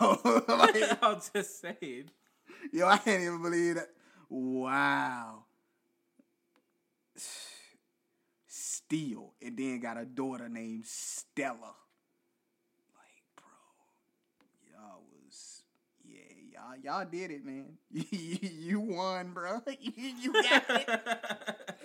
like, 0.48 0.98
I'm 1.02 1.20
just 1.34 1.60
saying. 1.60 2.10
yo, 2.72 2.86
I 2.86 2.98
can't 2.98 3.22
even 3.22 3.42
believe 3.42 3.74
that. 3.74 3.88
Wow. 4.28 5.46
Steel, 8.46 9.34
and 9.42 9.56
then 9.56 9.80
got 9.80 9.98
a 9.98 10.04
daughter 10.04 10.48
named 10.48 10.86
Stella. 10.86 11.74
Like, 12.94 13.24
bro, 13.36 13.46
y'all 14.70 15.02
was, 15.24 15.64
y'all, 16.82 17.04
did 17.04 17.30
it, 17.30 17.44
man. 17.44 17.78
you 17.90 18.80
won, 18.80 19.32
bro. 19.32 19.62
you, 19.80 19.92
you 19.96 20.32
got 20.32 20.64
it. 20.68 21.00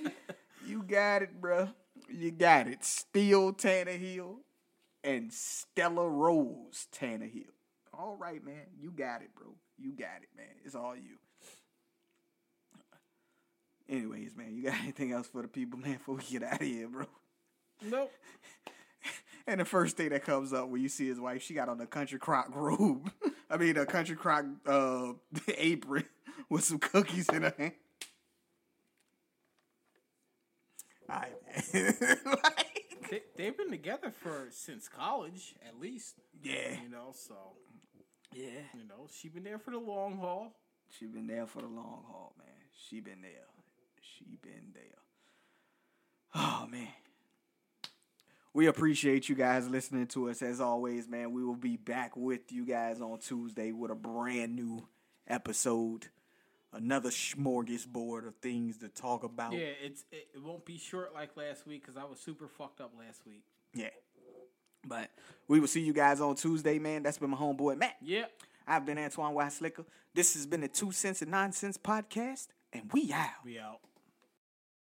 you 0.67 0.83
got 0.83 1.21
it, 1.21 1.39
bro. 1.39 1.69
You 2.09 2.31
got 2.31 2.67
it. 2.67 2.83
Steel 2.83 3.53
Tannehill 3.53 4.37
and 5.03 5.31
Stella 5.31 6.07
Rose 6.07 6.87
Tannehill. 6.91 7.53
All 7.93 8.17
right, 8.19 8.43
man. 8.43 8.65
You 8.79 8.91
got 8.91 9.21
it, 9.21 9.29
bro. 9.35 9.47
You 9.77 9.91
got 9.91 10.21
it, 10.21 10.29
man. 10.35 10.47
It's 10.63 10.75
all 10.75 10.95
you. 10.95 11.17
Anyways, 13.87 14.35
man, 14.35 14.55
you 14.55 14.63
got 14.63 14.79
anything 14.81 15.11
else 15.11 15.27
for 15.27 15.43
the 15.43 15.47
people, 15.47 15.77
man, 15.77 15.93
before 15.93 16.15
we 16.15 16.23
get 16.23 16.41
out 16.41 16.59
of 16.59 16.67
here, 16.67 16.87
bro? 16.87 17.05
Nope. 17.83 18.11
And 19.47 19.59
the 19.59 19.65
first 19.65 19.95
thing 19.97 20.09
that 20.09 20.23
comes 20.23 20.53
up 20.53 20.69
when 20.69 20.81
you 20.81 20.89
see 20.89 21.07
his 21.07 21.19
wife, 21.19 21.43
she 21.43 21.53
got 21.53 21.69
on 21.69 21.79
a 21.79 21.85
country 21.85 22.17
crock 22.17 22.49
robe. 22.55 23.11
I 23.49 23.57
mean, 23.57 23.77
a 23.77 23.85
country 23.85 24.15
crock 24.15 24.45
uh, 24.65 25.13
apron 25.57 26.05
with 26.49 26.63
some 26.63 26.79
cookies 26.79 27.29
in 27.29 27.43
her 27.43 27.53
hand. 27.57 27.73
All 31.07 31.17
right, 31.19 31.73
man. 31.73 32.17
like, 32.43 32.85
They, 33.11 33.21
they've 33.37 33.55
been 33.55 33.69
together 33.69 34.11
for 34.11 34.47
since 34.49 34.87
college, 34.87 35.53
at 35.67 35.79
least. 35.79 36.15
yeah, 36.43 36.81
You 36.83 36.89
know, 36.89 37.11
so 37.13 37.35
yeah. 38.33 38.49
you 38.73 38.83
know, 38.87 39.07
she 39.13 39.29
been 39.29 39.43
there 39.43 39.59
for 39.59 39.71
the 39.71 39.77
long 39.77 40.17
haul. 40.17 40.53
She 40.97 41.05
been 41.05 41.27
there 41.27 41.45
for 41.45 41.61
the 41.61 41.67
long 41.67 42.03
haul, 42.07 42.33
man. 42.39 42.47
She 42.89 42.99
been 42.99 43.21
there. 43.21 43.45
She 44.01 44.37
been 44.41 44.71
there. 44.73 44.83
Oh 46.33 46.67
man. 46.69 46.87
We 48.55 48.67
appreciate 48.67 49.27
you 49.27 49.35
guys 49.35 49.67
listening 49.67 50.07
to 50.07 50.29
us 50.29 50.41
as 50.41 50.61
always, 50.61 51.09
man. 51.09 51.33
We 51.33 51.43
will 51.43 51.57
be 51.57 51.75
back 51.75 52.15
with 52.15 52.53
you 52.53 52.65
guys 52.65 53.01
on 53.01 53.19
Tuesday 53.19 53.73
with 53.73 53.91
a 53.91 53.95
brand 53.95 54.55
new 54.55 54.87
episode. 55.27 56.05
Another 56.71 57.09
smorgasbord 57.09 58.25
of 58.25 58.35
things 58.37 58.77
to 58.77 58.87
talk 58.87 59.25
about. 59.25 59.51
Yeah, 59.51 59.73
it's 59.83 60.05
it, 60.09 60.29
it 60.33 60.41
won't 60.41 60.63
be 60.63 60.77
short 60.77 61.13
like 61.13 61.35
last 61.35 61.67
week 61.67 61.81
because 61.81 61.97
I 61.97 62.05
was 62.05 62.17
super 62.17 62.47
fucked 62.47 62.79
up 62.79 62.93
last 62.97 63.27
week. 63.27 63.43
Yeah. 63.73 63.89
But 64.87 65.09
we 65.49 65.59
will 65.59 65.67
see 65.67 65.81
you 65.81 65.91
guys 65.91 66.21
on 66.21 66.35
Tuesday, 66.35 66.79
man. 66.79 67.03
That's 67.03 67.17
been 67.17 67.31
my 67.31 67.37
homeboy 67.37 67.77
Matt. 67.77 67.97
Yep. 68.01 68.31
I've 68.65 68.85
been 68.85 68.97
Antoine 68.97 69.35
Weisslicker. 69.35 69.83
This 70.13 70.33
has 70.35 70.45
been 70.45 70.61
the 70.61 70.69
Two 70.69 70.93
Cents 70.93 71.21
and 71.21 71.29
Nonsense 71.29 71.77
podcast, 71.77 72.47
and 72.71 72.89
we 72.93 73.11
out. 73.11 73.31
We 73.43 73.59
out. 73.59 73.81